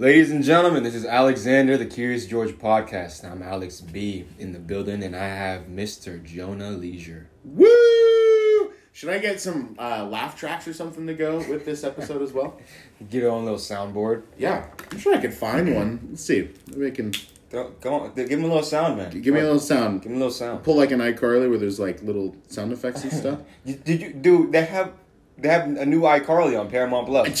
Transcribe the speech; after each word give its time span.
Ladies 0.00 0.30
and 0.30 0.42
gentlemen, 0.42 0.82
this 0.82 0.94
is 0.94 1.04
Alexander, 1.04 1.76
the 1.76 1.84
Curious 1.84 2.24
George 2.24 2.52
podcast. 2.52 3.22
I'm 3.22 3.42
Alex 3.42 3.82
B 3.82 4.24
in 4.38 4.54
the 4.54 4.58
building, 4.58 5.02
and 5.02 5.14
I 5.14 5.26
have 5.26 5.64
Mr. 5.64 6.24
Jonah 6.24 6.70
Leisure. 6.70 7.28
Woo! 7.44 8.72
Should 8.92 9.10
I 9.10 9.18
get 9.18 9.42
some 9.42 9.76
uh, 9.78 10.06
laugh 10.06 10.38
tracks 10.38 10.66
or 10.66 10.72
something 10.72 11.06
to 11.06 11.12
go 11.12 11.36
with 11.50 11.66
this 11.66 11.84
episode 11.84 12.22
as 12.22 12.32
well? 12.32 12.58
Get 13.10 13.20
your 13.24 13.30
own 13.30 13.44
little 13.44 13.58
soundboard. 13.58 14.22
Yeah, 14.38 14.68
I'm 14.90 14.98
sure 14.98 15.14
I 15.14 15.18
could 15.18 15.34
find 15.34 15.74
one. 15.74 16.00
Let's 16.08 16.24
see. 16.24 16.48
Maybe 16.68 16.86
I 16.86 16.90
can 16.92 17.12
Go, 17.50 17.70
go 17.82 17.94
on, 17.94 18.14
give 18.14 18.30
him 18.30 18.44
a 18.44 18.46
little 18.46 18.62
sound, 18.62 18.96
man. 18.96 19.20
give 19.20 19.34
me 19.34 19.40
a 19.40 19.42
little 19.42 19.60
sound. 19.60 20.00
Give 20.00 20.12
him 20.12 20.16
a 20.16 20.20
little 20.20 20.32
sound. 20.32 20.62
Pull 20.64 20.76
like 20.76 20.92
an 20.92 21.00
iCarly 21.00 21.50
where 21.50 21.58
there's 21.58 21.78
like 21.78 22.02
little 22.02 22.34
sound 22.48 22.72
effects 22.72 23.02
and 23.02 23.12
stuff. 23.22 23.40
Did 23.66 24.00
you 24.00 24.14
do? 24.14 24.50
They 24.50 24.64
have 24.64 24.94
they 25.36 25.50
have 25.50 25.66
a 25.66 25.84
new 25.84 26.00
iCarly 26.00 26.58
on 26.58 26.70
Paramount 26.70 27.06
Plus. 27.06 27.38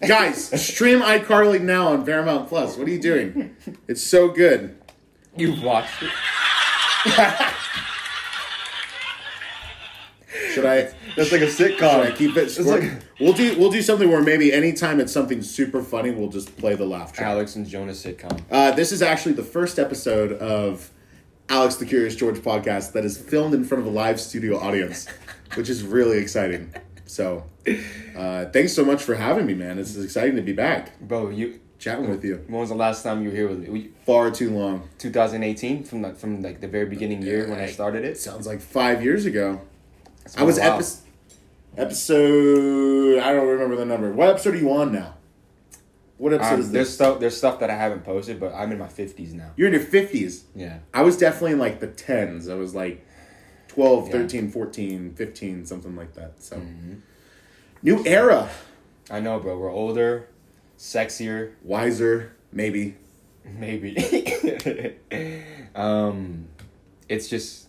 J- 0.00 0.06
j- 0.06 0.08
Guys, 0.08 0.64
stream 0.66 1.00
iCarly 1.00 1.60
now 1.60 1.88
on 1.88 2.04
Paramount 2.04 2.48
Plus. 2.48 2.76
What 2.76 2.86
are 2.88 2.90
you 2.90 3.00
doing? 3.00 3.56
It's 3.88 4.02
so 4.02 4.28
good. 4.28 4.76
You've 5.36 5.62
watched 5.62 6.02
it. 6.02 6.10
Should 10.52 10.66
I? 10.66 10.90
That's 11.16 11.32
like 11.32 11.40
a 11.40 11.50
Should 11.50 11.72
I 11.82 12.10
sitcom. 12.10 12.16
keep 12.16 12.36
it? 12.36 12.42
It's 12.44 12.58
like 12.58 12.90
we'll 13.18 13.32
do 13.32 13.58
we'll 13.58 13.70
do 13.70 13.80
something 13.82 14.10
where 14.10 14.22
maybe 14.22 14.52
anytime 14.52 15.00
it's 15.00 15.12
something 15.12 15.40
super 15.42 15.82
funny, 15.82 16.10
we'll 16.10 16.28
just 16.28 16.54
play 16.56 16.74
the 16.74 16.84
laugh 16.84 17.12
track. 17.12 17.26
Alex 17.28 17.56
and 17.56 17.66
Jonah 17.66 17.92
sitcom. 17.92 18.42
Uh, 18.50 18.70
this 18.72 18.92
is 18.92 19.00
actually 19.02 19.32
the 19.32 19.42
first 19.42 19.78
episode 19.78 20.32
of 20.34 20.90
Alex 21.48 21.76
the 21.76 21.86
Curious 21.86 22.14
George 22.14 22.36
podcast 22.38 22.92
that 22.92 23.04
is 23.04 23.16
filmed 23.16 23.54
in 23.54 23.64
front 23.64 23.80
of 23.80 23.86
a 23.86 23.90
live 23.94 24.20
studio 24.20 24.58
audience, 24.58 25.06
which 25.54 25.70
is 25.70 25.82
really 25.82 26.18
exciting. 26.18 26.72
So, 27.08 27.44
uh, 28.14 28.44
thanks 28.52 28.74
so 28.74 28.84
much 28.84 29.02
for 29.02 29.14
having 29.14 29.46
me, 29.46 29.54
man. 29.54 29.78
It's 29.78 29.96
exciting 29.96 30.36
to 30.36 30.42
be 30.42 30.52
back 30.52 30.98
Bro, 31.00 31.30
you. 31.30 31.58
chatting 31.78 32.10
with 32.10 32.22
you. 32.22 32.44
When 32.48 32.60
was 32.60 32.68
the 32.68 32.74
last 32.74 33.02
time 33.02 33.22
you 33.22 33.30
were 33.30 33.34
here 33.34 33.48
with 33.48 33.60
me? 33.60 33.68
We- 33.70 33.90
Far 34.04 34.30
too 34.30 34.50
long. 34.50 34.88
2018 34.98 35.84
from 35.84 36.02
like 36.02 36.16
from 36.18 36.42
like 36.42 36.60
the 36.60 36.68
very 36.68 36.84
beginning 36.86 37.22
year 37.22 37.48
when 37.48 37.58
I 37.58 37.66
started 37.66 38.04
It 38.04 38.18
sounds 38.18 38.46
like 38.46 38.60
five 38.60 39.02
years 39.02 39.24
ago. 39.24 39.62
I 40.36 40.42
was 40.42 40.58
epi- 40.58 40.84
episode. 41.78 43.18
I 43.20 43.32
don't 43.32 43.48
remember 43.48 43.76
the 43.76 43.84
number. 43.86 44.12
What 44.12 44.28
episode 44.28 44.54
are 44.54 44.58
you 44.58 44.70
on 44.72 44.92
now? 44.92 45.14
What 46.18 46.32
episode 46.34 46.54
Um, 46.54 46.60
is 46.60 46.72
there's 46.72 46.88
this? 46.88 46.94
stuff 46.94 47.20
there's 47.20 47.36
stuff 47.36 47.60
that 47.60 47.70
I 47.70 47.74
haven't 47.76 48.04
posted, 48.04 48.38
but 48.40 48.52
I'm 48.54 48.70
in 48.72 48.78
my 48.78 48.88
50s 48.88 49.32
now. 49.32 49.52
You're 49.56 49.68
in 49.68 49.74
your 49.74 49.82
fifties. 49.82 50.44
Yeah. 50.54 50.78
I 50.92 51.02
was 51.02 51.16
definitely 51.16 51.52
in 51.52 51.58
like 51.58 51.80
the 51.80 51.86
tens. 51.86 52.48
I 52.48 52.54
was 52.54 52.74
like 52.74 53.04
12, 53.78 54.06
Yeah. 54.08 54.12
13, 54.12 54.50
14, 54.50 55.14
15, 55.14 55.64
something 55.64 55.94
like 55.94 56.12
that. 56.14 56.42
So, 56.42 56.56
Mm-hmm. 56.56 56.94
new 57.84 58.04
era. 58.04 58.50
I 59.08 59.20
know, 59.20 59.38
bro. 59.38 59.56
We're 59.56 59.70
older, 59.70 60.26
sexier, 60.76 61.52
Wiser, 61.62 62.32
maybe. 62.50 62.96
maybe. 63.44 63.94
um, 65.76 66.48
it's 67.08 67.28
just 67.28 67.68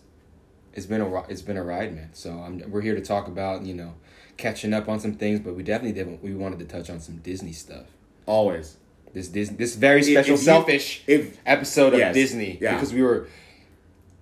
it's 0.74 0.86
been 0.86 1.00
a 1.00 1.22
it's 1.30 1.42
been 1.42 1.56
a 1.56 1.62
ride, 1.62 1.94
man. 1.94 2.10
So 2.12 2.32
I'm 2.32 2.68
we're 2.70 2.80
here 2.80 2.96
to 2.96 3.00
talk 3.00 3.28
about 3.28 3.62
you 3.64 3.74
know 3.74 3.94
catching 4.36 4.74
up 4.74 4.88
on 4.88 4.98
some 4.98 5.14
things, 5.14 5.38
but 5.38 5.54
we 5.54 5.62
definitely 5.62 5.92
did 5.92 6.20
we 6.22 6.34
wanted 6.34 6.58
to 6.58 6.64
touch 6.64 6.90
on 6.90 6.98
some 7.00 7.18
Disney 7.18 7.52
stuff. 7.52 7.86
Always. 8.26 8.76
This 9.14 9.28
Disney 9.28 9.56
this 9.56 9.76
very 9.76 10.02
special 10.02 10.34
if 10.34 10.40
you- 10.40 10.44
selfish 10.44 11.02
If 11.06 11.38
episode 11.46 11.92
of 11.94 12.00
Yes, 12.00 12.14
Disney 12.14 12.58
yeah. 12.60 12.74
because 12.74 12.92
we 12.92 13.00
were 13.02 13.28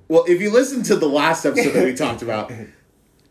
Well, 0.09 0.25
if 0.27 0.41
you 0.41 0.51
listen 0.51 0.83
to 0.85 0.97
the 0.97 1.09
last 1.09 1.45
episode 1.45 1.73
that 1.73 1.85
we 1.85 1.95
talked 2.07 2.23
about, 2.23 2.51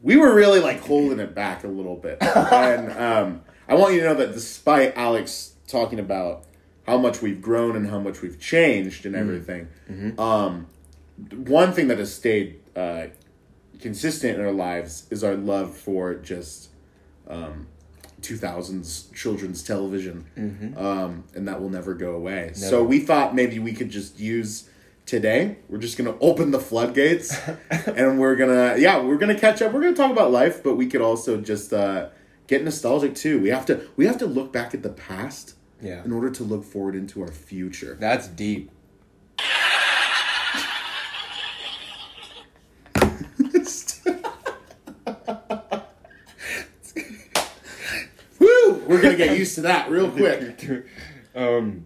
we 0.02 0.16
were 0.16 0.33
really 0.33 0.59
like 0.59 0.80
holding 0.81 1.20
it 1.20 1.33
back 1.33 1.64
a 1.64 1.67
little 1.67 1.95
bit. 1.95 2.17
And 2.22 2.92
um, 2.92 3.42
I 3.67 3.75
want 3.75 3.94
you 3.94 4.02
to 4.02 4.06
know 4.08 4.14
that 4.16 4.33
despite 4.33 4.95
Alex 4.95 5.53
talking 5.67 6.00
about 6.00 6.44
how 6.86 6.98
much 6.98 7.22
we've 7.22 7.42
grown 7.42 7.75
and 7.75 7.89
how 7.89 8.00
much 8.00 8.22
we've 8.22 8.39
changed 8.39 9.05
and 9.05 9.16
everything, 9.16 9.67
um, 10.20 10.67
one 11.31 11.73
thing 11.73 11.88
that 11.88 11.98
has 11.98 12.14
stayed 12.14 12.59
uh, 12.75 13.08
consistent 13.82 14.37
in 14.39 14.45
our 14.45 14.52
lives 14.52 15.08
is 15.10 15.23
our 15.23 15.36
love 15.36 15.76
for 15.76 16.14
just 16.16 16.70
um, 17.27 17.67
2000s 18.21 19.11
children's 19.14 19.64
television. 19.64 20.26
Um, 20.77 21.23
and 21.33 21.48
that 21.48 21.60
will 21.60 21.70
never 21.70 21.93
go 21.95 22.11
away. 22.14 22.52
So 22.54 22.83
we 22.83 22.99
thought 22.99 23.33
maybe 23.36 23.58
we 23.60 23.73
could 23.73 23.89
just 23.89 24.20
use 24.20 24.70
today. 25.07 25.57
We're 25.69 25.79
just 25.79 25.97
to 26.13 26.19
open 26.19 26.51
the 26.51 26.59
floodgates 26.59 27.35
and 27.71 28.19
we're 28.19 28.35
to, 28.49 28.79
yeah, 28.79 29.01
we're 29.01 29.17
to 29.33 29.39
catch 29.39 29.63
up. 29.63 29.73
We're 29.73 29.81
to 29.95 30.01
talk 30.01 30.11
about 30.11 30.31
life, 30.31 30.61
but 30.61 30.75
we 30.75 30.85
could 30.85 31.01
also 31.01 31.41
just 31.41 31.73
uh, 31.73 32.09
get 32.45 32.63
nostalgic 32.63 33.15
too. 33.15 33.41
We 33.41 33.49
have 33.49 33.65
to, 33.67 33.87
we 33.95 34.05
have 34.05 34.19
to 34.19 34.27
look 34.27 34.53
back 34.53 34.75
at 34.75 34.83
the 34.83 34.89
past 34.89 35.55
yeah 35.81 36.03
in 36.03 36.11
order 36.11 36.29
to 36.29 36.43
look 36.43 36.63
forward 36.63 36.95
into 36.95 37.21
our 37.21 37.31
future. 37.31 37.95
that's 37.99 38.27
deep. 38.27 38.71
Woo! 48.39 48.83
We're 48.87 49.01
to 49.11 49.15
get 49.15 49.37
used 49.37 49.55
to 49.55 49.61
that 49.61 49.89
real 49.89 50.09
quick. 50.09 50.85
um, 51.35 51.85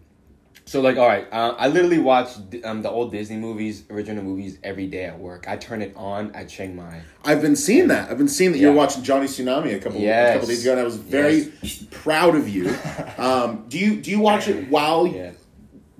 so 0.71 0.79
like, 0.79 0.95
all 0.95 1.05
right, 1.05 1.27
uh, 1.33 1.53
I 1.57 1.67
literally 1.67 1.97
watch 1.97 2.29
um, 2.63 2.81
the 2.81 2.89
old 2.89 3.11
Disney 3.11 3.35
movies, 3.35 3.83
original 3.89 4.23
movies, 4.23 4.57
every 4.63 4.87
day 4.87 5.03
at 5.03 5.19
work. 5.19 5.43
I 5.45 5.57
turn 5.57 5.81
it 5.81 5.91
on 5.97 6.33
at 6.33 6.47
Chiang 6.47 6.77
Mai. 6.77 7.01
I've 7.25 7.41
been 7.41 7.57
seeing 7.57 7.89
that. 7.89 8.09
I've 8.09 8.17
been 8.17 8.29
seeing 8.29 8.53
that 8.53 8.57
you're 8.57 8.71
watching 8.71 9.03
Johnny 9.03 9.25
Tsunami 9.25 9.75
a 9.75 9.79
couple 9.79 9.99
a 10.01 10.31
couple 10.31 10.47
days 10.47 10.61
ago, 10.61 10.71
and 10.71 10.79
I 10.79 10.85
was 10.85 10.95
very 10.95 11.51
proud 11.91 12.35
of 12.37 12.47
you. 12.47 12.73
Um, 13.17 13.65
do 13.67 13.77
you 13.77 13.97
do 13.97 14.09
you 14.09 14.19
watch 14.21 14.47
it 14.47 14.69
while 14.69 15.05
Yeah, 15.05 15.31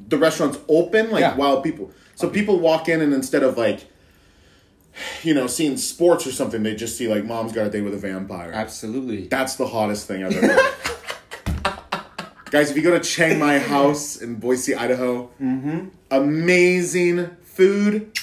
the 0.07 0.17
restaurant's 0.17 0.57
open, 0.69 1.11
like 1.11 1.19
Yeah. 1.19 1.35
while 1.35 1.61
people? 1.61 1.91
So 2.15 2.29
people 2.29 2.57
walk 2.61 2.87
in 2.87 3.01
and 3.01 3.13
instead 3.13 3.43
of 3.43 3.57
like, 3.57 3.85
you 5.21 5.33
know, 5.33 5.47
seeing 5.47 5.75
sports 5.75 6.25
or 6.25 6.31
something, 6.31 6.63
they 6.63 6.75
just 6.75 6.97
see 6.97 7.09
like 7.09 7.25
mom's 7.25 7.51
got 7.51 7.67
a 7.67 7.69
date 7.69 7.81
with 7.81 7.93
a 7.93 7.97
vampire. 7.97 8.51
absolutely. 8.53 9.27
That's 9.27 9.55
the 9.57 9.67
hottest 9.67 10.07
thing 10.07 10.23
I've 10.23 10.31
ever. 10.35 10.57
Guys, 12.51 12.69
if 12.69 12.75
you 12.77 12.83
go 12.83 12.91
to 12.91 12.99
Chiang 12.99 13.39
Mai 13.39 13.59
House 13.73 14.17
in 14.17 14.35
Boise, 14.35 14.75
Idaho, 14.75 15.29
Mm-hmm. 15.41 15.87
amazing 16.11 17.27
food 17.43 18.17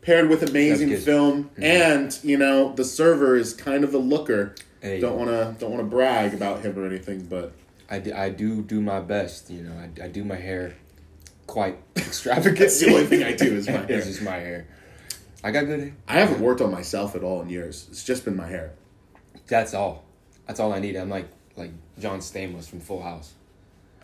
paired 0.00 0.28
with 0.28 0.42
amazing 0.42 0.88
good. 0.90 0.96
Mm-hmm. 1.00 1.04
film, 1.04 1.50
and 1.58 2.18
you 2.22 2.36
know 2.38 2.72
the 2.74 2.84
server 2.84 3.36
is 3.36 3.52
kind 3.54 3.84
of 3.84 3.92
a 3.94 3.98
looker. 3.98 4.54
Hey. 4.80 5.00
Don't 5.00 5.18
want 5.18 5.30
to 5.30 5.56
don't 5.58 5.70
want 5.72 5.82
to 5.82 5.88
brag 5.88 6.34
about 6.34 6.60
him 6.64 6.78
or 6.78 6.86
anything, 6.86 7.24
but 7.26 7.52
I, 7.90 7.98
d- 7.98 8.12
I 8.12 8.30
do 8.30 8.62
do 8.62 8.80
my 8.80 9.00
best. 9.00 9.50
You 9.50 9.62
know, 9.62 9.72
I, 9.72 10.04
I 10.04 10.08
do 10.08 10.22
my 10.24 10.36
hair 10.36 10.74
quite 11.48 11.78
extravagant. 11.96 12.58
That's 12.60 12.78
the 12.80 12.90
only 12.90 13.06
thing 13.06 13.24
I 13.24 13.32
do 13.32 13.56
is 13.56 13.66
my 13.66 13.72
hair. 13.86 13.86
It's 13.98 14.06
just 14.06 14.22
my 14.22 14.36
hair. 14.36 14.68
I 15.42 15.50
got 15.50 15.66
good 15.66 15.80
hair. 15.80 15.96
I 16.06 16.14
haven't 16.20 16.40
worked 16.40 16.60
on 16.60 16.70
myself 16.70 17.16
at 17.16 17.22
all 17.24 17.42
in 17.42 17.50
years. 17.50 17.88
It's 17.90 18.04
just 18.04 18.24
been 18.24 18.36
my 18.36 18.46
hair. 18.46 18.72
That's 19.48 19.74
all. 19.74 20.04
That's 20.46 20.60
all 20.60 20.72
I 20.72 20.78
need. 20.78 20.94
I'm 20.96 21.10
like 21.10 21.26
like 21.56 21.72
John 21.98 22.20
Stamos 22.20 22.68
from 22.68 22.78
Full 22.80 23.02
House. 23.02 23.34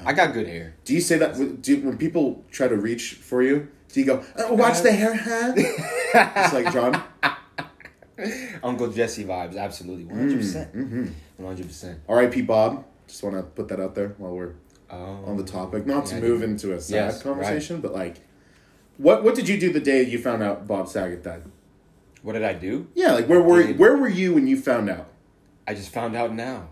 I 0.05 0.13
got 0.13 0.33
good 0.33 0.47
hair. 0.49 0.75
Do 0.85 0.95
you 0.95 1.01
say 1.01 1.19
that 1.19 1.63
do, 1.63 1.81
when 1.81 1.97
people 1.99 2.45
try 2.51 2.69
to 2.69 2.77
reach 2.77 3.15
for 3.15 3.43
you? 3.43 3.69
Do 3.93 4.01
you 4.01 4.07
go, 4.07 4.25
oh, 4.37 4.55
watch 4.55 4.81
the 4.81 4.91
hair, 4.93 5.15
huh? 5.15 5.53
it's 5.57 6.53
like 6.53 6.73
John. 6.73 7.01
Uncle 8.63 8.89
Jesse 8.91 9.25
vibes, 9.25 9.57
absolutely, 9.57 10.05
one 10.05 10.19
hundred 10.19 10.39
percent, 10.39 10.75
Mm-hmm. 10.75 11.07
one 11.37 11.55
hundred 11.55 11.67
percent. 11.67 12.01
R.I.P. 12.09 12.43
Bob. 12.43 12.85
Just 13.07 13.23
want 13.23 13.37
to 13.37 13.43
put 13.43 13.69
that 13.69 13.81
out 13.81 13.95
there 13.95 14.15
while 14.19 14.33
we're 14.35 14.55
Oh, 14.91 15.25
on 15.27 15.37
the 15.37 15.43
topic. 15.45 15.87
Not 15.87 16.07
to 16.07 16.13
Yeah, 16.15 16.19
I 16.19 16.21
move 16.23 16.43
into 16.43 16.73
a 16.75 16.81
sad 16.81 16.95
Yes, 16.95 17.23
conversation, 17.23 17.81
but 17.81 17.93
like, 17.93 18.17
what 18.99 19.25
what 19.25 19.35
did 19.35 19.49
you 19.49 19.59
do 19.59 19.73
the 19.73 19.81
day 19.81 20.03
you 20.05 20.19
found 20.19 20.43
out 20.43 20.67
Bob 20.67 20.89
Saget 20.89 21.23
died? 21.23 21.43
What 22.23 22.35
did 22.35 22.45
I 22.45 22.53
do? 22.55 22.87
Yeah, 22.95 23.13
like 23.13 23.27
where 23.29 23.41
were 23.41 23.65
where 23.75 23.97
were 23.97 24.09
you 24.09 24.35
when 24.35 24.47
you 24.47 24.57
found 24.61 24.89
out? 24.89 25.09
I 25.67 25.75
just 25.75 25.91
found 25.93 26.15
out 26.15 26.33
now. 26.35 26.69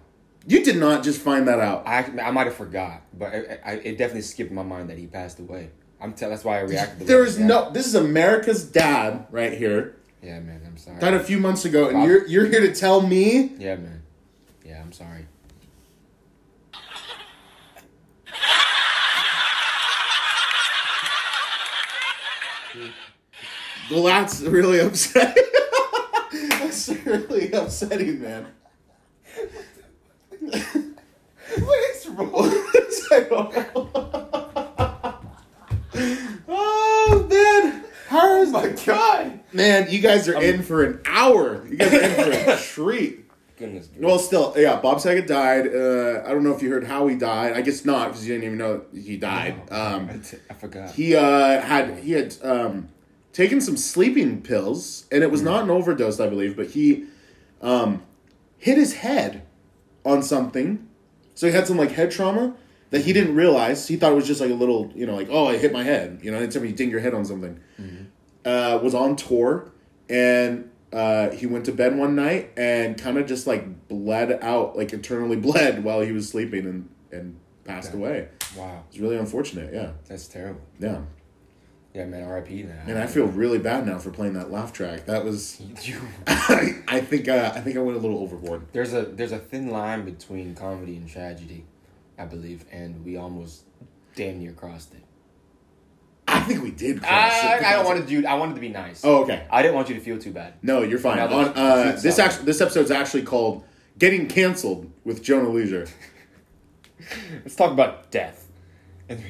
You 0.46 0.64
did 0.64 0.76
not 0.76 1.04
just 1.04 1.20
find 1.20 1.46
that 1.48 1.60
out. 1.60 1.86
I 1.86 2.04
I 2.20 2.30
might 2.30 2.46
have 2.46 2.54
forgot, 2.54 3.02
but 3.16 3.32
I, 3.32 3.58
I, 3.64 3.72
it 3.74 3.98
definitely 3.98 4.22
skipped 4.22 4.50
my 4.50 4.62
mind 4.62 4.90
that 4.90 4.98
he 4.98 5.06
passed 5.06 5.38
away. 5.38 5.70
I'm 6.00 6.14
tell 6.14 6.30
that's 6.30 6.44
why 6.44 6.58
I 6.58 6.62
reacted. 6.62 7.00
the 7.00 7.04
There 7.04 7.24
is 7.24 7.38
no. 7.38 7.70
This 7.70 7.86
is 7.86 7.94
America's 7.94 8.64
dad 8.64 9.26
right 9.30 9.52
here. 9.52 9.96
Yeah, 10.20 10.40
man. 10.40 10.62
I'm 10.66 10.76
sorry. 10.76 10.98
Died 10.98 11.14
a 11.14 11.22
few 11.22 11.38
months 11.38 11.64
ago, 11.64 11.86
and 11.88 11.94
Bob. 11.94 12.08
you're 12.08 12.26
you're 12.26 12.46
here 12.46 12.60
to 12.60 12.74
tell 12.74 13.00
me 13.00 13.52
Yeah, 13.58 13.76
man. 13.76 14.02
Yeah, 14.64 14.80
I'm 14.80 14.92
sorry. 14.92 15.26
Well, 23.90 24.04
that's 24.04 24.40
really 24.40 24.78
upsetting. 24.78 25.44
that's 26.32 26.88
really 26.88 27.52
upsetting, 27.52 28.22
man. 28.22 28.46
What 30.42 31.90
is 31.90 32.08
wrong? 32.08 32.50
oh 36.48 37.26
man, 37.30 37.84
how 38.08 38.40
is 38.42 38.50
my 38.50 38.68
god. 38.84 39.40
man? 39.52 39.86
You 39.90 40.00
guys 40.00 40.28
are 40.28 40.40
in 40.40 40.62
for 40.62 40.84
an 40.84 41.00
hour. 41.06 41.66
You 41.66 41.76
guys 41.76 41.92
are 41.92 42.02
in 42.32 42.44
for 42.44 42.50
a 42.52 42.56
treat. 42.62 43.18
Goodness. 43.56 43.88
Well, 43.98 44.18
still, 44.18 44.54
yeah. 44.56 44.80
Bob 44.80 45.00
Saget 45.00 45.26
died. 45.28 45.66
Uh, 45.68 46.22
I 46.26 46.30
don't 46.30 46.42
know 46.42 46.54
if 46.54 46.62
you 46.62 46.70
heard 46.70 46.84
how 46.84 47.06
he 47.06 47.14
died. 47.16 47.52
I 47.52 47.60
guess 47.60 47.84
not 47.84 48.08
because 48.08 48.26
you 48.26 48.34
didn't 48.34 48.46
even 48.46 48.58
know 48.58 48.82
he 48.92 49.16
died. 49.16 49.70
Um, 49.70 50.08
I, 50.10 50.16
t- 50.16 50.38
I 50.50 50.54
forgot. 50.54 50.90
he 50.92 51.14
uh, 51.14 51.60
had 51.60 51.98
he 51.98 52.12
had 52.12 52.34
um, 52.42 52.88
taken 53.32 53.60
some 53.60 53.76
sleeping 53.76 54.42
pills, 54.42 55.04
and 55.12 55.22
it 55.22 55.30
was 55.30 55.42
not 55.42 55.62
an 55.64 55.70
overdose, 55.70 56.18
I 56.18 56.28
believe, 56.28 56.56
but 56.56 56.68
he 56.70 57.04
um, 57.60 58.02
hit 58.58 58.78
his 58.78 58.94
head 58.94 59.42
on 60.04 60.22
something, 60.22 60.88
so 61.34 61.46
he 61.46 61.52
had 61.52 61.66
some 61.66 61.76
like 61.76 61.92
head 61.92 62.10
trauma 62.10 62.54
that 62.90 63.02
he 63.02 63.12
didn't 63.12 63.34
realize. 63.34 63.88
He 63.88 63.96
thought 63.96 64.12
it 64.12 64.16
was 64.16 64.26
just 64.26 64.40
like 64.40 64.50
a 64.50 64.54
little, 64.54 64.90
you 64.94 65.06
know, 65.06 65.14
like 65.14 65.28
oh, 65.30 65.46
I 65.48 65.56
hit 65.58 65.72
my 65.72 65.82
head. 65.84 66.20
You 66.22 66.30
know, 66.30 66.38
anytime 66.38 66.64
you 66.64 66.72
ding 66.72 66.90
your 66.90 67.00
head 67.00 67.14
on 67.14 67.24
something. 67.24 67.60
Uh, 68.44 68.80
was 68.82 68.92
on 68.92 69.14
tour, 69.14 69.70
and 70.10 70.68
uh, 70.92 71.30
he 71.30 71.46
went 71.46 71.64
to 71.66 71.70
bed 71.72 71.96
one 71.96 72.16
night 72.16 72.50
and 72.56 72.98
kind 72.98 73.16
of 73.16 73.24
just 73.26 73.46
like 73.46 73.86
bled 73.86 74.36
out, 74.42 74.76
like 74.76 74.92
internally 74.92 75.36
bled 75.48 75.84
while 75.84 76.00
he 76.00 76.10
was 76.10 76.28
sleeping, 76.28 76.66
and 76.66 76.88
and 77.12 77.36
passed 77.64 77.94
away. 77.94 78.26
wow, 78.56 78.82
It's 78.88 78.98
really 78.98 79.16
unfortunate. 79.16 79.72
Yeah, 79.72 79.92
that's 80.08 80.26
terrible. 80.26 80.60
yeah. 80.80 81.02
Yeah, 81.94 82.06
man. 82.06 82.24
R.I.P. 82.26 82.62
Now. 82.62 82.72
And 82.86 82.98
I 82.98 83.06
feel 83.06 83.26
really 83.26 83.58
bad 83.58 83.86
now 83.86 83.98
for 83.98 84.10
playing 84.10 84.32
that 84.34 84.50
laugh 84.50 84.72
track. 84.72 85.04
That 85.06 85.24
was, 85.24 85.60
You, 85.82 86.00
I 86.26 87.00
think, 87.00 87.28
uh, 87.28 87.52
I 87.54 87.60
think 87.60 87.76
I 87.76 87.80
went 87.80 87.98
a 87.98 88.00
little 88.00 88.18
overboard. 88.18 88.66
there's 88.72 88.94
a 88.94 89.02
there's 89.02 89.32
a 89.32 89.38
thin 89.38 89.68
line 89.70 90.04
between 90.04 90.54
comedy 90.54 90.96
and 90.96 91.08
tragedy, 91.08 91.66
I 92.18 92.24
believe, 92.24 92.64
and 92.72 93.04
we 93.04 93.16
almost 93.16 93.64
damn 94.14 94.38
near 94.38 94.52
crossed 94.52 94.94
it. 94.94 95.02
I 96.26 96.40
think 96.40 96.62
we 96.62 96.70
did. 96.70 97.00
cross 97.00 97.10
I, 97.12 97.56
it. 97.58 97.64
I 97.64 97.72
don't 97.74 97.84
want 97.84 98.00
to 98.00 98.06
do. 98.06 98.26
I 98.26 98.34
wanted 98.34 98.54
to 98.54 98.60
be 98.60 98.70
nice. 98.70 99.04
Oh, 99.04 99.24
okay. 99.24 99.46
I 99.50 99.60
didn't 99.60 99.74
want 99.74 99.90
you 99.90 99.94
to 99.96 100.00
feel 100.00 100.18
too 100.18 100.32
bad. 100.32 100.54
No, 100.62 100.82
you're 100.82 100.98
fine. 100.98 101.18
On, 101.18 101.32
uh, 101.32 101.98
this 102.00 102.18
actually, 102.18 102.46
this 102.46 102.60
episode's 102.62 102.90
actually 102.90 103.24
called 103.24 103.64
"Getting 103.98 104.28
Canceled" 104.28 104.90
with 105.04 105.22
Jonah 105.22 105.50
Leisure. 105.50 105.86
Let's 107.42 107.54
talk 107.54 107.72
about 107.72 108.10
death, 108.10 108.48
and 109.10 109.22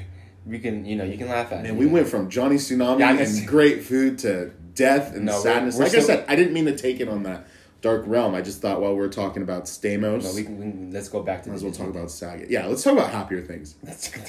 we 0.46 0.58
can, 0.58 0.84
you 0.84 0.96
know, 0.96 1.04
you 1.04 1.16
can 1.18 1.28
laugh 1.28 1.52
at 1.52 1.58
And 1.58 1.66
it. 1.68 1.74
we 1.76 1.86
went 1.86 2.08
from 2.08 2.28
Johnny 2.30 2.56
Tsunami 2.56 2.98
Yeah, 3.00 3.16
and 3.18 3.46
great 3.46 3.82
food 3.84 4.18
to 4.20 4.50
death 4.74 5.14
and 5.14 5.24
No, 5.26 5.32
we're- 5.32 5.42
sadness. 5.42 5.76
we're 5.76 5.84
like 5.84 5.94
I 5.94 6.00
said, 6.00 6.24
I 6.28 6.36
didn't 6.36 6.52
mean 6.52 6.64
to 6.66 6.76
take 6.76 7.00
it 7.00 7.08
on 7.08 7.22
that 7.24 7.46
dark 7.80 8.04
realm. 8.06 8.34
I 8.34 8.42
just 8.42 8.60
thought 8.60 8.80
while 8.80 8.92
we 8.92 8.98
were 9.00 9.08
talking 9.08 9.42
about 9.42 9.64
Stamos, 9.64 10.24
No, 10.24 10.32
we 10.34 10.44
can, 10.44 10.86
we. 10.88 10.92
Let's 10.92 11.08
go 11.08 11.22
back 11.22 11.42
to 11.44 11.48
might 11.50 11.56
as 11.56 11.64
well 11.64 11.72
talk 11.72 11.88
about 11.88 12.10
Saget. 12.10 12.50
Yeah, 12.50 12.66
let's 12.66 12.82
talk 12.82 12.92
about 12.94 13.10
happier 13.10 13.40
things. 13.42 13.74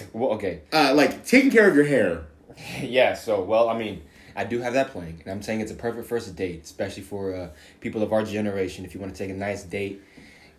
well, 0.14 0.32
okay. 0.34 0.62
Uh, 0.72 0.94
like 0.96 1.26
taking 1.26 1.52
care 1.52 1.68
of 1.70 1.76
your 1.76 1.86
hair. 1.86 2.26
Yeah, 2.82 3.16
so 3.16 3.42
well, 3.44 3.68
I 3.70 3.76
mean, 3.78 4.04
I 4.36 4.44
do 4.44 4.60
have 4.62 4.74
that 4.74 4.90
playing, 4.92 5.22
and 5.24 5.32
I'm 5.32 5.42
saying 5.42 5.62
it's 5.62 5.72
a 5.72 5.76
perfect 5.76 6.08
first 6.08 6.36
date, 6.36 6.62
especially 6.64 7.02
for 7.04 7.34
uh, 7.34 7.50
people 7.80 8.04
of 8.04 8.14
our 8.14 8.24
generation. 8.24 8.86
If 8.86 8.94
you 8.94 9.00
want 9.02 9.14
to 9.16 9.18
take 9.18 9.32
a 9.32 9.38
nice 9.38 9.64
date, 9.64 10.02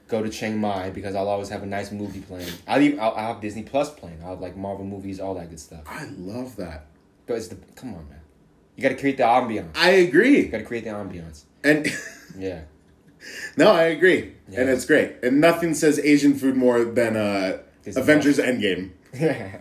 go 0.08 0.22
to 0.22 0.28
Chiang 0.28 0.58
Mai 0.58 0.90
because 0.90 1.14
I'll 1.14 1.28
always 1.28 1.48
have 1.48 1.62
a 1.62 1.66
nice 1.66 1.90
movie 1.92 2.20
playing. 2.20 2.52
I'll, 2.66 2.80
even, 2.80 3.00
I'll, 3.00 3.12
I'll 3.12 3.32
have 3.34 3.40
Disney 3.40 3.62
Plus 3.62 3.90
playing. 3.90 4.18
I'll 4.22 4.30
have 4.30 4.40
like 4.40 4.56
Marvel 4.56 4.84
movies, 4.84 5.20
all 5.20 5.34
that 5.34 5.50
good 5.50 5.60
stuff. 5.60 5.82
I 5.86 6.06
love 6.16 6.56
that. 6.56 6.86
But 7.26 7.34
it's 7.38 7.48
the 7.48 7.56
come 7.76 7.94
on, 7.94 8.08
man. 8.08 8.20
You 8.76 8.82
got 8.82 8.90
to 8.90 8.96
create 8.96 9.16
the 9.16 9.22
ambiance. 9.22 9.70
I 9.76 9.90
agree. 9.90 10.40
You 10.40 10.48
got 10.48 10.58
to 10.58 10.64
create 10.64 10.84
the 10.84 10.90
ambiance. 10.90 11.44
And 11.62 11.86
Yeah. 12.38 12.62
no, 13.56 13.70
I 13.70 13.84
agree. 13.84 14.34
Yeah. 14.48 14.60
And 14.62 14.70
it's 14.70 14.84
great. 14.84 15.16
And 15.22 15.40
nothing 15.40 15.74
says 15.74 15.98
Asian 15.98 16.34
food 16.34 16.56
more 16.56 16.84
than 16.84 17.16
uh, 17.16 17.58
Disney 17.82 18.02
Avengers 18.02 18.38
Endgame. 18.38 18.90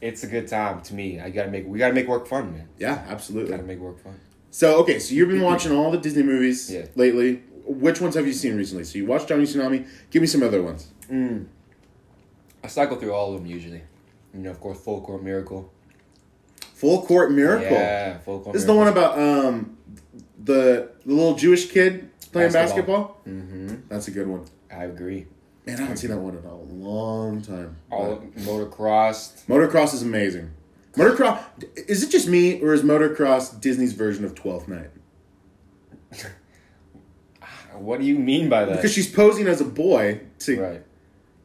it's 0.00 0.22
a 0.22 0.26
good 0.26 0.48
time 0.48 0.80
to 0.82 0.94
me. 0.94 1.20
I 1.20 1.30
gotta 1.30 1.50
make. 1.50 1.66
We 1.66 1.78
gotta 1.78 1.94
make 1.94 2.06
work 2.08 2.26
fun, 2.26 2.52
man. 2.52 2.68
Yeah, 2.78 3.04
absolutely. 3.08 3.50
Gotta 3.50 3.64
make 3.64 3.78
work 3.78 4.02
fun. 4.02 4.18
So 4.50 4.76
okay, 4.82 4.98
so 4.98 5.14
you've 5.14 5.28
been 5.28 5.42
watching 5.42 5.72
all 5.72 5.90
the 5.90 5.98
Disney 5.98 6.22
movies 6.22 6.70
Yeah. 6.70 6.86
lately. 6.94 7.42
Which 7.66 8.00
ones 8.00 8.14
have 8.14 8.26
you 8.26 8.32
seen 8.32 8.56
recently? 8.56 8.84
So 8.84 8.98
you 8.98 9.06
watched 9.06 9.28
Johnny 9.28 9.44
Tsunami. 9.44 9.86
Give 10.10 10.20
me 10.20 10.26
some 10.26 10.42
other 10.42 10.62
ones. 10.62 10.88
I 11.10 12.66
cycle 12.68 12.96
through 12.96 13.12
all 13.12 13.34
of 13.34 13.40
them 13.40 13.46
usually. 13.50 13.82
You 14.32 14.40
know, 14.40 14.50
of 14.50 14.60
course, 14.60 14.80
Full 14.80 15.00
Court 15.00 15.22
Miracle. 15.22 15.70
Full 16.74 17.02
Court 17.02 17.30
Miracle. 17.30 17.70
Yeah, 17.70 18.18
Full 18.18 18.40
Court. 18.40 18.52
This 18.52 18.62
is 18.62 18.66
the 18.66 18.74
one 18.74 18.88
about 18.88 19.18
um 19.18 19.76
the 20.42 20.90
the 21.04 21.14
little 21.14 21.34
Jewish 21.34 21.70
kid 21.70 22.10
playing 22.32 22.52
basketball. 22.52 23.20
Basketball. 23.24 23.32
Mm-hmm. 23.32 23.76
That's 23.88 24.08
a 24.08 24.10
good 24.10 24.26
one. 24.26 24.44
I 24.70 24.84
agree. 24.84 25.26
Man, 25.66 25.78
I 25.78 25.80
haven't 25.82 25.96
seen 25.96 26.10
that 26.10 26.18
one 26.18 26.36
in 26.36 26.44
a 26.44 26.54
long 26.54 27.40
time. 27.40 27.76
All 27.90 28.18
motocross. 28.38 29.44
Motocross 29.46 29.94
is 29.94 30.02
amazing. 30.02 30.50
Motocross 30.94 31.42
is 31.88 32.02
it 32.02 32.10
just 32.10 32.28
me 32.28 32.60
or 32.60 32.74
is 32.74 32.82
Motocross 32.82 33.60
Disney's 33.60 33.92
version 33.92 34.24
of 34.24 34.34
Twelfth 34.34 34.68
Night? 34.68 34.90
What 37.78 38.00
do 38.00 38.06
you 38.06 38.18
mean 38.18 38.48
by 38.48 38.64
that? 38.64 38.76
Because 38.76 38.92
she's 38.92 39.10
posing 39.10 39.46
as 39.46 39.60
a 39.60 39.64
boy 39.64 40.20
to 40.40 40.60
right. 40.60 40.82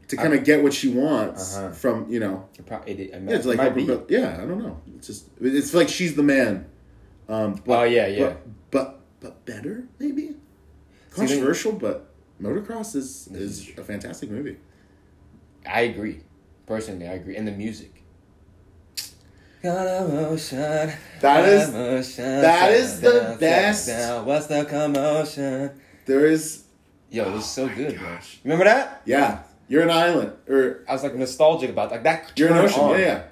to 0.09 0.15
kind 0.17 0.33
of 0.33 0.43
get 0.43 0.61
what 0.63 0.73
she 0.73 0.89
wants 0.89 1.55
Uh-huh. 1.57 1.71
from 1.71 2.09
you 2.11 2.19
know. 2.19 2.47
It 2.57 2.65
pro- 2.65 2.81
it, 2.85 2.99
it, 2.99 3.09
Yeah, 3.11 3.35
it's 3.35 3.45
like 3.45 3.57
might 3.57 3.75
be. 3.75 3.83
yeah, 4.09 4.39
I 4.41 4.45
don't 4.45 4.59
know. 4.63 4.79
It's 4.95 5.07
just 5.07 5.25
it's 5.41 5.73
like 5.73 5.89
she's 5.89 6.15
the 6.15 6.23
man. 6.23 6.65
Um, 7.27 7.61
but, 7.65 7.79
Oh, 7.79 7.83
yeah, 7.83 8.07
yeah. 8.07 8.19
But 8.19 8.41
but, 8.71 8.99
but 9.19 9.45
better 9.45 9.87
maybe. 9.99 10.21
See, 10.21 10.27
then- 10.27 11.27
Controversial, 11.27 11.73
but 11.73 12.07
Motocross 12.41 12.95
is 12.95 13.27
is 13.33 13.69
a 13.77 13.83
fantastic 13.83 14.29
movie. 14.31 14.57
I 15.67 15.81
agree. 15.81 16.21
Personally, 16.65 17.07
I 17.07 17.13
agree. 17.13 17.35
And 17.35 17.47
the 17.47 17.51
music. 17.51 17.93
Commotion. 19.61 20.91
That 21.19 21.49
is- 21.49 21.65
commotion, 21.65 22.41
that 22.41 22.71
is 22.71 23.01
the 23.01 23.35
best. 23.39 23.87
down. 23.87 24.25
What's 24.25 24.47
the 24.47 24.63
commotion? 24.65 25.71
There 26.09 26.25
is 26.25 26.63
Yo, 27.11 27.25
it 27.29 27.33
was 27.33 27.45
so 27.45 27.63
oh 27.63 27.67
my 27.67 27.73
good, 27.75 27.99
bro. 27.99 28.09
gosh. 28.09 28.39
Remember 28.43 28.65
that? 28.65 29.01
yeah, 29.05 29.43
you're 29.67 29.83
an 29.83 29.91
island 29.91 30.33
or 30.49 30.83
I 30.89 30.93
was 30.93 31.03
like 31.03 31.13
nostalgic 31.13 31.69
about 31.69 31.91
like 31.91 32.01
that. 32.01 32.31
you're 32.35 32.49
an 32.49 32.57
ocean. 32.65 32.81
on. 32.81 32.99
Yeah, 32.99 33.05
yeah. 33.05 33.23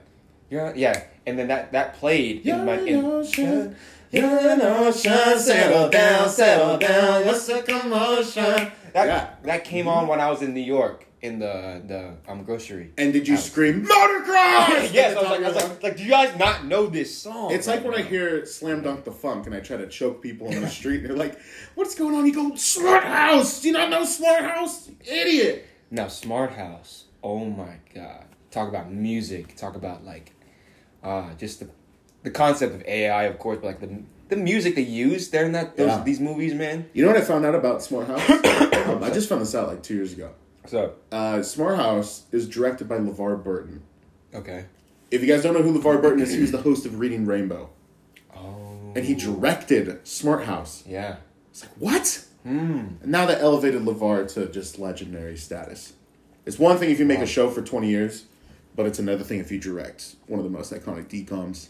You're, 0.51 0.75
yeah, 0.75 1.03
and 1.25 1.39
then 1.39 1.47
that 1.47 1.71
that 1.71 1.95
played 1.95 2.45
You're 2.45 2.59
in 2.59 2.65
my 2.65 2.73
an 2.73 2.87
in, 2.87 3.03
ocean. 3.05 3.75
You're 4.11 4.25
an 4.53 4.61
ocean, 4.61 5.39
settle 5.39 5.89
down, 5.89 6.29
settle 6.29 6.77
down. 6.77 7.25
What's 7.25 7.47
the 7.47 7.63
commotion? 7.63 8.71
That 8.93 9.05
Yeah. 9.07 9.29
that 9.41 9.63
came 9.65 9.87
on 9.87 10.07
when 10.07 10.19
I 10.21 10.29
was 10.29 10.43
in 10.43 10.53
New 10.53 10.61
York 10.61 11.06
in 11.21 11.39
the 11.39 11.81
the 11.85 12.31
um 12.31 12.43
grocery. 12.43 12.91
And 12.97 13.11
did 13.13 13.27
you 13.27 13.35
House. 13.35 13.45
scream 13.49 13.85
Motocross? 13.91 14.93
yes, 14.93 15.15
I 15.17 15.21
was 15.21 15.29
like, 15.31 15.43
I 15.43 15.47
was 15.47 15.55
like, 15.55 15.83
like, 15.83 15.97
do 15.97 16.03
you 16.03 16.09
guys 16.09 16.37
not 16.37 16.65
know 16.65 16.87
this 16.87 17.17
song? 17.17 17.51
It's 17.51 17.67
like 17.67 17.83
when 17.83 17.95
I 17.95 18.01
hear 18.03 18.45
Slam 18.45 18.81
Dunk 18.83 19.03
the 19.03 19.11
Funk 19.11 19.45
and 19.47 19.55
I 19.55 19.59
try 19.59 19.77
to 19.77 19.87
choke 19.87 20.21
people 20.21 20.47
on 20.47 20.61
the 20.61 20.69
street 20.79 21.01
and 21.01 21.09
they're 21.09 21.17
like, 21.17 21.37
"What's 21.75 21.95
going 21.95 22.15
on?" 22.15 22.25
You 22.25 22.33
go, 22.33 22.55
"Smart 22.55 23.03
House." 23.03 23.61
Do 23.61 23.67
you 23.69 23.73
not 23.73 23.89
know 23.89 24.05
Smart 24.05 24.43
House? 24.43 24.89
Idiot. 25.05 25.65
now 25.91 26.07
Smart 26.07 26.51
House. 26.51 27.05
Oh 27.23 27.45
my 27.45 27.77
god! 27.95 28.25
Talk 28.51 28.69
about 28.69 28.91
music. 28.91 29.55
Talk 29.55 29.75
about 29.75 30.05
like, 30.05 30.33
uh, 31.03 31.33
just 31.35 31.59
the 31.61 31.69
the 32.23 32.29
concept 32.31 32.75
of 32.75 32.83
AI, 32.85 33.23
of 33.23 33.39
course, 33.39 33.57
but 33.61 33.67
like 33.67 33.79
the 33.79 34.01
the 34.29 34.35
music 34.37 34.75
they 34.75 34.81
use 34.81 35.29
there 35.29 35.45
in 35.45 35.53
that 35.53 35.77
those, 35.77 35.87
Yeah. 35.87 36.03
these 36.03 36.19
movies, 36.19 36.53
man. 36.53 36.89
You 36.93 37.03
know 37.05 37.11
what 37.11 37.17
I 37.17 37.21
found 37.25 37.45
out 37.45 37.55
about 37.55 37.81
Smart 37.81 38.07
House? 38.07 38.21
I 38.29 39.09
just 39.13 39.29
found 39.29 39.41
this 39.41 39.55
out 39.55 39.67
like 39.69 39.81
two 39.81 39.95
years 39.95 40.13
ago. 40.13 40.31
So 40.67 40.93
Uh, 41.11 41.41
Smart 41.41 41.77
House 41.77 42.23
is 42.31 42.47
directed 42.47 42.87
by 42.87 42.97
LeVar 42.97 43.43
Burton. 43.43 43.81
okay. 44.33 44.65
If 45.09 45.21
you 45.21 45.27
guys 45.27 45.41
don't 45.41 45.53
know 45.53 45.61
who 45.63 45.79
LeVar 45.79 46.01
Burton 46.01 46.19
is, 46.21 46.33
he 46.33 46.41
was 46.41 46.51
the 46.51 46.61
host 46.61 46.85
of 46.85 46.99
Reading 46.99 47.25
Rainbow. 47.25 47.69
Oh. 48.35 48.91
And 48.95 49.05
he 49.05 49.15
directed 49.15 50.05
Smart 50.05 50.43
House. 50.43 50.83
Yeah. 50.85 51.17
It's 51.49 51.61
like, 51.63 51.71
what? 51.79 52.25
Hmm. 52.43 52.79
And 53.01 53.05
now 53.07 53.25
that 53.25 53.39
elevated 53.41 53.83
LeVar 53.83 54.31
to 54.33 54.47
just 54.47 54.77
legendary 54.79 55.37
status. 55.37 55.93
It's 56.45 56.59
one 56.59 56.77
thing 56.77 56.89
if 56.91 56.99
you 56.99 57.05
make 57.05 57.19
Wow. 57.19 57.23
a 57.23 57.27
show 57.27 57.49
for 57.49 57.61
20 57.61 57.89
years, 57.89 58.25
but 58.75 58.85
it's 58.85 58.99
another 58.99 59.23
thing 59.23 59.39
if 59.39 59.49
you 59.51 59.59
direct 59.59 60.15
one 60.27 60.39
of 60.39 60.43
the 60.43 60.51
most 60.51 60.73
iconic 60.73 61.07
DCOMs 61.07 61.67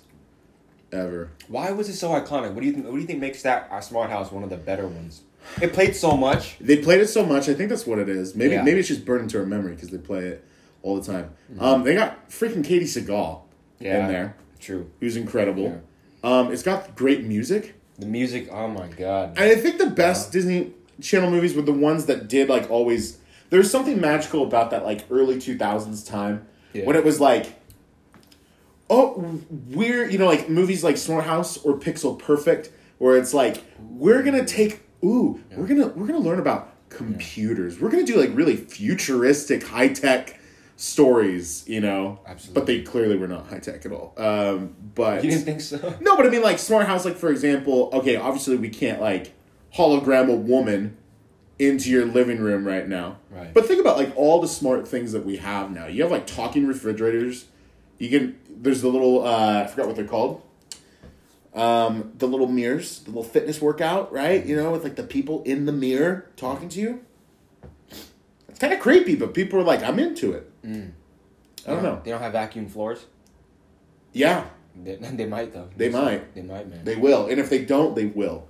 ever. 0.92 1.30
Why 1.48 1.72
was 1.72 1.90
it 1.90 1.94
so 1.96 2.10
iconic? 2.10 2.54
What 2.54 2.62
do 2.62 2.66
you 2.68 2.74
think? 2.74 2.86
What 2.86 2.94
do 2.94 3.00
you 3.02 3.08
think 3.08 3.20
makes 3.20 3.44
that 3.44 3.84
Smart 3.84 4.10
House 4.10 4.32
one 4.32 4.44
of 4.44 4.50
the 4.50 4.58
better 4.58 4.88
ones? 4.88 5.22
It 5.62 5.74
played 5.74 5.96
so 5.96 6.16
much. 6.16 6.58
They 6.60 6.78
played 6.78 7.02
it 7.02 7.08
so 7.08 7.26
much, 7.26 7.50
I 7.50 7.54
think 7.54 7.70
that's 7.70 7.88
what 7.88 8.00
it 8.00 8.10
is. 8.10 8.36
Maybe 8.36 8.54
Yeah. 8.56 8.64
maybe 8.64 8.80
it's 8.80 8.88
just 8.88 9.06
burned 9.06 9.24
into 9.24 9.38
her 9.40 9.46
memory 9.46 9.74
because 9.74 9.90
they 9.90 9.98
play 9.98 10.26
it 10.26 10.46
all 10.84 11.00
the 11.00 11.12
time. 11.12 11.32
Um, 11.60 11.84
they 11.84 11.96
got 11.96 12.30
freaking 12.30 12.64
Katey 12.64 12.84
Sagal 12.84 13.42
Yeah. 13.80 14.02
in 14.06 14.12
there, 14.12 14.36
True. 14.60 14.90
who's 15.00 15.16
incredible. 15.18 15.82
Um, 16.24 16.52
it's 16.52 16.64
got 16.64 16.96
great 16.96 17.24
music. 17.24 17.74
The 18.00 18.06
music. 18.06 18.50
Oh 18.52 18.68
my 18.68 18.88
god. 18.88 19.30
And 19.38 19.50
I 19.52 19.56
think 19.56 19.78
the 19.80 19.88
best 19.90 20.32
Disney 20.32 20.74
Channel 21.02 21.30
movies 21.32 21.54
were 21.56 21.62
the 21.64 21.74
ones 21.74 22.06
that 22.06 22.28
did 22.28 22.50
like 22.50 22.70
always. 22.70 23.18
There's 23.50 23.70
something 23.72 24.00
magical 24.02 24.44
about 24.44 24.72
that 24.72 24.84
like 24.84 25.06
early 25.10 25.38
2000s 25.38 26.04
time 26.08 26.46
Yeah. 26.74 26.86
when 26.86 26.96
it 26.96 27.04
was 27.04 27.20
like, 27.20 27.54
oh, 28.90 29.40
we're 29.72 30.10
you 30.10 30.18
know 30.18 30.26
like 30.26 30.50
movies 30.50 30.84
like 30.84 30.98
Smart 30.98 31.26
House 31.26 31.58
or 31.58 31.78
Pixel 31.78 32.18
Perfect, 32.18 32.72
where 32.98 33.18
it's 33.18 33.34
like 33.34 33.64
we're 33.80 34.24
gonna 34.24 34.46
take 34.46 34.82
ooh 35.04 35.40
we're 35.56 35.68
gonna 35.68 35.88
we're 35.88 36.08
gonna 36.08 36.20
learn 36.20 36.40
about 36.40 36.74
computers. 36.90 37.80
We're 37.80 37.90
gonna 37.90 38.06
do 38.06 38.20
like 38.20 38.32
really 38.34 38.56
futuristic 38.56 39.64
high 39.64 39.90
tech 39.90 40.40
stories, 40.76 41.68
you 41.68 41.82
know. 41.82 42.20
Absolutely. 42.26 42.60
But 42.60 42.68
they 42.68 42.82
clearly 42.82 43.18
were 43.18 43.28
not 43.28 43.48
high 43.48 43.60
tech 43.60 43.86
at 43.86 43.92
all. 43.92 44.14
Um, 44.18 44.76
but 44.96 45.24
you 45.24 45.32
didn't 45.32 45.46
think 45.46 45.62
so? 45.62 45.96
no, 46.02 46.16
but 46.16 46.26
I 46.26 46.30
mean, 46.30 46.42
like 46.42 46.60
Smart 46.60 46.88
House, 46.88 47.06
like 47.06 47.18
for 47.18 47.30
example, 47.30 47.90
okay, 47.94 48.16
obviously 48.16 48.58
we 48.58 48.70
can't 48.70 49.02
like 49.02 49.34
hologram 49.76 50.32
a 50.32 50.36
woman 50.36 50.98
into 51.60 51.90
your 51.90 52.06
living 52.06 52.40
room 52.40 52.66
right 52.66 52.88
now. 52.88 53.18
Right. 53.32 53.54
But 53.54 53.66
think 53.66 53.82
about 53.82 53.98
like 53.98 54.16
all 54.16 54.40
the 54.40 54.48
smart 54.48 54.88
things 54.88 55.12
that 55.12 55.26
we 55.26 55.38
have 55.38 55.72
now. 55.72 55.88
You 55.88 56.04
have 56.04 56.12
like 56.12 56.28
talking 56.28 56.68
refrigerators. 56.68 57.46
You 57.98 58.10
can 58.10 58.40
there's 58.50 58.82
the 58.82 58.90
little 58.90 59.26
uh, 59.26 59.64
I 59.64 59.68
forgot 59.68 59.88
what 59.88 59.96
they're 59.96 60.06
called. 60.06 60.44
Um, 61.58 62.12
the 62.18 62.28
little 62.28 62.48
mirrors, 62.48 63.00
the 63.00 63.10
little 63.10 63.24
fitness 63.24 63.60
workout, 63.62 64.14
right? 64.14 64.46
You 64.46 64.56
know, 64.56 64.72
with 64.72 64.84
like 64.84 64.96
the 64.96 65.04
people 65.04 65.42
in 65.44 65.66
the 65.66 65.72
mirror 65.72 66.30
talking 66.38 66.70
to 66.70 66.80
you. 66.80 67.02
It's 68.48 68.60
kind 68.60 68.74
of 68.74 68.80
creepy, 68.80 69.16
but 69.16 69.34
people 69.34 69.60
are 69.60 69.64
like, 69.64 69.82
I'm 69.84 69.98
into 70.00 70.34
it. 70.34 70.52
Mm. 70.64 70.92
I 71.68 71.72
don't 71.72 71.84
know. 71.84 72.02
They 72.04 72.12
don't 72.12 72.22
have 72.22 72.32
vacuum 72.34 72.68
floors. 72.68 73.06
Yeah, 74.14 74.46
They, 74.84 74.96
they 75.14 75.26
might 75.26 75.54
though. 75.54 75.68
They 75.76 75.90
might. 75.90 76.34
They 76.36 76.42
might, 76.44 76.70
man. 76.70 76.84
they 76.86 76.96
will, 76.96 77.28
and 77.28 77.40
if 77.40 77.50
they 77.50 77.66
don't, 77.66 77.96
they 77.96 78.06
will, 78.06 78.48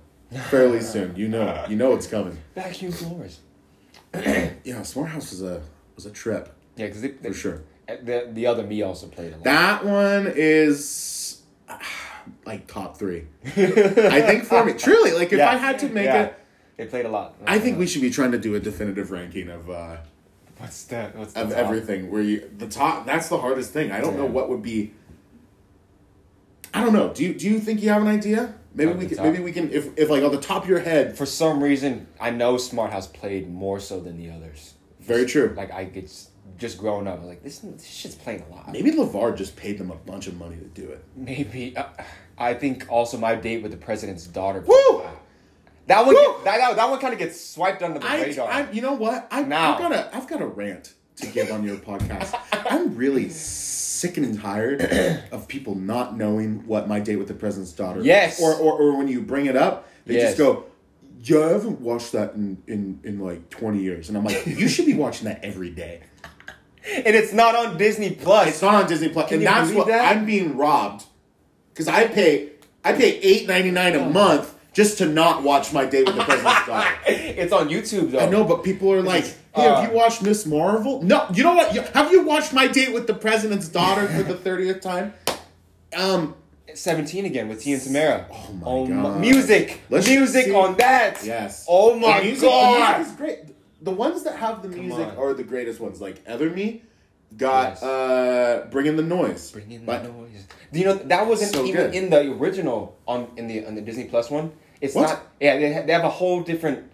fairly 0.50 0.80
soon. 0.80 1.16
You 1.16 1.28
know, 1.28 1.64
you 1.68 1.76
know 1.76 1.94
it's 1.94 2.06
coming. 2.06 2.38
vacuum 2.54 2.92
floors. 2.92 3.40
Yeah, 4.64 4.82
Smart 4.82 5.08
House 5.10 5.30
was 5.30 5.42
a 5.42 5.62
was 5.96 6.04
a 6.06 6.10
trip 6.10 6.54
Yeah, 6.76 6.86
because 6.86 7.04
for 7.22 7.32
sure. 7.34 7.62
the 7.86 8.28
the 8.32 8.46
other 8.46 8.62
me 8.64 8.82
also 8.82 9.06
played 9.06 9.32
a 9.32 9.36
lot. 9.36 9.44
That 9.44 9.84
one 9.84 10.32
is 10.34 11.42
like 12.46 12.66
top 12.66 12.96
three. 12.98 13.26
I 13.44 14.20
think 14.22 14.44
for 14.44 14.64
me, 14.64 14.72
truly, 14.74 15.12
like 15.12 15.32
if 15.32 15.38
Yeah. 15.38 15.50
I 15.50 15.56
had 15.56 15.78
to 15.80 15.88
make 15.88 16.04
Yeah. 16.06 16.22
it, 16.24 16.38
They 16.76 16.86
played 16.86 17.06
a 17.06 17.08
lot. 17.08 17.34
I 17.46 17.58
think 17.58 17.78
we 17.78 17.86
should 17.86 18.02
be 18.02 18.10
trying 18.10 18.32
to 18.32 18.38
do 18.38 18.54
a 18.54 18.60
definitive 18.60 19.10
ranking 19.10 19.48
of 19.48 19.68
uh, 19.70 19.96
What's 20.58 20.84
that? 20.84 21.14
What's 21.16 21.34
of 21.34 21.50
top? 21.50 21.58
everything. 21.58 22.10
Where 22.10 22.22
you 22.22 22.50
the 22.56 22.66
top? 22.68 23.06
That's 23.06 23.28
the 23.28 23.38
hardest 23.38 23.72
thing. 23.72 23.92
I 23.92 24.00
don't 24.00 24.16
know 24.16 24.26
what 24.26 24.48
would 24.48 24.62
be. 24.62 24.92
I 26.74 26.82
don't 26.84 26.92
know. 26.92 27.12
Do 27.12 27.24
you 27.24 27.34
do 27.34 27.48
you 27.48 27.58
think 27.60 27.82
you 27.82 27.88
have 27.90 28.02
an 28.02 28.08
idea? 28.08 28.54
Maybe 28.74 28.92
we 28.92 29.06
can. 29.06 29.16
top? 29.16 29.26
Maybe 29.26 29.42
we 29.42 29.52
can. 29.52 29.70
If 29.72 29.96
if 29.96 30.10
like 30.10 30.22
on 30.22 30.30
the 30.32 30.40
top 30.40 30.64
of 30.64 30.68
your 30.68 30.80
head, 30.80 31.16
For 31.16 31.26
some 31.26 31.62
reason, 31.62 32.06
I 32.20 32.30
know 32.30 32.56
Smart 32.58 32.92
House 32.92 33.06
played 33.06 33.50
more 33.50 33.80
so 33.80 34.00
than 34.00 34.16
the 34.18 34.30
others. 34.30 34.74
very 35.00 35.24
true. 35.26 35.54
Like 35.56 35.72
I 35.72 35.84
get 35.84 36.12
just 36.58 36.76
growing 36.78 37.06
up, 37.06 37.22
like 37.24 37.42
this, 37.42 37.58
this 37.60 37.86
shit's 37.86 38.14
playing 38.16 38.44
a 38.50 38.54
lot. 38.54 38.72
Maybe 38.72 38.90
LeVar 38.90 39.36
just 39.36 39.56
paid 39.56 39.78
them 39.78 39.90
a 39.90 39.94
bunch 39.96 40.26
of 40.26 40.36
money 40.38 40.56
to 40.56 40.64
do 40.64 40.88
it. 40.90 41.04
Maybe 41.16 41.76
uh, 41.76 41.84
I 42.36 42.54
think 42.54 42.86
also 42.90 43.16
my 43.16 43.34
date 43.36 43.62
with 43.62 43.70
the 43.70 43.76
president's 43.78 44.26
daughter. 44.26 44.60
Woo! 44.66 45.02
That 45.86 46.04
one, 46.04 46.14
Woo! 46.14 46.34
that, 46.44 46.58
that, 46.58 46.76
that 46.76 46.90
one 46.90 46.98
kind 47.00 47.12
of 47.14 47.18
gets 47.18 47.40
swiped 47.40 47.82
under 47.82 47.98
the 47.98 48.06
I, 48.06 48.22
radar. 48.22 48.50
I, 48.50 48.70
you 48.72 48.82
know 48.82 48.92
what? 48.94 49.26
I, 49.30 49.42
Now. 49.42 49.72
I've 49.74 49.78
got 49.78 49.92
a, 49.92 50.16
I've 50.16 50.26
got 50.28 50.42
a 50.42 50.46
rant 50.46 50.92
to 51.16 51.26
give 51.28 51.50
on 51.50 51.64
your 51.64 51.76
podcast. 51.90 52.38
I'm 52.52 52.94
really 52.96 53.30
sick 53.30 54.16
and 54.18 54.38
tired 54.40 54.82
of 55.32 55.48
people 55.48 55.74
not 55.76 56.16
knowing 56.16 56.66
what 56.66 56.88
my 56.88 57.00
date 57.00 57.16
with 57.16 57.28
the 57.28 57.34
president's 57.34 57.72
daughter. 57.72 58.00
is. 58.00 58.06
Yes. 58.06 58.40
Or, 58.40 58.52
or, 58.54 58.72
or 58.80 58.96
when 58.98 59.08
you 59.08 59.22
bring 59.22 59.46
it 59.46 59.56
up, 59.56 59.88
they 60.04 60.14
Yes. 60.16 60.36
just 60.36 60.38
go, 60.38 60.64
"Yeah, 61.22 61.46
I 61.46 61.48
haven't 61.52 61.80
watched 61.80 62.12
that 62.12 62.34
in, 62.34 62.62
in, 62.66 63.00
in 63.04 63.18
like 63.20 63.48
20 63.50 63.80
years," 63.80 64.08
and 64.08 64.16
I'm 64.18 64.24
like, 64.24 64.46
"You 64.46 64.68
should 64.68 64.86
be 64.86 64.94
watching 64.94 65.26
that 65.28 65.42
every 65.44 65.70
day." 65.70 66.00
And 66.96 67.14
it's 67.14 67.32
not 67.32 67.54
on 67.54 67.76
Disney 67.78 68.10
Plus. 68.10 68.48
It's 68.48 68.62
not 68.62 68.74
on 68.74 68.88
Disney 68.88 69.08
Plus, 69.10 69.30
and 69.32 69.40
you 69.42 69.46
that's 69.46 69.62
believe 69.68 69.78
what 69.78 69.86
that? 69.88 70.16
I'm 70.16 70.24
being 70.24 70.56
robbed 70.56 71.04
because 71.72 71.88
I 71.88 72.06
pay 72.08 72.50
I 72.84 72.92
pay 72.92 73.18
eight 73.20 73.46
ninety 73.46 73.70
nine 73.70 73.94
a 73.94 74.08
month 74.08 74.54
just 74.72 74.98
to 74.98 75.06
not 75.06 75.42
watch 75.42 75.72
my 75.72 75.84
date 75.84 76.06
with 76.06 76.16
the 76.16 76.24
president's 76.24 76.66
daughter. 76.66 76.88
it's 77.06 77.52
on 77.52 77.68
YouTube 77.68 78.12
though. 78.12 78.20
I 78.20 78.28
know, 78.28 78.44
but 78.44 78.62
people 78.64 78.92
are 78.92 79.02
like, 79.02 79.24
"Hey, 79.54 79.66
Uh, 79.68 79.80
have 79.80 79.90
you 79.90 79.96
watched 79.96 80.22
Miss 80.22 80.46
Marvel?" 80.46 81.02
No, 81.02 81.26
you 81.34 81.42
know 81.42 81.54
what? 81.54 81.74
You- 81.74 81.82
Have 81.94 82.10
you 82.12 82.22
watched 82.22 82.52
My 82.52 82.66
Date 82.68 82.92
with 82.92 83.06
the 83.06 83.14
President's 83.14 83.68
Daughter 83.68 84.06
for 84.08 84.22
the 84.22 84.34
thirtieth 84.36 84.80
time? 84.80 85.14
Um, 85.96 86.34
Seventeen 86.74 87.24
again 87.24 87.48
with 87.48 87.62
Tia 87.62 87.74
and 87.76 87.82
Tamera. 87.82 88.24
Oh 88.30 88.52
my 88.52 88.66
Oh 88.66 88.86
God. 88.86 89.20
music, 89.20 89.80
Let's 89.90 90.06
music 90.06 90.44
see- 90.46 90.54
on 90.54 90.76
that. 90.76 91.18
yes. 91.24 91.64
Oh 91.68 91.98
my 91.98 92.20
music- 92.20 92.40
the 92.40 92.46
god. 92.46 92.98
music 92.98 93.12
is 93.12 93.16
great. 93.18 93.38
The 93.80 93.90
ones 93.92 94.22
that 94.24 94.36
have 94.36 94.62
the 94.62 94.68
music 94.68 95.06
on. 95.08 95.16
are 95.16 95.34
the 95.34 95.44
greatest 95.44 95.78
ones. 95.80 96.00
Like 96.00 96.22
Other 96.26 96.50
Me 96.50 96.82
got 97.36 97.72
Yes. 97.74 97.82
uh, 97.82 98.66
Bring 98.70 98.86
in 98.86 98.96
the 98.96 99.02
Noise. 99.02 99.50
Bring 99.52 99.70
in 99.70 99.84
But- 99.84 100.02
the 100.02 100.08
noise. 100.08 100.44
Do 100.72 100.78
you 100.80 100.84
know 100.86 100.94
that 100.94 101.26
wasn't 101.26 101.52
So 101.54 101.64
even 101.64 101.76
good. 101.86 101.94
in 101.94 102.10
the 102.10 102.20
original 102.32 102.96
on 103.06 103.28
in 103.36 103.46
the 103.46 103.64
on 103.66 103.74
the 103.74 103.80
Disney 103.82 104.04
Plus 104.04 104.30
one? 104.30 104.52
It's 104.80 104.94
What? 104.94 105.02
not. 105.08 105.22
Yeah, 105.40 105.58
they, 105.58 105.72
ha- 105.72 105.82
they 105.86 105.92
have 105.92 106.04
a 106.04 106.10
whole 106.10 106.40
different. 106.42 106.84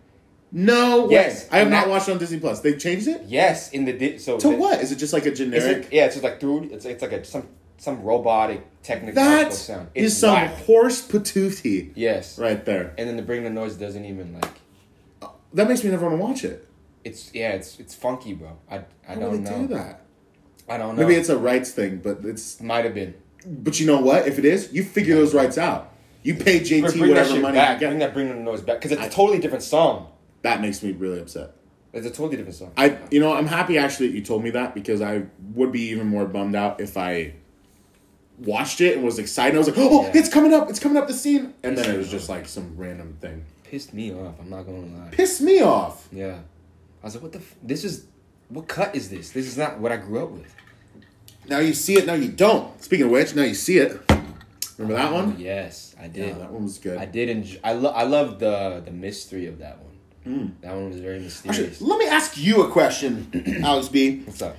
No 0.53 1.07
way. 1.07 1.13
Yes, 1.15 1.49
I 1.51 1.59
have 1.59 1.71
not 1.71 1.89
watched 1.89 2.09
it 2.09 2.13
on 2.13 2.19
Disney 2.19 2.39
Plus. 2.39 2.61
They've 2.61 2.79
changed 2.79 3.09
it 3.09 3.23
Yes, 3.27 3.71
in 3.71 3.85
the 3.87 3.93
di- 3.93 4.19
so 4.19 4.39
to 4.39 4.49
the- 4.51 4.57
what? 4.57 4.81
Is 4.81 4.93
it 4.93 4.97
just 4.97 5.13
like 5.13 5.27
a 5.27 5.33
generic? 5.33 5.87
it, 5.87 5.93
yeah, 5.93 6.05
it's 6.07 6.15
just 6.15 6.23
like 6.25 6.39
through. 6.41 6.71
It's 6.73 6.85
it's 6.85 7.03
like 7.03 7.13
a 7.13 7.25
some 7.25 7.49
some 7.79 8.03
robotic 8.03 8.61
technical 8.83 9.15
That 9.23 9.53
sound. 9.53 9.89
is 9.95 10.13
It's 10.13 10.21
some 10.21 10.35
whack. 10.35 10.55
horse 10.65 11.03
patootie 11.07 11.91
Yes, 11.97 12.39
right 12.39 12.65
there. 12.65 12.93
and 12.97 13.09
then 13.09 13.17
the 13.17 13.23
bring 13.23 13.43
the 13.43 13.51
noise 13.51 13.75
doesn't 13.75 14.05
even 14.05 14.35
like. 14.35 15.31
That 15.55 15.69
makes 15.69 15.83
me 15.85 15.91
never 15.91 16.07
want 16.09 16.19
to 16.19 16.23
watch 16.25 16.45
it. 16.45 16.67
It's 17.05 17.33
yeah, 17.35 17.51
it's 17.51 17.79
it's 17.79 17.95
funky, 17.95 18.35
bro. 18.35 18.57
I 18.71 18.77
I 18.77 18.83
How 19.07 19.15
don't 19.17 19.31
would 19.33 19.41
know. 19.43 19.59
do 19.59 19.67
that? 19.75 20.01
I 20.69 20.79
don't 20.79 20.97
know. 20.97 21.03
Maybe 21.03 21.15
it's 21.19 21.29
a 21.29 21.37
rights 21.39 21.71
thing, 21.73 21.99
but 21.99 22.25
it's. 22.25 22.61
might 22.61 22.85
have 22.85 22.95
been. 22.95 23.15
But 23.47 23.79
you 23.79 23.87
know 23.87 24.01
what? 24.01 24.27
If 24.27 24.39
it 24.39 24.45
is, 24.47 24.73
you 24.73 24.83
figure 24.83 25.15
those 25.17 25.35
rights 25.35 25.59
out. 25.59 25.93
You 26.23 26.35
pay 26.35 26.61
JT 26.61 26.97
bring 26.99 27.09
whatever 27.11 27.39
money 27.39 27.57
back. 27.57 27.81
you 27.83 27.87
Bring 27.89 27.99
get. 27.99 28.07
that 28.07 28.15
bring 28.15 28.29
the 28.31 28.35
noise 28.37 28.63
back 28.63 28.81
because 28.81 28.93
it's 28.93 29.07
a 29.07 29.11
totally 29.11 29.39
different 29.39 29.63
song. 29.63 30.11
That 30.41 30.63
makes 30.63 30.83
me 30.83 30.93
really 30.93 31.21
upset. 31.21 31.51
It's 31.93 32.07
a 32.07 32.11
totally 32.11 32.37
different 32.39 32.57
song. 32.57 32.73
I, 32.77 32.99
you 33.11 33.21
know, 33.21 33.35
I'm 33.35 33.47
happy 33.47 33.77
actually 33.79 34.09
that 34.09 34.15
you 34.15 34.23
told 34.25 34.43
me 34.43 34.51
that 34.51 34.75
because 34.75 35.01
I 35.03 35.25
would 35.55 35.71
be 35.71 35.83
even 35.91 36.07
more 36.09 36.25
bummed 36.25 36.57
out 36.57 36.81
if 36.81 36.97
I 36.97 37.35
watched 38.39 38.81
it 38.81 38.97
and 38.97 39.05
was 39.05 39.19
excited. 39.19 39.55
I 39.55 39.59
was 39.59 39.69
like, 39.69 39.77
oh, 39.79 40.05
Yeah. 40.05 40.13
it's 40.15 40.29
coming 40.29 40.53
up, 40.55 40.69
it's 40.71 40.81
coming 40.81 40.97
up 40.99 41.07
the 41.07 41.15
scene, 41.15 41.55
and 41.63 41.77
then 41.79 41.95
it 41.95 41.99
was 41.99 42.11
just 42.11 42.29
like 42.29 42.49
some 42.49 42.75
random 42.77 43.17
thing. 43.21 43.45
Pissed 43.65 43.95
me 43.95 44.13
off. 44.13 44.35
I'm 44.41 44.51
not 44.51 44.65
gonna 44.65 44.79
lie. 44.81 45.09
Pissed 45.13 45.41
me 45.43 45.61
off. 45.63 46.09
Yeah, 46.11 46.39
I 47.05 47.07
was 47.09 47.15
like, 47.17 47.23
what 47.25 47.33
the? 47.33 47.39
F- 47.41 47.55
this 47.63 47.85
is 47.85 48.07
what 48.49 48.67
cut 48.67 48.97
is 48.97 49.11
this? 49.11 49.31
This 49.31 49.47
is 49.47 49.59
not 49.59 49.79
what 49.79 49.93
I 49.93 49.99
grew 49.99 50.23
up 50.25 50.31
with. 50.31 50.55
Now 51.47 51.59
you 51.59 51.75
see 51.75 51.99
it, 51.99 52.07
now 52.07 52.15
you 52.15 52.29
don't. 52.31 52.83
Speaking 52.83 53.05
of 53.05 53.13
which, 53.13 53.35
now 53.35 53.43
you 53.43 53.53
see 53.55 53.77
it. 53.77 54.01
Remember 54.79 54.95
that 55.03 55.13
one? 55.13 55.37
yes, 55.39 55.95
I 56.01 56.09
did. 56.09 56.29
Yeah, 56.31 56.39
that 56.39 56.51
one 56.51 56.65
was 56.65 56.79
good. 56.79 56.97
I 56.97 57.05
did 57.05 57.29
enjoy. 57.29 57.59
I 57.63 57.75
lo- 57.75 57.91
I 57.91 58.05
love 58.05 58.39
the 58.39 58.81
the 58.83 58.91
mystery 58.91 59.47
of 59.49 59.59
that 59.59 59.79
one. 60.25 60.57
That 60.63 60.73
one 60.75 60.89
was 60.89 60.99
very 61.01 61.17
Actually, 61.17 61.47
mysterious. 61.49 61.83
let 61.83 61.99
me 61.99 62.07
ask 62.07 62.39
you 62.39 62.63
a 62.63 62.71
question, 62.71 63.61
Alex 63.63 63.89
B. 63.89 64.21
What's 64.21 64.41
up? 64.41 64.57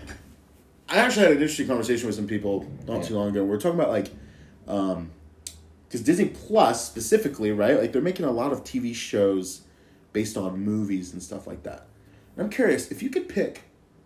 I 0.87 0.97
actually 0.97 1.23
had 1.23 1.31
an 1.31 1.37
interesting 1.39 1.65
conversation 1.65 2.05
with 2.05 2.15
some 2.15 2.27
people 2.27 2.69
not 2.85 3.03
too 3.03 3.15
long 3.15 3.29
ago. 3.29 3.43
We 3.43 3.55
are 3.55 3.57
talking 3.59 3.79
about 3.79 3.89
like, 3.89 4.11
um, 4.67 5.09
because 5.87 6.01
Disney 6.01 6.27
Plus 6.29 6.85
specifically, 6.85 7.51
right? 7.51 7.79
Like 7.81 7.91
they're 7.91 8.03
making 8.03 8.27
a 8.27 8.31
lot 8.31 8.53
of 8.53 8.63
TV 8.63 8.93
shows 8.93 9.61
based 10.13 10.37
on 10.37 10.59
movies 10.59 11.11
and 11.13 11.23
stuff 11.23 11.47
like 11.47 11.63
that. 11.63 11.87
I'm 12.37 12.49
curious 12.49 12.91
if 12.91 13.01
you 13.01 13.09
could 13.09 13.29
pick 13.29 13.63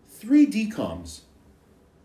three 0.07 0.45
DCOMs 0.45 1.21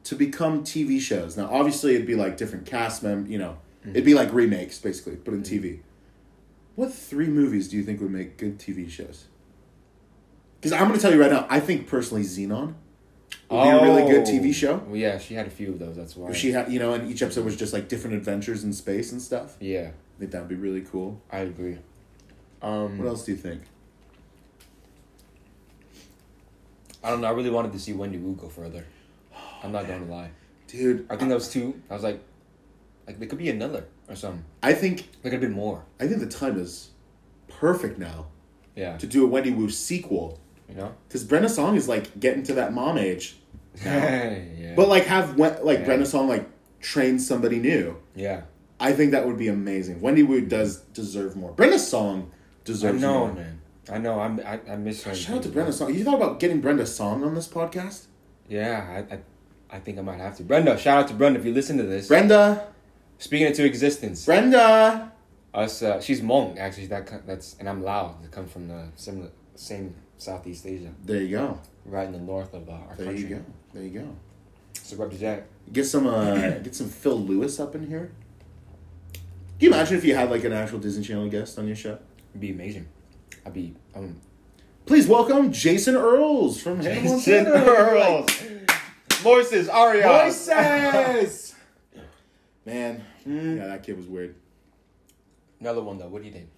to 0.05 0.15
become 0.15 0.63
TV 0.65 1.01
shows. 1.01 1.37
Now, 1.37 1.49
obviously, 1.51 1.95
it'd 1.95 2.07
be 2.07 2.15
like 2.15 2.37
different 2.37 2.67
cast 2.67 3.03
mem. 3.03 3.27
You 3.27 3.39
know, 3.39 3.59
it'd 3.87 4.05
be 4.05 4.15
like 4.15 4.33
remakes 4.33 4.79
basically, 4.79 5.17
but 5.17 5.35
in 5.35 5.43
TV. 5.43 5.81
What 6.77 6.93
three 6.93 7.29
movies 7.29 7.69
do 7.69 7.77
you 7.77 7.85
think 7.85 8.01
would 8.01 8.11
make 8.11 8.37
good 8.37 8.59
TV 8.59 8.91
shows? 8.91 9.27
Because 10.61 10.73
I'm 10.73 10.89
going 10.89 10.95
to 10.95 11.01
tell 11.01 11.13
you 11.15 11.21
right 11.21 11.31
now, 11.31 11.47
I 11.51 11.61
think 11.61 11.87
personally, 11.87 12.23
Zenon 12.25 12.75
would 13.51 13.63
be 13.63 13.69
a 13.69 13.83
really 13.83 14.11
good 14.11 14.25
TV 14.25 14.53
show. 14.55 14.77
Well, 14.87 14.97
yeah, 14.97 15.19
she 15.19 15.35
had 15.35 15.47
a 15.47 15.51
few 15.51 15.69
of 15.71 15.79
those. 15.79 15.95
That's 15.95 16.17
why. 16.17 16.33
She 16.33 16.53
had, 16.53 16.73
you 16.73 16.79
know, 16.79 16.95
and 16.95 17.11
each 17.11 17.23
episode 17.23 17.45
was 17.45 17.55
just 17.57 17.73
like 17.73 17.89
different 17.89 18.17
adventures 18.17 18.65
in 18.65 18.73
space 18.73 19.13
and 19.13 19.21
stuff. 19.21 19.57
yeah, 19.61 19.91
I 19.91 20.19
think 20.19 20.31
that 20.33 20.41
would 20.41 20.49
be 20.49 20.55
really 20.55 20.81
cool. 20.81 21.21
I 21.31 21.39
agree. 21.41 21.79
Um, 22.63 22.99
What 22.99 23.07
else 23.09 23.25
do 23.25 23.33
you 23.33 23.39
think? 23.39 23.63
I 27.05 27.11
don't 27.11 27.21
know. 27.21 27.29
I 27.29 27.33
really 27.33 27.51
wanted 27.51 27.73
to 27.73 27.79
see 27.79 27.93
Wendy 27.93 28.19
Wu 28.19 28.35
go 28.35 28.49
further. 28.49 28.85
I'm 29.63 29.71
not 29.73 29.87
gonna 29.87 30.07
lie. 30.07 30.31
Dude, 30.69 31.07
I 31.11 31.17
think 31.17 31.29
that 31.29 31.35
was 31.35 31.49
two. 31.49 31.81
I 31.91 31.95
was 31.95 32.03
like, 32.03 32.21
like 33.07 33.19
there 33.19 33.29
could 33.29 33.39
be 33.39 33.51
another 33.51 33.85
or 34.09 34.17
something. 34.17 34.45
I 34.63 34.73
think 34.73 34.97
There 35.23 35.31
could 35.31 35.35
have 35.35 35.41
been 35.41 35.53
more. 35.53 35.85
I 36.01 36.07
think 36.09 36.21
the 36.21 36.27
time 36.27 36.59
is 36.59 36.91
perfect 37.49 37.99
now 37.99 38.27
Yeah, 38.75 38.97
to 38.99 39.07
do 39.07 39.25
a 39.25 39.29
Wendy 39.29 39.51
Wu 39.53 39.69
sequel 39.71 40.41
you 40.69 40.75
know. 40.75 40.95
because 41.09 41.25
Brenda 41.25 41.49
Song 41.49 41.77
is 41.77 41.89
like 41.89 42.19
getting 42.19 42.43
to 42.45 42.55
that 42.55 42.73
mom 42.73 42.97
age, 42.99 43.37
yeah. 43.85 44.75
but 44.77 44.89
like 44.89 45.05
have 45.05 45.39
like 45.39 45.81
Yeah. 45.81 45.85
Brenda 45.85 46.07
Song 46.07 46.29
like 46.29 46.49
train 46.81 47.19
somebody 47.19 47.59
new. 47.59 47.97
yeah. 48.15 48.43
I 48.81 48.93
think 48.93 49.13
that 49.13 49.25
would 49.27 49.39
be 49.39 49.47
amazing. 49.49 50.01
Wendy 50.01 50.23
Wu 50.25 50.41
does 50.41 50.79
deserve 50.93 51.37
more. 51.37 51.53
Brenda 51.53 51.79
Song 51.79 52.31
I 52.33 52.35
deserves 52.65 53.01
know, 53.01 53.27
more. 53.27 53.33
man. 53.33 53.61
I 53.91 53.99
know. 53.99 54.19
I'm. 54.21 54.41
I, 54.41 54.61
I 54.69 54.77
miss 54.77 55.03
her. 55.05 55.15
Shout 55.15 55.37
out 55.37 55.43
to 55.43 55.49
Brenda 55.51 55.73
Song. 55.73 55.93
You 55.95 56.05
thought 56.05 56.15
about 56.15 56.41
getting 56.41 56.61
Brenda 56.61 56.87
Song 56.87 57.23
on 57.25 57.35
this 57.35 57.49
podcast? 57.49 58.07
Yeah, 58.49 59.05
I, 59.11 59.15
I, 59.15 59.19
I 59.77 59.79
think 59.81 59.99
I 59.99 60.03
might 60.03 60.19
have 60.21 60.37
to. 60.39 60.43
Brenda, 60.43 60.79
shout 60.79 61.03
out 61.03 61.09
to 61.09 61.15
Brenda 61.15 61.39
if 61.41 61.45
you 61.47 61.53
listen 61.53 61.77
to 61.79 61.83
this. 61.85 62.09
Brenda, 62.09 62.69
Speaking 63.19 63.47
into 63.47 63.65
existence. 63.65 64.25
Brenda. 64.25 65.13
Us, 65.53 65.83
uh, 65.83 66.01
she's 66.01 66.21
Hmong 66.21 66.59
actually. 66.59 66.87
That 66.87 67.27
that's 67.27 67.57
and 67.61 67.69
I'm 67.69 67.83
Lao. 67.83 68.17
That 68.23 68.33
come 68.33 68.47
from 68.47 68.67
the 68.69 68.89
similar 68.97 69.31
same 69.55 69.95
Southeast 70.19 70.67
Asia, 70.67 70.91
There 71.05 71.21
you 71.23 71.37
go. 71.37 71.61
right 71.85 72.07
in 72.07 72.13
the 72.13 72.19
north 72.19 72.55
of 72.55 72.69
uh, 72.69 72.73
our 72.73 72.95
There 72.97 73.07
country. 73.07 73.23
you 73.23 73.29
go. 73.37 73.45
There 73.73 73.83
you 73.85 73.91
go. 74.01 74.17
So 74.83 74.97
represent. 74.97 75.45
Get 75.73 75.85
some 75.85 76.07
uh 76.07 76.35
get 76.59 76.75
some 76.75 76.89
Phil 76.89 77.19
Lewis 77.21 77.61
up 77.61 77.75
in 77.77 77.87
here. 77.87 78.11
Can 79.13 79.61
you 79.61 79.69
imagine 79.69 79.97
if 79.97 80.05
you 80.05 80.15
had 80.17 80.31
like 80.31 80.43
an 80.45 80.53
actual 80.53 80.79
Disney 80.81 81.05
Channel 81.05 81.29
guest 81.29 81.59
on 81.59 81.67
your 81.69 81.77
show? 81.77 81.99
It'd 82.31 82.41
be 82.41 82.51
amazing. 82.51 82.87
I'd 83.47 83.53
be. 83.53 83.75
Um, 83.95 84.17
Please 84.87 85.07
welcome 85.07 85.51
Jason 85.53 85.95
Earles 85.95 86.61
from 86.61 86.81
Hannah 86.81 87.01
Jason 87.01 87.45
Montana. 87.45 87.67
Earles. 87.67 88.27
Moises 89.23 89.73
Arias. 89.73 90.47
Voices! 90.49 91.55
Man, 92.67 93.03
yeah, 93.27 93.67
that 93.67 93.83
kid 93.83 93.97
was 93.97 94.07
weird. 94.07 94.35
Another 95.61 95.83
one 95.83 95.99
though. 95.99 96.09
What 96.09 96.21
do 96.23 96.29
you 96.29 96.33
think? 96.35 96.49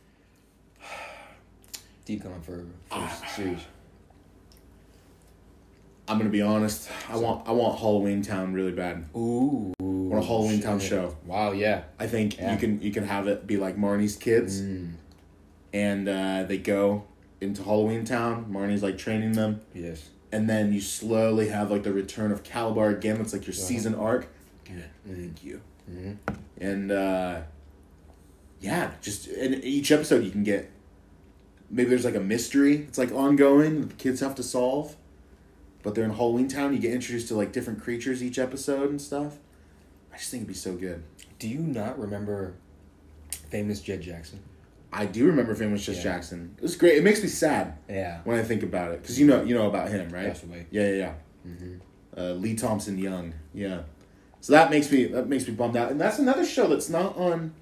DCOM 2.06 2.42
for 2.44 2.64
first 2.90 3.34
series. 3.36 3.60
I'm 6.08 6.18
gonna 6.18 6.30
be 6.30 6.42
honest. 6.42 6.88
I 7.08 7.16
want 7.16 7.48
I 7.48 7.52
want 7.52 7.78
Halloween 7.80 8.22
Town 8.22 8.52
really 8.54 8.70
bad. 8.72 9.04
Ooh. 9.16 9.72
I 9.80 9.82
want 9.84 10.24
a 10.24 10.26
Halloween 10.26 10.60
Town 10.60 10.78
show. 10.78 11.16
Wow. 11.24 11.50
Yeah. 11.52 11.82
I 11.98 12.06
think 12.06 12.38
Yeah. 12.38 12.52
you 12.52 12.58
can 12.58 12.80
you 12.82 12.92
can 12.92 13.04
have 13.04 13.26
it 13.26 13.46
be 13.46 13.56
like 13.56 13.76
Marnie's 13.76 14.14
kids, 14.16 14.60
Mm. 14.62 14.92
And 15.76 16.09
uh, 16.09 16.45
they 16.45 16.59
go 16.59 17.04
into 17.40 17.62
Halloween 17.62 18.04
Town. 18.04 18.47
Marnie's 18.50 18.83
like 18.83 18.97
training 18.97 19.33
them, 19.33 19.61
Yes. 19.75 20.09
and 20.33 20.49
then 20.49 20.73
you 20.73 20.80
slowly 20.80 21.49
have 21.49 21.71
like 21.71 21.83
the 21.83 21.92
return 21.92 22.33
of 22.33 22.42
Kalabar 22.42 22.97
again. 22.97 23.21
It's 23.21 23.33
like 23.35 23.47
your 23.47 23.54
Uh-huh. 23.54 23.62
season 23.66 23.95
arc. 23.95 24.28
Yeah. 24.68 24.83
Thank 25.06 25.45
you. 25.45 25.61
hmm 25.87 26.12
And 26.59 26.90
uh, 26.90 27.42
yeah, 28.61 28.92
just 29.02 29.28
in 29.28 29.54
each 29.62 29.92
episode 29.92 30.25
you 30.25 30.30
can 30.30 30.45
get 30.45 30.71
maybe 31.71 31.90
there's 31.90 32.04
like 32.04 32.14
a 32.14 32.21
mystery. 32.21 32.76
It's 32.88 32.97
like 32.99 33.12
ongoing 33.12 33.80
that 33.80 33.88
the 33.88 33.95
kids 33.97 34.21
have 34.21 34.35
to 34.37 34.42
solve. 34.42 34.97
But 35.83 35.95
they're 35.95 36.04
in 36.04 36.11
Halloween 36.14 36.49
Town. 36.49 36.73
You 36.73 36.78
get 36.80 36.92
introduced 36.95 37.28
to 37.28 37.35
like 37.37 37.52
different 37.52 37.83
creatures 37.83 38.23
each 38.23 38.38
episode 38.38 38.88
and 38.90 39.00
stuff. 39.00 39.37
I 40.12 40.16
just 40.16 40.30
think 40.30 40.40
it'd 40.42 40.49
be 40.49 40.54
so 40.54 40.75
good. 40.75 41.02
Do 41.38 41.49
you 41.49 41.59
not 41.61 41.99
remember 41.99 42.54
famous 43.50 43.80
Jett 43.80 44.00
Jackson? 44.00 44.40
I 44.92 45.04
do 45.04 45.26
remember 45.26 45.54
Famous 45.54 45.84
Jett 45.84 45.96
Yeah. 45.96 46.02
Jackson. 46.02 46.54
It 46.56 46.62
was 46.62 46.76
great. 46.76 46.96
It 46.96 47.04
makes 47.04 47.22
me 47.22 47.28
sad 47.28 47.74
Yeah. 47.88 48.20
when 48.24 48.38
I 48.38 48.42
think 48.42 48.62
about 48.62 48.92
it 48.92 49.02
because 49.02 49.18
you 49.20 49.26
know 49.26 49.42
you 49.42 49.54
know 49.54 49.66
about 49.68 49.88
him, 49.90 50.10
right? 50.10 50.42
Away. 50.42 50.66
Yeah, 50.70 50.88
yeah, 50.88 50.94
yeah. 50.94 51.12
Mm-hmm. 51.46 51.74
Uh, 52.18 52.30
Lee 52.32 52.54
Thompson 52.54 52.96
Young. 52.98 53.34
Yeah. 53.52 53.80
So 54.40 54.52
that 54.52 54.70
makes 54.70 54.90
me 54.90 55.04
that 55.06 55.28
makes 55.28 55.46
me 55.46 55.54
bummed 55.54 55.76
out, 55.76 55.90
and 55.90 56.00
that's 56.00 56.18
another 56.18 56.44
show 56.46 56.68
that's 56.68 56.88
not 56.88 57.16
on 57.16 57.52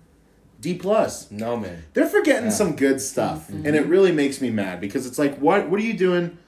D 0.60 0.74
plus. 0.74 1.30
No 1.30 1.56
man. 1.56 1.82
They're 1.94 2.06
forgetting 2.06 2.44
Yeah. 2.50 2.50
some 2.50 2.76
good 2.76 3.00
stuff, 3.00 3.48
and 3.48 3.66
it 3.66 3.86
really 3.86 4.12
makes 4.12 4.40
me 4.40 4.50
mad 4.50 4.80
because 4.80 5.06
it's 5.06 5.18
like, 5.18 5.38
what 5.38 5.68
what 5.70 5.80
are 5.80 5.84
you 5.84 5.94
doing, 5.94 6.38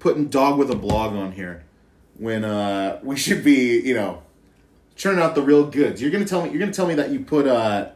putting 0.00 0.26
dog 0.28 0.58
with 0.58 0.70
a 0.70 0.76
blog 0.76 1.12
on 1.14 1.32
here, 1.32 1.62
when 2.18 2.42
uh 2.44 2.98
we 3.04 3.16
should 3.16 3.44
be 3.44 3.80
you 3.80 3.94
know, 3.94 4.22
churning 4.96 5.22
out 5.22 5.34
the 5.34 5.42
real 5.42 5.66
goods. 5.66 6.00
You're 6.02 6.10
gonna 6.10 6.24
tell 6.24 6.42
me 6.42 6.50
you're 6.50 6.58
gonna 6.58 6.72
tell 6.72 6.86
me 6.88 6.94
that 6.94 7.10
you 7.10 7.20
put 7.20 7.46
uh. 7.46 7.90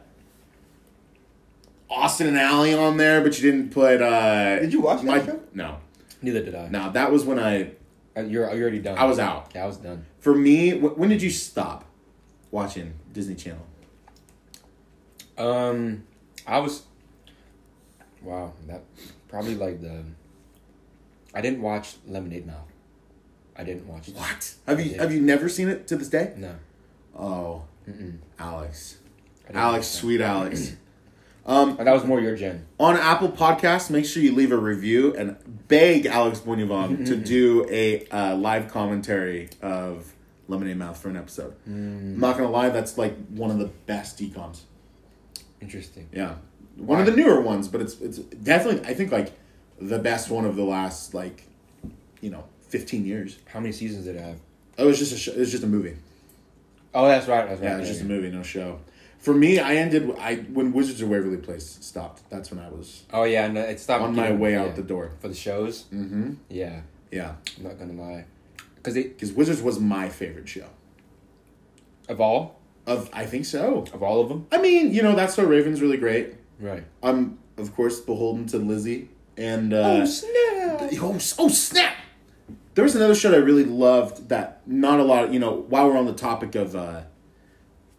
Austin 1.89 2.27
and 2.27 2.37
Ally 2.37 2.73
on 2.73 2.97
there, 2.97 3.21
but 3.21 3.39
you 3.39 3.51
didn't 3.51 3.71
put. 3.71 4.01
uh 4.01 4.59
Did 4.59 4.73
you 4.73 4.81
watch 4.81 5.01
that 5.03 5.25
show? 5.25 5.39
No, 5.53 5.77
Neither 6.21 6.43
did 6.43 6.55
I. 6.55 6.67
no, 6.69 6.91
that 6.91 7.11
was 7.11 7.23
when 7.25 7.39
I 7.39 7.71
Uh, 8.15 8.21
You're 8.21 8.51
you're 8.53 8.61
already 8.63 8.79
done. 8.79 8.97
I 8.97 9.05
was 9.05 9.19
out. 9.19 9.51
Yeah, 9.55 9.63
I 9.63 9.67
was 9.67 9.77
done. 9.77 10.05
For 10.19 10.33
me, 10.35 10.71
wh- 10.71 10.97
when 10.97 11.09
did 11.09 11.21
you 11.21 11.29
stop 11.29 11.85
watching 12.51 12.93
Disney 13.13 13.35
Channel? 13.35 13.65
Um, 15.37 16.03
I 16.45 16.59
was. 16.59 16.83
Wow, 18.21 18.53
that 18.67 18.81
probably 19.27 19.55
like 19.55 19.81
the. 19.81 20.03
I 21.33 21.41
didn't 21.41 21.61
watch 21.61 21.95
Lemonade 22.07 22.47
Mouth. 22.47 22.71
I 23.55 23.63
didn't 23.63 23.87
watch. 23.87 24.07
that. 24.07 24.15
What 24.65 24.77
have 24.77 24.79
you 24.85 24.93
Yeah. 24.93 25.01
have 25.03 25.13
you 25.13 25.21
never 25.21 25.47
seen 25.49 25.67
it 25.69 25.87
to 25.87 25.95
this 25.95 26.09
day? 26.09 26.33
No. 26.37 26.55
Oh, 27.15 27.63
Mm-mm. 27.87 28.17
Alex, 28.39 28.97
I 29.45 29.47
didn't 29.49 29.61
Alex, 29.61 29.77
watch 29.87 29.93
that. 29.93 29.99
sweet 29.99 30.21
Alex. 30.21 30.71
Um, 31.47 31.77
that 31.77 31.93
was 31.93 32.03
more 32.03 32.19
your 32.19 32.35
gen. 32.35 32.65
on 32.77 32.97
Apple 32.97 33.29
Podcasts, 33.29 33.89
make 33.89 34.05
sure 34.05 34.21
you 34.21 34.33
leave 34.35 34.51
a 34.51 34.57
review 34.57 35.15
and 35.15 35.37
beg 35.69 36.05
Alex 36.05 36.39
Bonyavam 36.41 37.05
to 37.07 37.15
do 37.35 37.65
a 37.69 38.05
uh, 38.09 38.35
live 38.35 38.67
commentary 38.67 39.49
of 39.61 40.13
Lemonade 40.49 40.75
Mouth 40.77 41.01
for 41.01 41.07
an 41.09 41.15
episode. 41.15 41.55
I'm 41.65 42.19
not 42.19 42.37
gonna 42.37 42.49
lie, 42.51 42.69
that's 42.69 42.97
like 42.97 43.15
one 43.29 43.49
of 43.49 43.59
the 43.59 43.67
best 43.85 44.19
DCOMs. 44.19 44.59
Interesting. 45.61 46.09
Yeah, 46.11 46.35
one 46.75 46.99
of 46.99 47.05
the 47.05 47.13
newer 47.13 47.39
ones, 47.41 47.67
but 47.69 47.81
it's 47.81 47.99
it's 48.01 48.17
definitely 48.19 48.87
I 48.87 48.93
think 48.93 49.11
like 49.13 49.31
the 49.79 49.99
best 49.99 50.29
one 50.29 50.45
of 50.45 50.55
the 50.57 50.63
last 50.63 51.13
like 51.13 51.43
you 52.21 52.29
know 52.29 52.43
fifteen 52.67 53.05
years. 53.05 53.39
How 53.47 53.59
many 53.61 53.71
seasons 53.71 54.05
did 54.05 54.17
it 54.17 54.21
have? 54.21 54.37
Oh, 54.77 54.83
it 54.83 54.87
was 54.87 54.99
just 54.99 55.13
a 55.13 55.17
sh- 55.17 55.29
it 55.29 55.37
was 55.39 55.49
just 55.51 55.63
a 55.63 55.67
movie. 55.67 55.95
Oh, 56.93 57.07
that's 57.07 57.27
right. 57.27 57.47
That's 57.47 57.61
right. 57.61 57.67
Yeah, 57.69 57.77
it 57.77 57.79
was 57.79 57.89
just 57.89 58.01
a 58.01 58.05
movie, 58.05 58.29
no 58.29 58.43
show. 58.43 58.79
For 59.27 59.33
me, 59.33 59.59
I 59.59 59.75
ended 59.75 60.09
I 60.21 60.35
when 60.53 60.71
Wizards 60.71 61.01
of 61.01 61.09
Waverly 61.09 61.35
Place 61.35 61.79
stopped. 61.81 62.21
That's 62.29 62.49
when 62.49 62.63
I 62.63 62.69
was 62.69 63.03
Oh 63.11 63.25
yeah, 63.25 63.43
and 63.43 63.57
it 63.57 63.77
stopped 63.77 64.01
on 64.01 64.15
my 64.15 64.31
way 64.31 64.53
yeah. 64.53 64.61
out 64.61 64.77
the 64.77 64.81
door. 64.81 65.11
for 65.19 65.27
the 65.27 65.35
shows. 65.35 65.83
Mm-hmm. 65.93 66.35
Yeah, 66.47 66.79
Yeah, 67.11 67.33
I'm 67.57 67.63
not 67.65 67.77
gonna 67.77 68.01
lie, 68.01 68.23
because 68.75 68.95
it 68.95 69.17
because 69.17 69.33
Wizards 69.33 69.61
was 69.61 69.81
my 69.81 70.07
favorite 70.07 70.47
show. 70.47 70.67
of 72.07 72.21
all 72.21 72.61
Of 72.85 73.09
I 73.11 73.25
think 73.25 73.43
so. 73.43 73.83
of 73.91 74.01
all 74.01 74.21
of 74.21 74.29
them. 74.29 74.47
I 74.49 74.61
mean, 74.61 74.93
you 74.93 75.03
know, 75.03 75.13
that's 75.13 75.33
so 75.33 75.43
Raven's 75.43 75.81
really 75.81 75.97
great. 75.97 76.35
Right. 76.57 76.85
I'm 77.03 77.37
of 77.57 77.75
course 77.75 77.99
beholden 77.99 78.45
to 78.47 78.59
Lizzie 78.59 79.09
and 79.35 79.73
uh, 79.73 80.05
snap! 80.05 80.89
oh, 81.01 81.19
oh 81.37 81.49
snap! 81.49 81.97
There 82.75 82.83
was 82.85 82.95
another 82.95 83.13
show 83.13 83.31
that 83.31 83.41
I 83.41 83.43
really 83.43 83.65
loved 83.65 84.29
that 84.29 84.61
not 84.65 85.01
a 85.01 85.03
lot. 85.03 85.33
You 85.33 85.39
know, 85.39 85.51
while 85.67 85.89
we're 85.89 85.97
on 85.97 86.05
the 86.05 86.13
topic 86.13 86.55
of 86.55 86.77
uh, 86.77 87.01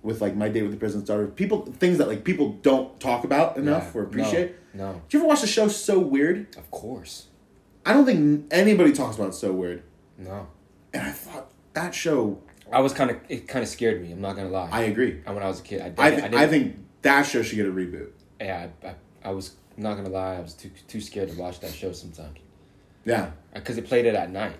with 0.09 0.21
like 0.23 0.35
my 0.35 0.49
date 0.49 0.62
with 0.62 0.73
the 0.73 0.79
president's 0.79 1.07
daughter, 1.09 1.27
people 1.27 1.66
things 1.79 1.99
that 1.99 2.09
like 2.09 2.25
people 2.25 2.55
don't 2.62 2.99
talk 2.99 3.25
about 3.25 3.57
enough 3.59 3.92
Yeah. 3.94 4.01
or 4.01 4.05
appreciate. 4.05 4.55
No, 4.75 4.92
no, 4.92 5.01
Did 5.09 5.12
you 5.12 5.18
ever 5.21 5.29
watch 5.29 5.42
the 5.42 5.47
show 5.47 5.68
So 5.68 5.99
Weird? 5.99 6.57
of 6.57 6.71
course. 6.71 7.27
I 7.85 7.92
don't 7.92 8.07
think 8.07 8.47
anybody 8.51 8.92
talks 8.92 9.16
about 9.16 9.35
So 9.35 9.53
Weird, 9.53 9.83
No, 10.16 10.49
and 10.92 11.03
I 11.05 11.12
thought 11.12 11.53
that 11.75 11.94
show. 11.94 12.40
I 12.73 12.81
was 12.81 12.92
kind 12.92 13.11
of 13.11 13.18
it. 13.29 13.47
Kind 13.49 13.62
of 13.62 13.68
scared 13.68 14.03
me. 14.03 14.11
I'm 14.12 14.21
not 14.21 14.35
gonna 14.37 14.49
lie. 14.49 14.68
I 14.73 14.83
agree. 14.83 15.23
And 15.27 15.35
when 15.35 15.44
I 15.44 15.49
was 15.49 15.61
a 15.61 15.62
kid, 15.62 15.81
I 15.83 15.88
did. 15.90 15.99
I 16.01 16.07
I, 16.07 16.11
didn't, 16.11 16.35
I 16.35 16.47
think 16.49 16.77
that 17.03 17.23
show 17.23 17.42
should 17.42 17.57
get 17.57 17.66
a 17.66 17.71
reboot. 17.71 18.11
Yeah, 18.40 18.68
I, 18.83 18.87
I, 18.88 18.94
I 19.25 19.31
was 19.33 19.53
not 19.77 19.94
gonna 19.97 20.09
lie. 20.11 20.37
I 20.37 20.40
was 20.40 20.55
too 20.55 20.71
too 20.87 21.01
scared 21.01 21.31
to 21.31 21.37
watch 21.38 21.61
that 21.61 21.73
show 21.73 21.92
sometimes 21.92 22.38
Yeah, 23.05 23.23
uh, 23.25 23.31
because 23.55 23.77
it 23.79 23.87
played 23.87 24.07
it 24.07 24.14
at 24.14 24.31
night, 24.31 24.57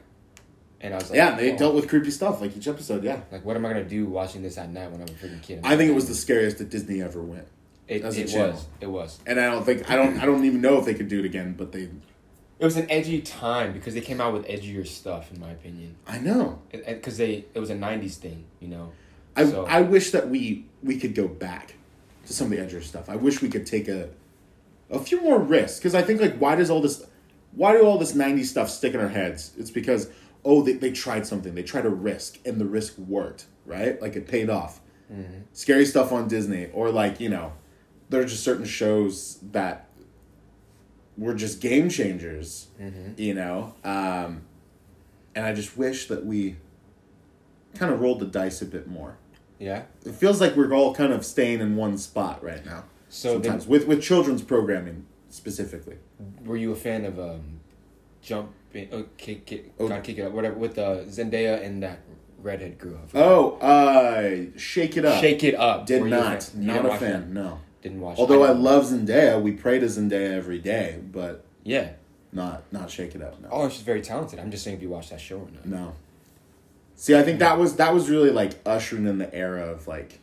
and 0.81 0.95
I 0.95 0.99
was 0.99 1.11
like, 1.11 1.17
yeah, 1.17 1.35
they 1.37 1.57
dealt 1.57 1.75
with 1.75 1.89
creepy 1.89 2.11
stuff 2.11 2.41
like 2.41 2.57
each 2.57 2.69
episode. 2.69 3.03
Yeah, 3.05 3.21
Like, 3.33 3.45
what 3.45 3.57
am 3.57 3.67
I 3.67 3.71
gonna 3.71 3.85
do 3.85 4.07
watching 4.07 4.43
this 4.43 4.59
at 4.59 4.71
night 4.71 4.91
when 4.91 5.01
I'm 5.01 5.09
a 5.09 5.13
freaking 5.13 5.43
kid? 5.43 5.61
I 5.65 5.77
think 5.77 5.91
it 5.91 5.95
was 5.95 6.09
the 6.09 6.15
scariest 6.15 6.59
that 6.59 6.71
Disney 6.71 7.03
ever 7.03 7.21
went. 7.23 7.47
It, 7.89 8.03
as 8.03 8.17
a 8.19 8.21
it 8.23 8.29
channel. 8.29 8.51
was. 8.53 8.67
It 8.81 8.87
was. 8.87 9.19
and 9.27 9.41
I 9.41 9.47
don't 9.51 9.65
think 9.65 9.91
I 9.91 9.97
don't 9.97 10.19
I 10.21 10.27
don't 10.27 10.45
even 10.45 10.61
know 10.61 10.79
if 10.79 10.85
they 10.85 10.95
could 10.95 11.09
do 11.09 11.19
it 11.21 11.25
again. 11.25 11.55
But 11.57 11.73
they, 11.73 11.83
It 12.59 12.65
was 12.65 12.77
an 12.77 12.87
edgy 12.91 13.21
time 13.23 13.73
because 13.73 13.95
they 13.95 14.01
came 14.03 14.21
out 14.21 14.33
with 14.35 14.47
edgier 14.47 14.87
stuff, 14.87 15.33
in 15.33 15.41
my 15.41 15.51
opinion. 15.51 15.97
I 16.07 16.19
know. 16.19 16.61
Because 16.71 17.17
they 17.17 17.47
it 17.55 17.59
was 17.59 17.71
a 17.71 17.75
'90s 17.77 18.17
thing, 18.17 18.45
you 18.61 18.69
know. 18.69 18.93
I 19.35 19.45
So- 19.47 19.65
I 19.67 19.81
wish 19.81 20.11
that 20.11 20.29
we 20.29 20.67
we 20.83 20.99
could 20.99 21.15
go 21.15 21.27
back 21.29 21.75
to 22.27 22.33
some 22.35 22.53
of 22.53 22.59
the 22.59 22.59
edgier 22.65 22.83
stuff. 22.83 23.09
I 23.09 23.17
wish 23.17 23.41
we 23.41 23.49
could 23.49 23.65
take 23.67 23.89
a 23.89 24.11
a 24.91 24.99
few 24.99 25.21
more 25.23 25.39
risks 25.39 25.79
because 25.79 25.95
I 25.95 26.03
think 26.03 26.21
like 26.21 26.37
why 26.37 26.57
does 26.57 26.69
all 26.71 26.83
this 26.83 27.03
why 27.53 27.73
do 27.73 27.85
all 27.87 27.97
this 27.99 28.13
'90s 28.13 28.45
stuff 28.47 28.69
stick 28.69 28.93
in 28.93 29.01
our 29.01 29.09
heads? 29.09 29.53
It's 29.59 29.71
because 29.71 30.09
oh 30.45 30.63
they 30.63 30.73
they 30.75 30.91
tried 30.93 31.27
something 31.27 31.55
they 31.55 31.63
tried 31.63 31.87
a 31.87 31.91
risk 31.91 32.39
and 32.45 32.61
the 32.61 32.65
risk 32.65 32.97
worked 32.99 33.47
right 33.67 34.01
like 34.01 34.17
it 34.17 34.27
paid 34.29 34.49
off. 34.51 34.81
Scary 35.53 35.87
stuff 35.87 36.13
on 36.13 36.29
Disney 36.29 36.67
or 36.75 36.91
like 36.91 37.19
you 37.21 37.29
know 37.31 37.53
there 38.11 38.21
are 38.21 38.25
just 38.25 38.43
certain 38.45 38.65
shows 38.67 39.39
that 39.53 39.89
were 41.17 41.35
just 41.35 41.61
game 41.61 41.89
changers. 41.89 42.69
You 43.17 43.35
know, 43.35 43.75
um, 43.85 44.43
and 45.35 45.45
I 45.47 45.53
just 45.55 45.77
wish 45.77 46.09
that 46.09 46.25
we 46.25 46.57
kind 47.75 47.93
of 47.93 48.01
rolled 48.01 48.21
the 48.21 48.27
dice 48.27 48.61
a 48.63 48.67
bit 48.67 48.87
more 48.89 49.19
Yeah. 49.59 49.83
it 50.05 50.15
feels 50.15 50.41
like 50.41 50.57
we're 50.57 50.73
all 50.73 50.95
kind 50.95 51.13
of 51.13 51.25
staying 51.25 51.61
in 51.61 51.77
one 51.77 51.97
spot 51.99 52.43
right 52.43 52.65
now. 52.65 52.85
So 53.09 53.35
sometimes 53.35 53.67
with 53.67 53.87
with 53.87 54.03
children's 54.03 54.43
programming 54.43 55.07
specifically. 55.31 55.97
were 56.45 56.57
you 56.57 56.73
a 56.73 56.77
fan 56.77 57.05
of 57.05 57.19
um, 57.19 57.58
Jump? 58.23 58.51
In, 58.75 58.89
oh, 58.93 59.05
kick 59.17 59.51
it, 59.53 59.73
Oh. 59.81 59.89
kick 60.01 60.19
it 60.19 60.23
up, 60.23 60.33
whatever. 60.33 60.57
With 60.57 60.79
uh, 60.79 61.05
Zendaya 61.05 61.65
and 61.65 61.83
that 61.83 62.01
redhead 62.43 62.79
girl. 62.79 63.01
Oh, 63.15 63.53
uh, 63.59 64.47
shake 64.59 64.97
it 64.97 65.05
up. 65.05 65.21
Shake 65.21 65.43
it 65.43 65.55
up. 65.55 65.87
Did 65.87 66.03
Were 66.03 66.09
you 66.09 66.15
a 66.15 66.19
not, 66.19 66.51
not 66.55 66.87
a 66.87 66.97
fan. 66.97 67.13
that? 67.13 67.29
No. 67.31 67.61
Didn't 67.83 68.01
watch. 68.01 68.19
Although 68.19 68.45
I 68.45 68.49
didn't- 68.49 68.63
love 68.63 68.85
Zendaya, 68.85 69.41
we 69.41 69.53
pray 69.53 69.79
to 69.79 69.87
Zendaya 69.87 70.33
every 70.35 70.59
day, 70.59 70.99
but 71.13 71.45
Yeah. 71.65 71.91
not 72.33 72.65
not 72.73 72.91
shake 72.91 73.15
it 73.15 73.23
up. 73.23 73.41
No. 73.41 73.49
Oh, 73.51 73.69
she's 73.69 73.83
very 73.83 74.03
talented. 74.03 74.39
I'm 74.39 74.51
just 74.51 74.63
saying 74.65 74.77
if 74.77 74.83
you 74.83 74.91
watch 74.91 75.11
that 75.11 75.21
show 75.21 75.39
or 75.39 75.49
not. 75.53 75.65
No. 75.67 75.93
See, 76.97 77.17
I 77.17 77.23
think 77.23 77.39
that 77.39 77.57
was 77.59 77.77
that 77.77 77.95
was 77.95 78.11
really 78.11 78.31
like 78.31 78.55
ushering 78.67 79.07
in 79.07 79.19
the 79.19 79.33
era 79.35 79.63
of 79.69 79.87
like, 79.89 80.19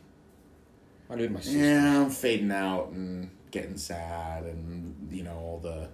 I 1.10 1.16
did 1.16 1.32
my 1.32 1.40
sister. 1.40 1.58
yeah, 1.58 2.02
I'm 2.02 2.10
fading 2.10 2.52
out 2.52 2.90
and 2.90 3.30
getting 3.50 3.76
sad, 3.78 4.44
and 4.44 5.08
you 5.10 5.22
know 5.24 5.36
all 5.36 5.58
the 5.62 5.88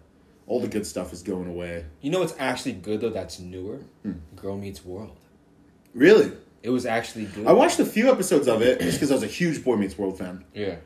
all 0.52 0.60
the 0.60 0.68
good 0.68 0.86
stuff 0.86 1.14
is 1.14 1.22
going 1.22 1.48
away. 1.48 1.86
You 2.02 2.10
know 2.10 2.20
what's 2.20 2.34
actually 2.38 2.72
good 2.74 3.00
though? 3.00 3.08
That's 3.08 3.40
newer. 3.40 3.78
Hmm. 4.02 4.12
Girl 4.36 4.58
Meets 4.58 4.84
World. 4.84 5.18
Really, 5.94 6.32
It 6.62 6.68
was 6.70 6.84
actually 6.84 7.24
good. 7.24 7.46
I 7.46 7.52
watched 7.52 7.78
a 7.80 7.86
few 7.86 8.10
episodes 8.12 8.48
of 8.48 8.60
it 8.60 8.80
just 8.80 8.98
because 8.98 9.10
I 9.10 9.14
was 9.14 9.22
a 9.22 9.26
huge 9.28 9.64
Boy 9.64 9.76
Meets 9.76 9.96
World 9.96 10.18
fan. 10.18 10.44
Yeah. 10.54 10.76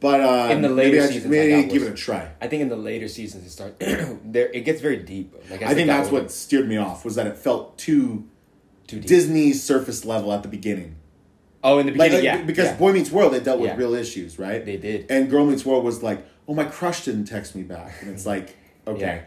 But 0.00 0.20
uh, 0.22 0.48
In 0.52 0.62
the 0.62 0.68
maybe 0.70 0.92
later 0.98 0.98
I 1.02 1.06
should 1.06 1.12
seasons, 1.14 1.30
maybe 1.30 1.54
I 1.54 1.62
give 1.62 1.82
was- 1.82 1.90
it 1.90 1.92
a 1.92 1.96
try. 1.96 2.30
I 2.40 2.48
think 2.48 2.62
in 2.62 2.68
the 2.68 2.76
later 2.76 3.06
seasons 3.06 3.46
it 3.46 3.50
starts 3.50 3.76
there. 4.24 4.48
It 4.52 4.62
gets 4.62 4.80
very 4.80 4.96
deep. 4.96 5.34
Like 5.50 5.62
I 5.62 5.68
they 5.68 5.74
think 5.74 5.86
that's 5.88 6.10
what 6.10 6.30
steered 6.32 6.68
me 6.68 6.76
off 6.78 7.04
was 7.04 7.14
that 7.14 7.26
it 7.28 7.36
felt 7.36 7.78
too 7.78 8.26
too 8.88 8.98
deep. 8.98 9.06
Disney 9.08 9.52
surface 9.52 10.04
level 10.04 10.32
at 10.32 10.42
the 10.42 10.48
beginning. 10.48 10.96
oh, 11.62 11.78
in 11.78 11.86
the 11.86 11.92
beginning, 11.92 12.14
like, 12.14 12.24
yeah, 12.24 12.42
because 12.42 12.64
yeah. 12.66 12.76
Boy 12.76 12.92
Meets 12.92 13.10
World, 13.12 13.32
they 13.34 13.40
dealt 13.40 13.60
with 13.60 13.70
Yeah. 13.70 13.76
real 13.76 13.94
issues, 13.94 14.36
right? 14.38 14.64
they 14.64 14.78
did. 14.78 15.06
And 15.10 15.28
Girl 15.30 15.44
Meets 15.46 15.64
World 15.64 15.84
was 15.84 16.02
like, 16.02 16.26
oh, 16.48 16.54
my 16.54 16.64
crush 16.64 17.04
didn't 17.04 17.26
text 17.26 17.54
me 17.54 17.62
back, 17.62 17.92
and 18.02 18.10
it's 18.10 18.26
like, 18.34 18.56
okay. 18.86 19.00
Yeah. 19.00 19.22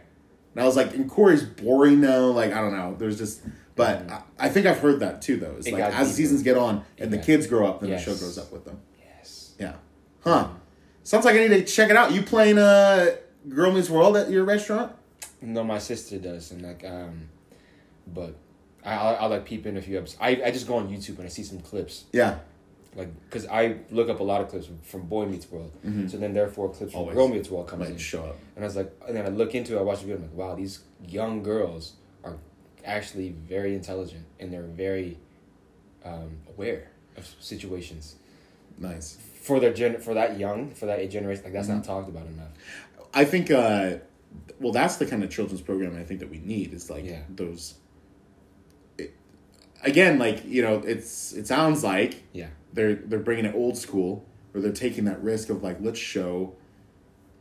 And 0.56 0.64
I 0.64 0.66
was 0.66 0.76
like, 0.76 0.94
and 0.94 1.10
Corey's 1.10 1.44
boring 1.44 2.02
now. 2.02 2.26
Like 2.28 2.54
I 2.54 2.62
don't 2.62 2.74
know. 2.74 2.96
There's 2.98 3.18
just, 3.18 3.42
but 3.76 4.10
I, 4.10 4.22
I 4.40 4.50
think 4.50 4.66
I've 4.68 4.80
heard 4.80 5.00
that 5.00 5.22
too, 5.22 5.38
though. 5.38 5.56
It's 5.58 5.68
It 5.68 5.74
like 5.74 5.84
as 5.84 6.08
deeper. 6.08 6.16
seasons 6.16 6.44
get 6.44 6.58
on 6.58 6.84
and 7.00 7.12
the 7.12 7.18
kids 7.18 7.48
grow 7.48 7.66
up, 7.68 7.80
then 7.82 7.90
Yes. 7.90 8.06
the 8.06 8.12
show 8.12 8.18
grows 8.18 8.38
up 8.38 8.52
with 8.52 8.66
them. 8.66 8.80
yes. 9.00 9.54
Yeah. 9.60 9.74
Huh. 10.24 10.50
Sounds 11.04 11.26
like 11.26 11.36
I 11.36 11.40
need 11.40 11.50
to 11.50 11.64
check 11.66 11.90
it 11.90 11.96
out. 11.98 12.14
You 12.14 12.22
playing 12.22 12.58
uh 12.60 13.16
Girl 13.50 13.72
Meets 13.72 13.90
World 13.90 14.16
at 14.16 14.30
your 14.30 14.44
restaurant? 14.46 14.94
No, 15.42 15.64
my 15.64 15.80
sister 15.80 16.18
does, 16.20 16.52
and 16.52 16.62
like, 16.62 16.86
um, 16.86 17.28
but 18.08 18.36
I 18.86 18.94
I, 18.94 19.14
I 19.14 19.26
like 19.26 19.44
peep 19.46 19.66
in 19.66 19.76
a 19.76 19.82
few 19.82 19.98
episodes. 19.98 20.18
I 20.22 20.42
I 20.46 20.52
just 20.52 20.68
go 20.68 20.76
on 20.76 20.88
YouTube 20.88 21.18
and 21.18 21.26
I 21.26 21.30
see 21.30 21.44
some 21.44 21.60
clips, 21.60 22.06
Yeah. 22.14 22.38
Like 22.96 23.10
because 23.26 23.46
I 23.48 23.78
look 23.92 24.10
up 24.10 24.20
a 24.20 24.24
lot 24.24 24.42
of 24.42 24.50
clips 24.50 24.68
from, 24.68 24.80
from 24.82 25.02
Boy 25.08 25.26
Meets 25.26 25.50
World. 25.52 25.72
So 26.10 26.18
then 26.18 26.34
therefore 26.34 26.70
clips 26.70 26.92
from 26.94 27.02
Always. 27.02 27.16
Girl 27.16 27.28
Meets 27.28 27.50
World 27.50 27.68
comes 27.68 27.82
Might 27.82 27.92
in, 27.92 27.98
show 27.98 28.24
up. 28.26 28.38
and 28.56 28.64
I 28.64 28.68
was 28.68 28.76
like, 28.76 28.92
and 29.08 29.16
then 29.18 29.26
I 29.26 29.30
look 29.30 29.56
into 29.56 29.76
it. 29.76 29.80
I 29.80 29.84
watch 29.84 30.00
the 30.02 30.06
video. 30.08 30.18
I'm 30.18 30.24
like, 30.24 30.34
wow, 30.38 30.56
these 30.56 30.80
young 31.08 31.42
girls 31.44 31.94
are 32.24 32.38
actually 32.86 33.30
very 33.30 33.74
intelligent 33.76 34.26
and 34.40 34.52
they're 34.54 34.62
very 34.64 35.18
um, 36.06 36.38
aware 36.50 36.92
of 37.18 37.26
situations 37.40 38.16
Nice. 38.78 39.18
for 39.42 39.60
their 39.60 39.74
gen 39.74 40.00
for 40.00 40.14
that 40.16 40.38
young 40.40 40.72
for 40.74 40.86
that 40.88 41.00
age 41.00 41.12
generation. 41.14 41.44
Like 41.44 41.54
that's 41.54 41.68
not 41.68 41.84
talked 41.84 42.10
about 42.10 42.26
enough. 42.28 42.50
I 43.14 43.26
think. 43.26 43.50
uh 43.52 43.98
Well, 44.60 44.72
that's 44.74 44.96
the 44.98 45.06
kind 45.06 45.24
of 45.24 45.30
children's 45.30 45.62
program 45.62 45.96
I 45.96 46.04
think 46.04 46.20
that 46.22 46.30
we 46.30 46.40
need. 46.40 46.74
Is 46.74 46.90
like 46.90 47.06
Yeah. 47.06 47.22
those. 47.30 47.76
Again, 49.84 50.18
like 50.18 50.46
you 50.46 50.62
know, 50.62 50.76
it's 50.86 51.34
it 51.34 51.46
sounds 51.48 51.84
like 51.84 52.24
Yeah. 52.32 52.48
They're 52.74 52.96
they're 52.96 53.20
bringing 53.20 53.46
it 53.46 53.56
old 53.56 53.78
school, 53.78 54.26
or 54.54 54.62
they're 54.62 54.72
taking 54.72 55.06
that 55.06 55.24
risk 55.24 55.50
of 55.50 55.64
like 55.64 55.78
let's 55.80 56.00
show 56.00 56.56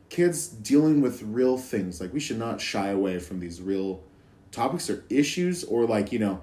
kids 0.09 0.47
dealing 0.47 1.01
with 1.01 1.23
real 1.23 1.57
things. 1.57 1.99
Like 1.99 2.13
we 2.13 2.19
should 2.19 2.37
not 2.37 2.61
shy 2.61 2.89
away 2.89 3.19
from 3.19 3.39
these 3.39 3.61
real 3.61 4.03
topics 4.51 4.89
or 4.89 5.03
issues, 5.09 5.63
or 5.63 5.85
like 5.85 6.11
you 6.11 6.19
know, 6.19 6.41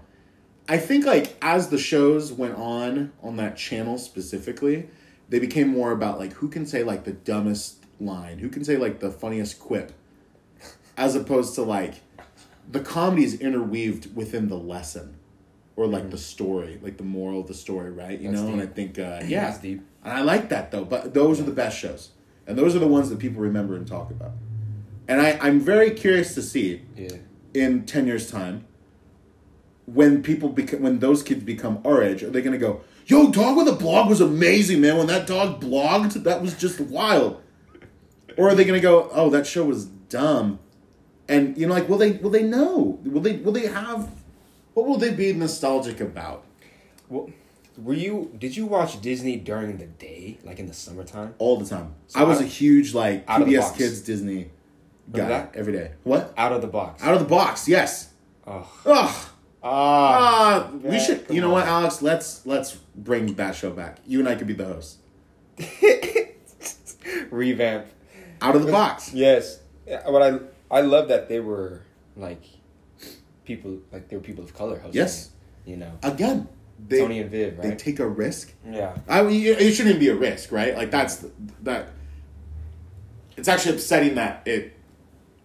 I 0.68 0.78
think 0.78 1.06
like 1.06 1.36
as 1.40 1.68
the 1.68 1.78
shows 1.78 2.32
went 2.32 2.56
on 2.56 3.12
on 3.22 3.36
that 3.36 3.56
channel 3.56 3.96
specifically, 3.96 4.88
they 5.28 5.38
became 5.38 5.68
more 5.68 5.92
about 5.92 6.18
like 6.18 6.32
who 6.34 6.48
can 6.48 6.66
say 6.66 6.82
like 6.82 7.04
the 7.04 7.12
dumbest 7.12 7.84
line, 8.00 8.38
who 8.38 8.48
can 8.48 8.64
say 8.64 8.76
like 8.76 9.00
the 9.00 9.10
funniest 9.10 9.60
quip, 9.60 9.92
as 10.96 11.14
opposed 11.14 11.54
to 11.54 11.62
like 11.62 11.94
the 12.68 12.80
comedy 12.80 13.24
is 13.24 13.40
interweaved 13.40 14.14
within 14.16 14.48
the 14.48 14.58
lesson 14.58 15.16
or 15.80 15.86
like 15.86 16.10
the 16.10 16.18
story, 16.18 16.78
like 16.82 16.98
the 16.98 17.02
moral 17.04 17.40
of 17.40 17.46
the 17.46 17.54
story, 17.54 17.90
right? 17.90 18.20
You 18.20 18.30
That's 18.30 18.42
know, 18.42 18.52
and 18.52 18.60
I 18.60 18.66
think 18.66 18.98
uh, 18.98 19.22
yeah, 19.26 19.46
That's 19.46 19.58
deep. 19.60 19.80
and 20.04 20.12
I 20.12 20.20
like 20.20 20.50
that 20.50 20.70
though. 20.70 20.84
But 20.84 21.14
those 21.14 21.40
are 21.40 21.44
the 21.44 21.52
best 21.52 21.78
shows, 21.78 22.10
and 22.46 22.58
those 22.58 22.76
are 22.76 22.78
the 22.78 22.86
ones 22.86 23.08
that 23.08 23.18
people 23.18 23.40
remember 23.40 23.76
and 23.76 23.86
talk 23.86 24.10
about. 24.10 24.32
And 25.08 25.20
I, 25.22 25.38
I'm 25.40 25.58
very 25.58 25.90
curious 25.92 26.34
to 26.34 26.42
see 26.42 26.82
Yeah. 26.96 27.16
in 27.54 27.86
ten 27.86 28.06
years' 28.06 28.30
time 28.30 28.66
when 29.86 30.22
people 30.22 30.50
become 30.50 30.82
when 30.82 30.98
those 30.98 31.22
kids 31.22 31.42
become 31.44 31.80
our 31.84 32.02
age, 32.02 32.22
are 32.22 32.30
they 32.30 32.42
gonna 32.42 32.58
go, 32.58 32.82
"Yo, 33.06 33.30
Dog 33.30 33.56
with 33.56 33.66
a 33.68 33.72
Blog 33.72 34.10
was 34.10 34.20
amazing, 34.20 34.82
man. 34.82 34.98
When 34.98 35.06
that 35.06 35.26
dog 35.26 35.62
blogged, 35.62 36.22
that 36.24 36.42
was 36.42 36.54
just 36.54 36.78
wild." 36.78 37.40
Or 38.36 38.50
are 38.50 38.54
they 38.54 38.64
gonna 38.66 38.80
go, 38.80 39.08
"Oh, 39.12 39.30
that 39.30 39.46
show 39.46 39.64
was 39.64 39.86
dumb," 39.86 40.58
and 41.26 41.56
you 41.56 41.66
know, 41.66 41.72
like, 41.74 41.88
will 41.88 41.98
they 41.98 42.12
will 42.12 42.30
they 42.30 42.42
know? 42.42 43.00
Will 43.04 43.22
they 43.22 43.36
will 43.38 43.52
they 43.52 43.66
have? 43.66 44.10
What 44.74 44.86
will 44.86 44.96
they 44.98 45.12
be 45.12 45.32
nostalgic 45.32 46.00
about? 46.00 46.44
Well, 47.08 47.30
were 47.76 47.94
you? 47.94 48.30
Did 48.38 48.56
you 48.56 48.66
watch 48.66 49.00
Disney 49.00 49.36
during 49.36 49.78
the 49.78 49.86
day, 49.86 50.38
like 50.44 50.58
in 50.58 50.66
the 50.66 50.74
summertime? 50.74 51.34
all 51.38 51.56
the 51.56 51.66
time. 51.66 51.94
So 52.08 52.20
I 52.20 52.24
was 52.24 52.38
out- 52.38 52.44
a 52.44 52.46
huge 52.46 52.94
like 52.94 53.24
out 53.28 53.40
of 53.42 53.48
the 53.48 53.54
PBS 53.54 53.60
box. 53.60 53.76
Kids 53.78 54.00
Disney 54.02 54.50
guy 55.12 55.28
that? 55.28 55.52
every 55.54 55.72
day. 55.72 55.92
What? 56.04 56.32
Out 56.36 56.52
of 56.52 56.60
the 56.62 56.68
box. 56.68 57.02
Out 57.02 57.14
of 57.14 57.20
the 57.20 57.26
box, 57.26 57.66
yes. 57.68 58.10
Oh. 58.46 58.60
Ugh. 58.86 59.26
Ah. 59.26 59.30
Ah, 59.62 60.70
we 60.72 60.90
man, 60.90 61.00
should. 61.04 61.26
You 61.28 61.40
know 61.42 61.50
what. 61.50 61.66
Alex? 61.66 62.00
Let's 62.00 62.46
let's 62.46 62.76
bring 62.94 63.34
that 63.34 63.54
show 63.54 63.70
back. 63.70 63.98
You 64.06 64.20
and 64.20 64.28
I 64.28 64.34
could 64.34 64.46
be 64.46 64.54
the 64.54 64.64
host. 64.64 64.98
Revamp. 67.30 67.86
Out 68.42 68.56
of 68.56 68.64
the 68.64 68.72
box. 68.72 69.12
Yes. 69.12 69.60
Yeah, 69.86 70.02
But 70.06 70.22
I 70.22 70.38
I 70.78 70.80
love 70.82 71.08
that 71.08 71.28
they 71.28 71.40
were 71.40 71.82
like 72.16 72.42
people 73.56 73.78
like 73.92 74.08
they 74.08 74.16
were 74.16 74.22
people 74.22 74.44
of 74.44 74.54
color 74.54 74.76
hosting. 74.78 74.94
Yes. 75.02 75.30
it, 75.66 75.70
you 75.70 75.76
know. 75.76 75.90
Again, 76.02 76.48
they 76.88 76.98
Tony 77.00 77.18
and 77.20 77.30
Viv, 77.30 77.58
right? 77.58 77.62
they 77.70 77.74
take 77.76 77.98
a 77.98 78.06
risk. 78.08 78.52
yeah. 78.64 78.96
I 79.08 79.22
mean, 79.22 79.44
it 79.44 79.72
shouldn't 79.74 79.98
be 80.00 80.08
a 80.08 80.14
risk, 80.14 80.52
right? 80.52 80.76
Like 80.76 80.90
that's 80.90 81.24
that. 81.62 81.88
It's 83.36 83.48
actually 83.48 83.74
upsetting 83.76 84.14
that 84.16 84.46
it 84.46 84.76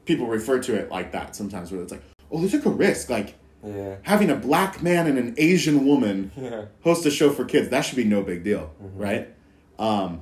people 0.05 0.27
refer 0.27 0.59
to 0.59 0.75
it 0.75 0.91
like 0.91 1.11
that 1.13 1.35
sometimes, 1.35 1.71
where 1.71 1.81
it's 1.81 1.91
like, 1.91 2.03
oh, 2.31 2.39
they 2.41 2.49
took 2.49 2.65
a 2.65 2.69
risk, 2.69 3.09
like. 3.09 3.35
Yeah. 3.67 3.95
having 4.03 4.29
a 4.29 4.35
black 4.35 4.83
man 4.83 5.07
and 5.07 5.17
an 5.17 5.33
Asian 5.39 5.87
woman 5.87 6.29
Yeah. 6.37 6.65
host 6.83 7.03
a 7.07 7.09
show 7.09 7.31
for 7.31 7.45
kids, 7.45 7.69
that 7.69 7.81
should 7.81 7.95
be 7.95 8.03
no 8.03 8.21
big 8.21 8.43
deal, 8.43 8.71
Mm-hmm. 8.79 8.99
right? 9.01 9.27
Um, 9.79 10.21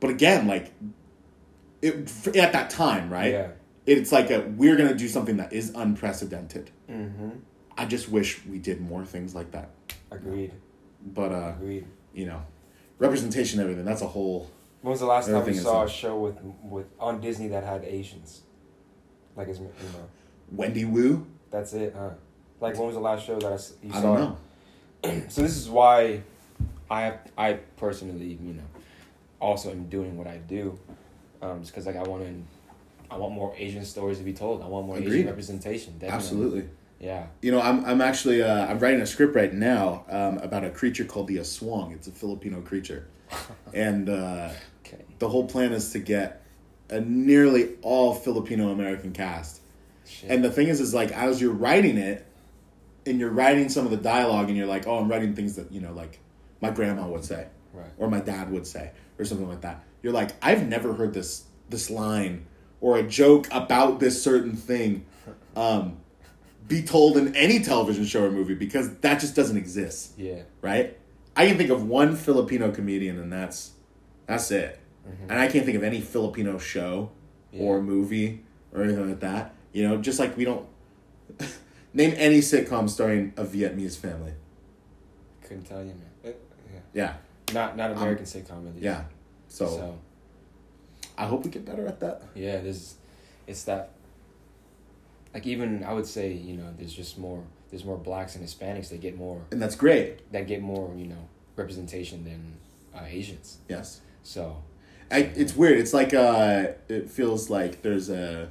but 0.00 0.10
again, 0.10 0.46
like 0.46 0.70
it 1.80 1.94
at 2.36 2.52
that 2.52 2.68
time, 2.68 3.10
right? 3.10 3.32
Yeah. 3.32 3.46
It's 3.86 4.12
like 4.12 4.30
a 4.30 4.40
we're 4.40 4.76
gonna 4.76 4.94
do 4.94 5.08
something 5.08 5.36
that 5.36 5.52
is 5.52 5.72
unprecedented. 5.74 6.70
Mm-hmm. 6.90 7.30
I 7.76 7.86
just 7.86 8.08
wish 8.08 8.44
we 8.46 8.58
did 8.58 8.80
more 8.80 9.04
things 9.04 9.34
like 9.34 9.50
that. 9.52 9.70
Agreed. 10.10 10.52
But 11.04 11.32
uh, 11.32 11.52
Agreed. 11.56 11.86
you 12.14 12.26
know, 12.26 12.42
representation, 12.98 13.60
everything. 13.60 13.84
That's 13.84 14.02
a 14.02 14.06
whole. 14.06 14.50
When 14.80 14.90
was 14.92 15.00
the 15.00 15.06
last 15.06 15.28
time 15.28 15.46
you 15.46 15.54
saw 15.54 15.84
a 15.84 15.88
show 15.88 16.18
with 16.18 16.40
with 16.62 16.86
on 16.98 17.20
Disney 17.20 17.48
that 17.48 17.64
had 17.64 17.84
Asians? 17.84 18.42
Like 19.36 19.48
it's 19.48 19.58
you 19.58 19.66
know 19.66 20.08
Wendy 20.52 20.84
Wu. 20.84 21.26
that's 21.50 21.72
it, 21.74 21.94
huh? 21.96 22.10
Like 22.60 22.76
when 22.76 22.86
was 22.86 22.94
the 22.94 23.00
last 23.00 23.26
show 23.26 23.38
that 23.38 23.46
I, 23.46 23.86
you 23.86 23.92
I 23.92 24.00
saw? 24.00 24.14
I 24.14 24.16
don't 24.16 24.20
know. 24.20 24.36
So 25.28 25.42
this 25.42 25.56
is 25.56 25.68
why 25.68 26.22
I 26.90 27.14
I 27.36 27.54
personally 27.76 28.38
you 28.42 28.54
know 28.54 28.62
also 29.40 29.70
am 29.70 29.88
doing 29.88 30.16
what 30.16 30.26
I 30.26 30.38
do, 30.38 30.78
um, 31.42 31.60
just 31.60 31.72
because 31.72 31.86
like 31.86 31.96
I 31.96 32.02
want 32.02 32.22
to 32.22 32.28
I 33.14 33.18
want 33.18 33.32
more 33.32 33.54
Asian 33.56 33.84
stories 33.84 34.18
to 34.18 34.24
be 34.24 34.32
told. 34.32 34.62
I 34.62 34.66
want 34.66 34.86
more 34.86 34.96
Agreed. 34.96 35.12
Asian 35.14 35.26
representation. 35.26 35.92
Definitely. 35.94 36.16
Absolutely. 36.16 36.64
Yeah. 37.00 37.26
You 37.42 37.52
know, 37.52 37.60
I'm 37.60 37.84
I'm 37.84 38.00
actually 38.00 38.42
uh, 38.42 38.66
I'm 38.66 38.78
writing 38.78 39.00
a 39.00 39.06
script 39.06 39.34
right 39.36 39.52
now 39.52 40.04
um, 40.08 40.38
about 40.38 40.64
a 40.64 40.70
creature 40.70 41.04
called 41.04 41.28
the 41.28 41.36
aswang. 41.36 41.94
It's 41.94 42.08
a 42.08 42.12
Filipino 42.12 42.60
creature, 42.60 43.06
and. 43.74 44.08
Uh, 44.08 44.50
Okay. 44.86 45.02
the 45.18 45.28
whole 45.30 45.46
plan 45.46 45.72
is 45.72 45.92
to 45.92 45.98
get 45.98 46.42
a 46.90 47.00
nearly 47.00 47.70
all 47.80 48.14
Filipino 48.14 48.68
American 48.70 49.12
cast. 49.14 49.62
Shit. 50.06 50.30
And 50.30 50.44
the 50.44 50.50
thing 50.50 50.68
is, 50.68 50.78
is 50.78 50.92
like 50.92 51.10
as 51.12 51.40
you're 51.40 51.54
writing 51.54 51.96
it, 51.96 52.26
and 53.06 53.18
you're 53.18 53.30
writing 53.30 53.70
some 53.70 53.86
of 53.86 53.90
the 53.90 53.96
dialogue, 53.96 54.48
and 54.48 54.58
you're 54.58 54.66
like, 54.66 54.86
oh, 54.86 54.98
I'm 54.98 55.08
writing 55.10 55.34
things 55.34 55.56
that 55.56 55.72
you 55.72 55.80
know, 55.80 55.92
like 55.94 56.20
my 56.60 56.68
grandma 56.68 57.06
would 57.08 57.24
say, 57.24 57.46
Right. 57.72 57.88
or 57.96 58.10
my 58.10 58.20
dad 58.20 58.50
would 58.52 58.66
say, 58.66 58.90
or 59.18 59.24
something 59.24 59.48
like 59.48 59.62
that. 59.62 59.82
You're 60.02 60.12
like, 60.12 60.32
I've 60.42 60.68
never 60.68 60.92
heard 60.92 61.14
this 61.14 61.44
this 61.70 61.88
line 61.88 62.44
or 62.84 62.98
a 62.98 63.02
joke 63.02 63.48
about 63.50 63.98
this 63.98 64.22
certain 64.22 64.54
thing 64.54 65.06
um, 65.56 65.96
be 66.68 66.82
told 66.82 67.16
in 67.16 67.34
any 67.34 67.60
television 67.60 68.04
show 68.04 68.22
or 68.22 68.30
movie 68.30 68.52
because 68.52 68.94
that 68.98 69.18
just 69.20 69.34
doesn't 69.34 69.56
exist 69.56 70.12
yeah. 70.18 70.42
right? 70.60 70.98
I 71.34 71.46
can 71.46 71.56
think 71.56 71.70
of 71.70 71.88
one 71.88 72.14
Filipino 72.14 72.70
comedian, 72.70 73.18
and 73.18 73.32
that's 73.32 73.72
that's 74.26 74.50
it. 74.50 74.78
And 75.28 75.32
I 75.32 75.48
can't 75.48 75.64
think 75.64 75.76
of 75.76 75.82
any 75.82 76.00
Filipino 76.00 76.58
show 76.58 77.10
or 77.58 77.80
movie 77.82 78.42
or 78.72 78.82
anything 78.82 79.08
like 79.08 79.20
that. 79.20 79.54
You 79.72 79.88
know, 79.88 79.96
just 79.96 80.18
like 80.18 80.36
we 80.36 80.44
don't 80.44 80.66
name 81.94 82.14
any 82.16 82.40
sitcom 82.40 82.88
starring 82.88 83.32
a 83.36 83.44
Vietnamese 83.44 83.96
family. 83.96 84.34
Couldn't 85.42 85.64
tell 85.64 85.80
you, 85.80 85.94
man. 85.94 86.34
Yeah. 86.72 86.80
Yeah, 86.92 87.14
Not 87.54 87.76
not 87.78 87.92
American 87.92 88.26
sitcom 88.26 88.68
at 88.68 88.80
yeah. 88.80 89.04
So, 89.48 89.66
So 89.66 89.98
I 91.16 91.26
hope 91.26 91.44
we 91.44 91.50
get 91.50 91.64
better 91.64 91.86
at 91.86 92.00
that. 92.00 92.22
yeah, 92.34 92.58
there's 92.60 92.96
it's 93.46 93.64
that 93.64 93.90
like 95.32 95.46
even 95.46 95.84
I 95.84 95.92
would 95.92 96.06
say 96.06 96.32
you 96.32 96.56
know 96.56 96.72
there's 96.78 96.92
just 96.92 97.18
more 97.18 97.42
there's 97.70 97.84
more 97.84 97.96
blacks 97.98 98.36
and 98.36 98.44
Hispanics 98.44 98.88
that 98.90 99.00
get 99.00 99.16
more 99.16 99.42
And 99.50 99.60
that's 99.60 99.76
great. 99.76 100.30
that 100.32 100.46
get 100.46 100.62
more 100.62 100.94
you 100.96 101.06
know 101.06 101.28
representation 101.56 102.24
than 102.24 102.54
uh, 102.94 103.04
Asians. 103.06 103.58
Yes. 103.68 104.00
So 104.22 104.62
I, 105.10 105.18
it's 105.18 105.54
weird. 105.54 105.78
It's 105.78 105.92
like 105.92 106.14
uh, 106.14 106.68
it 106.88 107.10
feels 107.10 107.50
like 107.50 107.82
there's 107.82 108.08
a, 108.10 108.48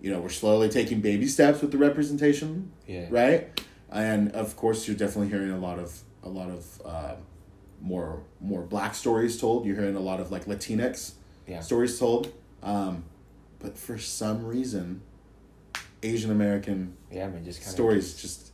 you 0.00 0.10
know, 0.10 0.20
we're 0.20 0.28
slowly 0.28 0.68
taking 0.68 1.00
baby 1.00 1.26
steps 1.26 1.60
with 1.60 1.72
the 1.72 1.78
representation 1.78 2.72
yeah, 2.86 3.06
right? 3.10 3.60
And 3.90 4.30
of 4.32 4.56
course, 4.56 4.86
you're 4.86 4.96
definitely 4.96 5.28
hearing 5.28 5.50
a 5.50 5.58
lot 5.58 5.78
of 5.78 6.00
a 6.22 6.28
lot 6.28 6.50
of 6.50 6.82
uh, 6.84 7.14
more 7.82 8.22
more 8.40 8.62
black 8.62 8.94
stories 8.94 9.38
told. 9.40 9.66
You're 9.66 9.76
hearing 9.76 9.96
a 9.96 10.00
lot 10.00 10.20
of 10.20 10.30
like 10.30 10.46
Latinx 10.46 11.12
Yeah. 11.46 11.60
stories 11.60 11.98
told. 11.98 12.32
Um, 12.62 13.04
but 13.58 13.76
for 13.76 13.98
some 13.98 14.46
reason, 14.46 15.02
Asian 16.02 16.30
American 16.30 16.96
Yeah, 17.10 17.28
man. 17.28 17.44
Just 17.44 17.62
stories 17.64 18.14
just 18.20 18.52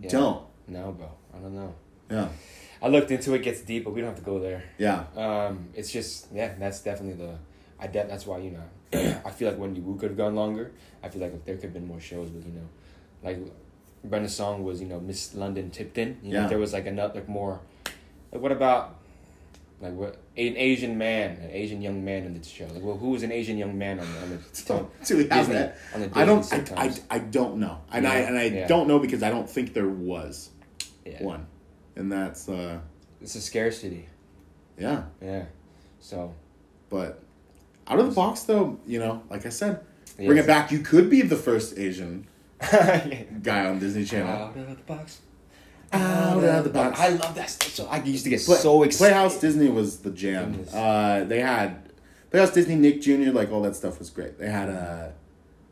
yeah. 0.00 0.08
don't. 0.10 0.46
No, 0.66 0.92
bro. 0.92 1.10
I 1.34 1.38
don't 1.38 1.54
know. 1.54 1.74
Yeah, 2.10 2.28
I 2.82 2.88
looked 2.88 3.10
into 3.10 3.34
it. 3.34 3.42
Gets 3.42 3.60
deep, 3.62 3.84
but 3.84 3.92
we 3.92 4.00
don't 4.00 4.10
have 4.10 4.18
to 4.18 4.24
go 4.24 4.38
there. 4.38 4.62
yeah, 4.78 5.04
Um, 5.16 5.68
it's 5.74 5.90
just 5.92 6.28
yeah, 6.32 6.54
that's 6.58 6.80
definitely 6.80 7.24
the. 7.24 7.36
I 7.78 7.86
de- 7.88 8.06
that's 8.06 8.26
why 8.26 8.38
you 8.38 8.52
know, 8.52 8.62
I 9.24 9.30
feel 9.30 9.48
like 9.50 9.58
Wendy 9.58 9.80
Wu 9.80 9.96
could 9.98 10.10
have 10.10 10.16
gone 10.16 10.34
longer. 10.34 10.72
I 11.02 11.08
feel 11.10 11.20
like 11.20 11.34
if 11.34 11.44
there 11.44 11.56
could 11.56 11.64
have 11.64 11.72
been 11.74 11.86
more 11.86 12.00
shows 12.00 12.30
with 12.30 12.46
you 12.46 12.52
know, 12.52 12.68
like 13.22 13.38
Brenda's 14.04 14.34
song 14.34 14.62
was 14.64 14.80
you 14.80 14.86
know 14.86 15.00
Miss 15.00 15.34
London 15.34 15.70
Tipton. 15.70 16.18
You 16.22 16.32
know, 16.34 16.42
Yeah. 16.42 16.46
there 16.48 16.58
was 16.58 16.72
like 16.72 16.86
another 16.86 17.14
like 17.20 17.28
more. 17.28 17.60
Like 18.36 18.42
what 18.42 18.52
about, 18.52 18.96
like 19.80 19.94
what 19.94 20.16
an 20.36 20.56
Asian 20.58 20.98
man, 20.98 21.38
an 21.38 21.50
Asian 21.52 21.80
young 21.80 22.04
man 22.04 22.24
in 22.24 22.38
the 22.38 22.46
show? 22.46 22.66
Like 22.66 22.82
well, 22.82 22.98
who 22.98 23.08
was 23.08 23.22
an 23.22 23.32
Asian 23.32 23.56
young 23.56 23.78
man 23.78 23.98
on 23.98 24.12
the 24.12 24.20
on 24.20 24.28
the 24.28 24.34
have 24.74 25.46
Disney- 25.46 25.54
that? 25.54 25.78
on 25.94 26.00
the 26.02 26.10
I 26.12 26.26
don't. 26.26 26.52
I, 26.52 26.82
I. 26.82 26.94
I 27.08 27.18
don't 27.18 27.56
know, 27.56 27.80
and 27.90 28.06
I 28.06 28.16
and 28.16 28.36
I 28.36 28.42
yeah. 28.44 28.66
don't 28.66 28.88
know 28.88 28.98
because 28.98 29.22
I 29.22 29.30
don't 29.30 29.48
think 29.48 29.72
there 29.72 29.88
was 29.88 30.50
yeah. 31.06 31.22
one, 31.22 31.46
and 31.94 32.12
that's 32.12 32.46
uh 32.46 32.80
It's 33.22 33.36
a 33.36 33.40
scarcity. 33.40 34.06
yeah. 34.78 35.04
Yeah, 35.22 35.46
so 35.98 36.34
But 36.90 37.22
out 37.86 37.98
of 37.98 38.04
the 38.04 38.12
box, 38.14 38.42
though, 38.42 38.78
you 38.86 38.98
know, 38.98 39.22
like 39.30 39.46
I 39.46 39.48
said, 39.48 39.80
bring 40.16 40.36
it 40.36 40.46
back. 40.46 40.70
You 40.70 40.80
could 40.80 41.08
be 41.08 41.22
the 41.22 41.36
first 41.36 41.78
Asian 41.78 42.26
guy 42.60 43.64
on 43.64 43.78
Disney 43.78 44.04
Channel. 44.04 44.28
Out 44.28 44.54
of 44.58 44.76
the 44.76 44.82
box. 44.82 45.20
Out 45.92 46.42
of 46.42 46.64
the 46.64 46.70
box. 46.70 46.98
I 47.00 47.08
love 47.10 47.34
that. 47.36 47.48
stuff. 47.50 47.70
So 47.72 47.86
I 47.86 48.02
used 48.02 48.24
to 48.24 48.30
get 48.30 48.42
Play- 48.42 48.56
so 48.56 48.82
excited. 48.82 49.12
Playhouse 49.12 49.40
Disney 49.40 49.68
was 49.70 49.98
the 49.98 50.10
jam. 50.10 50.64
Uh, 50.72 51.24
they 51.24 51.40
had 51.40 51.90
Playhouse 52.30 52.50
Disney, 52.52 52.74
Nick 52.74 53.00
Jr., 53.00 53.30
like 53.32 53.50
all 53.52 53.62
that 53.62 53.76
stuff 53.76 53.98
was 53.98 54.10
great. 54.10 54.38
They 54.38 54.50
had 54.50 54.68
a 54.68 54.72
uh, 54.72 55.12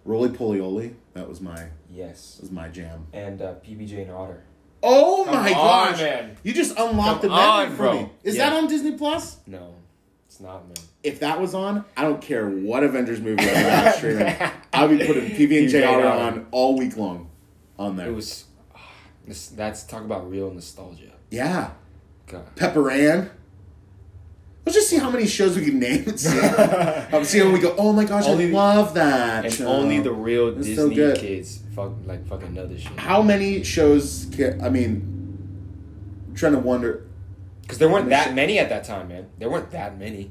Roly 0.04 0.28
Polioli. 0.30 0.94
That 1.14 1.28
was 1.28 1.40
my 1.40 1.66
Yes. 1.90 2.38
was 2.40 2.50
my 2.50 2.68
jam. 2.68 3.06
And 3.12 3.40
uh, 3.42 3.54
PBJ 3.64 4.02
and 4.02 4.10
Otter. 4.10 4.42
Oh 4.82 5.22
Come 5.26 5.34
my 5.34 5.52
on, 5.52 5.92
gosh! 5.92 5.98
man. 6.00 6.36
You 6.42 6.52
just 6.52 6.78
unlocked 6.78 7.22
Come 7.22 7.30
the 7.30 7.36
memory 7.36 7.64
on, 7.66 7.70
for 7.70 7.76
bro. 7.76 8.02
me. 8.02 8.08
Is 8.22 8.36
Yeah. 8.36 8.50
that 8.50 8.56
on 8.56 8.66
Disney 8.68 8.92
Plus? 8.92 9.38
No, 9.46 9.74
it's 10.26 10.40
not, 10.40 10.66
man. 10.66 10.76
If 11.02 11.20
that 11.20 11.40
was 11.40 11.54
on, 11.54 11.84
I 11.96 12.02
don't 12.02 12.20
care 12.20 12.46
what 12.48 12.82
Avengers 12.84 13.20
movie 13.20 13.48
I 13.48 13.62
got 13.62 13.94
streaming. 13.96 14.34
I'll 14.72 14.88
be 14.88 14.98
putting 15.06 15.30
PB 15.30 15.58
and 15.60 15.68
J 15.68 15.84
Otter 15.84 16.06
Otter. 16.06 16.18
on 16.38 16.46
all 16.50 16.76
week 16.76 16.96
long. 16.96 17.30
On 17.78 17.96
there. 17.96 18.08
It 18.08 18.12
was. 18.14 18.44
This, 19.26 19.48
that's 19.48 19.82
talk 19.84 20.02
about 20.04 20.30
real 20.30 20.50
nostalgia. 20.52 21.12
yeah. 21.30 21.70
God. 22.26 22.56
Pepper 22.56 22.90
Ann. 22.90 23.30
Let's 24.64 24.76
just 24.76 24.88
see 24.88 24.96
how 24.96 25.10
many 25.10 25.26
shows 25.26 25.58
we 25.58 25.64
can 25.66 25.78
name 25.78 26.04
and 26.08 26.18
see. 26.18 26.40
I'm 26.40 27.22
seeing 27.24 27.44
when 27.44 27.52
we 27.52 27.60
go, 27.60 27.74
oh 27.76 27.92
my 27.92 28.06
gosh, 28.06 28.24
Only- 28.26 28.46
I 28.48 28.50
love 28.50 28.94
that. 28.94 29.44
And 29.44 29.52
show." 29.52 29.66
only 29.66 30.00
the 30.00 30.10
real 30.12 30.48
It's 30.48 30.66
Disney 30.66 30.74
so 30.74 30.88
good. 30.90 31.18
kids 31.18 31.60
fuck 31.74 31.92
like 32.06 32.26
fucking 32.26 32.54
know 32.54 32.66
this 32.66 32.80
shit. 32.80 32.98
How 32.98 33.20
many 33.20 33.62
shows 33.62 34.26
can, 34.34 34.62
I 34.62 34.70
mean, 34.70 35.36
I'm 36.28 36.34
trying 36.34 36.52
to 36.52 36.58
wonder. 36.60 37.06
Because 37.60 37.76
there 37.76 37.90
weren't 37.90 38.08
that 38.08 38.32
many 38.34 38.58
at 38.58 38.70
that 38.70 38.84
time, 38.84 39.08
man. 39.08 39.26
There 39.38 39.50
weren't 39.50 39.70
that 39.72 39.98
many. 39.98 40.30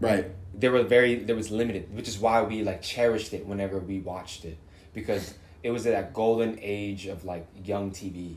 Right. 0.00 0.26
There 0.54 0.70
were 0.70 0.82
very. 0.82 1.14
There 1.16 1.36
was 1.36 1.50
limited, 1.50 1.94
which 1.96 2.08
is 2.08 2.18
why 2.18 2.42
we 2.42 2.62
like 2.62 2.82
cherished 2.82 3.32
it 3.32 3.46
whenever 3.46 3.78
we 3.78 4.00
watched 4.00 4.44
it, 4.44 4.58
because 4.92 5.32
it 5.62 5.70
was 5.70 5.84
that 5.84 6.12
golden 6.12 6.58
age 6.60 7.06
of 7.06 7.24
like 7.24 7.46
young 7.64 7.90
TV. 7.90 8.36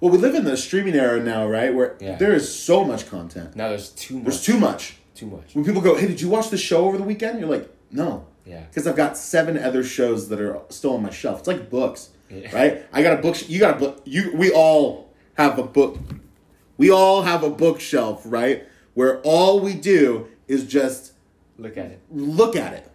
Well, 0.00 0.12
we 0.12 0.18
live 0.18 0.34
in 0.34 0.44
the 0.44 0.56
streaming 0.56 0.94
era 0.94 1.20
now, 1.22 1.48
right? 1.48 1.74
Where 1.74 1.96
Yeah. 2.00 2.16
there 2.16 2.32
is 2.32 2.52
so 2.54 2.84
much 2.84 3.08
content. 3.08 3.56
Now 3.56 3.68
there's 3.68 3.90
too 3.90 4.16
much. 4.16 4.24
There's 4.24 4.42
too 4.44 4.58
much. 4.58 4.96
Too 5.14 5.26
much. 5.26 5.54
When 5.54 5.64
people 5.64 5.80
go, 5.82 5.96
hey, 5.96 6.06
did 6.06 6.20
you 6.20 6.28
watch 6.28 6.50
the 6.50 6.56
show 6.58 6.84
over 6.86 6.96
the 6.96 7.02
weekend? 7.02 7.40
You're 7.40 7.48
like, 7.48 7.68
no. 7.90 8.26
Yeah. 8.46 8.60
Because 8.62 8.86
I've 8.86 8.94
got 8.96 9.16
seven 9.16 9.58
other 9.58 9.82
shows 9.82 10.28
that 10.28 10.40
are 10.40 10.60
still 10.68 10.94
on 10.94 11.02
my 11.02 11.10
shelf. 11.10 11.40
It's 11.40 11.48
like 11.48 11.68
books, 11.68 12.10
Yeah. 12.30 12.54
right? 12.54 12.86
I 12.92 13.02
got 13.02 13.18
a 13.18 13.22
book. 13.22 13.48
You 13.48 13.58
got 13.58 13.76
a 13.76 13.78
book. 13.80 14.00
You. 14.04 14.30
We 14.36 14.52
all 14.52 15.10
have 15.34 15.58
a 15.58 15.64
book. 15.64 15.98
We 16.76 16.90
all 16.90 17.22
have 17.22 17.42
a 17.42 17.50
bookshelf, 17.50 18.22
right? 18.24 18.64
Where 18.94 19.18
all 19.22 19.58
we 19.60 19.74
do 19.74 20.28
is 20.46 20.64
just 20.64 21.12
Look 21.58 21.76
at 21.76 21.86
it. 21.86 22.00
look 22.12 22.54
at 22.54 22.72
it. 22.74 22.88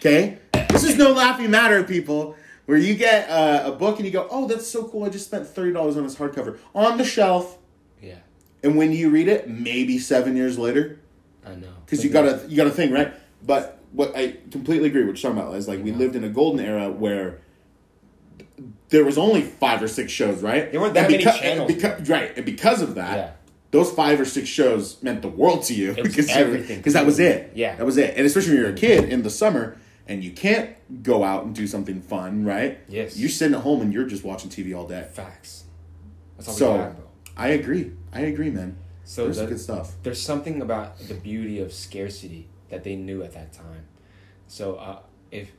Okay, 0.00 0.38
this 0.70 0.82
is 0.84 0.96
no 0.96 1.12
laughing 1.12 1.50
matter, 1.50 1.82
people. 1.84 2.36
Where 2.66 2.78
you 2.78 2.94
get 2.94 3.28
uh, 3.28 3.64
a 3.66 3.72
book 3.72 3.96
and 3.98 4.06
you 4.06 4.12
go, 4.12 4.26
"Oh, 4.30 4.46
that's 4.46 4.66
so 4.66 4.84
cool! 4.88 5.04
I 5.04 5.08
just 5.10 5.26
spent 5.26 5.46
thirty 5.46 5.72
dollars 5.72 5.96
on 5.96 6.04
this 6.04 6.16
hardcover 6.16 6.58
on 6.74 6.96
the 6.98 7.04
shelf." 7.04 7.58
Yeah. 8.00 8.14
And 8.62 8.76
when 8.76 8.92
you 8.92 9.10
read 9.10 9.28
it, 9.28 9.48
maybe 9.48 9.98
seven 9.98 10.36
years 10.36 10.58
later, 10.58 11.00
I 11.44 11.54
know. 11.54 11.68
because 11.84 12.02
you 12.04 12.10
got 12.10 12.24
a 12.26 12.40
you 12.48 12.56
got 12.56 12.66
a 12.66 12.70
thing 12.70 12.92
right. 12.92 13.12
But 13.44 13.78
what 13.92 14.16
I 14.16 14.36
completely 14.50 14.88
agree 14.88 15.00
with 15.02 15.08
what 15.10 15.22
you're 15.22 15.32
talking 15.32 15.42
about 15.46 15.56
is 15.58 15.66
like 15.68 15.82
we 15.82 15.92
lived 15.92 16.14
in 16.16 16.24
a 16.24 16.28
golden 16.28 16.64
era 16.64 16.90
where 16.90 17.40
there 18.90 19.04
was 19.04 19.18
only 19.18 19.42
five 19.42 19.82
or 19.82 19.88
six 19.88 20.12
shows, 20.12 20.42
right? 20.42 20.70
There 20.70 20.80
weren't 20.80 20.94
that 20.94 21.10
And 21.10 21.24
many 21.24 21.24
channels. 21.24 21.70
and 21.70 21.80
beca- 21.80 22.08
right, 22.08 22.32
and 22.36 22.46
because 22.46 22.82
of 22.82 22.94
that, 22.96 23.16
Yeah. 23.16 23.30
those 23.70 23.90
five 23.90 24.20
or 24.20 24.24
six 24.24 24.48
shows 24.48 25.02
meant 25.02 25.22
the 25.22 25.28
world 25.28 25.64
to 25.64 25.74
you 25.74 25.94
because 25.94 26.28
everything. 26.30 26.78
because 26.78 26.92
that 26.92 27.06
was 27.06 27.18
it. 27.18 27.52
Yeah. 27.54 27.74
that 27.76 27.84
was 27.86 27.96
it. 27.96 28.14
And 28.16 28.26
especially 28.26 28.52
when 28.54 28.60
you're 28.62 28.70
a 28.72 28.74
kid 28.74 29.04
in 29.08 29.22
the 29.22 29.30
summer 29.30 29.76
and 30.08 30.24
you 30.24 30.32
can't 30.32 30.70
go 31.02 31.22
out 31.24 31.44
and 31.44 31.54
do 31.54 31.66
something 31.66 32.00
fun, 32.00 32.44
right? 32.44 32.78
Yes. 32.88 33.16
you're 33.16 33.28
sitting 33.28 33.54
at 33.54 33.62
home 33.62 33.80
and 33.80 33.92
you're 33.92 34.06
just 34.06 34.24
watching 34.24 34.50
TV 34.50 34.76
all 34.76 34.86
day. 34.86 35.06
Facts. 35.12 35.64
That's 36.36 36.48
all 36.48 36.54
So 36.54 36.72
we 36.72 36.78
bro. 36.78 36.94
I 37.36 37.48
agree. 37.48 37.92
I 38.12 38.20
agree, 38.20 38.50
man. 38.50 38.76
So 39.04 39.24
There's 39.24 39.38
the- 39.38 39.46
good 39.46 39.60
stuff. 39.60 39.92
there's 40.02 40.20
something 40.20 40.60
about 40.62 40.98
the 41.00 41.14
beauty 41.14 41.60
of 41.60 41.72
scarcity 41.72 42.48
that 42.68 42.84
they 42.84 42.96
knew 42.96 43.22
at 43.22 43.32
that 43.32 43.52
time. 43.52 43.84
So 44.46 44.76
uh, 44.76 44.98
if 45.30 45.50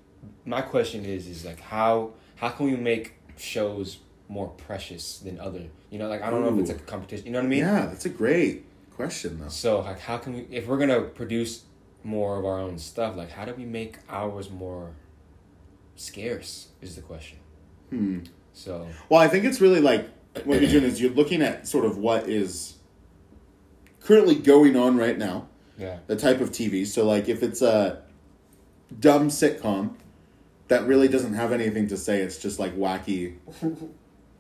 my 0.46 0.62
question 0.62 1.06
is 1.06 1.28
is 1.28 1.46
like 1.46 1.60
how 1.60 2.12
how 2.36 2.50
can 2.50 2.66
we 2.66 2.76
make 2.76 3.14
shows 3.38 4.00
more 4.30 4.48
precious 4.50 5.20
than 5.20 5.40
other? 5.40 5.64
You 5.90 6.00
know, 6.00 6.08
like 6.08 6.22
I 6.22 6.30
don't 6.30 6.42
know 6.42 6.54
if 6.54 6.60
it's 6.60 6.70
like 6.72 6.80
a 6.82 6.84
competition. 6.84 7.26
You 7.26 7.32
know 7.34 7.40
what 7.40 7.46
I 7.46 7.50
mean? 7.50 7.60
Yeah, 7.60 7.86
that's 7.88 8.06
a 8.06 8.10
great 8.10 8.66
question, 8.96 9.40
though. 9.40 9.50
So 9.50 9.80
like 9.82 10.00
how 10.00 10.18
can 10.18 10.34
we 10.34 10.48
if 10.50 10.68
we're 10.68 10.78
gonna 10.78 11.02
produce 11.02 11.64
more 12.04 12.38
of 12.38 12.46
our 12.46 12.60
own 12.60 12.78
stuff, 12.78 13.16
like 13.16 13.32
how 13.32 13.46
do 13.46 13.54
we 13.54 13.66
make 13.66 13.98
ours 14.10 14.50
more 14.50 14.92
scarce 15.96 16.70
is 16.82 16.96
the 16.96 17.02
question. 17.02 17.38
Hmm. 17.90 18.20
So 18.54 18.88
Well, 19.10 19.20
I 19.20 19.28
think 19.28 19.46
it's 19.46 19.62
really 19.62 19.82
like 19.82 20.10
what 20.46 20.62
you're 20.62 20.72
doing 20.72 20.84
is 20.84 21.02
you're 21.02 21.12
looking 21.12 21.42
at 21.42 21.68
sort 21.68 21.86
of 21.86 21.98
what 21.98 22.30
is 22.30 22.76
currently 24.02 24.36
going 24.36 24.76
on 24.76 24.98
right 24.98 25.18
now, 25.18 25.48
yeah. 25.78 26.00
the 26.08 26.16
type 26.16 26.42
of 26.42 26.52
TV. 26.52 26.86
So, 26.86 27.06
like, 27.06 27.30
if 27.30 27.44
it's 27.44 27.62
a 27.62 28.02
dumb 29.00 29.30
sitcom 29.30 29.96
that 30.68 30.86
really 30.86 31.08
doesn't 31.08 31.34
have 31.34 31.52
anything 31.52 31.88
to 31.88 31.98
say, 31.98 32.22
it's 32.22 32.38
just 32.38 32.60
like 32.60 32.76
wacky 32.76 33.36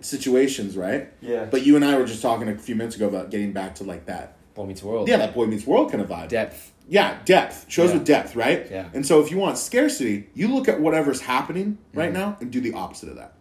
situations, 0.01 0.75
right? 0.75 1.11
Yeah. 1.21 1.45
But 1.45 1.65
you 1.65 1.75
and 1.75 1.85
I 1.85 1.97
were 1.97 2.05
just 2.05 2.21
talking 2.21 2.49
a 2.49 2.57
few 2.57 2.75
minutes 2.75 2.95
ago 2.95 3.07
about 3.07 3.31
getting 3.31 3.53
back 3.53 3.75
to 3.75 3.83
like 3.83 4.05
that, 4.05 4.37
Boy 4.53 4.65
Meets 4.65 4.83
World. 4.83 5.07
yeah, 5.07 5.17
that 5.17 5.33
Boy 5.33 5.45
Meets 5.45 5.65
World 5.65 5.91
kind 5.91 6.01
of 6.03 6.09
vibe. 6.09 6.27
Depth. 6.29 6.71
Yeah, 6.87 7.19
depth 7.25 7.65
shows 7.69 7.89
Yeah. 7.91 7.97
with 7.97 8.05
depth, 8.07 8.35
right? 8.35 8.67
Yeah. 8.69 8.89
And 8.93 9.05
so, 9.05 9.21
if 9.21 9.31
you 9.31 9.37
want 9.37 9.57
scarcity, 9.57 10.27
you 10.33 10.47
look 10.53 10.67
at 10.67 10.81
whatever's 10.81 11.21
happening 11.21 11.77
right 11.93 12.11
Mm-hmm. 12.11 12.19
now 12.19 12.37
and 12.41 12.51
do 12.51 12.59
the 12.59 12.73
opposite 12.73 13.09
of 13.09 13.15
that. 13.15 13.33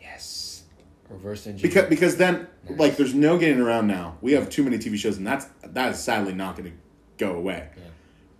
Yes. 0.00 0.62
Reverse 1.10 1.46
engineering. 1.46 1.70
because 1.74 1.88
because 1.88 2.16
then 2.16 2.46
Nice. 2.68 2.78
like 2.78 2.96
there's 2.96 3.14
no 3.14 3.38
getting 3.38 3.60
around 3.60 3.86
now. 3.86 4.18
We 4.20 4.32
have 4.32 4.48
too 4.50 4.62
many 4.62 4.78
TV 4.78 4.96
shows, 4.96 5.16
and 5.18 5.26
that's 5.26 5.46
that 5.62 5.92
is 5.92 5.98
sadly 5.98 6.32
not 6.34 6.56
going 6.56 6.70
to 6.70 6.76
go 7.16 7.34
away. 7.34 7.68
Yeah. 7.76 7.82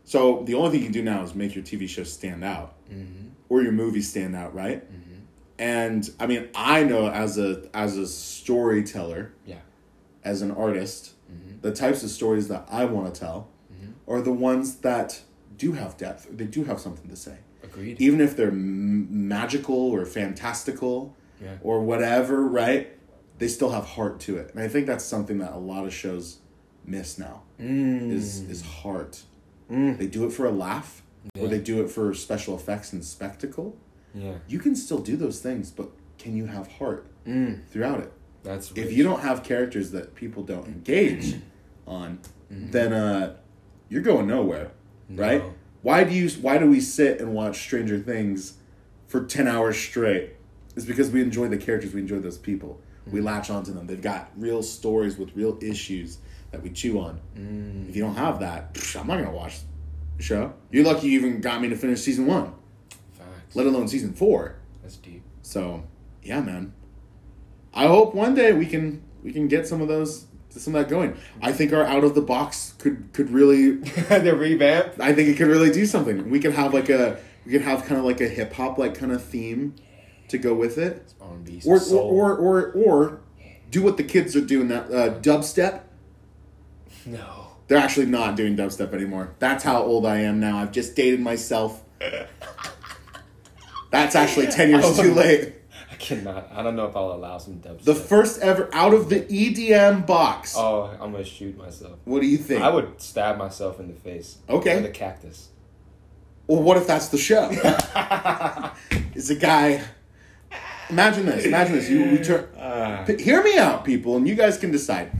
So 0.04 0.42
the 0.46 0.54
only 0.54 0.70
thing 0.70 0.78
you 0.80 0.84
can 0.86 0.92
do 0.92 1.02
now 1.02 1.22
is 1.22 1.34
make 1.34 1.54
your 1.54 1.64
TV 1.64 1.88
show 1.88 2.04
stand 2.04 2.44
out, 2.44 2.74
Mm-hmm. 2.90 3.28
or 3.48 3.62
your 3.62 3.72
movie 3.72 4.00
stand 4.02 4.34
out, 4.36 4.54
right? 4.54 4.84
And 5.58 6.08
I 6.20 6.26
mean, 6.28 6.48
I 6.54 6.84
know 6.84 7.08
as 7.10 7.36
a 7.36 7.68
as 7.74 7.96
a 7.96 8.06
storyteller, 8.06 9.32
Yeah. 9.44 9.56
as 10.24 10.40
an 10.42 10.50
artist, 10.52 11.14
Mm-hmm. 11.30 11.60
the 11.60 11.72
types 11.72 12.02
of 12.02 12.10
stories 12.10 12.48
that 12.48 12.66
I 12.70 12.84
want 12.86 13.12
to 13.14 13.20
tell 13.20 13.48
are 14.06 14.22
the 14.22 14.32
ones 14.32 14.76
that 14.76 15.20
do 15.58 15.72
have 15.72 15.96
depth. 15.98 16.26
They 16.34 16.46
do 16.46 16.64
have 16.64 16.80
something 16.80 17.08
to 17.10 17.16
say 17.16 17.36
Agreed. 17.62 18.00
even 18.00 18.20
if 18.22 18.36
they're 18.36 18.48
m- 18.48 19.28
magical 19.28 19.76
or 19.76 20.06
fantastical 20.06 21.14
Yeah. 21.42 21.56
or 21.60 21.82
whatever, 21.82 22.46
right? 22.46 22.88
They 23.38 23.48
still 23.48 23.70
have 23.70 23.84
heart 23.84 24.18
to 24.20 24.38
it, 24.38 24.50
and 24.54 24.62
I 24.62 24.68
think 24.68 24.86
that's 24.86 25.04
something 25.04 25.38
that 25.38 25.52
a 25.52 25.58
lot 25.58 25.84
of 25.84 25.92
shows 25.92 26.38
miss 26.84 27.18
now. 27.18 27.42
Mm. 27.60 28.10
Is 28.10 28.40
is 28.48 28.62
heart? 28.62 29.22
Mm. 29.70 29.98
They 29.98 30.06
do 30.06 30.24
it 30.26 30.32
for 30.32 30.46
a 30.46 30.50
laugh, 30.50 31.02
or 31.38 31.46
they 31.46 31.60
do 31.60 31.82
it 31.82 31.90
for 31.90 32.14
special 32.14 32.56
effects 32.56 32.92
and 32.94 33.04
spectacle. 33.04 33.76
Yeah. 34.14 34.38
You 34.48 34.58
can 34.58 34.74
still 34.74 34.98
do 34.98 35.16
those 35.16 35.40
things, 35.40 35.70
but 35.70 35.90
can 36.18 36.34
you 36.36 36.46
have 36.46 36.66
heart 36.78 37.06
Mm. 37.26 37.60
throughout 37.70 38.00
it? 38.00 38.12
That's 38.42 38.70
If 38.72 38.92
you 38.92 39.02
don't 39.04 39.20
have 39.20 39.42
characters 39.42 39.90
that 39.92 40.14
people 40.14 40.42
don't 40.42 40.66
engage 40.66 41.36
on, 41.86 42.20
Mm-hmm. 42.52 42.70
then 42.70 42.92
uh, 42.94 43.36
you're 43.90 44.00
going 44.00 44.26
nowhere, 44.26 44.70
right? 45.10 45.42
Why 45.82 46.04
do 46.04 46.14
you? 46.14 46.30
Why 46.40 46.56
do 46.56 46.64
we 46.70 46.80
sit 46.80 47.20
and 47.20 47.34
watch 47.34 47.58
Stranger 47.60 47.98
Things 47.98 48.54
for 49.06 49.24
ten 49.26 49.46
hours 49.46 49.76
straight 49.76 50.30
It's 50.74 50.86
because 50.86 51.10
we 51.10 51.20
enjoy 51.20 51.48
the 51.48 51.58
characters, 51.58 51.92
we 51.92 52.00
enjoy 52.00 52.20
those 52.20 52.38
people. 52.38 52.80
We 53.06 53.20
latch 53.20 53.50
onto 53.50 53.74
them. 53.74 53.86
They've 53.86 54.00
got 54.00 54.30
real 54.34 54.62
stories 54.62 55.18
with 55.18 55.36
real 55.36 55.58
issues 55.60 56.18
that 56.50 56.62
we 56.62 56.70
chew 56.70 56.98
on. 57.00 57.20
If 57.86 57.94
you 57.94 58.02
don't 58.02 58.16
have 58.16 58.40
that, 58.40 58.72
psh, 58.72 58.98
I'm 58.98 59.06
not 59.06 59.18
gonna 59.18 59.30
watch 59.30 59.58
the 60.16 60.22
show. 60.22 60.54
You're 60.70 60.84
lucky 60.84 61.08
you 61.08 61.18
even 61.18 61.42
got 61.42 61.60
me 61.60 61.68
to 61.68 61.76
finish 61.76 62.00
season 62.00 62.24
one, 62.26 62.54
Facts. 63.12 63.54
let 63.56 63.66
alone 63.66 63.88
season 63.88 64.14
four. 64.14 64.56
That's 64.82 64.96
deep. 64.96 65.22
So 65.42 65.84
yeah, 66.22 66.40
man. 66.40 66.72
I 67.78 67.86
hope 67.86 68.12
one 68.12 68.34
day 68.34 68.52
we 68.52 68.66
can 68.66 69.04
we 69.22 69.32
can 69.32 69.46
get 69.46 69.68
some 69.68 69.80
of 69.80 69.86
those 69.86 70.26
some 70.50 70.74
of 70.74 70.82
that 70.82 70.90
going. 70.90 71.16
I 71.40 71.52
think 71.52 71.72
our 71.72 71.84
out 71.84 72.02
of 72.02 72.16
the 72.16 72.20
box 72.20 72.74
could 72.78 73.10
could 73.12 73.30
really 73.30 73.70
the 73.72 74.34
revamp. 74.36 74.94
I 74.98 75.12
think 75.12 75.28
it 75.28 75.36
could 75.36 75.46
really 75.46 75.70
do 75.70 75.86
something. 75.86 76.28
We 76.28 76.40
could 76.40 76.54
have 76.54 76.74
like 76.74 76.88
a 76.88 77.20
we 77.46 77.52
could 77.52 77.62
have 77.62 77.84
kind 77.84 77.96
of 77.96 78.04
like 78.04 78.20
a 78.20 78.26
hip 78.26 78.52
hop 78.52 78.78
like 78.78 78.96
kind 78.96 79.12
of 79.12 79.22
theme 79.22 79.76
to 80.26 80.38
go 80.38 80.54
with 80.54 80.76
it, 80.76 81.14
or 81.64 81.80
or, 81.80 82.00
or 82.00 82.36
or 82.36 82.72
or 82.72 83.20
do 83.70 83.80
what 83.80 83.96
the 83.96 84.02
kids 84.02 84.34
are 84.34 84.40
doing 84.40 84.66
that 84.68 84.86
uh, 84.86 85.14
dubstep. 85.20 85.82
no. 87.06 87.44
They're 87.68 87.78
actually 87.78 88.06
not 88.06 88.34
doing 88.34 88.56
dubstep 88.56 88.92
anymore. 88.92 89.34
That's 89.38 89.62
how 89.62 89.82
old 89.82 90.04
I 90.04 90.20
am 90.20 90.40
now. 90.40 90.58
I've 90.58 90.72
just 90.72 90.96
dated 90.96 91.20
myself. 91.20 91.84
That's 93.90 94.16
actually 94.16 94.48
ten 94.48 94.70
years 94.70 94.98
too 94.98 95.14
late. 95.14 95.57
I 95.98 96.00
cannot. 96.00 96.48
I 96.54 96.62
don't 96.62 96.76
know 96.76 96.86
if 96.86 96.94
I'll 96.94 97.12
allow 97.12 97.38
some 97.38 97.54
dubstep. 97.54 97.82
The 97.82 97.94
first 97.94 98.40
ever 98.40 98.68
out 98.72 98.94
of 98.94 99.08
the 99.08 99.20
EDM 99.22 100.06
box. 100.06 100.54
oh, 100.56 100.84
I'm 101.00 101.10
gonna 101.10 101.24
shoot 101.24 101.58
myself. 101.58 101.98
What 102.04 102.20
do 102.20 102.28
you 102.28 102.38
think? 102.38 102.62
I 102.62 102.70
would 102.70 103.00
stab 103.00 103.36
myself 103.36 103.80
in 103.80 103.88
the 103.88 103.94
face. 103.94 104.38
Okay. 104.48 104.76
With 104.76 104.84
a 104.86 104.90
cactus. 104.90 105.48
Well, 106.46 106.62
what 106.62 106.76
if 106.76 106.86
that's 106.86 107.08
the 107.08 107.18
show? 107.18 107.50
It's 109.14 109.30
a 109.30 109.34
guy. 109.34 109.82
Imagine 110.90 111.26
this. 111.26 111.44
Imagine 111.44 111.74
this. 111.74 111.90
You, 111.90 112.04
you 112.04 112.22
turn. 112.24 112.48
Ah. 112.56 113.02
P- 113.04 113.20
hear 113.20 113.42
me 113.42 113.58
out, 113.58 113.84
people, 113.84 114.16
and 114.16 114.28
you 114.28 114.36
guys 114.36 114.56
can 114.56 114.70
decide. 114.70 115.10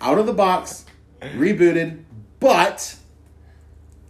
Out 0.00 0.18
of 0.18 0.24
the 0.24 0.32
box, 0.32 0.86
rebooted, 1.20 2.02
but 2.40 2.96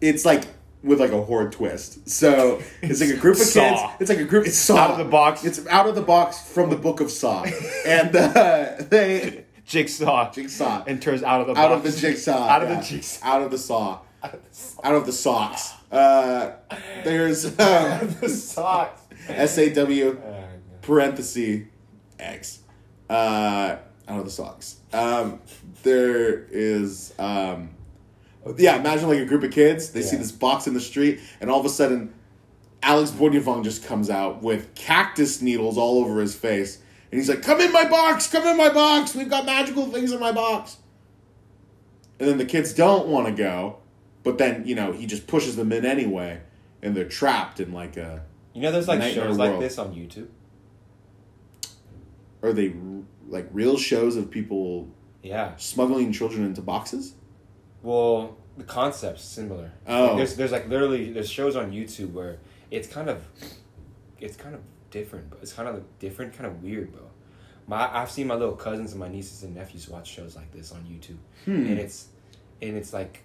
it's 0.00 0.24
like 0.24 0.44
with 0.84 1.00
like 1.00 1.12
a 1.12 1.22
horror 1.22 1.50
twist. 1.50 2.08
So 2.08 2.62
it's 2.82 3.00
like 3.00 3.10
a 3.10 3.16
group 3.16 3.36
of 3.36 3.50
kids. 3.50 3.80
It's 3.98 4.10
like 4.10 4.18
a 4.18 4.24
group. 4.24 4.46
It's 4.46 4.56
Saw. 4.56 4.76
Out 4.76 4.90
of 4.92 4.98
the 4.98 5.04
box. 5.04 5.44
It's 5.44 5.66
out 5.66 5.88
of 5.88 5.94
the 5.94 6.02
box 6.02 6.40
from 6.40 6.70
the 6.70 6.76
book 6.76 7.00
of 7.00 7.10
Saw, 7.10 7.44
and 7.86 8.14
uh, 8.14 8.76
they 8.78 9.44
Jigsaw. 9.66 10.30
Jigsaw. 10.30 10.84
Enters 10.86 11.22
out 11.22 11.40
of 11.40 11.46
the 11.46 11.60
out 11.60 11.72
of 11.72 11.82
the 11.82 11.90
jigsaw. 11.90 12.48
Out 12.48 12.62
of 12.62 12.68
yeah. 12.68 12.80
the 12.80 12.86
jigsaw. 12.86 13.26
Out 13.26 13.42
of 13.42 13.50
the 13.50 13.58
saw. 13.58 14.00
Out 14.22 14.34
of 14.34 14.42
the 14.44 14.54
saw. 14.54 14.80
Out 14.84 14.94
of 14.94 15.06
the 15.06 15.12
socks. 15.12 15.72
Uh, 15.90 16.52
there's 17.02 17.44
um, 17.58 18.16
the 18.20 18.28
socks. 18.28 19.00
S 19.28 19.58
A 19.58 19.72
W 19.72 20.20
Oh, 20.22 20.44
parenthesis 20.82 21.62
X. 22.18 22.58
Uh, 23.08 23.76
out 24.06 24.18
of 24.18 24.24
the 24.24 24.30
socks. 24.30 24.76
Um, 24.92 25.40
there 25.82 26.44
is 26.44 27.14
um, 27.18 27.70
yeah. 28.56 28.76
Imagine 28.78 29.08
like 29.08 29.18
a 29.20 29.24
group 29.26 29.42
of 29.42 29.50
kids. 29.50 29.90
They 29.90 30.02
see 30.02 30.16
this 30.16 30.32
box 30.32 30.66
in 30.66 30.74
the 30.74 30.80
street, 30.80 31.20
and 31.40 31.50
all 31.50 31.60
of 31.60 31.66
a 31.66 31.70
sudden, 31.70 32.12
Alex 32.82 33.10
Bourniavon 33.10 33.64
just 33.64 33.84
comes 33.84 34.10
out 34.10 34.42
with 34.42 34.74
cactus 34.74 35.40
needles 35.40 35.78
all 35.78 36.04
over 36.04 36.20
his 36.20 36.34
face, 36.34 36.78
and 37.10 37.18
he's 37.20 37.28
like, 37.28 37.42
"Come 37.42 37.60
in 37.60 37.72
my 37.72 37.88
box! 37.88 38.26
Come 38.26 38.46
in 38.46 38.56
my 38.56 38.68
box! 38.68 39.14
We've 39.14 39.30
got 39.30 39.46
magical 39.46 39.86
things 39.86 40.12
in 40.12 40.20
my 40.20 40.32
box." 40.32 40.76
And 42.20 42.28
then 42.28 42.38
the 42.38 42.44
kids 42.44 42.72
don't 42.72 43.08
want 43.08 43.26
to 43.26 43.32
go, 43.32 43.78
but 44.22 44.38
then 44.38 44.66
you 44.66 44.74
know 44.74 44.92
he 44.92 45.06
just 45.06 45.26
pushes 45.26 45.56
them 45.56 45.72
in 45.72 45.84
anyway, 45.84 46.40
and 46.82 46.94
they're 46.96 47.08
trapped 47.08 47.60
in 47.60 47.72
like 47.72 47.96
a. 47.96 48.22
You 48.52 48.62
know, 48.62 48.70
there's 48.70 48.86
like 48.86 49.00
Nightmare 49.00 49.24
shows 49.26 49.36
like 49.38 49.58
this 49.58 49.78
on 49.78 49.94
YouTube. 49.94 50.28
Are 52.42 52.52
they 52.52 52.68
r- 52.68 53.02
like 53.28 53.48
real 53.52 53.76
shows 53.78 54.16
of 54.16 54.30
people 54.30 54.88
Yeah. 55.22 55.56
smuggling 55.56 56.12
children 56.12 56.44
into 56.44 56.60
boxes? 56.60 57.14
Well, 57.84 58.36
the 58.56 58.64
concept's 58.64 59.22
similar. 59.24 59.70
Oh. 59.86 60.06
Like, 60.06 60.16
there's 60.16 60.34
there's 60.36 60.52
like 60.52 60.68
literally 60.68 61.12
there's 61.12 61.30
shows 61.30 61.54
on 61.54 61.70
YouTube 61.70 62.12
where 62.12 62.38
it's 62.70 62.88
kind 62.88 63.08
of 63.08 63.24
it's 64.20 64.36
kind 64.36 64.54
of 64.56 64.62
different, 64.90 65.30
but 65.30 65.38
it's 65.42 65.52
kind 65.52 65.68
of 65.68 65.74
like 65.76 65.98
different, 66.00 66.32
kind 66.32 66.46
of 66.46 66.62
weird, 66.62 66.90
bro. 66.92 67.02
My 67.66 67.94
I've 67.96 68.10
seen 68.10 68.26
my 68.26 68.34
little 68.34 68.56
cousins 68.56 68.90
and 68.92 69.00
my 69.00 69.08
nieces 69.08 69.42
and 69.44 69.54
nephews 69.54 69.88
watch 69.88 70.08
shows 70.10 70.34
like 70.34 70.50
this 70.52 70.72
on 70.72 70.80
YouTube, 70.84 71.18
Hmm. 71.44 71.66
and 71.66 71.78
it's 71.78 72.08
and 72.62 72.76
it's 72.76 72.92
like 72.92 73.22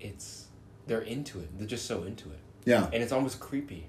it's 0.00 0.46
they're 0.86 1.00
into 1.02 1.40
it. 1.40 1.58
They're 1.58 1.66
just 1.66 1.86
so 1.86 2.04
into 2.04 2.30
it, 2.30 2.38
Yeah. 2.64 2.84
and 2.92 3.02
it's 3.02 3.12
almost 3.12 3.40
creepy. 3.40 3.88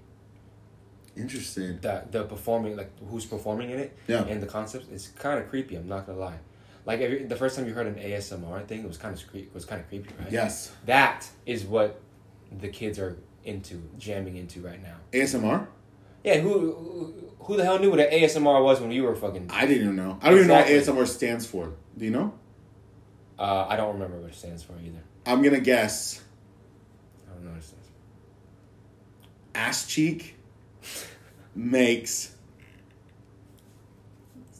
Interesting. 1.18 1.80
that 1.82 2.12
the 2.12 2.24
performing 2.26 2.76
like 2.76 2.92
who's 3.10 3.26
performing 3.26 3.70
in 3.70 3.80
it 3.80 3.98
Yeah. 4.08 4.26
and 4.26 4.42
the 4.44 4.48
concept 4.48 4.88
it's 4.92 5.08
kind 5.08 5.40
of 5.42 5.48
creepy 5.50 5.78
i'm 5.78 5.88
not 5.88 6.06
gonna 6.06 6.20
lie 6.20 6.40
like 6.86 7.02
every, 7.02 7.24
the 7.26 7.36
first 7.36 7.56
time 7.58 7.68
you 7.68 7.74
heard 7.74 7.88
an 7.88 7.96
asmr 7.96 8.66
thing 8.68 8.80
it 8.82 8.88
was 8.88 8.98
kind 8.98 9.14
of 9.18 9.28
cre- 9.30 9.40
was 9.54 9.66
kind 9.66 9.82
of 9.82 9.88
creepy 9.90 10.10
right 10.20 10.32
Yes. 10.32 10.72
that 10.86 11.28
is 11.46 11.64
what 11.66 12.00
the 12.60 12.68
kids 12.70 13.00
are 13.00 13.18
into 13.44 13.82
jamming 13.98 14.38
into 14.38 14.62
right 14.62 14.82
now 14.82 14.96
ASMR? 15.12 15.68
yeah 16.24 16.40
who 16.40 17.14
who, 17.40 17.56
the 17.58 17.64
hell 17.64 17.78
knew 17.80 17.92
what 17.92 18.00
an 18.00 18.10
asmr 18.12 18.64
was 18.64 18.80
when 18.82 18.92
you 18.92 19.04
were 19.04 19.16
fucking 19.16 19.50
I 19.52 19.68
didn't 19.68 19.84
even 19.84 19.96
know. 19.96 20.18
I 20.22 20.30
don't 20.30 20.38
even 20.40 20.48
know 20.48 20.56
what 20.56 20.66
ASMR 20.68 21.06
stands 21.08 21.46
for. 21.46 21.74
Do 21.98 22.06
you 22.06 22.12
know? 22.12 22.34
uh, 23.38 23.66
i 23.70 23.76
don't 23.76 23.94
remember 23.94 24.18
what 24.20 24.32
it 24.32 24.36
stands 24.36 24.64
for 24.64 24.74
either 24.84 25.00
I'm 25.26 25.42
gonna 25.44 25.60
guess 25.60 26.22
i 27.30 27.34
don't 27.34 27.44
know 27.46 27.50
what 27.52 27.60
it 27.60 27.64
stands 27.64 27.88
for 27.88 29.60
ass 29.60 29.86
cheek 29.88 30.36
makes 31.54 32.36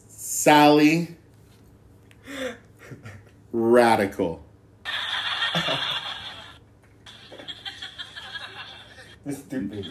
Sally 0.08 1.15
radical. 3.52 4.42
stupid. 9.30 9.86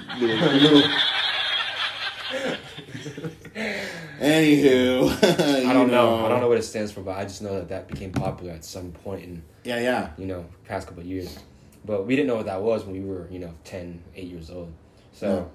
Anywho, 4.19 5.65
i 5.67 5.73
don't 5.73 5.91
know. 5.91 6.25
i 6.25 6.29
don't 6.29 6.39
know 6.39 6.47
what 6.47 6.57
it 6.57 6.63
stands 6.63 6.91
for 6.91 7.01
but 7.01 7.17
i 7.17 7.23
just 7.23 7.41
know 7.41 7.53
that 7.53 7.69
that 7.69 7.87
became 7.87 8.11
popular 8.11 8.53
at 8.53 8.63
some 8.63 8.91
point 8.91 9.23
in 9.23 9.41
Yeah, 9.63 9.79
yeah. 9.79 10.09
you 10.17 10.25
know, 10.25 10.45
past 10.65 10.87
couple 10.87 11.01
of 11.01 11.07
years. 11.07 11.37
But 11.83 12.05
we 12.07 12.15
didn't 12.15 12.27
know 12.27 12.35
what 12.37 12.45
that 12.47 12.61
was 12.61 12.83
when 12.83 12.93
we 12.93 13.01
were, 13.07 13.27
you 13.29 13.37
know, 13.39 13.53
10, 13.63 14.01
8 14.15 14.23
years 14.27 14.49
old. 14.49 14.71
So, 15.13 15.27
No. 15.27 15.51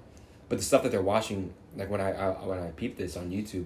but 0.47 0.57
the 0.59 0.63
stuff 0.63 0.83
that 0.83 0.91
they're 0.91 1.01
watching, 1.01 1.53
like 1.75 1.89
when 1.89 1.99
I, 2.01 2.11
I 2.13 2.29
when 2.45 2.59
I 2.59 2.67
peep 2.71 2.97
this 2.97 3.17
on 3.17 3.31
YouTube, 3.31 3.65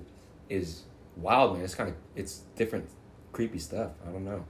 is 0.50 0.84
wild, 1.18 1.54
man. 1.56 1.64
It's 1.64 1.76
kind 1.76 1.90
of 1.90 1.96
it's 2.16 2.42
different, 2.56 2.88
creepy 3.36 3.60
stuff. 3.60 3.92
I 4.08 4.12
don't 4.12 4.24
know, 4.24 4.46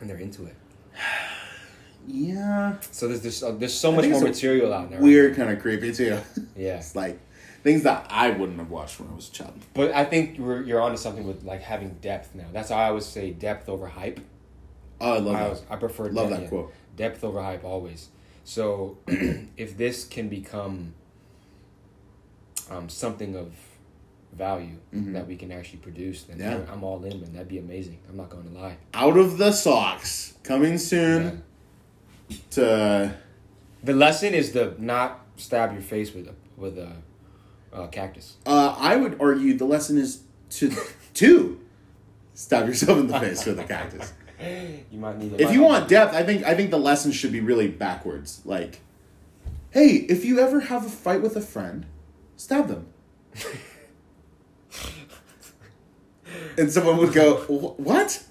and 0.00 0.10
they're 0.10 0.16
into 0.18 0.44
it. 0.46 0.56
Yeah. 2.06 2.76
So 2.90 3.06
there's 3.06 3.20
there's, 3.22 3.42
uh, 3.44 3.52
there's 3.52 3.72
so 3.72 3.92
I 3.92 3.96
much 3.96 4.08
more 4.08 4.20
material 4.22 4.72
out 4.74 4.90
there. 4.90 5.00
Weird, 5.00 5.36
kind 5.36 5.50
of 5.50 5.60
creepy 5.60 5.92
too. 5.92 6.18
Yeah, 6.56 6.78
It's 6.78 6.96
like 6.96 7.20
things 7.62 7.84
that 7.84 8.06
I 8.10 8.30
wouldn't 8.30 8.58
have 8.58 8.70
watched 8.70 8.98
when 8.98 9.08
I 9.08 9.14
was 9.14 9.28
a 9.28 9.32
child. 9.32 9.54
but 9.72 9.92
I 9.92 10.04
think 10.04 10.36
you're 10.36 10.62
you're 10.62 10.80
onto 10.80 10.96
something 10.96 11.24
with 11.26 11.44
like 11.44 11.62
having 11.62 11.90
depth 12.00 12.34
now. 12.34 12.46
That's 12.52 12.70
how 12.70 12.76
I 12.76 12.88
always 12.88 13.06
say 13.06 13.30
depth 13.30 13.68
over 13.68 13.86
hype. 13.86 14.18
Oh, 15.00 15.14
I 15.14 15.18
love 15.18 15.36
I, 15.36 15.40
that. 15.44 15.50
was, 15.50 15.62
I 15.70 15.76
prefer 15.76 16.04
Love 16.10 16.28
depth, 16.28 16.30
that 16.30 16.42
yeah. 16.42 16.48
quote. 16.48 16.74
Depth 16.96 17.24
over 17.24 17.40
hype 17.42 17.64
always. 17.64 18.08
So 18.44 18.98
if 19.56 19.76
this 19.76 20.04
can 20.04 20.28
become 20.28 20.94
um, 22.68 22.88
something 22.88 23.36
of 23.36 23.54
value 24.32 24.76
Mhm. 24.94 25.12
that 25.12 25.26
we 25.28 25.36
can 25.36 25.52
actually 25.52 25.78
produce, 25.80 26.22
then 26.24 26.38
Yeah. 26.38 26.60
I'm 26.72 26.82
all 26.82 27.04
in, 27.04 27.20
man. 27.20 27.32
That'd 27.32 27.48
be 27.48 27.58
amazing. 27.58 27.98
I'm 28.08 28.16
not 28.16 28.30
going 28.30 28.44
to 28.48 28.58
lie. 28.58 28.76
Out 28.94 29.16
of 29.16 29.36
the 29.38 29.52
socks, 29.52 30.34
coming 30.42 30.78
soon 30.78 31.42
to 32.50 33.14
The 33.84 33.92
lesson 33.92 34.32
is 34.32 34.52
to 34.52 34.74
not 34.78 35.26
stab 35.36 35.72
your 35.72 35.82
face 35.82 36.14
with 36.14 36.28
a 36.28 36.34
with 36.56 36.78
a 36.78 36.92
uh, 37.72 37.86
cactus. 37.88 38.36
Uh, 38.46 38.76
I 38.78 38.96
would 38.96 39.16
argue 39.20 39.56
the 39.56 39.64
lesson 39.64 39.98
is 39.98 40.20
to 40.50 40.70
to 41.14 41.60
stab 42.34 42.66
yourself 42.68 42.98
in 42.98 43.06
the 43.08 43.18
face 43.24 43.44
with 43.44 43.58
a 43.58 43.64
cactus. 43.64 44.12
You 44.40 44.98
might 44.98 45.18
need. 45.18 45.40
If 45.40 45.52
you 45.52 45.62
want 45.62 45.88
depth, 45.88 46.14
I 46.14 46.22
think 46.22 46.44
I 46.44 46.54
think 46.54 46.70
the 46.70 46.78
lesson 46.78 47.12
should 47.12 47.32
be 47.32 47.40
really 47.40 47.68
backwards. 47.68 48.40
Like, 48.44 48.80
hey, 49.70 49.88
if 50.08 50.24
you 50.24 50.38
ever 50.40 50.60
have 50.60 50.86
a 50.86 50.88
fight 50.90 51.20
with 51.22 51.36
a 51.36 51.40
friend, 51.42 51.86
stab 52.36 52.68
them. 52.68 52.86
and 56.58 56.70
someone 56.70 56.96
would 56.98 57.12
go, 57.12 57.36
"What? 57.48 57.78
What 57.78 58.22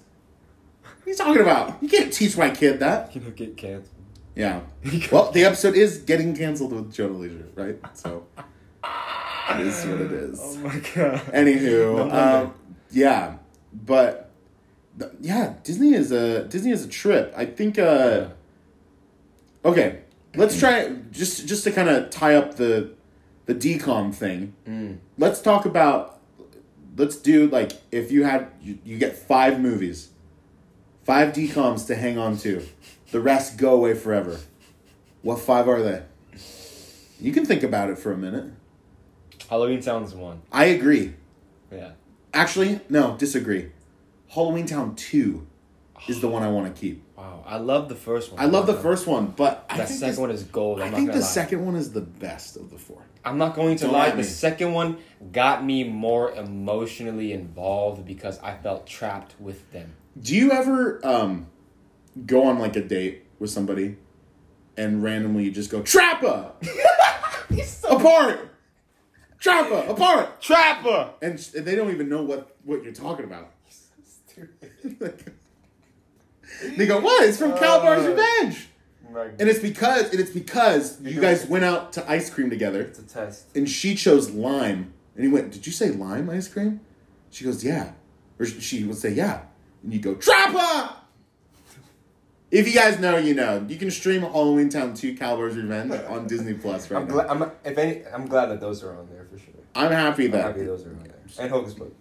are 1.06 1.10
you 1.10 1.16
talking 1.16 1.42
about? 1.42 1.82
You 1.82 1.88
can't 1.88 2.12
teach 2.12 2.36
my 2.36 2.50
kid 2.50 2.80
that." 2.80 3.14
you 3.14 3.20
know, 3.20 3.30
get 3.30 3.56
canceled. 3.56 3.88
Yeah. 4.34 4.60
Well, 5.12 5.30
the 5.30 5.44
episode 5.44 5.74
is 5.74 5.98
getting 5.98 6.34
canceled 6.34 6.72
with 6.72 6.92
Jonah 6.92 7.18
Leisure, 7.18 7.48
right? 7.54 7.78
So 7.94 8.26
it 9.50 9.66
is 9.66 9.84
what 9.86 10.00
it 10.00 10.12
is. 10.12 10.40
Oh 10.42 10.56
my 10.58 10.78
god. 10.94 11.20
Anywho, 11.32 11.96
No 11.96 12.10
um, 12.10 12.54
yeah, 12.90 13.36
but 13.72 14.30
th- 14.98 15.12
yeah, 15.20 15.54
Disney 15.62 15.94
is 15.94 16.12
a 16.12 16.44
Disney 16.44 16.70
is 16.70 16.84
a 16.84 16.88
trip. 16.88 17.32
I 17.36 17.44
think. 17.46 17.78
Uh, 17.78 18.28
okay, 19.64 20.00
let's 20.34 20.58
try 20.58 20.94
just 21.10 21.46
just 21.46 21.64
to 21.64 21.70
kind 21.70 21.88
of 21.88 22.10
tie 22.10 22.34
up 22.34 22.56
the 22.56 22.92
the 23.46 23.54
the 23.54 23.78
DCOM 23.78 24.14
thing. 24.14 24.54
Mm. 24.66 24.98
Let's 25.18 25.40
talk 25.40 25.66
about. 25.66 26.20
Let's 26.96 27.16
do 27.16 27.48
like 27.48 27.72
if 27.90 28.12
you 28.12 28.24
had 28.24 28.48
you, 28.60 28.78
you 28.84 28.98
get 28.98 29.16
five 29.16 29.60
movies, 29.60 30.10
five 31.04 31.32
DCOMs 31.32 31.86
to 31.86 31.94
hang 31.94 32.18
on 32.18 32.36
to, 32.38 32.66
the 33.10 33.20
rest 33.20 33.56
go 33.56 33.74
away 33.74 33.94
forever. 33.94 34.38
What 35.22 35.38
five 35.38 35.68
are 35.68 35.82
they? 35.82 36.02
You 37.20 37.32
can 37.32 37.46
think 37.46 37.62
about 37.62 37.88
it 37.88 37.98
for 37.98 38.12
a 38.12 38.16
minute. 38.16 38.52
Halloweentown's 39.38 40.14
one. 40.14 40.42
I 40.50 40.66
agree. 40.66 41.14
Yeah. 41.70 41.92
Actually, 42.34 42.80
no, 42.88 43.16
disagree. 43.16 43.70
Halloweentown 44.32 44.96
Two 44.96 45.46
is 46.08 46.20
the 46.20 46.28
one 46.28 46.42
I 46.42 46.48
want 46.48 46.74
to 46.74 46.80
keep. 46.80 47.04
Wow. 47.22 47.44
I 47.46 47.58
love 47.58 47.88
the 47.88 47.94
first 47.94 48.32
one. 48.32 48.40
I 48.40 48.46
love 48.46 48.66
the 48.66 48.74
first 48.74 49.06
one, 49.06 49.26
but 49.36 49.64
I 49.70 49.76
That 49.78 49.86
think 49.86 50.00
second 50.00 50.10
this- 50.14 50.18
one 50.18 50.30
is 50.32 50.42
gold. 50.42 50.80
I'm 50.80 50.88
I 50.88 50.90
not 50.90 50.96
think 50.96 51.08
gonna 51.10 51.18
the 51.20 51.24
lie. 51.24 51.30
second 51.30 51.64
one 51.64 51.76
is 51.76 51.92
the 51.92 52.00
best 52.00 52.56
of 52.56 52.70
the 52.70 52.78
four. 52.78 53.02
I'm 53.24 53.38
not 53.38 53.54
going 53.54 53.76
to 53.76 53.84
Don't 53.84 53.92
lie. 53.92 54.06
lie 54.06 54.10
The 54.10 54.16
me. 54.16 54.22
second 54.24 54.72
one 54.72 54.96
got 55.30 55.64
me 55.64 55.84
more 55.84 56.32
emotionally 56.32 57.32
involved 57.32 58.04
because 58.04 58.40
I 58.40 58.56
felt 58.56 58.88
trapped 58.88 59.36
with 59.40 59.70
them. 59.70 59.92
Do 60.20 60.34
you 60.34 60.50
ever 60.50 61.00
um, 61.06 61.46
go 62.26 62.42
on 62.48 62.58
like 62.58 62.74
a 62.74 62.82
date 62.82 63.24
with 63.38 63.50
somebody 63.50 63.96
and 64.76 65.00
randomly 65.04 65.48
just 65.52 65.70
go 65.70 65.80
trapper 65.82 66.50
apart, 67.88 68.48
trapper 69.38 69.84
apart, 69.92 70.40
Trapper. 70.40 71.10
and 71.22 71.34
s- 71.34 71.54
and 71.54 71.64
they 71.64 71.76
don't 71.76 71.90
even 71.92 72.08
know 72.08 72.22
what 72.22 72.56
what 72.64 72.82
you're 72.82 72.92
talking 72.92 73.24
about. 73.26 73.52
they 76.76 76.86
go, 76.86 77.00
"What? 77.00 77.24
It's 77.28 77.38
from 77.38 77.52
Kalabar's 77.52 78.04
Uh, 78.06 78.10
Revenge," 78.10 78.68
and 79.38 79.48
it's 79.48 79.58
because 79.60 80.10
and 80.10 80.20
it's 80.20 80.30
because 80.30 81.00
you 81.02 81.20
guys 81.20 81.46
went 81.46 81.64
out 81.64 81.92
to 81.94 82.10
ice 82.10 82.30
cream 82.30 82.50
together. 82.50 82.82
It's 82.82 82.98
a 82.98 83.02
test. 83.02 83.44
and 83.54 83.68
she 83.68 83.94
chose 83.94 84.30
lime. 84.30 84.92
And 85.14 85.24
he 85.24 85.30
went, 85.30 85.52
"Did 85.52 85.66
you 85.66 85.72
say 85.72 85.90
lime 85.90 86.30
ice 86.30 86.48
cream?" 86.48 86.80
She 87.30 87.44
goes, 87.44 87.62
"Yeah," 87.64 87.92
or 88.38 88.46
she 88.46 88.84
would 88.84 88.96
say, 88.96 89.10
"Yeah," 89.12 89.42
and 89.82 89.92
you 89.92 89.98
go, 90.00 90.14
"Trapper." 90.14 90.94
If 92.50 92.68
you 92.68 92.74
guys 92.74 92.98
know, 92.98 93.16
you 93.16 93.32
know. 93.34 93.64
You 93.66 93.76
can 93.76 93.90
stream 93.90 94.20
Halloweentown 94.20 94.94
2 94.94 95.14
Calabar's 95.16 95.56
Revenge 95.56 95.90
on 96.06 96.26
Disney 96.26 96.52
Plus 96.52 96.90
right 96.90 97.00
I'm 97.00 97.08
now. 97.08 97.14
glad. 97.14 97.26
I'm 97.28 97.50
if 97.64 97.78
any. 97.78 98.02
I'm 98.12 98.26
glad 98.26 98.46
that 98.50 98.60
those 98.60 98.82
are 98.84 98.94
on 98.94 99.08
there 99.10 99.24
for 99.30 99.38
sure. 99.38 99.54
I'm 99.74 99.90
happy 99.90 100.26
I'm 100.26 100.32
that 100.32 100.42
happy 100.48 100.64
those 100.64 100.84
are 100.84 100.90
on 100.90 101.02
there. 101.02 101.14
And 101.38 101.50
Hocus 101.50 101.72
Pocus. 101.72 101.94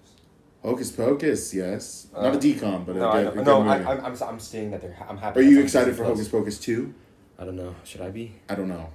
Hocus 0.64 0.92
Pocus, 0.92 1.54
yes, 1.54 2.08
not 2.14 2.26
Uh, 2.26 2.38
a 2.38 2.40
DCOM, 2.40 2.86
but 2.86 2.96
No, 2.96 3.10
I, 3.10 3.14
good, 3.14 3.22
a 3.22 3.26
know- 3.26 3.32
good 3.36 3.46
no. 3.46 3.64
movie. 3.64 3.70
I, 3.86 3.92
I'm, 3.94 4.06
I'm. 4.06 4.24
I'm 4.24 4.40
seeing 4.40 4.70
that 4.72 4.82
they're. 4.82 4.96
I'm 5.10 5.18
happy. 5.18 5.40
Are 5.40 5.44
you 5.44 5.60
excited 5.62 5.96
for 5.96 6.04
Plus. 6.04 6.18
Hocus 6.18 6.28
Pocus 6.30 6.60
2? 6.60 6.94
I 7.40 7.46
don't 7.46 7.56
know. 7.56 7.74
Should 7.84 8.02
I 8.02 8.10
be? 8.12 8.34
I 8.48 8.54
don't 8.56 8.68
know. 8.70 8.90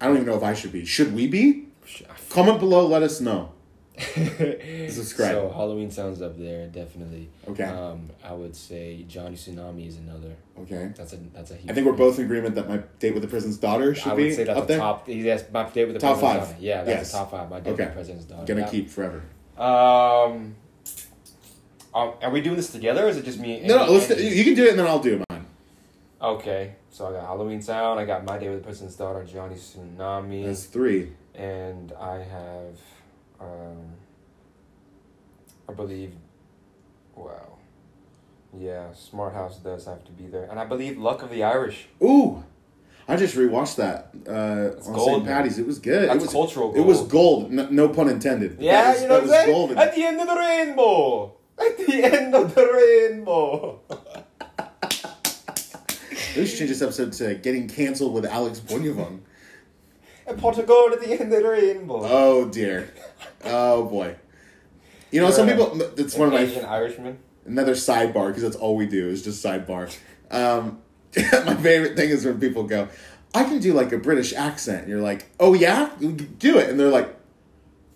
I 0.00 0.06
don't 0.06 0.16
even 0.16 0.26
know 0.26 0.36
if 0.36 0.42
I 0.42 0.54
should 0.54 0.72
be. 0.72 0.84
Should 0.86 1.14
we 1.14 1.26
be? 1.26 1.68
Should 1.84 2.06
Comment 2.30 2.58
below. 2.58 2.86
Let 2.86 3.02
us 3.02 3.20
know. 3.20 3.52
Subscribe. 3.98 5.32
So 5.32 5.50
Halloween 5.54 5.90
sounds 5.90 6.22
up 6.22 6.38
there 6.38 6.68
definitely. 6.68 7.28
Okay. 7.48 7.64
Um, 7.64 8.08
I 8.24 8.32
would 8.32 8.54
say 8.56 9.04
Johnny 9.08 9.34
Tsunami 9.36 9.88
is 9.88 9.98
another. 9.98 10.36
Okay. 10.60 10.92
That's 10.96 11.12
a 11.12 11.16
that's 11.34 11.50
a. 11.50 11.54
Huge 11.56 11.70
I 11.70 11.74
think 11.74 11.86
we're 11.86 11.92
both 11.94 12.18
in 12.18 12.24
agreement 12.24 12.54
that 12.54 12.68
my 12.68 12.78
date 13.00 13.12
with 13.14 13.22
the 13.22 13.28
president's 13.28 13.58
daughter 13.58 13.94
should 13.94 14.12
I 14.12 14.16
be 14.16 14.24
would 14.26 14.34
say 14.34 14.44
that's 14.44 14.58
up 14.58 14.66
the 14.66 14.72
there. 14.74 14.78
top. 14.80 15.04
Yes, 15.08 15.44
my 15.52 15.64
date 15.68 15.84
with 15.86 15.94
the 15.94 16.00
Top 16.00 16.18
president's 16.18 16.46
five. 16.46 16.56
daughter. 16.56 16.64
Yeah, 16.64 16.84
that's 16.84 16.96
Yes. 16.98 17.12
the 17.12 17.18
top 17.18 17.30
five. 17.32 17.50
My 17.50 17.60
date 17.60 17.70
with 17.70 17.78
the 17.78 17.86
president's 17.86 18.24
daughter. 18.26 18.46
Gonna 18.46 18.60
Yeah. 18.62 18.68
keep 18.70 18.88
forever. 18.90 19.22
Um, 19.58 20.54
um, 21.98 22.14
are 22.22 22.30
we 22.30 22.40
doing 22.40 22.56
this 22.56 22.70
together, 22.70 23.06
or 23.06 23.08
is 23.08 23.16
it 23.16 23.24
just 23.24 23.38
me? 23.40 23.60
No, 23.64 23.86
no, 23.86 23.92
let's, 23.92 24.08
you 24.20 24.44
can 24.44 24.54
do 24.54 24.64
it 24.66 24.70
and 24.70 24.78
then 24.78 24.86
I'll 24.86 25.00
do 25.00 25.22
mine. 25.30 25.46
Okay, 26.20 26.74
so 26.90 27.06
I 27.08 27.12
got 27.12 27.28
Halloweentown. 27.28 27.96
I 27.98 28.04
got 28.04 28.24
My 28.24 28.38
Day 28.38 28.48
with 28.48 28.58
the 28.58 28.64
President's 28.64 28.96
Daughter, 28.96 29.24
Johnny 29.24 29.54
Tsunami, 29.54 30.44
That's 30.46 30.64
three. 30.64 31.12
and 31.34 31.92
I 31.92 32.16
have, 32.18 32.76
um, 33.40 33.78
I 35.68 35.72
believe, 35.72 36.12
wow, 37.14 37.58
yeah, 38.58 38.92
Smart 38.94 39.34
House 39.34 39.58
does 39.58 39.86
have 39.86 40.04
to 40.06 40.12
be 40.12 40.26
there, 40.26 40.48
and 40.50 40.58
I 40.58 40.64
believe 40.64 40.98
Luck 40.98 41.22
of 41.22 41.30
the 41.30 41.44
Irish. 41.44 41.86
Ooh, 42.02 42.42
I 43.06 43.16
just 43.16 43.36
rewatched 43.36 43.76
that 43.76 44.10
uh, 44.28 44.86
on 44.88 44.94
gold, 44.94 45.08
St. 45.08 45.24
Patty's. 45.24 45.58
It 45.58 45.66
was 45.66 45.78
good. 45.78 46.08
That's 46.08 46.16
it 46.16 46.22
was 46.22 46.32
cultural 46.32 46.74
It 46.74 46.80
was 46.80 46.98
gold. 46.98 47.10
gold. 47.10 47.52
No, 47.52 47.68
no 47.70 47.88
pun 47.88 48.08
intended. 48.08 48.58
Yeah, 48.60 48.90
was- 48.92 49.02
you 49.02 49.08
know 49.08 49.20
that 49.20 49.28
what 49.28 49.38
I'm 49.40 49.76
saying? 49.76 49.78
At 49.78 49.94
the 49.94 50.04
end 50.04 50.20
of 50.20 50.26
the 50.26 50.34
rainbow. 50.34 51.37
At 51.60 51.76
the 51.78 52.02
end 52.04 52.34
of 52.34 52.54
the 52.54 52.64
rainbow. 53.10 53.80
We 56.36 56.46
should 56.46 56.58
change 56.58 56.70
this 56.70 56.82
episode 56.82 57.12
to 57.14 57.34
getting 57.36 57.68
canceled 57.68 58.14
with 58.14 58.24
Alex 58.24 58.60
Bonavong. 58.60 59.20
A 60.26 60.34
pot 60.34 60.58
of 60.58 60.66
gold 60.66 60.92
at 60.92 61.00
the 61.00 61.10
end 61.12 61.32
of 61.32 61.42
the 61.42 61.48
rainbow. 61.48 62.00
Oh 62.04 62.48
dear. 62.48 62.92
Oh 63.44 63.84
boy. 63.86 64.14
You 65.10 65.20
know, 65.22 65.30
some 65.30 65.48
Yeah. 65.48 65.56
people. 65.56 65.82
It's 65.96 66.14
one 66.14 66.28
of 66.28 66.34
my 66.34 66.40
Asian 66.40 66.64
Irishman. 66.64 67.18
another 67.46 67.72
sidebar 67.74 68.28
because 68.28 68.42
that's 68.42 68.56
all 68.56 68.76
we 68.76 68.86
do 68.86 69.08
is 69.08 69.22
just 69.24 69.44
sidebar. 69.44 69.94
Um, 70.30 70.80
my 71.16 71.54
favorite 71.56 71.96
thing 71.96 72.10
is 72.10 72.24
when 72.26 72.38
people 72.38 72.64
go, 72.64 72.88
"I 73.34 73.44
can 73.44 73.58
do 73.58 73.72
like 73.72 73.90
a 73.92 73.98
British 73.98 74.34
accent." 74.34 74.82
And 74.82 74.88
you're 74.90 75.00
like, 75.00 75.26
"Oh 75.40 75.54
yeah, 75.54 75.90
do 75.98 76.58
it," 76.58 76.68
and 76.68 76.78
they're 76.78 76.90
like, 76.90 77.08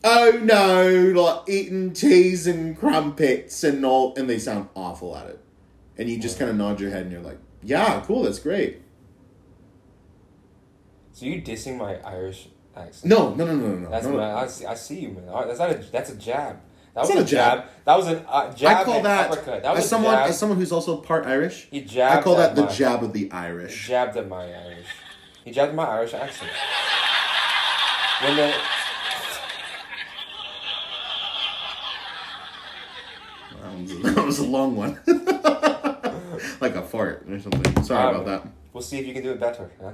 "Oh 0.04 0.38
no, 0.42 1.12
like 1.22 1.48
eating 1.48 1.92
teas 1.92 2.46
and 2.46 2.76
crumpets 2.78 3.62
and 3.64 3.84
all," 3.84 4.14
and 4.16 4.28
they 4.28 4.38
sound 4.38 4.68
awful 4.74 5.16
at 5.16 5.26
it, 5.26 5.40
and 5.98 6.08
you 6.08 6.18
just 6.18 6.38
kind 6.38 6.50
of 6.50 6.56
nod 6.56 6.80
your 6.80 6.90
head 6.90 7.02
and 7.02 7.12
you're 7.12 7.20
like, 7.20 7.38
"Yeah, 7.62 8.00
cool, 8.06 8.22
that's 8.24 8.38
great." 8.38 8.82
So 11.12 11.26
you 11.26 11.42
dissing 11.42 11.76
my 11.76 11.96
Irish 12.02 12.48
accent? 12.74 13.04
No, 13.12 13.34
no, 13.34 13.44
no, 13.44 13.54
no, 13.54 13.74
no. 13.76 13.90
That's 13.90 14.06
no, 14.06 14.12
no. 14.16 14.22
I 14.22 14.46
see, 14.46 14.64
I 14.66 14.74
see 14.74 15.00
you, 15.00 15.08
man. 15.10 15.26
That's 15.46 15.58
not 15.58 15.70
a. 15.70 15.74
That's 15.74 16.10
a 16.10 16.16
jab. 16.16 16.58
That 16.94 17.00
It's 17.04 17.10
was 17.14 17.18
a 17.18 17.22
a 17.22 17.24
jab. 17.24 17.58
jab. 17.58 17.68
That 17.84 17.96
was 17.96 18.06
an 18.08 18.24
uh, 18.28 18.52
jab. 18.54 18.76
I 18.78 18.84
call 18.84 19.02
that, 19.02 19.30
uppercut. 19.30 19.62
That 19.62 19.74
was 19.74 19.84
as 19.84 19.88
someone 19.90 20.14
jab. 20.14 20.28
as 20.28 20.38
someone 20.38 20.58
who's 20.58 20.72
also 20.72 20.96
part 20.98 21.26
Irish. 21.26 21.68
he 21.70 21.80
jabbed. 21.82 22.20
I 22.20 22.22
call 22.22 22.36
that 22.36 22.54
the 22.54 22.64
my, 22.64 22.70
jab 22.72 23.02
of 23.02 23.12
the 23.12 23.20
He 23.20 23.30
Irish. 23.30 23.86
jabbed 23.88 24.16
at 24.16 24.28
my 24.28 24.44
Irish. 24.44 24.86
He 25.44 25.50
jabbed 25.52 25.70
at 25.70 25.74
my 25.74 25.86
Irish 25.86 26.12
accent. 26.14 26.50
When 28.22 28.36
the 28.36 28.52
That 33.86 34.02
was, 34.04 34.14
that 34.14 34.24
was 34.24 34.38
a 34.38 34.46
long 34.46 34.76
one. 34.76 34.98
like 36.60 36.74
a 36.74 36.82
fart 36.82 37.26
or 37.28 37.38
something. 37.40 37.84
Sorry 37.84 38.02
Um, 38.14 38.20
about 38.22 38.26
that. 38.44 38.52
we'll 38.72 38.82
see 38.82 38.98
if 38.98 39.06
you 39.06 39.12
can 39.14 39.22
do 39.22 39.30
it 39.32 39.40
better. 39.40 39.70
Huh? 39.80 39.92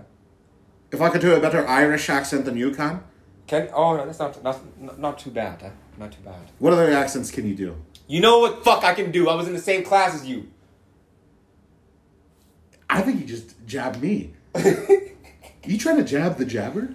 If 0.91 1.01
I 1.01 1.09
could 1.11 1.21
do 1.21 1.35
a 1.35 1.41
better 1.41 1.67
Irish 1.67 2.09
accent 2.09 2.45
than 2.45 2.57
you 2.57 2.71
can, 2.75 3.03
Can 3.47 3.69
oh 3.75 3.97
no, 3.97 4.07
that's 4.07 4.19
not 4.19 4.43
not 4.43 4.99
not 4.99 5.19
too 5.19 5.31
bad. 5.31 5.61
Huh? 5.63 5.71
Not 5.99 6.13
too 6.13 6.23
bad. 6.25 6.37
what 6.59 6.73
other 6.73 6.91
accents 6.93 7.31
can 7.31 7.47
you 7.47 7.55
do? 7.55 7.77
You 8.07 8.21
know 8.21 8.39
what? 8.41 8.65
Fuck, 8.65 8.85
I 8.85 8.95
can 8.95 9.11
do. 9.11 9.29
I 9.29 9.35
was 9.35 9.47
in 9.49 9.53
the 9.55 9.61
same 9.61 9.83
class 9.85 10.15
as 10.15 10.27
you. 10.27 10.49
I 12.89 13.03
think 13.03 13.21
you 13.21 13.27
just 13.27 13.55
jabbed 13.67 14.01
me. 14.01 14.33
you 15.67 15.77
trying 15.79 15.97
to 15.99 16.05
jab 16.05 16.39
the 16.39 16.45
jabber? 16.47 16.95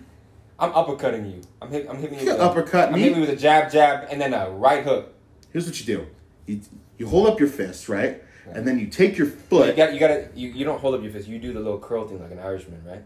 I'm 0.58 0.72
uppercutting 0.72 1.30
you. 1.32 1.42
I'm 1.62 1.70
hit, 1.70 1.88
I'm 1.90 1.98
hitting 1.98 2.20
you. 2.20 2.26
You 2.26 2.32
with 2.32 2.42
a- 2.42 2.44
uppercut 2.46 2.88
I'm 2.90 2.96
me? 2.96 3.02
hitting 3.02 3.16
you 3.18 3.22
with 3.22 3.30
a 3.30 3.36
jab, 3.36 3.72
jab, 3.72 4.08
and 4.10 4.20
then 4.20 4.34
a 4.34 4.50
right 4.50 4.84
hook. 4.84 5.14
Here's 5.52 5.66
what 5.68 5.80
you 5.80 5.86
do. 5.86 6.08
You, 6.48 6.62
you 6.98 7.08
hold 7.08 7.28
up 7.28 7.40
your 7.40 7.50
fist, 7.50 7.90
right? 7.90 8.22
And 8.52 8.68
then 8.68 8.78
you 8.78 8.88
take 8.88 9.18
your 9.18 9.28
You 9.28 9.34
foot. 9.34 9.76
got 9.76 9.94
you 9.94 10.00
gotta 10.00 10.28
you, 10.36 10.50
you 10.50 10.66
don't 10.66 10.80
hold 10.80 10.96
up 10.96 11.02
your 11.02 11.12
fist. 11.12 11.28
You 11.28 11.40
do 11.40 11.54
the 11.54 11.60
little 11.60 11.80
curl 11.80 12.08
thing 12.08 12.22
like 12.22 12.32
an 12.32 12.40
Irishman, 12.40 12.84
right? 12.86 13.04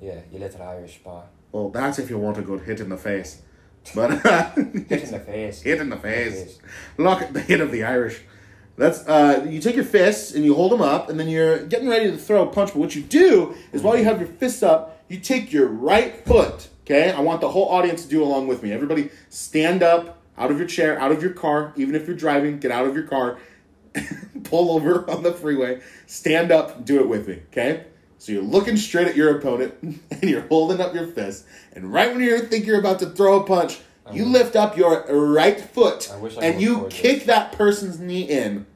Yeah, 0.00 0.20
you 0.30 0.38
let 0.38 0.54
it 0.54 0.60
Irish 0.60 0.96
spot. 0.96 1.28
Well, 1.52 1.70
that's 1.70 1.98
if 1.98 2.10
you 2.10 2.18
want 2.18 2.36
a 2.38 2.42
good 2.42 2.60
hit 2.62 2.80
in 2.80 2.88
the 2.88 2.96
face. 2.98 3.40
But 3.94 4.10
Hit 4.54 5.02
in 5.04 5.10
the 5.10 5.20
face. 5.20 5.60
hit 5.68 5.78
in 5.80 5.90
the 5.90 5.96
face. 5.96 6.58
Look 6.96 7.20
at 7.20 7.34
the 7.34 7.40
hit 7.40 7.60
of 7.60 7.70
the 7.70 7.84
Irish. 7.84 8.22
That's 8.76 9.06
uh, 9.06 9.46
you 9.48 9.60
take 9.60 9.76
your 9.76 9.84
fists 9.84 10.34
and 10.34 10.44
you 10.44 10.54
hold 10.54 10.72
them 10.72 10.80
up, 10.80 11.08
and 11.10 11.20
then 11.20 11.28
you're 11.28 11.64
getting 11.66 11.88
ready 11.88 12.10
to 12.10 12.16
throw 12.16 12.48
a 12.48 12.50
punch. 12.52 12.70
But 12.72 12.78
what 12.78 12.94
you 12.96 13.02
do 13.02 13.54
is 13.72 13.82
while 13.82 13.96
you 13.96 14.04
have 14.04 14.18
your 14.18 14.28
fists 14.28 14.62
up, 14.62 15.04
you 15.08 15.18
take 15.20 15.52
your 15.52 15.66
right 15.68 16.24
foot. 16.26 16.68
Okay, 16.84 17.10
I 17.12 17.20
want 17.20 17.40
the 17.40 17.50
whole 17.50 17.68
audience 17.68 18.02
to 18.04 18.08
do 18.08 18.22
along 18.22 18.48
with 18.48 18.62
me. 18.62 18.72
Everybody, 18.72 19.10
stand 19.28 19.82
up 19.82 20.18
out 20.36 20.50
of 20.50 20.58
your 20.58 20.66
chair, 20.66 20.98
out 20.98 21.12
of 21.12 21.22
your 21.22 21.32
car. 21.32 21.72
Even 21.76 21.94
if 21.94 22.06
you're 22.06 22.16
driving, 22.16 22.58
get 22.58 22.70
out 22.70 22.86
of 22.86 22.94
your 22.94 23.06
car, 23.06 23.38
pull 24.44 24.70
over 24.70 25.08
on 25.10 25.22
the 25.22 25.32
freeway, 25.32 25.80
stand 26.06 26.50
up, 26.52 26.84
do 26.84 27.00
it 27.00 27.08
with 27.08 27.28
me. 27.28 27.42
Okay. 27.50 27.84
So 28.18 28.32
you're 28.32 28.42
looking 28.42 28.76
straight 28.76 29.06
at 29.06 29.16
your 29.16 29.36
opponent 29.36 29.74
and 30.10 30.22
you're 30.22 30.46
holding 30.48 30.80
up 30.80 30.94
your 30.94 31.06
fist. 31.06 31.44
And 31.72 31.92
right 31.92 32.10
when 32.10 32.20
you 32.22 32.38
think 32.40 32.66
you're 32.66 32.80
about 32.80 33.00
to 33.00 33.06
throw 33.06 33.40
a 33.40 33.44
punch, 33.44 33.80
you 34.12 34.24
lift 34.24 34.54
up 34.54 34.76
your 34.76 35.04
right 35.06 35.58
foot 35.60 36.10
I 36.12 36.16
I 36.16 36.44
and 36.44 36.60
you 36.60 36.86
kick 36.90 37.18
this. 37.18 37.26
that 37.26 37.52
person's 37.52 37.98
knee 37.98 38.22
in. 38.22 38.66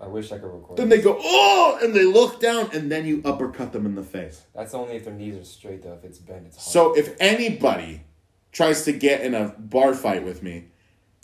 I 0.00 0.06
wish 0.06 0.30
I 0.32 0.38
could 0.38 0.52
record. 0.52 0.76
Then 0.76 0.90
they 0.90 1.00
go, 1.00 1.18
oh, 1.18 1.78
and 1.82 1.94
they 1.94 2.04
look 2.04 2.38
down 2.38 2.68
and 2.74 2.92
then 2.92 3.06
you 3.06 3.22
uppercut 3.24 3.72
them 3.72 3.86
in 3.86 3.94
the 3.94 4.02
face. 4.02 4.42
That's 4.54 4.74
only 4.74 4.96
if 4.96 5.06
their 5.06 5.14
knees 5.14 5.36
are 5.36 5.44
straight 5.44 5.82
though. 5.82 5.94
If 5.94 6.04
it's 6.04 6.18
bent, 6.18 6.46
it's 6.46 6.56
hard. 6.56 6.66
So 6.66 6.94
if 6.98 7.16
anybody 7.18 8.02
tries 8.52 8.84
to 8.84 8.92
get 8.92 9.22
in 9.22 9.34
a 9.34 9.54
bar 9.58 9.94
fight 9.94 10.22
with 10.22 10.42
me 10.42 10.66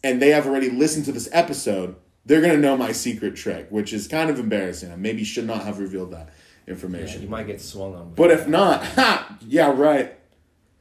and 0.02 0.20
they 0.20 0.30
have 0.30 0.46
already 0.46 0.70
listened 0.70 1.04
to 1.06 1.12
this 1.12 1.28
episode, 1.32 1.96
they're 2.24 2.40
going 2.40 2.54
to 2.54 2.60
know 2.60 2.76
my 2.76 2.92
secret 2.92 3.36
trick, 3.36 3.68
which 3.70 3.92
is 3.92 4.06
kind 4.08 4.30
of 4.30 4.38
embarrassing. 4.38 4.92
I 4.92 4.96
maybe 4.96 5.24
should 5.24 5.46
not 5.46 5.64
have 5.64 5.78
revealed 5.78 6.12
that 6.12 6.28
yeah, 6.66 6.72
information. 6.72 7.22
you 7.22 7.28
might 7.28 7.46
get 7.46 7.60
swung 7.60 7.94
on. 7.94 8.14
But 8.14 8.30
if 8.30 8.46
not, 8.46 8.84
ha, 8.94 9.38
yeah, 9.46 9.72
right. 9.72 10.16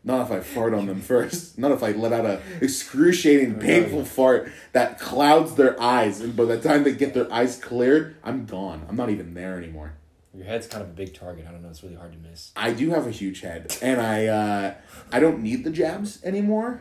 Not 0.03 0.26
if 0.26 0.32
I 0.32 0.39
fart 0.39 0.74
on 0.74 0.86
them 0.86 1.01
first. 1.01 1.57
Not 1.59 1.72
if 1.72 1.84
I 1.84 1.91
let 1.91 2.13
out 2.13 2.26
a 2.26 2.41
excruciating, 2.61 3.59
painful 3.59 4.05
fart 4.05 4.49
that 4.72 4.97
clouds 4.97 5.55
their 5.55 5.80
eyes, 5.80 6.22
and 6.22 6.38
by 6.38 6.45
the 6.45 6.59
time 6.59 6.84
they 6.84 6.93
get 6.93 7.13
their 7.13 7.32
eyes 7.32 7.57
cleared, 7.57 8.15
I'm 8.24 8.45
gone. 8.45 8.86
I'm 8.88 8.95
not 8.95 9.09
even 9.09 9.34
there 9.34 9.57
anymore. 9.57 9.93
Your 10.34 10.45
head's 10.45 10.67
kind 10.67 10.84
of 10.84 10.89
a 10.89 10.93
big 10.93 11.15
target. 11.15 11.45
I 11.47 11.51
don't 11.51 11.63
know. 11.63 11.69
It's 11.69 11.82
really 11.82 11.95
hard 11.95 12.13
to 12.13 12.19
miss. 12.19 12.51
I 12.55 12.71
do 12.71 12.91
have 12.91 13.07
a 13.07 13.11
huge 13.11 13.41
head, 13.41 13.75
and 13.82 13.99
I 13.99 14.27
uh, 14.27 14.73
I 15.11 15.19
don't 15.19 15.41
need 15.41 15.63
the 15.63 15.71
jabs 15.71 16.23
anymore. 16.23 16.80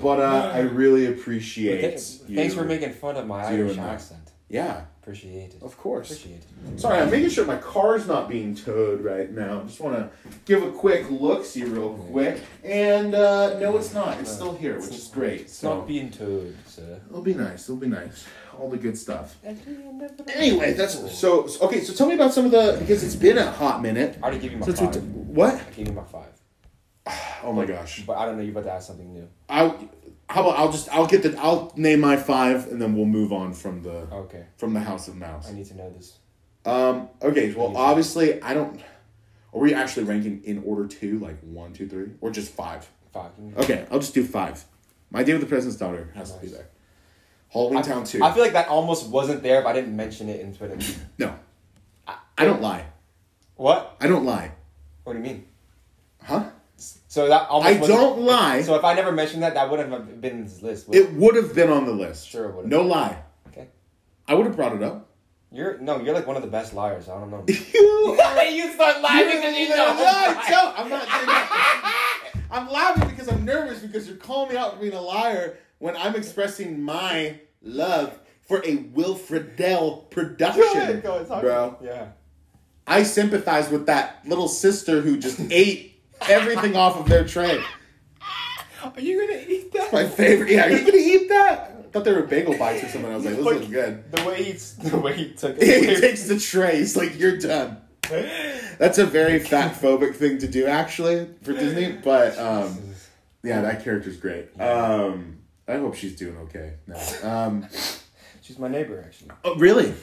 But 0.00 0.18
uh, 0.18 0.50
I 0.52 0.60
really 0.60 1.06
appreciate. 1.06 1.80
Thanks, 1.80 2.20
you 2.26 2.36
thanks 2.36 2.54
for 2.54 2.64
making 2.64 2.92
fun 2.92 3.16
of 3.16 3.26
my 3.26 3.44
Irish 3.44 3.78
accent. 3.78 4.32
Yeah, 4.48 4.86
Appreciate 5.06 5.54
it. 5.54 5.62
of 5.62 5.76
course. 5.76 6.12
Appreciate 6.12 6.42
it. 6.74 6.80
Sorry, 6.80 7.00
I'm 7.00 7.10
making 7.10 7.30
sure 7.30 7.44
my 7.44 7.56
car's 7.56 8.06
not 8.06 8.28
being 8.28 8.54
towed 8.54 9.00
right 9.02 9.28
now. 9.32 9.62
Just 9.64 9.80
want 9.80 9.96
to 9.96 10.10
give 10.44 10.62
a 10.62 10.70
quick 10.70 11.10
look, 11.10 11.44
see 11.44 11.64
real 11.64 11.94
quick, 12.10 12.40
and 12.62 13.12
uh, 13.12 13.58
no, 13.58 13.76
it's 13.76 13.92
not. 13.92 14.20
It's 14.20 14.30
still 14.30 14.54
here, 14.54 14.76
which 14.76 14.90
is 14.94 15.08
great. 15.08 15.40
It's 15.40 15.54
So 15.54 15.74
not 15.78 15.88
being 15.88 16.08
towed, 16.08 16.54
sir. 16.66 17.00
it'll 17.10 17.20
be 17.20 17.34
nice. 17.34 17.64
It'll 17.68 17.80
be 17.80 17.88
nice. 17.88 18.24
All 18.56 18.70
the 18.70 18.76
good 18.76 18.96
stuff. 18.96 19.34
Anyway, 20.34 20.72
that's 20.74 20.94
so. 21.18 21.48
so- 21.48 21.66
Okay, 21.66 21.80
so 21.80 21.92
tell 21.92 22.06
me 22.06 22.14
about 22.14 22.32
some 22.32 22.44
of 22.44 22.52
the 22.52 22.76
because 22.78 23.02
it's 23.02 23.16
been 23.16 23.38
a 23.38 23.50
hot 23.50 23.82
minute. 23.82 24.18
I 24.22 24.26
already 24.26 24.38
gave 24.38 24.52
you 24.52 24.58
my 24.58 24.66
Since 24.66 24.78
five. 24.80 24.92
t- 24.94 25.00
what? 25.00 25.54
I 25.54 25.64
gave 25.76 25.88
you 25.88 25.94
my 25.94 26.04
five. 26.04 26.28
Oh 27.44 27.52
my 27.52 27.64
gosh. 27.64 28.04
But 28.06 28.18
I 28.18 28.26
don't 28.26 28.36
know. 28.36 28.42
You're 28.44 28.52
about 28.52 28.64
to 28.66 28.72
ask 28.72 28.86
something 28.86 29.12
new. 29.12 29.28
I. 29.48 29.74
How 30.32 30.40
about 30.40 30.58
I'll 30.58 30.72
just 30.72 30.88
I'll 30.88 31.06
get 31.06 31.22
the 31.22 31.36
I'll 31.38 31.72
name 31.76 32.00
my 32.00 32.16
five 32.16 32.66
and 32.68 32.80
then 32.80 32.96
we'll 32.96 33.04
move 33.04 33.32
on 33.32 33.52
from 33.52 33.82
the 33.82 34.08
Okay. 34.10 34.46
from 34.56 34.72
the 34.72 34.80
House 34.80 35.06
of 35.06 35.16
Mouse. 35.16 35.48
I 35.48 35.52
need 35.52 35.66
to 35.66 35.76
know 35.76 35.90
this. 35.90 36.18
Um. 36.64 37.08
Okay. 37.20 37.52
Well, 37.52 37.76
obviously, 37.76 38.40
I 38.40 38.54
don't. 38.54 38.80
Are 39.52 39.60
we 39.60 39.74
actually 39.74 40.04
ranking 40.04 40.42
in 40.44 40.62
order 40.64 40.86
two, 40.86 41.18
like 41.18 41.38
one, 41.40 41.74
two, 41.74 41.86
three, 41.86 42.12
or 42.22 42.30
just 42.30 42.52
five? 42.52 42.88
Five. 43.12 43.32
Okay, 43.58 43.84
I'll 43.90 43.98
just 43.98 44.14
do 44.14 44.24
five. 44.24 44.64
My 45.10 45.22
Day 45.22 45.32
with 45.34 45.42
the 45.42 45.46
President's 45.48 45.78
Daughter 45.78 46.10
has 46.14 46.32
to 46.32 46.40
be 46.40 46.46
there. 46.46 46.68
Halloween 47.50 47.78
I, 47.78 47.82
Town 47.82 48.04
two. 48.04 48.24
I 48.24 48.32
feel 48.32 48.42
like 48.42 48.54
that 48.54 48.68
almost 48.68 49.10
wasn't 49.10 49.42
there 49.42 49.60
if 49.60 49.66
I 49.66 49.74
didn't 49.74 49.94
mention 49.94 50.30
it 50.30 50.40
in 50.40 50.54
Twitter. 50.54 50.78
no, 51.18 51.34
I, 52.08 52.16
I 52.38 52.44
don't 52.46 52.62
lie. 52.62 52.86
what? 53.56 53.96
I 54.00 54.06
don't 54.06 54.24
lie. 54.24 54.52
What 55.04 55.12
do 55.12 55.18
you 55.18 55.24
mean? 55.24 55.46
Huh? 56.22 56.44
So 57.12 57.28
that 57.28 57.46
almost. 57.50 57.82
I 57.82 57.86
don't 57.86 58.22
lie. 58.22 58.62
So 58.62 58.74
if 58.74 58.84
I 58.84 58.94
never 58.94 59.12
mentioned 59.12 59.42
that, 59.42 59.52
that 59.52 59.68
wouldn't 59.68 59.92
have 59.92 60.18
been 60.22 60.32
in 60.32 60.44
this 60.44 60.62
list. 60.62 60.88
would 60.88 60.96
It 60.96 61.12
would 61.12 61.36
have 61.36 61.54
been 61.54 61.68
on 61.68 61.84
the 61.84 61.92
list. 61.92 62.26
Sure 62.26 62.48
it 62.48 62.54
would've. 62.54 62.70
No 62.70 62.80
lie. 62.80 63.22
Okay. 63.48 63.68
I 64.26 64.32
would 64.32 64.46
have 64.46 64.56
brought 64.56 64.74
it 64.74 64.82
up. 64.82 65.10
You're 65.50 65.76
no, 65.76 66.00
you're 66.00 66.14
like 66.14 66.26
one 66.26 66.36
of 66.36 66.42
the 66.42 66.48
best 66.48 66.72
liars. 66.72 67.10
I 67.10 67.20
don't 67.20 67.30
know. 67.30 67.44
you 67.48 67.54
you 68.54 68.72
start 68.72 69.02
laughing 69.02 69.42
because 69.42 69.58
you 69.58 69.68
know. 69.68 69.94
No, 70.50 70.72
I'm 70.74 70.88
not 70.88 71.06
that. 71.06 72.32
I'm 72.50 72.70
laughing 72.70 73.10
because 73.10 73.28
I'm 73.28 73.44
nervous 73.44 73.80
because 73.80 74.08
you're 74.08 74.16
calling 74.16 74.52
me 74.52 74.56
out 74.56 74.72
for 74.72 74.80
being 74.80 74.94
a 74.94 75.00
liar 75.02 75.58
when 75.80 75.94
I'm 75.98 76.16
expressing 76.16 76.82
my 76.82 77.40
love 77.60 78.18
for 78.40 78.60
a 78.60 78.84
Wilfredell 78.84 80.08
production, 80.08 81.02
Go 81.02 81.16
ahead, 81.16 81.42
bro. 81.42 81.76
Yeah. 81.82 82.06
I 82.86 83.02
sympathize 83.02 83.68
with 83.68 83.84
that 83.84 84.26
little 84.26 84.48
sister 84.48 85.02
who 85.02 85.18
just 85.18 85.38
ate 85.50 85.91
everything 86.28 86.76
off 86.76 86.98
of 86.98 87.08
their 87.08 87.24
tray. 87.24 87.62
Are 88.84 89.00
you 89.00 89.20
gonna 89.20 89.40
eat 89.48 89.72
that? 89.72 89.92
My 89.92 90.06
favorite. 90.06 90.50
Yeah, 90.50 90.66
are 90.66 90.70
you 90.70 90.80
gonna 90.80 90.96
eat 90.96 91.28
that? 91.28 91.76
I 91.78 91.82
thought 91.92 92.04
they 92.04 92.12
were 92.12 92.22
bagel 92.22 92.56
bites 92.58 92.84
or 92.84 92.88
something. 92.88 93.12
I 93.12 93.16
was 93.16 93.24
like, 93.24 93.36
this 93.36 93.44
looks 93.44 93.66
good. 93.66 94.10
The 94.12 94.24
way 94.24 94.42
he 94.42 94.52
the 94.52 94.98
way 94.98 95.14
he 95.14 95.32
took 95.32 95.56
it. 95.58 95.84
he 95.88 96.00
takes 96.00 96.26
the 96.26 96.38
tray. 96.38 96.78
He's 96.78 96.96
like, 96.96 97.18
you're 97.18 97.38
done. 97.38 97.78
That's 98.78 98.98
a 98.98 99.06
very 99.06 99.38
fat 99.38 99.80
phobic 99.80 100.16
thing 100.16 100.38
to 100.38 100.48
do, 100.48 100.66
actually, 100.66 101.28
for 101.42 101.52
Disney. 101.52 101.92
But 101.92 102.38
um, 102.38 102.76
yeah, 103.42 103.62
that 103.62 103.84
character's 103.84 104.16
great. 104.16 104.48
Um, 104.60 105.38
I 105.68 105.76
hope 105.76 105.94
she's 105.94 106.16
doing 106.16 106.36
okay 106.38 106.74
now. 106.86 107.46
Um, 107.46 107.66
She's 108.42 108.58
my 108.58 108.66
neighbor, 108.66 109.02
actually. 109.06 109.30
oh, 109.44 109.54
really? 109.54 109.94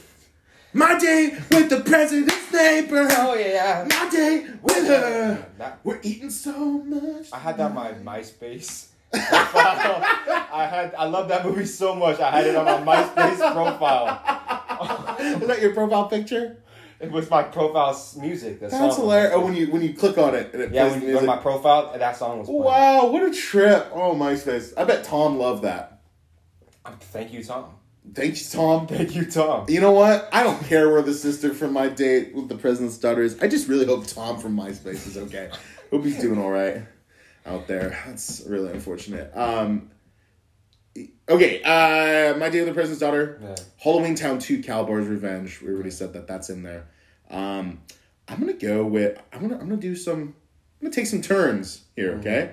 My 0.74 0.98
day 1.00 1.32
with 1.52 1.70
the 1.70 1.82
president's 1.82 2.52
neighbor. 2.54 3.08
Oh 3.12 3.34
yeah. 3.36 3.88
My 3.90 4.10
day 4.10 4.48
with 4.62 4.88
her. 4.88 5.46
That, 5.58 5.80
We're 5.84 6.00
eating 6.04 6.30
so 6.30 6.54
much. 6.84 7.28
I 7.34 7.40
had 7.40 7.58
that 7.58 7.72
on 7.72 7.74
my 7.74 7.92
MySpace. 7.94 8.88
profile. 9.12 10.04
I 10.54 10.68
had 10.70 10.94
I 10.96 11.06
love 11.06 11.28
that 11.30 11.44
movie 11.46 11.66
so 11.66 11.96
much. 11.96 12.20
I 12.20 12.30
had 12.32 12.48
it 12.48 12.56
on 12.56 12.86
my 12.86 12.96
MySpace 12.96 13.54
profile. 13.54 15.18
Is 15.42 15.48
that 15.48 15.62
your 15.62 15.74
profile 15.74 16.08
picture? 16.08 16.58
It 17.00 17.12
was 17.12 17.30
my 17.30 17.44
profile 17.44 17.92
s- 17.92 18.16
music. 18.18 18.60
The 18.60 18.68
That's 18.68 18.96
song. 18.96 19.06
hilarious. 19.06 19.32
Oh, 19.34 19.40
when 19.46 19.56
you 19.56 19.72
when 19.72 19.82
you 19.82 19.94
click 19.94 20.18
on 20.18 20.36
it 20.36 20.54
and 20.54 20.62
it 20.62 20.72
yeah, 20.72 20.84
plays 20.88 21.00
when 21.00 21.08
you 21.10 21.14
go 21.16 21.22
to 21.22 21.26
my 21.26 21.38
profile, 21.38 21.98
that 21.98 22.16
song 22.18 22.40
was 22.40 22.48
playing. 22.48 22.62
Wow, 22.64 23.06
what 23.08 23.24
a 23.24 23.34
trip! 23.34 23.90
Oh, 23.94 24.14
MySpace. 24.14 24.74
I 24.78 24.84
bet 24.84 25.04
Tom 25.06 25.38
loved 25.40 25.64
that. 25.64 26.02
Um, 26.86 26.98
Thank 27.00 27.32
you, 27.34 27.44
Tom. 27.44 27.74
Thanks, 28.14 28.52
Tom. 28.52 28.88
Thank 28.88 29.16
you, 29.16 29.26
Tom. 29.26 29.66
You 29.68 29.82
know 29.82 29.92
what? 29.92 30.30
I 30.32 30.44
don't 30.44 30.64
care 30.66 30.90
where 30.90 31.02
the 31.02 31.14
sister 31.14 31.54
from 31.54 31.74
my 31.74 31.90
date 31.90 32.34
with 32.34 32.48
the 32.50 32.56
president's 32.56 32.98
daughter 32.98 33.22
is. 33.22 33.40
I 33.42 33.48
just 33.48 33.68
really 33.68 33.86
hope 33.86 34.08
Tom 34.08 34.40
from 34.40 34.56
MySpace 34.56 35.08
is 35.08 35.18
okay. 35.18 35.50
hope 35.92 36.04
he's 36.04 36.20
doing 36.20 36.40
all 36.40 36.50
right 36.52 36.84
out 37.46 37.68
there. 37.68 38.02
That's 38.06 38.44
really 38.48 38.72
unfortunate. 38.72 39.36
Um, 39.36 39.92
okay, 41.28 41.62
uh, 41.64 42.38
my 42.38 42.50
date 42.50 42.62
with 42.62 42.70
the 42.70 42.74
president's 42.74 43.00
daughter. 43.00 43.40
Yeah. 43.42 43.56
Halloweentown 43.84 44.42
Two, 44.42 44.62
Kalabar's 44.62 45.08
Revenge. 45.08 45.62
We 45.62 45.70
already 45.70 45.92
said 45.92 46.14
that. 46.14 46.28
That's 46.28 46.50
in 46.50 46.64
there. 46.64 46.88
Um, 47.30 47.82
I'm 48.28 48.40
gonna 48.40 48.54
go 48.54 48.86
with. 48.86 49.22
I'm 49.34 49.42
gonna. 49.42 49.56
I'm 49.56 49.70
gonna 49.70 49.78
do 49.78 49.96
some. 49.96 50.36
I'm 50.82 50.86
gonna 50.86 50.94
take 50.94 51.08
some 51.08 51.22
turns 51.22 51.84
here. 51.96 52.14
Okay. 52.20 52.52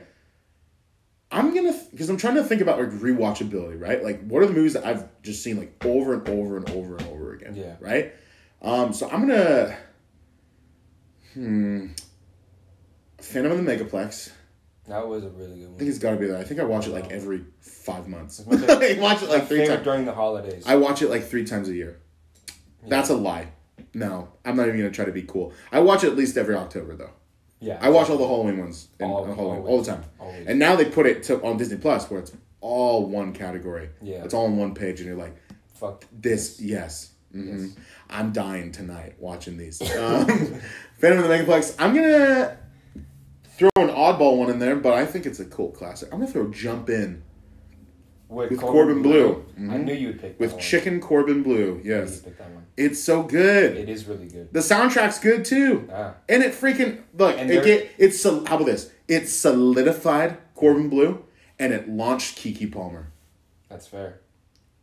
I'm 1.37 1.55
gonna 1.55 1.79
because 1.91 2.09
I'm 2.09 2.17
trying 2.17 2.37
to 2.37 2.45
think 2.45 2.63
about 2.63 2.79
like 2.79 2.91
rewatchability, 2.91 3.79
right? 3.81 4.03
Like, 4.03 4.27
what 4.27 4.43
are 4.43 4.47
the 4.47 4.55
movies 4.55 4.73
that 4.73 4.87
I've 4.87 5.07
just 5.23 5.43
seen 5.43 5.59
like 5.59 5.85
over 5.85 6.15
and 6.15 6.27
over 6.29 6.57
and 6.57 6.69
over 6.71 6.97
and 6.97 7.07
over 7.09 7.35
again? 7.35 7.55
Yeah. 7.55 7.77
Right. 7.79 8.15
Um. 8.63 8.93
So 8.95 9.09
I'm 9.11 9.29
gonna. 9.29 9.77
Hmm. 11.35 11.89
Phantom 13.21 13.53
of 13.53 13.63
the 13.63 13.71
Megaplex. 13.71 14.31
That 14.89 15.07
was 15.07 15.25
a 15.25 15.29
really 15.31 15.59
good 15.59 15.67
one. 15.67 15.75
I 15.75 15.79
think 15.79 15.91
it's 15.91 15.99
got 15.99 16.13
to 16.13 16.17
be 16.17 16.27
that. 16.29 16.41
I 16.41 16.45
think 16.45 16.61
I 16.61 16.65
watch 16.65 16.87
it 16.87 16.93
like 16.93 17.11
every 17.11 17.45
five 17.61 18.09
months. 18.09 18.41
I 18.41 18.45
watch 19.01 19.23
it 19.23 19.29
like 19.29 19.49
three 19.49 19.67
times. 19.67 19.85
during 19.85 20.05
the 20.05 20.15
holidays. 20.15 20.65
I 20.67 20.77
watch 20.77 21.03
it 21.03 21.11
like 21.11 21.25
three 21.25 21.45
times 21.45 21.69
a 21.69 21.75
year. 21.75 22.01
That's 22.87 23.11
a 23.11 23.17
lie. 23.17 23.49
No, 23.95 24.29
I'm 24.45 24.57
not 24.57 24.69
even 24.69 24.79
gonna 24.79 24.91
try 24.91 25.05
to 25.05 25.13
be 25.13 25.23
cool. 25.23 25.53
I 25.73 25.81
watch 25.81 26.05
it 26.05 26.09
at 26.09 26.17
least 26.17 26.37
every 26.37 26.55
October 26.55 26.95
though. 26.97 27.11
Yeah. 27.61 27.79
I 27.81 27.89
watch 27.91 28.11
all 28.11 28.19
the 28.19 28.27
Halloween 28.27 28.59
ones 28.59 28.89
in, 29.01 29.07
All- 29.07 29.25
Halloween 29.25 29.63
all 29.63 29.83
the 29.83 29.91
time. 29.93 30.05
And 30.47 30.59
now 30.59 30.77
they 30.77 30.85
put 30.85 31.07
it 31.07 31.23
to, 31.25 31.43
on 31.43 31.57
Disney 31.57 31.79
Plus 31.79 32.11
where 32.11 32.21
it's 32.21 32.33
all 32.61 33.07
one 33.07 33.33
category. 33.33 33.91
Yeah. 34.03 34.25
It's 34.25 34.35
all 34.35 34.47
on 34.47 34.57
one 34.57 34.75
page, 34.75 35.01
and 35.01 35.07
you're 35.09 35.17
like, 35.17 35.37
Fuck. 35.75 36.05
this, 36.13 36.61
yes. 36.61 37.13
hmm 37.33 37.69
I'm 38.09 38.33
dying 38.33 38.73
tonight 38.73 39.15
watching 39.19 39.57
these. 39.57 39.81
Um, 39.97 40.27
Phantom 40.99 41.19
of 41.23 41.29
the 41.29 41.35
Megaplex. 41.35 41.77
I'm 41.79 41.95
gonna 41.95 42.57
throw 43.59 43.69
an 43.77 43.89
oddball 43.89 44.39
one 44.39 44.51
in 44.51 44.59
there, 44.59 44.77
but 44.77 44.95
I 44.95 45.05
think 45.05 45.27
it's 45.27 45.41
a 45.41 45.45
cult 45.45 45.75
classic. 45.75 46.09
I'm 46.13 46.21
gonna 46.21 46.31
throw 46.33 46.51
Jump 46.51 46.89
In 46.89 47.23
With 48.29 48.59
Corbin 48.61 49.03
Bleu. 49.03 49.45
I 49.57 49.61
Mhm. 49.61 49.85
knew 49.85 49.95
you 49.95 50.07
would 50.09 50.21
pick 50.21 50.41
with 50.41 50.53
one. 50.55 50.61
Chicken 50.61 51.01
Corbin 51.01 51.43
Bleu. 51.45 51.75
I 51.75 51.83
knew 51.83 51.83
Yes, 51.85 52.17
you'd 52.17 52.25
pick 52.25 52.39
that 52.39 52.51
one. 52.51 52.67
it's 52.77 53.01
so 53.03 53.23
good. 53.23 53.77
It 53.77 53.89
is 53.89 54.07
really 54.07 54.27
good. 54.29 54.53
The 54.53 54.59
soundtrack's 54.61 55.21
good 55.21 55.45
too. 55.45 55.89
Ah. 55.93 56.15
And 56.29 56.43
it 56.43 56.53
freaking 56.53 57.03
look. 57.17 57.37
And 57.39 57.49
it 57.51 57.65
get, 57.65 57.89
it's 57.99 58.23
how 58.25 58.41
about 58.41 58.67
this? 58.67 58.91
It 59.07 59.29
solidified 59.29 60.39
Corbin 60.57 60.89
Bleu, 60.89 61.25
and 61.61 61.73
it 61.73 61.89
launched 61.89 62.39
Keke 62.39 62.71
Palmer. 62.73 63.13
That's 63.69 63.87
fair. 63.87 64.21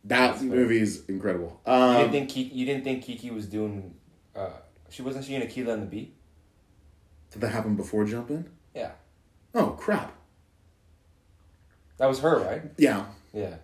That 0.06 0.38
fair. 0.38 0.48
movie 0.48 0.80
is 0.80 1.04
incredible. 1.10 1.60
You 1.68 1.74
Um, 1.74 1.98
didn't 1.98 2.12
think 2.12 2.30
Keke, 2.30 2.56
you 2.56 2.66
didn't 2.66 2.84
think 2.86 3.04
Keke 3.04 3.32
was 3.34 3.46
doing? 3.48 3.94
Uh, 4.36 4.50
she 4.89 5.02
wasn't 5.02 5.26
she 5.26 5.36
in 5.36 5.41
Akeelah 5.41 5.74
and 5.74 5.84
the 5.84 5.88
Bee? 5.88 6.14
did 7.32 7.41
that 7.41 7.50
happen 7.50 7.76
before 7.76 8.06
Jump 8.06 8.30
In? 8.30 8.46
Yeah, 8.76 8.91
Oh 9.56 9.72
crap! 9.72 10.14
that 11.98 12.06
was 12.08 12.20
her, 12.20 12.39
right? 12.39 12.62
Yeah. 12.78 13.06
Yeah. 13.34 13.56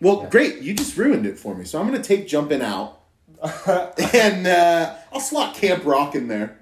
Well, 0.00 0.20
Yeah. 0.24 0.28
great. 0.30 0.60
You 0.60 0.74
just 0.74 0.96
ruined 0.96 1.26
it 1.26 1.38
for 1.38 1.54
me. 1.54 1.64
So 1.64 1.80
I'm 1.80 1.86
gonna 1.86 2.02
take 2.02 2.28
Jumping 2.28 2.62
out, 2.62 3.00
and 4.14 4.46
uh, 4.46 4.94
I'll 5.12 5.20
slot 5.20 5.54
Camp 5.54 5.84
Rock 5.84 6.14
in 6.14 6.28
there. 6.28 6.58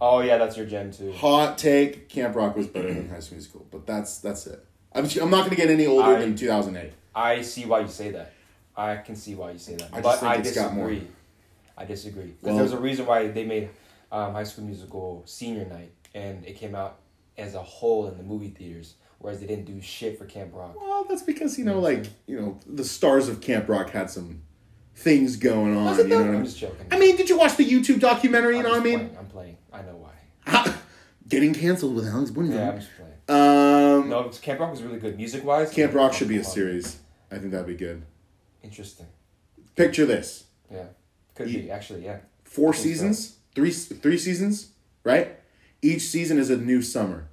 Oh 0.00 0.20
yeah, 0.20 0.38
that's 0.38 0.56
your 0.56 0.66
gen 0.66 0.90
too. 0.92 1.12
Hot 1.12 1.58
take: 1.58 2.08
Camp 2.08 2.34
Rock 2.34 2.56
was 2.56 2.66
better 2.66 2.92
than 2.92 3.08
High 3.10 3.20
School 3.20 3.36
Musical, 3.36 3.66
but 3.70 3.86
that's 3.86 4.18
that's 4.18 4.46
it. 4.46 4.64
I'm, 4.94 5.04
I'm 5.20 5.30
not 5.30 5.44
gonna 5.44 5.56
get 5.56 5.68
any 5.70 5.86
older 5.86 6.16
I- 6.16 6.20
than 6.20 6.34
2008. 6.36 6.92
I 7.14 7.42
see 7.42 7.66
why 7.66 7.80
you 7.80 7.88
say 7.88 8.12
that. 8.12 8.32
I 8.76 8.96
can 8.96 9.14
see 9.16 9.34
why 9.34 9.50
you 9.50 9.58
say 9.58 9.74
that. 9.76 9.90
I 9.92 10.00
but 10.00 10.22
I 10.22 10.36
it's 10.36 10.54
got 10.54 10.72
more. 10.72 10.88
disagree. 10.88 11.10
I 11.76 11.84
disagree. 11.84 12.22
Because 12.26 12.42
Well- 12.42 12.56
there's 12.58 12.72
a 12.72 12.78
reason 12.78 13.04
why 13.04 13.26
they 13.28 13.44
made 13.44 13.68
um, 14.12 14.32
High 14.32 14.44
School 14.44 14.64
Musical 14.64 15.22
senior 15.26 15.66
night, 15.66 15.90
and 16.14 16.44
it 16.46 16.56
came 16.56 16.74
out 16.74 16.98
as 17.36 17.54
a 17.54 17.62
whole 17.62 18.06
in 18.08 18.16
the 18.16 18.22
movie 18.22 18.48
theaters, 18.50 18.94
whereas 19.20 19.38
they 19.40 19.46
didn't 19.46 19.66
do 19.66 19.80
shit 19.80 20.18
for 20.18 20.24
Camp 20.24 20.50
Rock. 20.52 20.74
Well, 20.80 21.04
that's 21.08 21.22
because 21.22 21.58
you 21.58 21.64
know, 21.64 21.78
like 21.78 22.06
you 22.26 22.40
know, 22.40 22.58
the 22.66 22.84
stars 22.84 23.28
of 23.28 23.40
Camp 23.40 23.68
Rock 23.68 23.90
had 23.90 24.10
some 24.10 24.42
things 24.96 25.36
going 25.36 25.76
on. 25.76 25.96
You 25.96 26.04
know 26.08 26.16
what 26.18 26.26
I'm 26.34 26.44
just 26.44 26.58
joking. 26.58 26.86
I 26.90 26.98
mean, 26.98 27.16
did 27.16 27.28
you 27.28 27.38
watch 27.38 27.56
the 27.56 27.64
YouTube 27.68 28.00
documentary? 28.00 28.54
You 28.54 28.58
I'm 28.58 28.64
know 28.64 28.70
what 28.72 28.80
I 28.80 28.84
mean? 28.84 28.98
playing. 28.98 29.16
I'm 29.18 29.26
playing. 29.26 29.56
I 29.72 29.82
know 29.82 29.96
why. 29.96 30.74
Getting 31.28 31.54
canceled 31.54 31.94
with 31.94 32.06
Alex 32.08 32.30
Bunny. 32.32 32.52
Yeah, 32.54 32.70
I'm 32.70 32.76
just 32.80 32.90
playing. 32.96 33.12
Um, 33.28 34.08
No, 34.08 34.28
Camp 34.42 34.58
Rock 34.58 34.72
was 34.72 34.82
really 34.82 34.98
good 34.98 35.16
music 35.16 35.44
wise. 35.44 35.70
Camp 35.70 35.94
Rock 35.94 36.12
should 36.12 36.26
be 36.28 36.38
a 36.38 36.44
series. 36.44 36.98
I 37.30 37.38
think 37.38 37.52
that'd 37.52 37.66
be 37.68 37.76
good. 37.76 38.02
Interesting. 38.64 39.06
Picture 39.76 40.04
this: 40.04 40.44
Yeah, 40.70 40.86
could 41.36 41.48
You- 41.48 41.60
be 41.62 41.70
actually. 41.70 42.04
Yeah. 42.04 42.18
four 42.44 42.72
think 42.72 42.82
so. 42.82 42.88
seasons, 42.88 43.36
three 43.54 43.70
three 43.70 44.18
seasons, 44.18 44.72
right? 45.04 45.36
Each 45.80 46.02
season 46.02 46.38
is 46.38 46.50
a 46.50 46.56
new 46.56 46.82
summer. 46.82 47.28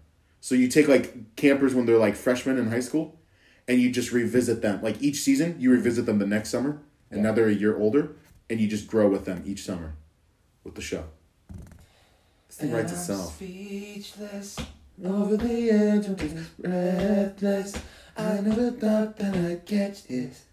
So 0.47 0.55
you 0.55 0.69
take 0.69 0.87
like 0.87 1.35
campers 1.35 1.75
when 1.75 1.85
they're 1.85 1.97
like 1.97 2.15
freshmen 2.15 2.57
in 2.57 2.71
high 2.71 2.79
school, 2.79 3.19
and 3.67 3.81
you 3.81 3.91
just 3.91 4.13
revisit 4.13 4.61
them. 4.61 4.81
Like 4.81 5.01
each 5.01 5.17
season, 5.17 5.57
you 5.59 5.71
revisit 5.71 6.05
them 6.05 6.19
the 6.19 6.25
next 6.25 6.51
summer, 6.51 6.79
and 7.11 7.21
now 7.21 7.33
they're 7.33 7.49
a 7.49 7.53
year 7.53 7.77
older, 7.77 8.15
and 8.49 8.61
you 8.61 8.65
just 8.65 8.87
grow 8.87 9.09
with 9.09 9.25
them 9.25 9.43
each 9.45 9.65
summer, 9.65 9.95
with 10.63 10.75
the 10.75 10.81
show. 10.81 11.03
This 12.47 12.59
thing 12.59 12.71
writes 12.71 12.93
itself. 12.93 13.35
Speechless. 13.35 14.57
Over 15.03 15.35
the 15.35 15.69
edge, 15.69 16.05
I'm 16.07 16.15
breathless. 16.57 17.75
I 18.15 18.39
never 18.39 18.71
thought 18.71 19.17
that 19.17 19.35
I'd 19.35 19.65
catch 19.65 20.05
this 20.05 20.45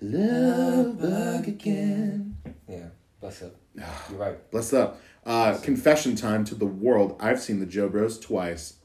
love 0.00 0.98
bug 0.98 1.46
again. 1.46 2.38
Yeah. 2.66 2.86
Bless 3.20 3.42
up. 3.42 3.54
You're 4.08 4.18
right. 4.18 4.50
Bless 4.50 4.72
up. 4.72 4.98
Uh, 5.26 5.58
confession 5.58 6.16
time 6.16 6.46
to 6.46 6.54
the 6.54 6.64
world. 6.64 7.18
I've 7.20 7.42
seen 7.42 7.60
the 7.60 7.66
Jo 7.66 7.90
Bros 7.90 8.18
twice, 8.18 8.78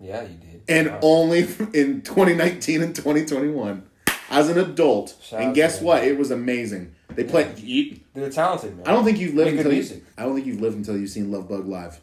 Yeah, 0.00 0.22
you 0.22 0.36
did. 0.36 0.62
and 0.68 0.88
Wow. 0.88 0.98
only 1.02 1.40
in 1.74 2.02
2019 2.02 2.82
and 2.82 2.94
2021 2.94 3.82
as 4.30 4.48
an 4.48 4.58
adult. 4.58 5.16
Shout 5.22 5.40
and 5.42 5.54
guess 5.54 5.80
what? 5.80 6.04
It 6.04 6.18
was 6.18 6.30
amazing. 6.30 6.94
They 7.14 7.24
played. 7.24 7.58
You, 7.58 8.00
they're 8.12 8.30
talented, 8.30 8.76
man. 8.76 8.86
I 8.86 8.90
don't 8.92 9.04
think 9.04 9.18
you've 9.18 9.34
lived 9.34 9.56
until 9.56 9.72
you, 9.72 10.02
I 10.18 10.22
don't 10.24 10.34
think 10.34 10.46
you've 10.46 10.60
lived 10.60 10.76
until 10.76 10.96
you've 10.98 11.10
seen 11.10 11.30
Love 11.30 11.48
Bug 11.48 11.66
live. 11.66 12.00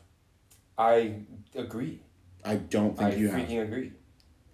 I 0.77 1.15
agree. 1.55 1.99
I 2.45 2.55
don't 2.55 2.99
I 2.99 3.09
think 3.09 3.19
you 3.19 3.29
have. 3.29 3.41
freaking 3.47 3.61
agree. 3.63 3.91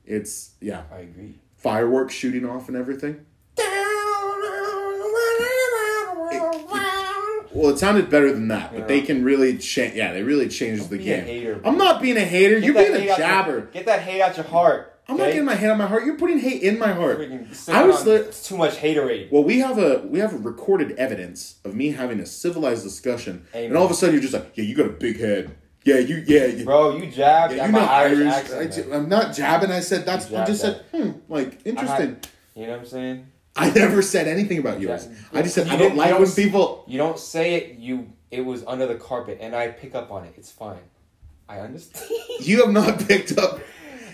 It's 0.05 0.51
yeah, 0.61 0.83
I 0.91 0.99
agree. 0.99 1.35
fireworks 1.57 2.13
shooting 2.13 2.45
off 2.45 2.67
and 2.69 2.75
everything. 2.77 3.25
Well, 7.57 7.69
it 7.71 7.79
sounded 7.79 8.09
better 8.09 8.31
than 8.31 8.47
that, 8.49 8.71
but 8.71 8.81
Yeah. 8.81 8.85
they 8.87 9.01
can 9.01 9.23
really 9.23 9.57
change. 9.57 9.95
Yeah, 9.95 10.13
they 10.13 10.23
really 10.23 10.47
changed 10.47 10.83
Don't 10.83 10.91
the 10.91 10.97
game. 10.99 11.25
hater, 11.25 11.59
I'm 11.65 11.77
not 11.77 12.01
being 12.01 12.17
a 12.17 12.21
hater. 12.21 12.55
Get 12.59 12.65
You're 12.65 12.73
that 12.75 12.93
being 12.93 12.95
a 13.09 13.11
out 13.11 13.17
your- 13.19 13.27
jabber. 13.27 13.61
Get 13.73 13.85
that 13.87 14.01
hate 14.01 14.21
out 14.21 14.37
your 14.37 14.45
heart. 14.45 14.93
I'm 15.09 15.15
not 15.17 15.27
getting 15.27 15.45
my 15.45 15.55
hate 15.55 15.69
on 15.69 15.77
my 15.77 15.87
heart. 15.87 16.05
You're 16.05 16.17
putting 16.17 16.37
hate 16.39 16.61
in 16.61 16.77
my 16.77 16.91
heart. 16.91 17.19
I 17.69 17.83
was 17.85 18.03
the- 18.03 18.25
too 18.43 18.57
much 18.57 18.75
haterade. 18.77 19.31
Well, 19.31 19.43
we 19.43 19.59
have 19.59 19.77
a 19.77 20.01
we 20.07 20.19
have 20.19 20.33
a 20.33 20.37
recorded 20.37 20.91
evidence 20.97 21.55
of 21.65 21.73
me 21.73 21.91
having 21.91 22.19
a 22.19 22.25
civilized 22.25 22.83
discussion, 22.83 23.43
Amen. 23.55 23.69
and 23.69 23.77
all 23.77 23.85
of 23.85 23.91
a 23.91 23.93
sudden 23.93 24.13
you're 24.15 24.21
just 24.21 24.33
like, 24.33 24.51
yeah, 24.55 24.65
you 24.65 24.75
got 24.75 24.85
a 24.85 24.89
big 24.89 25.19
head. 25.19 25.51
Yeah, 25.85 25.99
you 25.99 26.23
yeah. 26.27 26.47
you, 26.47 26.65
Bro, 26.65 26.97
you 26.97 27.05
jabbed 27.09 27.53
yeah, 27.55 27.63
you're 27.63 27.71
my 27.71 27.79
not 27.79 27.89
Irish, 27.89 28.19
Irish. 28.19 28.51
accent. 28.51 28.87
I, 28.91 28.95
am 28.97 29.07
not 29.07 29.33
jabbing. 29.33 29.71
I 29.71 29.79
said 29.79 30.05
that's. 30.05 30.29
You 30.29 30.37
I 30.37 30.45
just 30.45 30.61
jabbed 30.61 30.81
said, 30.91 31.01
hmm, 31.01 31.11
like 31.29 31.59
interesting. 31.65 32.17
You 32.55 32.65
know 32.67 32.71
what 32.73 32.79
I'm 32.81 32.85
saying? 32.85 33.27
I 33.57 33.69
never 33.71 34.01
said 34.01 34.27
anything 34.27 34.59
about 34.59 34.79
yours. 34.79 35.07
Yeah. 35.09 35.39
I 35.39 35.41
just 35.41 35.55
said 35.55 35.67
You 35.67 35.73
I 35.73 35.77
don't 35.77 35.95
like 35.95 36.17
when 36.17 36.31
people. 36.31 36.83
You 36.87 36.97
don't 36.97 37.19
say 37.19 37.55
it. 37.55 37.77
You 37.79 38.11
it 38.31 38.41
was 38.45 38.63
under 38.65 38.85
the 38.87 38.95
carpet, 38.95 39.37
and 39.41 39.55
I 39.55 39.69
pick 39.69 39.95
up 39.95 40.11
on 40.11 40.25
it. 40.25 40.33
It's 40.37 40.51
fine. 40.51 40.79
I 41.49 41.59
understand. 41.59 42.09
You 42.39 42.63
have 42.63 42.71
not 42.71 42.99
picked 43.07 43.35
up 43.37 43.59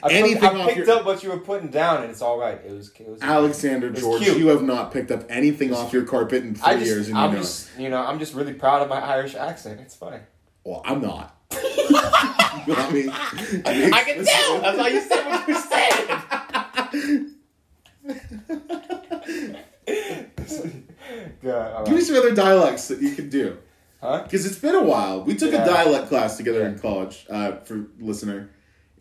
I, 0.02 0.12
anything 0.14 0.44
I 0.44 0.62
off 0.62 0.68
picked 0.70 0.88
your. 0.88 0.98
up 0.98 1.06
what 1.06 1.24
you 1.24 1.30
were 1.30 1.40
putting 1.40 1.70
down, 1.70 2.02
and 2.04 2.10
it's 2.12 2.22
all 2.22 2.38
right. 2.40 2.60
It 2.66 2.72
was. 2.72 2.90
It 2.98 3.08
was 3.08 3.22
Alexander 3.22 3.90
It's 3.90 4.00
George, 4.02 4.22
cute. 4.24 4.38
you 4.38 4.48
have 4.48 4.64
not 4.64 4.92
picked 4.94 5.12
up 5.12 5.26
anything 5.30 5.74
off 5.74 5.92
your 5.94 6.04
carpet 6.04 6.44
in 6.44 6.56
three 6.56 6.64
I 6.66 6.74
just, 6.76 6.86
years, 6.86 7.08
and 7.10 7.18
you 7.18 7.24
I'm 7.24 7.32
know. 7.32 7.38
it. 7.38 7.42
just, 7.42 7.78
you 7.80 7.90
know, 7.90 8.02
I'm 8.02 8.20
just 8.20 8.34
really 8.34 8.54
proud 8.54 8.82
of 8.82 8.90
my 8.90 9.00
Irish 9.02 9.36
accent. 9.36 9.82
It's 9.82 9.96
fine. 9.96 10.22
Well, 10.64 10.82
I'm 10.86 11.02
not. 11.02 11.36
I 11.52 12.90
mean, 12.94 13.10
I 13.10 14.04
can 14.06 14.24
tell. 14.26 14.62
That's 14.62 14.78
why 14.78 14.88
you 14.88 15.02
said 15.02 15.26
what 15.26 15.48
you 15.48 15.56
said. 18.94 19.03
God, 21.42 21.86
Give 21.86 21.96
me 21.96 22.02
some 22.02 22.16
other 22.16 22.34
dialects 22.34 22.88
that 22.88 23.02
you 23.02 23.16
can 23.16 23.30
do. 23.30 23.58
Huh? 24.02 24.24
Because 24.24 24.46
it's 24.46 24.58
been 24.60 24.76
a 24.76 24.84
while. 24.84 25.24
We 25.24 25.36
took 25.36 25.52
Yeah. 25.54 25.64
a 25.64 25.66
dialect 25.68 26.08
class 26.10 26.38
together 26.38 26.66
in 26.68 26.78
college 26.80 27.26
uh, 27.30 27.58
for 27.58 27.88
listener, 28.00 28.50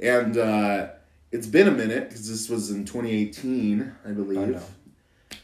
and 0.01 0.37
uh, 0.37 0.89
it's 1.33 1.47
been 1.47 1.67
a 1.69 1.73
minute 1.73 2.09
because 2.09 2.29
this 2.29 2.49
was 2.49 2.71
in 2.71 2.85
2018, 2.85 3.93
I 4.05 4.11
believe. 4.11 4.39
I 4.39 4.45
know. 4.47 4.63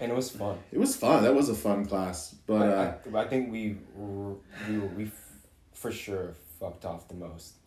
And 0.00 0.12
it 0.12 0.14
was 0.14 0.30
fun. 0.30 0.58
It 0.70 0.78
was 0.78 0.94
fun. 0.94 1.24
That 1.24 1.34
was 1.34 1.48
a 1.48 1.54
fun 1.54 1.86
class, 1.86 2.34
but 2.46 2.62
I, 2.62 2.72
uh, 2.72 2.94
I, 3.14 3.18
I 3.22 3.26
think 3.26 3.50
we 3.50 3.78
we 3.96 4.78
we 4.96 5.10
for 5.74 5.90
sure 5.90 6.34
fucked 6.58 6.84
off 6.84 7.08
the 7.08 7.14
most. 7.14 7.54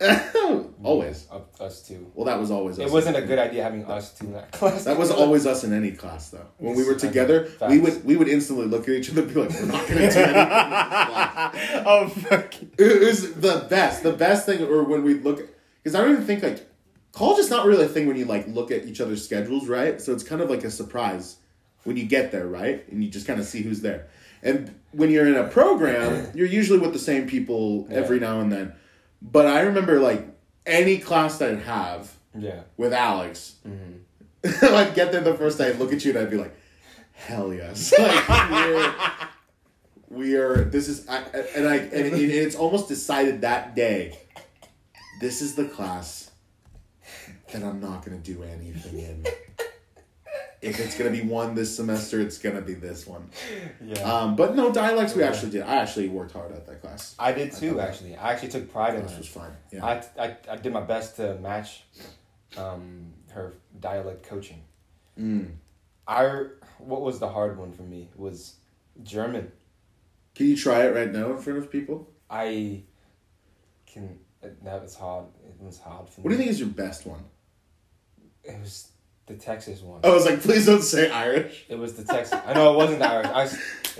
always. 0.82 1.24
Mm, 1.24 1.30
of 1.30 1.60
us 1.60 1.86
two. 1.86 2.10
Well, 2.14 2.26
that 2.26 2.38
was 2.38 2.50
always. 2.50 2.78
Us 2.78 2.88
It 2.88 2.92
wasn't 2.92 3.16
a 3.16 3.22
good 3.22 3.38
idea 3.38 3.62
having 3.62 3.84
us 3.86 4.12
two 4.18 4.26
in 4.26 4.32
that 4.34 4.52
class. 4.52 4.84
That 4.84 4.98
was 4.98 5.10
always 5.22 5.46
us 5.46 5.64
in 5.64 5.72
any 5.72 5.92
class, 5.92 6.30
though. 6.30 6.46
When 6.58 6.76
we 6.76 6.84
were 6.84 6.92
Yes, 6.92 7.04
I 7.04 7.06
know. 7.06 7.10
together, 7.12 7.50
we 7.68 7.78
would 7.78 8.04
we 8.04 8.16
would 8.16 8.28
instantly 8.28 8.66
look 8.66 8.82
at 8.82 8.90
each 8.90 9.10
other 9.10 9.22
and 9.22 9.32
be 9.34 9.40
like, 9.40 9.50
"We're 9.50 9.66
not 9.66 9.86
going 9.86 9.86
to 9.86 9.94
do 9.94 10.02
anything." 10.02 10.24
in 10.24 10.34
this 10.34 10.34
class." 10.34 11.82
oh 11.86 12.08
fucking. 12.08 12.70
It 12.78 13.00
was 13.00 13.34
the 13.34 13.66
best. 13.68 14.02
The 14.02 14.12
best 14.12 14.46
thing, 14.46 14.62
or 14.62 14.82
when 14.84 15.02
we 15.02 15.14
look, 15.14 15.48
because 15.82 15.94
I 15.94 16.02
don't 16.02 16.12
even 16.12 16.24
think 16.24 16.42
like 16.42 16.66
college 17.12 17.38
is 17.38 17.50
not 17.50 17.66
really 17.66 17.84
a 17.84 17.88
thing 17.88 18.06
when 18.06 18.16
you 18.16 18.24
like 18.24 18.46
look 18.48 18.70
at 18.70 18.84
each 18.84 19.00
other's 19.00 19.24
schedules, 19.24 19.68
right? 19.68 20.00
So 20.00 20.12
it's 20.12 20.24
kind 20.24 20.40
of 20.40 20.50
like 20.50 20.64
a 20.64 20.70
surprise 20.70 21.36
when 21.84 21.96
you 21.96 22.04
get 22.04 22.30
there, 22.32 22.46
right? 22.46 22.86
And 22.90 23.02
you 23.02 23.10
just 23.10 23.26
kind 23.26 23.40
of 23.40 23.46
see 23.46 23.62
who's 23.62 23.80
there. 23.80 24.08
And 24.44 24.74
when 24.92 25.10
you're 25.10 25.26
in 25.26 25.36
a 25.36 25.46
program, 25.48 26.30
you're 26.34 26.46
usually 26.46 26.78
with 26.78 26.92
the 26.92 26.98
same 26.98 27.28
people 27.28 27.86
every 27.90 28.18
now 28.18 28.40
and 28.40 28.50
then. 28.52 28.74
But 29.24 29.46
I 29.46 29.60
remember 29.62 30.00
like 30.00 30.26
any 30.66 30.98
class 30.98 31.38
that 31.38 31.50
I'd 31.50 31.62
have 31.62 32.12
Yeah. 32.38 32.62
with 32.76 32.92
Alex, 32.92 33.54
Mm-hmm. 33.66 33.98
I'd 34.74 34.94
get 34.96 35.12
there 35.12 35.20
the 35.20 35.34
first 35.34 35.56
day, 35.58 35.68
I'd 35.70 35.78
look 35.78 35.92
at 35.92 36.04
you, 36.04 36.10
and 36.10 36.18
I'd 36.18 36.30
be 36.30 36.36
like, 36.36 36.52
"Hell 37.12 37.54
yes!" 37.54 37.92
Like 37.98 38.50
we're, 38.50 38.94
we 40.10 40.34
are. 40.36 40.64
This 40.64 40.88
is, 40.88 41.08
I, 41.08 41.18
and 41.54 41.68
I, 41.68 41.76
and 41.76 42.06
it, 42.06 42.14
it's 42.30 42.56
almost 42.56 42.88
decided 42.88 43.42
that 43.42 43.76
day. 43.76 44.18
This 45.20 45.40
is 45.42 45.54
the 45.54 45.66
class 45.66 46.32
that 47.52 47.62
I'm 47.62 47.80
not 47.80 48.04
going 48.04 48.20
to 48.20 48.32
do 48.32 48.42
anything 48.42 48.98
in. 48.98 49.24
If 50.62 50.78
it's 50.78 50.96
going 50.96 51.12
to 51.12 51.22
be 51.22 51.28
one 51.28 51.54
this 51.56 51.74
semester, 51.74 52.20
it's 52.20 52.38
going 52.38 52.54
to 52.54 52.62
be 52.62 52.74
this 52.74 53.06
one. 53.06 53.28
Yeah. 53.84 54.00
Um, 54.02 54.36
but 54.36 54.54
no 54.54 54.72
dialects. 54.72 55.14
We 55.16 55.24
actually 55.24 55.50
did. 55.50 55.62
I 55.62 55.76
actually 55.76 56.08
worked 56.08 56.32
hard 56.32 56.52
at 56.52 56.66
that 56.66 56.80
class. 56.80 57.16
I 57.18 57.32
did 57.32 57.52
too, 57.52 57.80
actually. 57.80 58.16
I 58.16 58.32
actually 58.32 58.50
took 58.50 58.72
pride 58.72 58.94
in 58.94 59.02
This 59.02 59.18
was 59.18 59.28
that. 59.32 59.40
fun. 59.40 59.56
Yeah. 59.72 59.84
I, 59.84 60.24
I, 60.24 60.36
I 60.52 60.56
did 60.56 60.72
my 60.72 60.80
best 60.80 61.16
to 61.16 61.34
match 61.40 61.82
um, 62.56 63.12
her 63.32 63.54
dialect 63.80 64.22
coaching. 64.22 64.62
Mm. 65.18 65.50
I 66.06 66.44
what 66.78 67.02
was 67.02 67.18
the 67.18 67.28
hard 67.28 67.58
one 67.58 67.72
for 67.72 67.82
me 67.82 68.08
was 68.16 68.54
German. 69.02 69.50
Can 70.34 70.46
you 70.46 70.56
try 70.56 70.84
it 70.84 70.94
right 70.94 71.10
now 71.10 71.30
in 71.32 71.38
front 71.38 71.58
of 71.58 71.70
people? 71.70 72.08
I 72.30 72.82
can 73.86 74.18
that 74.62 74.82
was 74.82 74.94
hard. 74.94 75.26
It 75.44 75.54
was 75.60 75.78
hard 75.78 76.08
for 76.08 76.20
me. 76.20 76.24
What 76.24 76.30
do 76.30 76.36
you 76.36 76.38
think 76.38 76.50
is 76.50 76.60
your 76.60 76.68
best 76.68 77.06
one? 77.06 77.24
It 78.42 78.58
was 78.60 78.88
the 79.26 79.34
Texas 79.34 79.80
one. 79.80 80.00
I 80.04 80.10
was 80.10 80.24
like, 80.24 80.40
please 80.40 80.66
don't 80.66 80.82
say 80.82 81.10
Irish. 81.10 81.64
It 81.68 81.78
was 81.78 81.94
the 81.94 82.04
Texas. 82.04 82.38
I 82.46 82.54
know 82.54 82.74
it 82.74 82.76
wasn't 82.76 82.98
the 83.00 83.08
Irish. 83.08 83.26
I, 83.26 83.44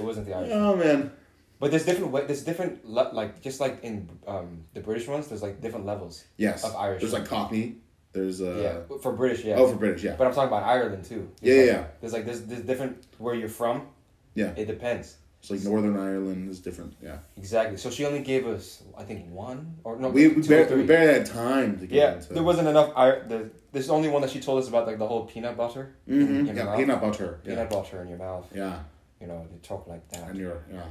it 0.01 0.05
wasn't 0.05 0.27
the 0.27 0.35
Irish. 0.35 0.51
Oh 0.53 0.77
man. 0.77 1.12
But 1.61 1.70
there's 1.70 1.85
different 1.85 2.11
way. 2.11 2.27
There's 2.27 2.43
different 2.43 2.85
le- 2.85 3.11
like 3.12 3.41
just 3.41 3.61
like 3.61 3.85
in 3.85 4.09
um, 4.27 4.64
the 4.75 4.81
British 4.81 5.07
ones. 5.07 5.29
There's 5.29 5.43
like 5.43 5.61
different 5.61 5.87
levels. 5.87 6.25
Yes. 6.37 6.64
Of 6.64 6.75
Irish. 6.75 7.03
There's 7.03 7.12
like 7.12 7.27
Cockney. 7.27 7.77
There's 8.12 8.43
uh 8.43 8.83
yeah, 8.91 8.99
for 8.99 9.12
British, 9.12 9.43
yeah. 9.43 9.55
Oh 9.55 9.68
for 9.68 9.77
British, 9.77 10.05
yeah. 10.05 10.16
But 10.16 10.27
I'm 10.27 10.35
talking 10.35 10.49
about 10.49 10.64
Ireland 10.64 11.05
too. 11.05 11.31
There's 11.41 11.66
yeah, 11.66 11.73
like, 11.73 11.81
yeah. 11.81 11.89
There's 12.01 12.12
like 12.12 12.25
there's, 12.27 12.43
there's 12.43 12.61
different 12.61 13.07
where 13.18 13.35
you're 13.35 13.49
from. 13.49 13.87
Yeah. 14.35 14.53
It 14.57 14.66
depends. 14.66 15.16
It's 15.43 15.51
like 15.51 15.62
Northern 15.64 15.99
Ireland 15.99 16.49
is 16.49 16.61
different. 16.61 16.95
Yeah. 17.03 17.16
Exactly. 17.36 17.76
So 17.76 17.90
she 17.90 18.05
only 18.07 18.20
gave 18.20 18.47
us, 18.47 18.80
I 18.97 19.03
think, 19.03 19.28
one 19.28 19.74
or 19.82 19.99
no, 19.99 20.09
We 20.09 20.28
we, 20.28 20.47
bar- 20.47 20.68
we 20.76 20.84
barely 20.84 21.14
had 21.14 21.26
time 21.26 21.80
to 21.80 21.86
get 21.88 21.97
yeah, 21.97 22.14
into 22.14 22.32
there 22.32 22.45
wasn't 22.45 22.68
enough. 22.68 22.93
I 22.95 23.07
the 23.26 23.51
there's 23.72 23.90
only 23.90 24.09
one 24.09 24.22
that 24.22 24.30
she 24.30 24.38
told 24.38 24.62
us 24.62 24.68
about, 24.68 24.86
like 24.86 24.99
the 24.99 25.07
whole 25.09 25.24
peanut 25.26 25.57
butter 25.57 25.97
Mhm. 26.09 26.47
your 26.47 26.55
Yeah, 26.55 26.64
mouth. 26.64 26.78
peanut 26.78 27.01
butter. 27.01 27.40
Yeah. 27.43 27.55
Peanut 27.55 27.70
butter 27.70 28.03
in 28.03 28.09
your 28.09 28.18
mouth. 28.18 28.47
Yeah. 28.55 28.78
You 29.20 29.26
know, 29.26 29.45
they 29.51 29.59
talk 29.59 29.88
like 29.88 30.09
that 30.11 30.28
And 30.30 30.38
you're 30.38 30.62
yeah. 30.72 30.84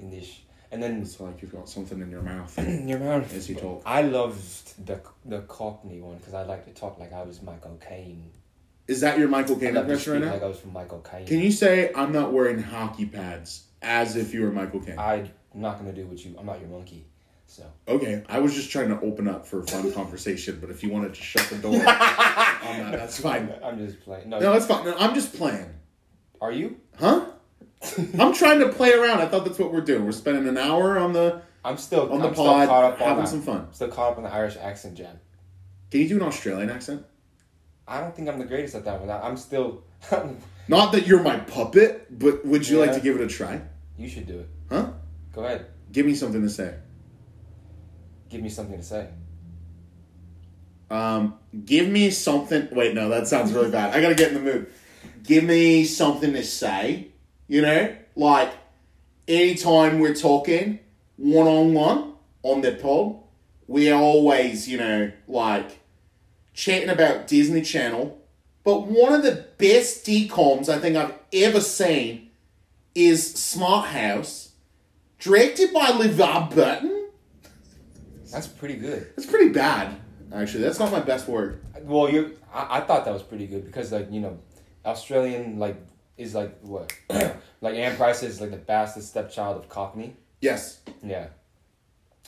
in 0.00 0.10
this, 0.10 0.36
and 0.72 0.82
then 0.82 1.00
It's 1.02 1.20
like 1.20 1.40
you've 1.40 1.52
got 1.52 1.68
something 1.68 2.00
in 2.00 2.10
your 2.10 2.22
mouth. 2.22 2.58
in 2.58 2.88
your 2.88 2.98
mouth. 2.98 3.32
As 3.32 3.48
you 3.48 3.54
talk. 3.54 3.82
I 3.86 4.02
loved 4.02 4.84
the 4.84 5.00
the 5.24 5.42
Cockney 5.42 6.00
one 6.00 6.16
because 6.16 6.34
I 6.34 6.42
like 6.42 6.64
to 6.64 6.72
talk 6.72 6.98
like 6.98 7.12
I 7.12 7.22
was 7.22 7.40
Michael 7.40 7.78
Caine. 7.88 8.32
Is 8.88 9.00
that 9.02 9.16
your 9.20 9.28
Michael 9.28 9.54
Caine 9.54 9.76
impression 9.76 10.14
right 10.14 10.22
now? 10.22 10.32
like 10.32 10.42
I 10.42 10.46
was 10.48 10.58
from 10.58 10.72
Michael 10.72 10.98
Caine. 11.08 11.24
Can 11.24 11.38
you 11.38 11.52
say 11.52 11.92
I'm 11.94 12.10
not 12.10 12.32
wearing 12.32 12.60
hockey 12.60 13.06
pads 13.06 13.68
as 13.82 14.16
if 14.16 14.32
you 14.32 14.42
were 14.42 14.50
Michael 14.52 14.80
Caine? 14.80 14.98
I'm 14.98 15.30
not 15.54 15.78
gonna 15.78 15.92
do 15.92 16.06
what 16.06 16.24
you. 16.24 16.34
I'm 16.38 16.46
not 16.46 16.60
your 16.60 16.68
monkey. 16.68 17.06
So 17.46 17.64
Okay, 17.86 18.22
I 18.28 18.38
was 18.38 18.54
just 18.54 18.70
trying 18.70 18.88
to 18.88 19.00
open 19.00 19.28
up 19.28 19.46
for 19.46 19.60
a 19.60 19.66
fun 19.66 19.92
conversation, 19.94 20.58
but 20.60 20.70
if 20.70 20.82
you 20.82 20.90
wanted 20.90 21.14
to 21.14 21.20
shut 21.22 21.46
the 21.50 21.56
door 21.58 21.74
on 21.76 21.80
that, 21.82 22.92
that's 22.92 23.20
fine. 23.20 23.52
I'm 23.62 23.78
just 23.78 24.00
playing. 24.00 24.30
No, 24.30 24.38
No, 24.38 24.52
that's 24.52 24.66
fine. 24.66 24.84
No, 24.86 24.94
I'm 24.98 25.14
just 25.14 25.34
playing. 25.34 25.68
are 26.40 26.52
you? 26.52 26.76
Huh? 26.98 27.26
I'm 28.18 28.32
trying 28.32 28.60
to 28.60 28.68
play 28.70 28.92
around. 28.92 29.20
I 29.20 29.26
thought 29.26 29.44
that's 29.44 29.58
what 29.58 29.72
we're 29.72 29.80
doing. 29.82 30.04
We're 30.04 30.12
spending 30.12 30.46
an 30.48 30.56
hour 30.56 30.98
on 30.98 31.12
the 31.12 31.42
I'm 31.64 31.76
still 31.76 32.10
on 32.12 32.20
the 32.20 32.28
I'm 32.28 32.34
pod 32.34 32.68
caught 32.68 32.84
up 32.84 32.98
having 32.98 33.24
that. 33.24 33.28
some 33.28 33.42
fun. 33.42 33.68
Still 33.72 33.88
caught 33.88 34.12
up 34.12 34.18
on 34.18 34.24
the 34.24 34.32
Irish 34.32 34.56
accent 34.56 34.94
jam. 34.96 35.18
Can 35.90 36.00
you 36.00 36.08
do 36.08 36.16
an 36.16 36.22
Australian 36.22 36.70
accent? 36.70 37.04
I 37.86 38.00
don't 38.00 38.14
think 38.16 38.28
I'm 38.28 38.38
the 38.38 38.44
greatest 38.46 38.74
at 38.76 38.84
that 38.86 39.00
one. 39.00 39.10
I'm 39.10 39.36
still. 39.36 39.82
Not 40.68 40.92
that 40.92 41.06
you're 41.06 41.22
my 41.22 41.38
puppet, 41.38 42.18
but 42.18 42.44
would 42.46 42.66
you 42.68 42.78
like 42.78 42.94
to 42.94 43.00
give 43.00 43.16
it 43.16 43.20
a 43.20 43.26
try? 43.26 43.60
You 43.96 44.08
should 44.08 44.26
do 44.26 44.40
it. 44.40 44.48
Huh? 44.70 44.90
Go 45.32 45.44
ahead. 45.44 45.66
Give 45.90 46.06
me 46.06 46.14
something 46.14 46.42
to 46.42 46.48
say. 46.48 46.74
Give 48.28 48.42
me 48.42 48.48
something 48.48 48.78
to 48.78 48.82
say. 48.82 49.08
Um, 50.90 51.38
give 51.64 51.88
me 51.88 52.10
something. 52.10 52.68
Wait, 52.72 52.94
no, 52.94 53.08
that 53.08 53.26
sounds 53.26 53.52
really 53.52 53.70
bad. 53.70 53.94
I 53.94 54.00
gotta 54.00 54.14
get 54.14 54.28
in 54.28 54.34
the 54.34 54.40
mood. 54.40 54.72
Give 55.22 55.44
me 55.44 55.84
something 55.84 56.32
to 56.32 56.44
say. 56.44 57.08
You 57.48 57.62
know, 57.62 57.94
like 58.16 58.52
anytime 59.28 59.98
we're 60.00 60.14
talking 60.14 60.78
one 61.16 61.46
on 61.46 61.74
one 61.74 62.14
on 62.42 62.60
the 62.60 62.72
pod, 62.72 63.16
we're 63.66 63.94
always, 63.94 64.68
you 64.68 64.78
know, 64.78 65.12
like 65.28 65.80
chatting 66.54 66.90
about 66.90 67.26
Disney 67.26 67.62
Channel. 67.62 68.18
But 68.64 68.86
one 68.86 69.12
of 69.12 69.22
the 69.22 69.46
best 69.58 70.06
decoms 70.06 70.68
I 70.68 70.78
think 70.78 70.96
I've 70.96 71.14
ever 71.32 71.60
seen 71.60 72.30
is 72.94 73.34
Smart 73.34 73.88
House, 73.88 74.52
directed 75.18 75.72
by 75.72 75.86
LeVar 75.86 76.54
Burton. 76.54 77.08
That's 78.30 78.46
pretty 78.46 78.76
good. 78.76 79.10
That's 79.16 79.26
pretty 79.28 79.50
bad, 79.50 79.94
actually. 80.34 80.62
That's 80.64 80.78
not 80.78 80.90
my 80.92 81.00
best 81.00 81.28
work. 81.28 81.62
Well, 81.82 82.10
you. 82.10 82.38
I, 82.52 82.78
I 82.78 82.80
thought 82.80 83.04
that 83.04 83.12
was 83.12 83.22
pretty 83.22 83.46
good 83.46 83.64
because, 83.66 83.92
like, 83.92 84.10
you 84.10 84.20
know, 84.20 84.38
Australian 84.84 85.58
like 85.58 85.76
is 86.16 86.34
like 86.34 86.58
what, 86.60 86.92
like 87.60 87.74
Anne 87.74 87.96
Price 87.96 88.22
is 88.22 88.40
like 88.40 88.50
the 88.50 88.56
bastard 88.56 89.02
stepchild 89.02 89.56
of 89.56 89.68
Cockney. 89.68 90.16
Yes. 90.40 90.80
Yeah. 91.02 91.28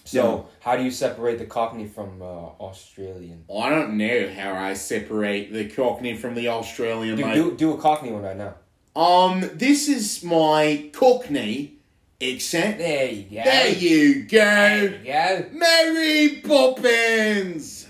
So 0.06 0.48
how 0.60 0.76
do 0.76 0.82
you 0.82 0.90
separate 0.90 1.38
the 1.38 1.46
Cockney 1.46 1.86
from 1.88 2.20
uh, 2.20 2.24
Australian? 2.24 3.44
I 3.50 3.70
don't 3.70 3.96
know 3.96 4.30
how 4.30 4.52
I 4.52 4.74
separate 4.74 5.52
the 5.52 5.68
Cockney 5.68 6.14
from 6.16 6.34
the 6.34 6.48
Australian, 6.48 7.16
Do, 7.16 7.24
mate. 7.24 7.34
do 7.34 7.56
do 7.56 7.72
a 7.72 7.78
Cockney 7.78 8.12
one 8.12 8.22
right 8.22 8.36
now. 8.36 8.54
Um, 8.96 9.50
this 9.54 9.88
is 9.88 10.22
my 10.22 10.90
Cockney 10.92 11.78
accent. 12.22 12.78
There 12.78 13.10
you 13.10 13.22
go. 13.24 13.42
There 13.44 13.68
you 13.72 14.22
go. 14.24 14.38
There 14.38 15.00
you 15.00 15.04
go. 15.04 15.58
Mary 15.58 16.40
Poppins! 16.46 17.88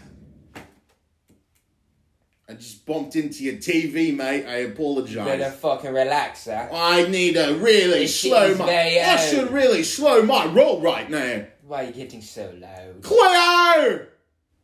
I 2.49 2.53
just 2.55 2.85
bumped 2.87 3.17
into 3.17 3.43
your 3.45 3.55
TV, 3.55 4.15
mate. 4.15 4.47
I 4.47 4.57
apologize. 4.59 5.27
Better 5.27 5.51
fucking 5.51 5.93
relax, 5.93 6.45
huh? 6.47 6.69
I 6.73 7.07
need 7.09 7.35
to 7.35 7.55
really 7.61 8.01
This 8.01 8.21
slow 8.21 8.55
my. 8.55 8.65
I 8.71 9.11
old. 9.13 9.21
should 9.31 9.51
really 9.51 9.83
slow 9.83 10.23
my 10.23 10.47
roll 10.47 10.81
right 10.81 11.09
now. 11.11 11.45
Why 11.67 11.85
are 11.85 11.87
you 11.87 11.93
getting 11.93 12.21
so 12.21 12.53
loud? 12.59 13.03
Cleo! 13.03 14.07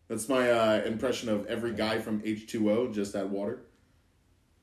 That's 0.09 0.28
my 0.28 0.51
uh, 0.51 0.82
impression 0.84 1.28
of 1.28 1.47
every 1.47 1.72
guy 1.72 1.99
from 2.01 2.20
H2O, 2.20 2.93
Just 2.93 3.14
Add 3.14 3.30
Water. 3.30 3.62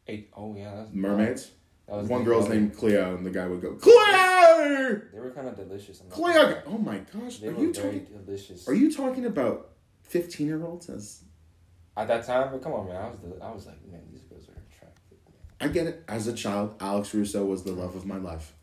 Eight, 0.08 0.30
oh 0.36 0.56
yeah, 0.56 0.76
that's 0.76 0.94
Mermaids. 0.94 1.52
One 1.88 2.24
girl's 2.26 2.50
named 2.50 2.76
Cleo, 2.76 3.16
and 3.16 3.26
the 3.26 3.30
guy 3.32 3.48
would 3.48 3.62
go, 3.62 3.74
Cleo! 3.76 5.02
They 5.14 5.20
were 5.20 5.32
kind 5.34 5.48
of 5.48 5.56
delicious. 5.56 6.02
Cleo! 6.10 6.62
Oh 6.68 6.78
my 6.78 6.98
gosh, 6.98 7.38
They 7.38 7.48
are 7.48 7.54
you 7.54 7.72
talking? 7.74 8.06
delicious. 8.26 8.68
Are 8.68 8.74
you 8.74 8.92
talking 8.94 9.26
about 9.26 9.70
fifteen-year-olds? 10.04 10.90
As 10.90 11.24
At 11.96 12.10
that 12.10 12.26
time, 12.26 12.50
but 12.52 12.62
come 12.62 12.74
on, 12.74 12.88
man. 12.88 12.98
I 12.98 13.10
was 13.10 13.20
the, 13.20 13.42
I 13.44 13.52
was 13.54 13.66
like, 13.68 13.86
man, 13.90 14.02
these 14.12 14.24
girls 14.24 14.44
are 14.50 14.62
attractive. 14.70 15.18
I 15.62 15.70
get 15.70 15.88
it. 15.88 16.04
As 16.10 16.28
a 16.28 16.34
child, 16.34 16.76
Alex 16.82 17.14
Russo 17.14 17.46
was 17.46 17.64
the 17.64 17.72
love 17.72 17.96
of 17.96 18.06
my 18.06 18.18
life, 18.18 18.54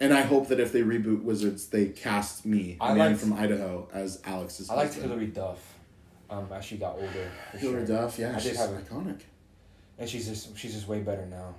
and 0.00 0.14
I 0.14 0.20
hope 0.20 0.46
that 0.48 0.60
if 0.60 0.70
they 0.72 0.82
reboot 0.82 1.22
Wizards, 1.24 1.66
they 1.68 1.86
cast 1.86 2.46
me, 2.46 2.76
I 2.80 2.94
man 2.94 2.98
liked- 3.10 3.20
from 3.20 3.32
Idaho, 3.32 3.88
as 3.92 4.20
Alex's. 4.24 4.70
I 4.70 4.74
liked 4.74 4.94
husband. 4.94 5.10
Hilary 5.10 5.26
Duff. 5.28 5.72
Um, 6.30 6.48
as 6.52 6.64
she 6.64 6.76
got 6.76 6.94
older. 6.94 7.30
Hilary 7.52 7.86
sure. 7.86 7.96
Duff. 7.96 8.18
Yeah, 8.18 8.30
I 8.30 8.32
did 8.34 8.42
she's 8.42 8.56
have 8.56 8.70
iconic. 8.70 9.20
And 9.98 10.08
she's 10.08 10.26
just 10.26 10.56
she's 10.58 10.74
just 10.74 10.88
way 10.88 11.00
better 11.00 11.26
now. 11.26 11.54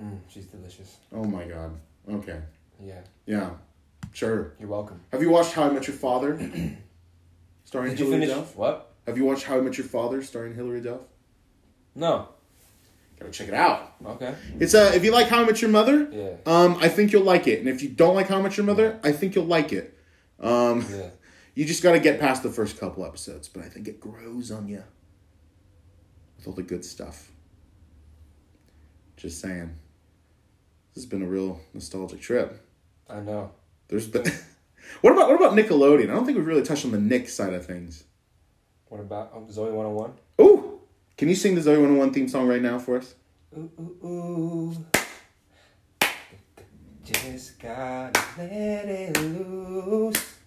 Mm, 0.00 0.18
she's 0.28 0.46
delicious. 0.46 0.96
Oh 1.12 1.24
my 1.24 1.44
god. 1.44 1.72
Okay. 2.10 2.40
Yeah, 2.82 3.00
Yeah. 3.26 3.50
Sure. 4.12 4.54
you're 4.58 4.68
welcome. 4.68 5.00
Have 5.12 5.22
you 5.22 5.30
watched 5.30 5.52
How 5.52 5.64
I 5.64 5.70
Met 5.70 5.86
Your 5.86 5.96
Father? 5.96 6.38
starring 7.64 7.90
Did 7.90 8.00
you 8.00 8.10
finish 8.10 8.28
Duff? 8.30 8.56
what? 8.56 8.92
Have 9.06 9.16
you 9.18 9.24
watched 9.24 9.44
How 9.44 9.58
I 9.58 9.60
Met 9.60 9.76
Your 9.78 9.86
Father 9.86 10.22
starring 10.22 10.54
Hilary 10.54 10.80
Duff? 10.80 11.00
No. 11.94 12.28
Gotta 13.18 13.30
check 13.32 13.48
it 13.48 13.54
out. 13.54 13.94
Okay. 14.04 14.34
It's 14.58 14.74
uh 14.74 14.92
if 14.94 15.04
you 15.04 15.12
like 15.12 15.28
How 15.28 15.42
I 15.42 15.46
Met 15.46 15.60
Your 15.60 15.70
Mother, 15.70 16.08
Yeah. 16.10 16.36
um, 16.50 16.76
I 16.80 16.88
think 16.88 17.12
you'll 17.12 17.22
like 17.24 17.46
it. 17.46 17.58
And 17.60 17.68
if 17.68 17.82
you 17.82 17.88
don't 17.90 18.14
like 18.14 18.28
How 18.28 18.38
I 18.38 18.42
Met 18.42 18.56
Your 18.56 18.64
Mother, 18.66 18.98
I 19.04 19.12
think 19.12 19.34
you'll 19.34 19.44
like 19.44 19.72
it. 19.72 19.96
Um, 20.40 20.84
Yeah. 20.90 21.10
you 21.54 21.66
just 21.66 21.82
gotta 21.82 22.00
get 22.00 22.18
past 22.18 22.42
the 22.42 22.50
first 22.50 22.78
couple 22.80 23.04
episodes, 23.04 23.48
but 23.48 23.62
I 23.62 23.68
think 23.68 23.86
it 23.88 24.00
grows 24.00 24.50
on 24.50 24.68
you 24.68 24.82
with 26.38 26.46
all 26.46 26.54
the 26.54 26.62
good 26.62 26.84
stuff. 26.84 27.30
Just 29.20 29.42
saying. 29.42 29.74
This 30.94 31.04
has 31.04 31.06
been 31.06 31.20
a 31.20 31.26
real 31.26 31.60
nostalgic 31.74 32.22
trip. 32.22 32.58
I 33.06 33.20
know. 33.20 33.50
There's 33.88 34.08
been. 34.08 34.22
what 35.02 35.12
about 35.12 35.28
what 35.28 35.36
about 35.36 35.52
Nickelodeon? 35.52 36.04
I 36.04 36.14
don't 36.14 36.24
think 36.24 36.38
we've 36.38 36.46
really 36.46 36.62
touched 36.62 36.86
on 36.86 36.92
the 36.92 36.98
Nick 36.98 37.28
side 37.28 37.52
of 37.52 37.66
things. 37.66 38.04
What 38.88 38.98
about 38.98 39.32
um, 39.36 39.44
oh, 39.46 39.52
Zoey 39.52 39.72
101? 39.72 40.12
Ooh, 40.40 40.80
can 41.18 41.28
you 41.28 41.34
sing 41.34 41.54
the 41.54 41.60
Zoey 41.60 41.74
101 41.74 42.14
theme 42.14 42.28
song 42.28 42.48
right 42.48 42.62
now 42.62 42.78
for 42.78 42.96
us? 42.96 43.14
Ooh, 43.54 43.70
ooh, 43.78 44.06
ooh. 44.06 44.84
Just 47.04 47.58
gotta 47.58 48.18
let 48.38 48.86
it 48.86 49.20
loose. 49.20 50.39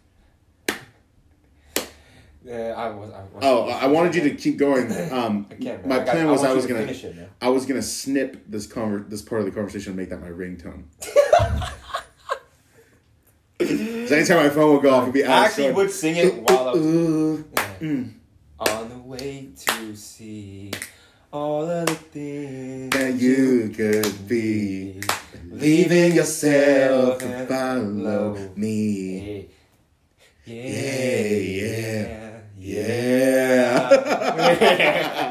Yeah, 2.45 2.73
I 2.75 2.89
was. 2.89 3.09
I 3.11 3.21
was 3.21 3.29
Oh, 3.41 3.69
I 3.69 3.83
I 3.83 3.87
wanted 3.87 4.15
you 4.15 4.21
to 4.23 4.35
keep 4.35 4.57
going. 4.57 4.91
Um, 5.11 5.47
I 5.49 5.55
can't. 5.55 5.85
my 5.87 5.95
I 5.95 5.97
got- 5.99 6.07
plan 6.09 6.27
was 6.27 6.39
want 6.41 6.51
I 6.51 6.53
was 6.53 6.65
gonna 6.65 6.81
it. 6.81 7.29
I 7.41 7.49
was 7.49 7.65
gonna 7.65 7.81
snip 7.81 8.43
this 8.49 8.67
conver- 8.67 9.09
this 9.09 9.21
part 9.21 9.39
of 9.41 9.45
the 9.45 9.51
conversation 9.51 9.91
and 9.91 9.97
make 9.97 10.09
that 10.09 10.19
my 10.21 10.27
ringtone. 10.29 10.83
so 13.59 14.15
anytime 14.15 14.37
my 14.37 14.49
phone 14.49 14.73
would 14.73 14.81
go 14.83 14.89
off, 14.93 15.03
it'd 15.03 15.13
be 15.13 15.23
I 15.23 15.45
actually 15.45 15.71
would 15.71 15.91
sing 15.91 16.17
it 16.17 16.35
while 16.43 16.69
I 16.69 16.71
was 16.73 16.81
"Ooh, 16.85 17.45
Yeah. 17.81 18.03
on 18.59 18.89
the 18.89 18.97
way 18.99 19.49
to 19.65 19.95
see 19.95 20.71
all 21.31 21.69
of 21.69 21.85
the 21.87 21.95
things 21.95 22.89
that 22.95 23.13
you 23.15 23.69
could 23.69 24.27
be 24.27 24.99
leaving 25.49 26.13
yourself 26.13 27.19
to 27.19 27.45
follow 27.47 28.35
me." 28.55 29.47
Yeah, 30.45 30.55
Yeah, 30.55 31.27
yeah, 31.37 32.22
Yeah. 32.65 33.89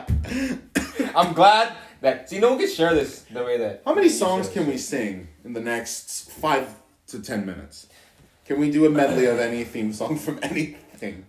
I'm 1.17 1.33
glad 1.33 1.73
that 2.03 2.29
see 2.29 2.39
no 2.39 2.51
one 2.51 2.59
can 2.59 2.69
share 2.69 2.95
this 2.95 3.21
the 3.33 3.43
way 3.43 3.57
that. 3.59 3.83
How 3.87 3.95
many 3.95 4.11
songs 4.11 4.49
can 4.51 4.67
we 4.67 4.77
sing 4.77 5.29
in 5.45 5.55
the 5.55 5.61
next 5.61 6.31
five 6.33 6.69
to 7.09 7.21
ten 7.23 7.47
minutes? 7.47 7.87
Can 8.45 8.61
we 8.61 8.71
do 8.71 8.85
a 8.87 8.91
medley 8.91 9.25
of 9.27 9.39
any 9.39 9.65
theme 9.65 9.93
song 9.95 10.17
from 10.19 10.39
anything? 10.43 11.25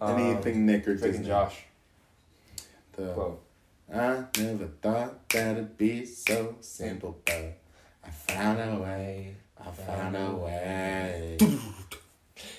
Um, 0.00 0.18
Anything 0.18 0.64
Nick 0.66 0.88
or 0.88 0.94
Disney? 0.94 1.26
Josh 1.26 1.56
The- 2.92 3.12
quote. 3.12 3.42
I 3.92 4.24
never 4.38 4.66
thought 4.82 5.28
that 5.30 5.52
it'd 5.52 5.76
be 5.78 6.04
so 6.06 6.56
simple, 6.60 7.20
but 7.24 7.58
I 8.04 8.10
found 8.10 8.58
a 8.60 8.76
way. 8.82 9.36
I 9.58 9.70
found 9.70 10.16
a 10.16 10.34
way. 10.34 11.36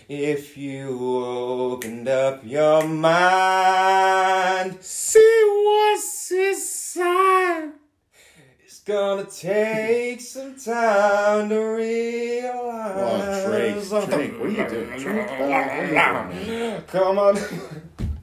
If 0.10 0.56
you 0.58 0.88
opened 1.18 2.08
up 2.08 2.42
your 2.46 2.88
mind, 2.88 4.78
See 4.82 5.20
what's 5.66 6.32
inside. 6.32 7.72
it's 8.64 8.80
gonna 8.80 9.26
take 9.26 10.22
some 10.22 10.56
time 10.56 11.50
to 11.50 11.60
realize. 11.60 12.96
Oh, 12.96 13.50
Drake, 13.50 13.76
Drake, 14.10 14.40
what 14.40 14.48
are 14.48 14.50
you 14.50 14.70
doing? 14.70 14.98
Drake, 14.98 15.30
what 15.30 15.42
are 15.52 16.32
you 16.34 16.46
doing. 16.46 16.82
Come 16.84 17.20
on. 17.20 17.38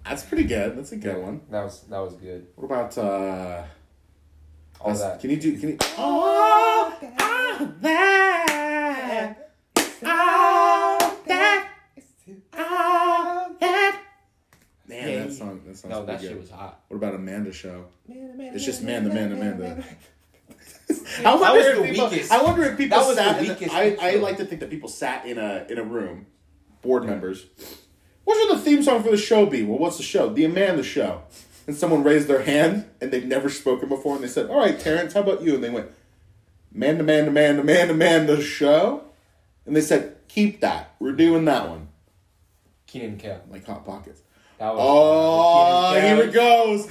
That's 0.07 0.23
pretty 0.23 0.45
good. 0.45 0.79
That's 0.79 0.93
a 0.93 0.97
good 0.97 1.19
one. 1.23 1.43
That 1.51 1.65
was 1.65 1.83
that 1.83 1.99
was 2.01 2.15
good. 2.15 2.47
What 2.57 2.65
about 2.65 2.97
uh? 2.97 3.63
All 4.81 4.89
let's- 4.89 5.03
that. 5.03 5.21
Can 5.21 5.29
you 5.29 5.37
do? 5.37 5.59
Can 5.59 5.69
you? 5.69 5.77
All 5.99 6.91
that. 6.99 7.61
All 7.61 7.67
that. 7.83 9.51
All 12.57 13.51
that. 13.61 14.01
Man, 14.87 15.09
Yeah, 15.09 15.25
that 15.25 15.33
song. 15.33 15.61
That 15.67 15.77
sounds 15.77 15.91
No, 15.93 16.05
that 16.05 16.19
pretty 16.19 16.23
shit 16.25 16.33
good. 16.35 16.41
was 16.43 16.51
hot. 16.51 16.81
What 16.89 16.97
about 16.99 17.15
Amanda 17.15 17.53
Show? 17.53 17.87
It's 18.09 18.57
It's 18.57 18.65
just 18.65 18.83
man, 18.83 19.05
the 19.05 19.11
man, 19.11 19.33
Amanda. 19.33 19.85
I 21.19 21.23
That 21.23 21.41
wonder 21.41 21.59
was 21.59 21.67
if 21.67 21.77
the 21.77 21.89
people, 21.91 22.09
weakest. 22.11 22.33
I 22.33 22.43
wonder 22.43 22.63
if 22.65 22.77
people 22.77 22.99
That 22.99 23.07
was 23.07 23.17
the 23.17 23.23
sat. 23.23 23.43
in 23.43 23.49
weakest 23.49 23.75
I, 23.75 23.97
I 24.01 24.15
like 24.17 24.37
to 24.39 24.45
think 24.45 24.61
that 24.61 24.71
people 24.71 24.89
sat 24.89 25.27
in 25.27 25.39
a 25.39 25.67
in 25.69 25.79
a 25.79 25.83
room, 25.85 26.27
board 26.83 27.05
members. 27.05 27.47
What 28.25 28.39
should 28.39 28.59
the 28.59 28.63
theme 28.63 28.83
song 28.83 29.03
for 29.03 29.11
the 29.11 29.17
show 29.17 29.47
be? 29.47 29.63
Well, 29.63 29.79
what's 29.79 29.97
the 29.99 30.03
show? 30.03 30.29
The 30.31 30.45
Amanda 30.45 30.83
Show. 30.83 31.23
And 31.67 31.75
someone 31.77 32.03
raised 32.03 32.27
their 32.29 32.43
hand 32.43 32.87
and 33.01 33.11
they've 33.11 33.25
never 33.25 33.49
spoken 33.49 33.89
before, 33.89 34.15
and 34.17 34.25
they 34.25 34.29
said, 34.29 34.51
"All 34.51 34.59
right, 34.59 34.79
Terrence, 34.79 35.15
how 35.15 35.21
about 35.21 35.43
you?" 35.43 35.55
And 35.55 35.65
they 35.65 35.71
went, 35.71 35.89
"Man 36.73 36.99
to 36.99 37.05
man 37.05 37.25
to 37.27 37.31
man 37.31 37.57
to 37.57 37.65
man 37.65 37.89
to 37.89 37.95
man 37.95 38.27
the 38.27 38.43
show," 38.43 39.05
and 39.65 39.75
they 39.75 39.81
said, 39.81 40.17
"Keep 40.29 40.61
that. 40.61 40.95
We're 40.99 41.13
doing 41.13 41.45
that 41.47 41.69
one." 41.69 41.89
Kenan 42.95 43.09
and 43.11 43.19
Kel. 43.21 43.41
Like 43.51 43.67
hot 43.67 43.85
pockets. 43.85 44.23
That 44.59 44.73
was 44.73 44.81
Oh, 44.81 46.01
here 46.01 46.21
it 46.23 46.33
goes. 46.33 46.87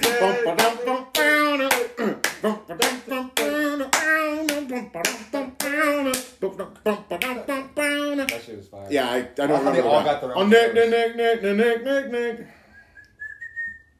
That 7.06 8.42
shit 8.44 8.56
was 8.56 8.68
fire. 8.68 8.86
Yeah, 8.90 9.08
I, 9.08 9.16
I 9.16 9.22
don't 9.22 9.48
how 9.50 9.56
remember. 9.58 9.82
they 9.82 9.88
all 9.88 10.04
got 10.04 10.20
their 10.20 10.30
rap. 10.30 10.38
own 10.38 10.46
Oh, 10.46 10.48
Nick, 10.48 10.74
shows. 10.74 10.90
Nick, 10.90 11.16
Nick, 11.16 11.42
Nick, 11.42 11.56
Nick, 11.56 11.84
Nick, 11.84 12.10
Nick. 12.12 12.46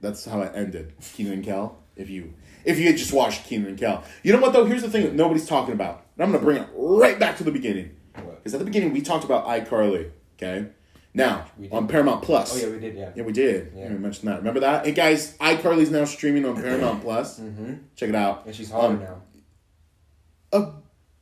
That's 0.01 0.25
how 0.25 0.43
it 0.43 0.53
ended. 0.55 0.93
Kenan 1.15 1.33
and 1.35 1.45
Kel. 1.45 1.79
If 1.97 2.11
you 2.11 2.35
if 2.65 2.79
you 2.79 2.87
had 2.89 2.97
just 2.97 3.13
watched 3.13 3.45
Kenan 3.45 3.69
and 3.69 3.79
Kel, 3.79 4.05
you 4.23 4.33
know 4.33 4.41
what 4.41 4.53
though? 4.53 4.65
Here's 4.65 4.83
the 4.83 4.91
thing 4.91 5.05
that 5.05 5.15
nobody's 5.15 5.47
talking 5.47 5.73
about. 5.75 6.07
And 6.17 6.25
I'm 6.25 6.33
gonna 6.33 6.45
bring 6.45 6.59
it 6.59 6.69
right 6.75 7.19
back 7.19 7.37
to 7.39 7.45
the 7.45 7.51
beginning. 7.53 7.97
Because 8.15 8.55
at 8.55 8.59
the 8.59 8.65
beginning 8.67 8.93
we 8.93 9.01
talked 9.01 9.25
about 9.25 9.47
iCarly. 9.47 10.11
Okay. 10.37 10.67
Now 11.17 11.47
on 11.71 11.87
Paramount 11.87 12.23
Plus. 12.23 12.55
Oh 12.55 12.67
yeah, 12.67 12.73
we 12.73 12.81
did. 12.81 12.97
Yeah. 12.97 13.13
Yeah, 13.15 13.23
we 13.23 13.33
did. 13.33 13.73
Yeah. 13.75 13.85
Yeah. 13.85 13.89
We 13.93 13.99
mentioned 13.99 14.29
that. 14.29 14.39
Remember 14.39 14.61
that? 14.61 14.85
Hey 14.85 14.93
guys, 14.93 15.37
iCarly's 15.39 15.91
now 15.91 16.05
streaming 16.05 16.45
on 16.45 16.57
Paramount 16.57 17.03
Plus. 17.03 17.39
Mm-hmm. 17.45 17.75
Check 17.95 18.09
it 18.09 18.15
out. 18.17 18.47
And 18.47 18.55
she's 18.55 18.71
hotter 18.71 18.95
Um, 18.95 19.01
now. 19.01 20.73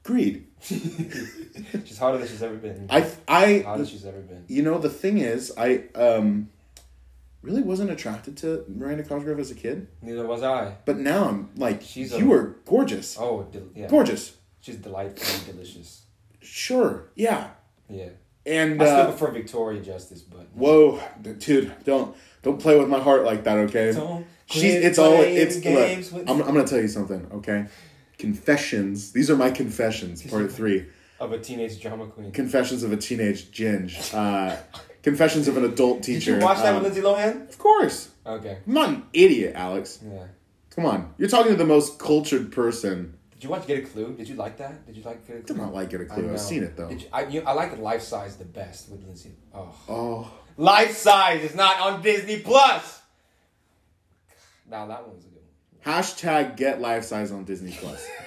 Agreed. 0.04 0.46
She's 0.62 1.98
hotter 1.98 2.18
than 2.18 2.26
she's 2.28 2.42
ever 2.42 2.54
been. 2.56 2.86
I 2.90 3.08
I 3.28 3.58
hotter 3.60 3.78
than 3.78 3.86
she's 3.86 4.04
ever 4.04 4.20
been. 4.20 4.44
You 4.48 4.62
know, 4.62 4.78
the 4.78 4.88
thing 4.90 5.18
is, 5.18 5.52
I 5.56 5.84
um 5.94 6.48
really 7.42 7.62
wasn't 7.62 7.90
attracted 7.90 8.36
to 8.38 8.64
Miranda 8.68 9.02
Cosgrove 9.04 9.38
as 9.40 9.50
a 9.50 9.54
kid, 9.54 9.88
Neither 10.00 10.26
was 10.26 10.42
I. 10.42 10.76
but 10.84 10.98
now 10.98 11.28
I'm 11.28 11.50
like, 11.56 11.82
She's 11.82 12.12
you 12.16 12.32
a- 12.32 12.36
are 12.36 12.56
gorgeous, 12.64 13.16
Oh, 13.18 13.42
del- 13.50 13.68
yeah. 13.74 13.88
gorgeous. 13.88 14.36
She's 14.60 14.76
delightfully 14.76 15.52
delicious. 15.52 16.02
Sure, 16.40 17.10
yeah, 17.16 17.50
Yeah. 17.88 18.10
And 18.46 18.82
I 18.82 18.86
still 18.86 18.96
uh, 19.00 19.06
prefer 19.08 19.30
Victoria 19.30 19.80
Justice, 19.80 20.20
but 20.22 20.46
whoa, 20.54 21.00
dude, 21.38 21.72
don't 21.84 22.16
don't 22.42 22.60
play 22.60 22.78
with 22.78 22.88
my 22.88 22.98
heart 23.00 23.24
like 23.24 23.44
that, 23.44 23.56
okay? 23.68 23.92
Don't 23.92 24.26
She's 24.46 24.74
it's 24.74 24.98
all 24.98 25.20
it's 25.20 25.56
games 25.60 26.12
look, 26.12 26.22
with- 26.22 26.30
I'm 26.30 26.40
I'm 26.42 26.54
gonna 26.54 26.66
tell 26.66 26.80
you 26.80 26.88
something, 26.88 27.26
okay? 27.34 27.66
Confessions. 28.18 29.12
These 29.12 29.30
are 29.30 29.36
my 29.36 29.50
confessions, 29.50 30.22
part 30.22 30.50
three. 30.52 30.86
of 31.18 31.32
a 31.32 31.38
teenage 31.38 31.80
drama 31.80 32.06
queen. 32.06 32.30
Confessions 32.32 32.82
of 32.82 32.92
a 32.92 32.96
teenage 32.96 33.50
ginge. 33.50 34.12
Uh, 34.14 34.56
confessions 35.02 35.48
of 35.48 35.56
an 35.56 35.64
adult 35.64 36.02
Did 36.02 36.20
teacher. 36.20 36.32
you 36.38 36.38
watch 36.44 36.58
that 36.58 36.74
Um, 36.74 36.82
with 36.82 36.94
Lindsay 36.94 37.00
Lohan? 37.00 37.48
Of 37.48 37.58
course. 37.58 38.10
Okay. 38.24 38.58
I'm 38.66 38.72
not 38.74 38.88
an 38.90 39.02
idiot, 39.12 39.54
Alex. 39.56 39.98
Yeah. 40.04 40.24
Come 40.70 40.86
on. 40.86 41.12
You're 41.18 41.28
talking 41.28 41.52
to 41.52 41.58
the 41.58 41.64
most 41.64 41.98
cultured 41.98 42.52
person. 42.52 43.14
Did 43.42 43.48
you 43.48 43.54
watch 43.54 43.66
Get 43.66 43.78
a 43.78 43.82
Clue? 43.82 44.14
Did 44.16 44.28
you 44.28 44.36
like 44.36 44.56
that? 44.58 44.86
Did 44.86 44.96
you 44.96 45.02
like 45.02 45.26
Get 45.26 45.38
a 45.38 45.40
Clue? 45.40 45.56
I 45.56 45.58
did 45.58 45.62
not 45.64 45.74
like 45.74 45.90
Get 45.90 46.00
a 46.00 46.04
Clue. 46.04 46.30
I've 46.30 46.38
seen 46.38 46.62
it, 46.62 46.76
though. 46.76 46.88
Did 46.88 47.02
you, 47.02 47.08
I, 47.12 47.24
you, 47.24 47.42
I 47.44 47.54
like 47.54 47.74
the 47.74 47.82
Life 47.82 48.02
Size 48.02 48.36
the 48.36 48.44
best 48.44 48.88
with 48.88 49.02
Lindsay. 49.02 49.32
Oh. 49.52 49.74
Oh. 49.88 50.32
Life 50.56 50.96
Size 50.96 51.42
is 51.42 51.56
not 51.56 51.80
on 51.80 52.02
Disney 52.02 52.38
Plus. 52.38 53.00
Now 54.70 54.86
that 54.86 55.08
one's 55.08 55.24
a 55.24 55.28
good 55.28 55.40
one. 55.82 55.94
Hashtag 55.94 56.56
get 56.56 56.80
life 56.80 57.02
size 57.02 57.32
on 57.32 57.42
Disney 57.42 57.72
Plus. 57.72 58.06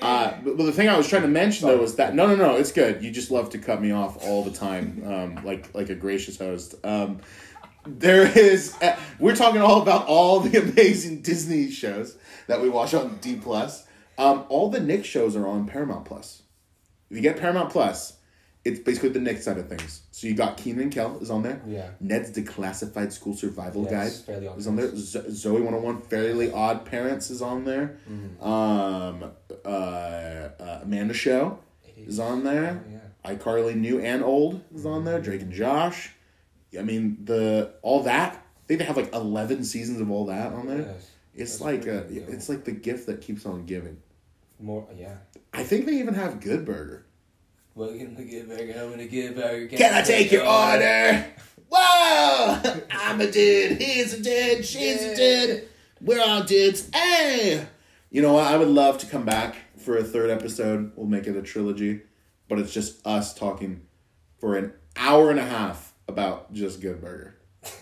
uh, 0.00 0.34
but, 0.44 0.56
but 0.56 0.62
the 0.62 0.70
thing 0.70 0.88
I 0.88 0.96
was 0.96 1.08
trying 1.08 1.22
to 1.22 1.28
mention 1.28 1.66
though 1.66 1.78
was 1.78 1.96
that 1.96 2.14
no, 2.14 2.28
no, 2.28 2.36
no, 2.36 2.54
it's 2.54 2.70
good. 2.70 3.02
You 3.02 3.10
just 3.10 3.32
love 3.32 3.50
to 3.50 3.58
cut 3.58 3.82
me 3.82 3.90
off 3.90 4.24
all 4.24 4.44
the 4.44 4.52
time, 4.52 5.02
um, 5.04 5.44
like 5.44 5.74
like 5.74 5.90
a 5.90 5.96
gracious 5.96 6.38
host. 6.38 6.76
Um, 6.84 7.18
there 7.84 8.22
is. 8.38 8.76
Uh, 8.80 8.96
we're 9.18 9.34
talking 9.34 9.60
all 9.60 9.82
about 9.82 10.06
all 10.06 10.38
the 10.38 10.62
amazing 10.70 11.22
Disney 11.22 11.68
shows 11.72 12.16
that 12.46 12.62
we 12.62 12.68
watch 12.68 12.94
on 12.94 13.18
D 13.20 13.34
Plus. 13.34 13.85
Um, 14.18 14.44
all 14.48 14.70
the 14.70 14.80
Nick 14.80 15.04
shows 15.04 15.36
are 15.36 15.46
on 15.46 15.66
Paramount 15.66 16.04
Plus. 16.04 16.42
If 17.10 17.16
you 17.16 17.22
get 17.22 17.38
Paramount 17.38 17.70
Plus, 17.70 18.14
it's 18.64 18.80
basically 18.80 19.10
the 19.10 19.20
Nick 19.20 19.42
side 19.42 19.58
of 19.58 19.68
things. 19.68 20.02
So 20.10 20.26
you 20.26 20.34
got 20.34 20.56
Kenan 20.56 20.80
and 20.82 20.92
Kel 20.92 21.18
is 21.18 21.30
on 21.30 21.42
there. 21.42 21.62
Yeah. 21.66 21.90
Ned's 22.00 22.30
Declassified 22.32 23.12
School 23.12 23.34
Survival 23.36 23.86
Yes, 23.88 24.18
Guide 24.18 24.26
Fairly 24.26 24.48
Odd 24.48 24.58
is 24.58 24.66
on 24.66 24.76
there. 24.76 24.96
Z- 24.96 25.18
Zoey 25.28 25.62
101 25.62 26.00
Fairly 26.02 26.50
Odd 26.52 26.84
Parents 26.84 27.30
is 27.30 27.42
on 27.42 27.64
there. 27.64 27.98
Mm-hmm. 28.10 28.42
Um, 28.44 29.30
uh, 29.64 29.68
uh, 29.68 30.80
Amanda 30.82 31.14
Show 31.14 31.60
is 31.96 32.18
on 32.18 32.42
there. 32.42 32.82
Oh, 32.84 32.90
yeah. 33.26 33.34
iCarly 33.36 33.76
New 33.76 34.00
and 34.00 34.24
Old 34.24 34.62
is 34.74 34.84
on 34.84 35.04
there. 35.04 35.20
Drake 35.20 35.42
and 35.42 35.52
Josh. 35.52 36.10
I 36.76 36.82
mean 36.82 37.18
the 37.24 37.74
all 37.82 38.02
that. 38.02 38.34
I 38.34 38.66
think 38.66 38.80
they 38.80 38.84
have 38.84 38.96
like 38.96 39.14
eleven 39.14 39.64
seasons 39.64 40.00
of 40.00 40.10
all 40.10 40.26
that 40.26 40.52
on 40.52 40.66
there. 40.66 40.80
Yes. 40.80 41.10
It's 41.34 41.52
That's 41.52 41.60
like 41.62 41.86
a, 41.86 42.06
it's 42.08 42.48
like 42.48 42.64
the 42.64 42.72
gift 42.72 43.06
that 43.06 43.20
keeps 43.20 43.46
on 43.46 43.66
giving. 43.66 43.98
More, 44.58 44.86
yeah. 44.96 45.16
I 45.52 45.62
think 45.62 45.86
they 45.86 45.98
even 45.98 46.14
have 46.14 46.40
Good 46.40 46.64
Burger. 46.64 47.04
Welcome 47.74 48.16
to 48.16 48.24
Get 48.24 48.48
Burger. 48.48 48.74
I'm 48.80 48.90
gonna 48.90 49.06
get 49.06 49.36
burger. 49.36 49.68
Can 49.76 49.94
I 49.94 50.00
take 50.02 50.32
your 50.32 50.46
order? 50.46 51.26
Whoa! 51.70 52.80
I'm 52.90 53.20
a 53.20 53.30
dude. 53.30 53.80
He's 53.82 54.14
a 54.14 54.22
dude. 54.22 54.64
She's 54.64 55.02
a 55.02 55.14
dude. 55.14 55.68
We're 56.00 56.22
all 56.22 56.42
dudes. 56.42 56.88
Hey! 56.94 57.66
You 58.10 58.22
know 58.22 58.32
what? 58.32 58.46
I 58.46 58.56
would 58.56 58.68
love 58.68 58.96
to 58.98 59.06
come 59.06 59.24
back 59.26 59.56
for 59.76 59.98
a 59.98 60.04
third 60.04 60.30
episode. 60.30 60.92
We'll 60.96 61.06
make 61.06 61.26
it 61.26 61.36
a 61.36 61.42
trilogy, 61.42 62.00
but 62.48 62.58
it's 62.58 62.72
just 62.72 63.06
us 63.06 63.34
talking 63.34 63.82
for 64.38 64.56
an 64.56 64.72
hour 64.96 65.30
and 65.30 65.38
a 65.38 65.44
half 65.44 65.92
about 66.08 66.52
just 66.54 66.80
Good 66.80 67.00
Burger 67.02 67.36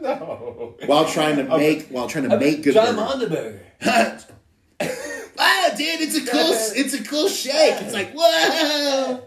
No. 0.00 0.74
while 0.86 1.04
trying 1.06 1.36
to 1.36 1.44
make 1.56 1.88
while 1.88 2.08
trying 2.08 2.28
to 2.28 2.36
make 2.38 2.62
Good 2.64 2.74
John 2.74 2.96
Burger. 2.96 3.26
Mondeberger. 3.28 3.60
wow, 3.86 4.18
dude! 5.76 6.00
It's 6.00 6.16
a 6.16 6.30
cool. 6.30 6.52
It's 6.52 6.94
a 6.94 7.04
cool 7.04 7.28
shake. 7.28 7.80
It's 7.82 7.94
like 7.94 8.12
whoa. 8.14 9.22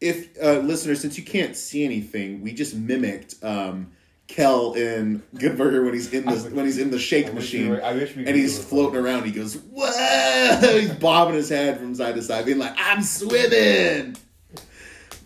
if 0.00 0.28
uh, 0.42 0.58
listeners, 0.60 1.00
since 1.00 1.18
you 1.18 1.24
can't 1.24 1.56
see 1.56 1.84
anything, 1.84 2.40
we 2.42 2.52
just 2.52 2.74
mimicked 2.74 3.34
um, 3.42 3.90
Kel 4.28 4.74
in 4.74 5.22
Good 5.34 5.56
Burger 5.58 5.84
when 5.84 5.94
he's 5.94 6.12
in 6.12 6.24
the 6.24 6.36
when 6.52 6.64
he's 6.66 6.78
in 6.78 6.90
the 6.90 6.98
shake 6.98 7.26
I 7.26 7.30
wish 7.30 7.52
we 7.52 7.58
machine 7.60 7.70
were- 7.70 7.84
I 7.84 7.92
wish 7.94 8.14
we 8.16 8.26
and 8.26 8.36
he's 8.36 8.56
do 8.56 8.62
it. 8.62 8.66
floating 8.66 9.00
around. 9.00 9.24
He 9.24 9.32
goes, 9.32 9.54
"Whoa!" 9.56 10.58
He's 10.78 10.92
bobbing 10.94 11.34
his 11.34 11.48
head 11.48 11.78
from 11.78 11.94
side 11.94 12.14
to 12.14 12.22
side, 12.22 12.44
being 12.46 12.58
like, 12.58 12.74
"I'm 12.78 13.02
swimming." 13.02 14.16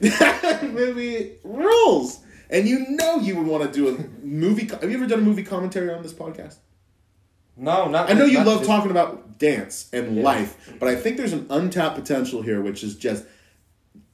That 0.00 0.60
movie 0.72 1.32
rules, 1.44 2.20
and 2.50 2.66
you 2.66 2.86
know 2.90 3.18
you 3.20 3.36
would 3.36 3.46
want 3.46 3.62
to 3.64 3.70
do 3.70 3.88
a 3.94 4.24
movie. 4.26 4.66
Have 4.66 4.84
you 4.90 4.96
ever 4.96 5.06
done 5.06 5.20
a 5.20 5.22
movie 5.22 5.44
commentary 5.44 5.92
on 5.92 6.02
this 6.02 6.12
podcast? 6.12 6.56
No, 7.56 7.88
not. 7.88 8.08
I 8.10 8.14
know 8.14 8.24
you 8.24 8.38
not 8.38 8.46
love 8.46 8.58
this- 8.60 8.68
talking 8.68 8.90
about 8.90 9.31
dance 9.46 9.88
and 9.92 10.16
Yeah. 10.16 10.22
life, 10.22 10.72
but 10.78 10.88
I 10.88 10.94
think 10.96 11.16
there's 11.16 11.32
an 11.32 11.46
untapped 11.50 11.96
potential 11.96 12.42
here, 12.42 12.62
which 12.62 12.82
is 12.84 12.94
just 12.96 13.24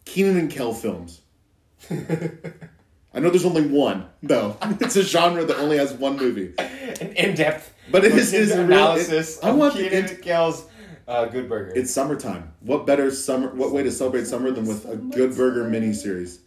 Kenan 0.07 0.37
and 0.39 0.51
Kel 0.51 0.73
films. 0.73 1.21
I 1.91 3.21
know 3.21 3.31
there's 3.31 3.45
only 3.45 3.67
one, 3.67 4.07
though. 4.23 4.57
It's 4.81 4.97
a 4.97 5.03
genre 5.03 5.45
that 5.45 5.57
only 5.59 5.77
has 5.77 5.93
one 5.93 6.17
movie. 6.17 6.55
An 6.59 7.13
in-depth. 7.13 7.75
But 7.91 8.05
it 8.05 8.13
is- 8.13 8.33
is 8.33 8.51
a 8.53 8.57
real- 8.59 8.65
analysis 8.67 9.39
it- 9.39 9.45
I 9.45 9.51
want 9.53 9.75
Kenan 9.75 10.07
and 10.07 10.23
Kel's 10.23 10.65
uh, 11.07 11.27
Good 11.27 11.49
Burger. 11.49 11.73
It's 11.77 11.91
summertime. 11.93 12.53
What 12.61 12.87
better 12.87 13.11
summer? 13.11 13.49
What 13.55 13.73
way 13.73 13.83
to 13.83 13.91
celebrate 13.91 14.27
summer 14.27 14.51
than 14.51 14.67
with 14.67 14.85
a 14.87 14.97
Good 14.97 15.37
Burger 15.37 15.65
miniseries? 15.65 16.39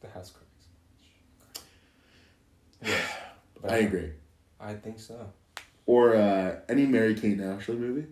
the 0.00 0.08
house. 0.08 0.32
Yeah, 2.82 2.94
I 3.68 3.76
agree. 3.78 4.10
I 4.60 4.74
think 4.74 4.98
so. 5.00 5.32
Or 5.86 6.16
uh, 6.16 6.56
any 6.68 6.84
Mary 6.86 7.14
Kate 7.14 7.40
Ashley 7.40 7.76
movie. 7.76 8.06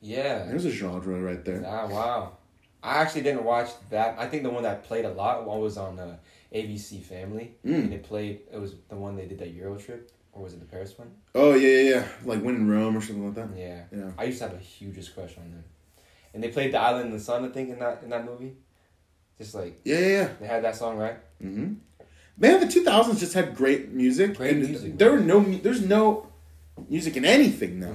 Yeah. 0.00 0.44
There's 0.46 0.64
a 0.64 0.70
genre 0.70 1.20
right 1.20 1.44
there. 1.44 1.64
Ah, 1.66 1.86
wow. 1.88 2.36
I 2.82 2.98
actually 2.98 3.22
didn't 3.22 3.44
watch 3.44 3.70
that. 3.90 4.16
I 4.18 4.26
think 4.28 4.42
the 4.42 4.50
one 4.50 4.62
that 4.64 4.84
played 4.84 5.04
a 5.04 5.10
lot 5.12 5.46
was 5.46 5.78
on 5.78 5.98
uh, 5.98 6.16
ABC 6.54 7.02
Family, 7.02 7.56
Mm. 7.64 7.84
and 7.84 7.92
it 7.94 8.02
played. 8.04 8.40
It 8.52 8.58
was 8.60 8.74
the 8.88 8.96
one 8.96 9.16
they 9.16 9.26
did 9.26 9.38
that 9.38 9.52
Euro 9.54 9.76
trip, 9.78 10.12
or 10.32 10.42
was 10.42 10.52
it 10.52 10.60
the 10.60 10.66
Paris 10.66 10.96
one? 10.98 11.10
Oh 11.34 11.54
yeah, 11.54 11.68
yeah, 11.78 11.90
yeah. 11.90 12.06
Like 12.24 12.42
When 12.42 12.56
in 12.56 12.70
Rome 12.70 12.96
or 12.96 13.00
something 13.00 13.24
like 13.24 13.34
that. 13.36 13.58
Yeah. 13.58 13.84
Yeah. 13.90 14.10
I 14.18 14.24
used 14.24 14.38
to 14.40 14.48
have 14.48 14.54
a 14.56 14.60
hugest 14.60 15.14
crush 15.14 15.36
on 15.38 15.50
them, 15.50 15.64
and 16.34 16.42
they 16.44 16.48
played 16.48 16.72
the 16.72 16.78
Island 16.78 17.06
in 17.06 17.12
the 17.12 17.20
Sun. 17.20 17.44
I 17.44 17.48
think 17.48 17.70
in 17.70 17.78
that 17.78 18.02
in 18.02 18.10
that 18.10 18.26
movie, 18.26 18.52
just 19.38 19.54
like 19.54 19.80
Yeah, 19.84 19.98
yeah, 19.98 20.06
yeah. 20.08 20.28
they 20.38 20.46
had 20.46 20.62
that 20.62 20.76
song 20.76 20.98
right. 20.98 21.16
hmm 21.40 21.74
Man, 22.36 22.60
the 22.60 22.66
2000s 22.66 23.18
just 23.20 23.32
had 23.32 23.54
great 23.56 23.90
music. 23.92 24.36
Great 24.36 24.56
music, 24.56 24.98
There 24.98 25.16
man. 25.16 25.26
were 25.38 25.40
no. 25.42 25.58
There's 25.58 25.80
no 25.82 26.28
music 26.88 27.16
in 27.16 27.24
anything 27.24 27.80
now. 27.80 27.94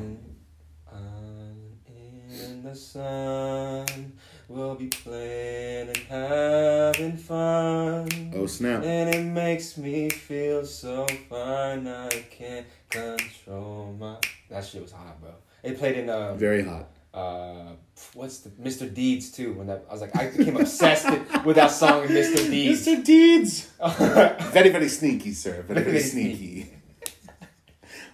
In 2.32 2.64
the 2.64 2.76
sun, 2.76 4.14
we'll 4.48 4.76
be 4.76 4.88
playing 4.88 5.88
and 5.90 5.98
having 5.98 7.18
fun. 7.18 8.32
Oh 8.36 8.46
snap! 8.46 8.84
And 8.84 9.14
it 9.16 9.24
makes 9.24 9.78
me 9.78 10.10
feel 10.10 10.66
so 10.66 11.08
fine, 11.30 11.88
I 11.88 12.10
can't 12.30 12.68
control 12.90 13.96
my. 14.00 14.18
That 14.50 14.66
shit 14.66 14.82
was 14.82 14.92
hot, 14.92 15.20
bro. 15.22 15.32
It 15.64 15.78
played 15.80 15.98
in 15.98 16.10
uh, 16.10 16.36
Very 16.36 16.64
hot. 16.64 16.90
uh, 17.14 17.74
what's 18.14 18.40
the 18.40 18.50
Mr. 18.52 18.92
Deeds 18.94 19.32
too? 19.32 19.54
When 19.54 19.68
that 19.68 19.86
I 19.90 19.94
was 19.94 20.02
like, 20.02 20.16
I 20.16 20.30
became 20.30 20.58
obsessed 20.58 21.10
with 21.46 21.56
that 21.56 21.72
song 21.72 22.08
Mr. 22.08 22.50
Deeds. 22.50 22.86
Mr. 22.88 23.04
Deeds. 23.04 23.70
Very, 24.54 24.70
very 24.70 24.88
sneaky, 24.90 25.34
sir. 25.34 25.64
Very 25.68 25.84
Very 25.84 26.00
sneaky. 26.00 26.74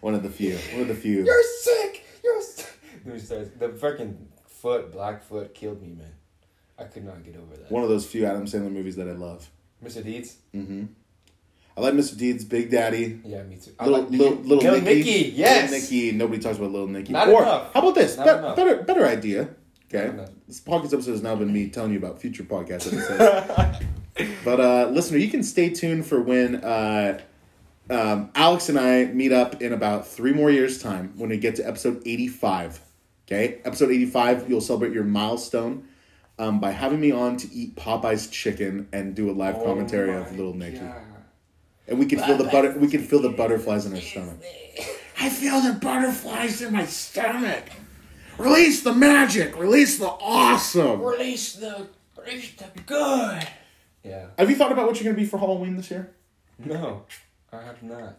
One 0.06 0.14
of 0.14 0.22
the 0.22 0.30
few. 0.30 0.56
One 0.74 0.82
of 0.84 0.88
the 0.88 0.94
few. 0.94 1.26
sick. 1.62 2.06
You're 2.24 2.40
sick. 2.40 2.80
He 3.12 3.18
says, 3.18 3.50
The 3.58 3.70
freaking 3.70 4.18
foot, 4.48 4.92
Blackfoot, 4.92 5.56
killed 5.56 5.82
me, 5.82 5.94
man. 5.94 6.12
I 6.78 6.84
could 6.84 7.04
not 7.04 7.24
get 7.24 7.36
over 7.38 7.56
that. 7.56 7.72
One 7.72 7.82
of 7.82 7.90
those 7.90 8.06
few 8.06 8.24
Adam 8.24 8.46
Sandler 8.46 8.72
movies 8.72 8.98
that 8.98 9.08
I 9.08 9.14
love. 9.14 9.50
Mr. 9.84 10.04
Deeds. 10.04 10.36
Mm-hmm. 10.54 10.86
I 11.76 11.82
like 11.82 11.96
Mr. 11.96 12.16
Deeds, 12.16 12.46
Big 12.46 12.70
Daddy, 12.70 13.20
Yeah, 13.26 13.42
me 13.42 13.56
too. 13.56 13.72
I 13.80 13.86
little 13.88 14.02
like 14.02 14.12
little, 14.12 14.34
little, 14.36 14.58
Little 14.58 14.82
Nicky. 14.82 15.00
Nicky, 15.12 15.30
yes. 15.36 15.72
Little 15.72 15.82
Nicky. 15.86 16.12
Nobody 16.12 16.40
talks 16.40 16.58
about 16.60 16.72
Little 16.72 16.88
Nicky. 16.88 17.12
Not 17.12 17.28
or 17.28 17.42
enough. 17.42 17.74
how 17.74 17.80
about 17.80 17.96
this? 17.96 18.16
Not 18.16 18.26
Be- 18.26 18.30
enough. 18.32 18.56
better 18.56 18.84
better 18.84 19.06
idea. 19.08 19.50
Okay. 19.92 20.26
This 20.48 20.62
podcast 20.62 20.94
episode 20.94 21.14
has 21.14 21.24
now 21.24 21.36
been 21.36 21.52
me 21.52 21.70
telling 21.70 21.92
you 21.94 21.98
about 21.98 22.22
future 22.22 22.44
podcast 22.44 22.86
episodes. 22.94 23.84
but 24.46 24.60
uh, 24.60 24.88
listener, 24.92 25.18
you 25.18 25.30
can 25.30 25.42
stay 25.42 25.72
tuned 25.72 26.06
for 26.06 26.22
when 26.22 26.58
uh, 26.64 27.20
um, 27.90 28.32
Alex 28.36 28.70
and 28.70 28.80
I 28.80 29.06
meet 29.06 29.32
up 29.32 29.62
in 29.62 29.74
about 29.74 30.08
three 30.08 30.34
more 30.34 30.50
years' 30.52 30.82
time 30.82 31.14
when 31.18 31.30
we 31.30 31.38
get 31.38 31.56
to 31.58 31.68
episode 31.68 32.02
eighty-five. 32.06 32.80
Okay, 33.28 33.60
episode 33.66 33.92
eighty-five, 33.92 34.50
you'll 34.50 34.62
celebrate 34.62 34.94
your 34.94 35.04
milestone. 35.04 35.88
Um, 36.38 36.60
by 36.60 36.72
having 36.72 37.00
me 37.00 37.12
on 37.12 37.38
to 37.38 37.54
eat 37.54 37.78
Popeye's 37.78 38.28
chicken 38.28 38.90
and 38.92 39.16
do 39.16 39.30
a 39.30 39.34
live 39.34 39.56
commentary 39.64 40.12
Oh 40.12 40.22
of 40.22 40.36
Little 40.36 40.54
Nicky. 40.54 40.80
God. 40.80 41.02
And 41.88 41.98
we 41.98 42.08
can 42.08 42.20
feel 42.20 42.36
the 42.36 42.44
butter. 42.44 42.78
We 42.78 42.88
can 42.90 43.02
feel 43.02 43.22
the 43.22 43.30
butterflies 43.30 43.86
in 43.86 43.94
our 43.94 44.02
stomach. 44.02 44.44
I 45.18 45.30
feel 45.30 45.62
the 45.62 45.80
butterflies 45.80 46.62
in 46.62 46.74
my 46.74 46.86
stomach. 46.86 47.64
Release 48.38 48.84
the 48.84 48.94
magic. 48.94 49.58
Release 49.58 49.98
the 49.98 50.08
awesome. 50.08 51.02
Release 51.02 51.54
the 51.54 51.88
release 52.18 52.52
the 52.56 52.66
good. 52.86 53.48
Yeah. 54.04 54.26
Have 54.38 54.50
you 54.50 54.58
thought 54.58 54.74
about 54.74 54.88
what 54.88 55.00
you're 55.00 55.06
gonna 55.06 55.22
be 55.22 55.28
for 55.28 55.38
Halloween 55.38 55.78
this 55.78 55.90
year? 55.90 56.14
No, 56.60 57.04
I 57.56 57.64
have 57.64 57.82
not. 57.84 58.18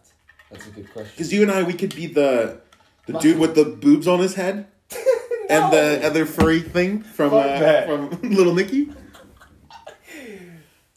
That's 0.51 0.67
a 0.67 0.71
good 0.71 0.91
question. 0.91 1.11
Because 1.15 1.31
you 1.33 1.41
and 1.41 1.51
I, 1.51 1.63
we 1.63 1.73
could 1.73 1.95
be 1.95 2.07
the 2.07 2.61
the 3.05 3.19
dude 3.19 3.39
with 3.39 3.55
the 3.55 3.65
boobs 3.65 4.07
on 4.07 4.19
his 4.19 4.35
head 4.35 4.67
and 5.49 5.71
the 5.73 6.01
other 6.05 6.25
furry 6.25 6.59
thing 6.61 7.01
from 7.03 7.31
Fuck 7.31 7.45
uh, 7.45 7.59
that. 7.59 7.87
from 7.87 8.09
Little 8.31 8.53
Nicky. 8.53 8.89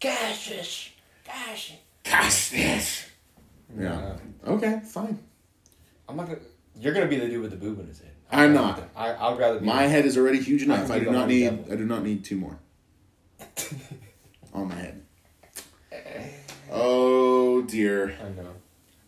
Cassius, 0.00 0.90
Cassius. 1.24 1.78
Cassius. 2.04 3.06
Yeah. 3.78 4.16
Okay. 4.46 4.80
Fine. 4.84 5.18
I'm 6.08 6.16
not 6.16 6.26
gonna. 6.26 6.38
You're 6.76 6.94
gonna 6.94 7.06
be 7.06 7.16
the 7.16 7.28
dude 7.28 7.42
with 7.42 7.50
the 7.50 7.56
boob 7.56 7.78
in 7.80 7.86
his 7.86 8.00
head. 8.00 8.10
I'm 8.32 8.50
I'd 8.50 8.54
not. 8.54 8.78
rather- 8.78 8.88
I, 8.96 9.28
I'd 9.28 9.38
rather 9.38 9.60
be. 9.60 9.66
My 9.66 9.82
head 9.82 10.06
is 10.06 10.16
already 10.16 10.40
huge 10.40 10.62
enough. 10.62 10.90
I 10.90 11.00
do 11.00 11.10
not 11.10 11.28
need. 11.28 11.44
Devil. 11.44 11.72
I 11.72 11.76
do 11.76 11.84
not 11.84 12.02
need 12.02 12.24
two 12.24 12.36
more 12.36 12.58
on 14.54 14.68
my 14.68 14.74
head. 14.74 15.02
Oh 16.70 17.62
dear. 17.62 18.14
I 18.22 18.28
know. 18.40 18.54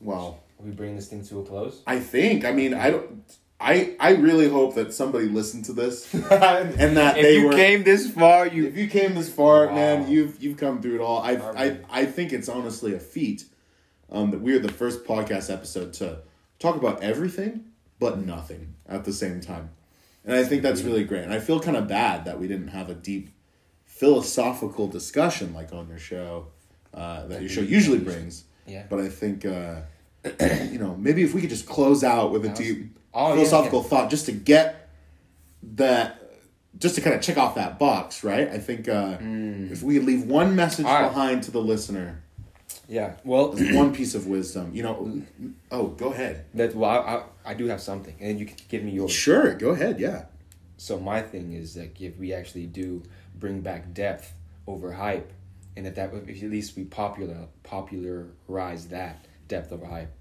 Well, 0.00 0.40
Are 0.58 0.64
we 0.64 0.72
bringing 0.72 0.96
this 0.96 1.08
thing 1.08 1.24
to 1.26 1.40
a 1.40 1.44
close? 1.44 1.82
I 1.86 2.00
think. 2.00 2.44
I 2.44 2.52
mean, 2.52 2.74
I 2.74 2.90
don't. 2.90 3.22
I 3.60 3.94
I 4.00 4.14
really 4.14 4.48
hope 4.48 4.74
that 4.74 4.92
somebody 4.92 5.26
listened 5.26 5.66
to 5.66 5.72
this 5.72 6.12
and 6.14 6.96
that 6.96 7.16
if 7.16 7.22
they 7.22 7.38
you 7.38 7.46
were. 7.46 7.52
came 7.52 7.84
this 7.84 8.10
far, 8.10 8.46
you 8.48 8.66
if 8.66 8.76
you 8.76 8.88
came 8.88 9.14
this 9.14 9.32
far, 9.32 9.68
Wow. 9.68 9.74
man, 9.76 10.10
you've 10.10 10.42
you've 10.42 10.56
come 10.56 10.82
through 10.82 10.96
it 10.96 11.00
all. 11.00 11.22
I 11.22 11.34
I 11.36 11.78
I 11.88 12.04
think 12.06 12.32
it's 12.32 12.48
honestly 12.48 12.94
a 12.94 12.98
feat 12.98 13.44
um, 14.10 14.32
that 14.32 14.40
we 14.40 14.52
are 14.54 14.58
the 14.58 14.72
first 14.72 15.04
podcast 15.04 15.52
episode 15.52 15.92
to 15.94 16.18
talk 16.58 16.74
about 16.76 17.02
everything 17.02 17.66
but 18.00 18.18
nothing 18.18 18.74
at 18.88 19.04
the 19.04 19.12
same 19.12 19.40
time, 19.40 19.70
and 20.24 20.34
I 20.34 20.42
think 20.42 20.62
that's 20.62 20.82
really 20.82 21.04
great. 21.04 21.22
And 21.22 21.32
I 21.32 21.38
feel 21.38 21.60
kind 21.60 21.76
of 21.76 21.86
bad 21.86 22.24
that 22.24 22.40
we 22.40 22.48
didn't 22.48 22.68
have 22.68 22.90
a 22.90 22.94
deep 22.94 23.30
philosophical 23.84 24.88
discussion 24.88 25.54
like 25.54 25.72
on 25.72 25.88
your 25.88 25.98
show 26.00 26.48
uh, 26.94 27.26
that 27.26 27.40
your 27.40 27.50
show 27.50 27.60
usually 27.62 27.98
brings. 27.98 28.44
yeah. 28.66 28.84
But 28.88 29.00
I 29.00 29.08
think 29.08 29.44
uh, 29.46 29.80
you 30.70 30.78
know 30.78 30.94
maybe 30.96 31.22
if 31.22 31.34
we 31.34 31.40
could 31.40 31.50
just 31.50 31.66
close 31.66 32.04
out 32.04 32.32
with 32.32 32.44
a 32.44 32.50
was- 32.50 32.58
deep 32.58 32.98
Oh, 33.14 33.34
philosophical 33.34 33.82
yeah. 33.82 33.88
thought 33.88 34.10
just 34.10 34.24
to 34.26 34.32
get 34.32 34.88
that 35.74 36.18
just 36.78 36.94
to 36.94 37.00
kind 37.02 37.14
of 37.14 37.20
check 37.20 37.36
off 37.36 37.54
that 37.56 37.78
box 37.78 38.24
right 38.24 38.48
i 38.48 38.58
think 38.58 38.88
uh, 38.88 39.18
if 39.20 39.82
we 39.82 39.98
leave 39.98 40.24
one 40.24 40.56
message 40.56 40.86
right. 40.86 41.08
behind 41.08 41.42
to 41.42 41.50
the 41.50 41.60
listener 41.60 42.22
Yeah. 42.88 43.14
Well, 43.24 43.52
one 43.74 43.92
piece 43.94 44.14
of 44.14 44.26
wisdom 44.26 44.70
you 44.74 44.82
know 44.82 45.22
oh 45.70 45.88
go 45.88 46.12
ahead 46.12 46.46
that 46.54 46.74
well, 46.74 46.90
I, 46.90 46.96
I, 46.96 47.52
I 47.52 47.54
do 47.54 47.66
have 47.66 47.80
something, 47.80 48.14
and 48.20 48.40
you 48.40 48.46
can 48.46 48.56
give 48.68 48.82
me 48.82 48.92
yours. 48.92 49.12
sure 49.12 49.54
go 49.54 49.70
ahead 49.70 50.00
yeah 50.00 50.24
So 50.78 50.98
my 50.98 51.20
thing 51.22 51.52
is 51.52 51.74
that 51.74 52.00
if 52.00 52.16
we 52.18 52.32
actually 52.32 52.66
do 52.66 53.02
bring 53.38 53.60
back 53.60 53.92
depth 53.94 54.32
over 54.66 54.92
hype, 54.92 55.30
and 55.76 55.86
if 55.86 55.94
that 55.94 56.12
if 56.14 56.42
at 56.42 56.50
least 56.50 56.76
we 56.76 56.84
popular 56.84 57.48
popularize 57.62 58.88
that 58.88 59.26
depth 59.48 59.72
of 59.72 59.82
hype, 59.82 60.12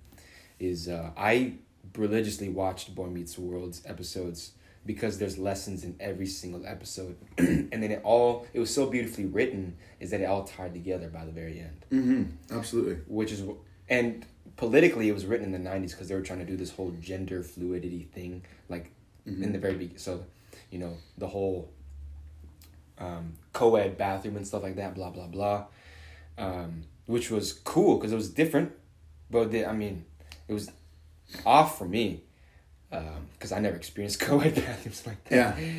is 0.60 0.88
uh, 0.88 1.12
I 1.18 1.56
religiously 1.97 2.49
watched 2.49 2.93
Boy 2.95 3.08
Meets 3.08 3.38
World's 3.38 3.82
episodes 3.86 4.52
because 4.86 5.20
there's 5.20 5.38
lessons 5.38 5.84
in 5.84 5.95
every 5.99 6.26
single 6.26 6.66
episode, 6.66 7.16
and 7.38 7.72
then 7.72 7.91
it 7.91 8.02
all 8.04 8.47
it 8.54 8.60
was 8.60 8.74
so 8.74 8.88
beautifully 8.88 9.26
written 9.26 9.76
is 9.99 10.12
that 10.12 10.22
it 10.22 10.26
all 10.26 10.43
tied 10.43 10.74
together 10.74 11.10
by 11.10 11.26
the 11.26 11.32
very 11.32 11.60
end, 11.60 11.86
mm-hmm. 11.91 12.58
Absolutely. 12.58 12.97
Which 13.08 13.32
is 13.32 13.43
and 13.89 14.26
politically 14.58 15.10
it 15.10 15.14
was 15.14 15.26
written 15.26 15.54
in 15.54 15.64
the 15.64 15.70
90s 15.70 15.91
because 15.91 16.08
they 16.08 16.16
were 16.16 16.22
trying 16.22 16.39
to 16.39 16.45
do 16.45 16.56
this 16.56 16.72
whole 16.72 16.91
gender 16.99 17.41
fluidity 17.43 18.08
thing 18.14 18.43
like 18.70 18.91
in 19.26 19.52
the 19.54 19.60
very 19.60 19.74
beginning 19.74 19.97
so 19.97 20.26
you 20.72 20.80
know 20.80 20.97
the 21.18 21.28
whole 21.28 21.72
um, 23.02 23.34
co-ed 23.52 23.97
bathroom 23.97 24.38
and 24.38 24.47
stuff 24.47 24.64
like 24.64 24.76
that 24.78 24.95
blah 24.95 25.10
blah 25.10 25.28
blah. 25.28 25.66
Um, 26.38 26.84
which 27.08 27.30
was 27.30 27.52
cool 27.52 27.97
because 27.97 28.14
it 28.14 28.16
was 28.16 28.30
different 28.30 28.72
but 29.30 29.54
i 29.54 29.74
mean 29.74 30.06
it 30.47 30.54
was 30.54 30.72
off 31.45 31.78
for 31.78 31.86
me 31.86 32.22
because 32.89 33.52
i 33.52 33.60
never 33.60 33.76
experienced 33.76 34.20
co-ed 34.28 34.56
bathrooms 34.56 35.06
like 35.06 35.24
that. 35.26 35.58
Yeah. 35.60 35.70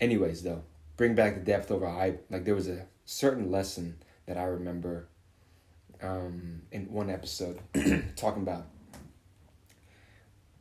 Anyways 0.00 0.42
though 0.42 0.62
bring 0.96 1.14
back 1.14 1.34
the 1.34 1.40
depth 1.40 1.70
over 1.70 1.88
hype 1.88 2.24
like 2.30 2.44
there 2.44 2.54
was 2.54 2.68
a 2.68 2.86
certain 3.04 3.50
lesson 3.50 3.96
that 4.26 4.36
i 4.36 4.44
remember 4.44 5.06
um, 6.02 6.62
in 6.70 6.92
one 6.92 7.08
episode 7.08 7.58
talking 8.16 8.42
about 8.42 8.66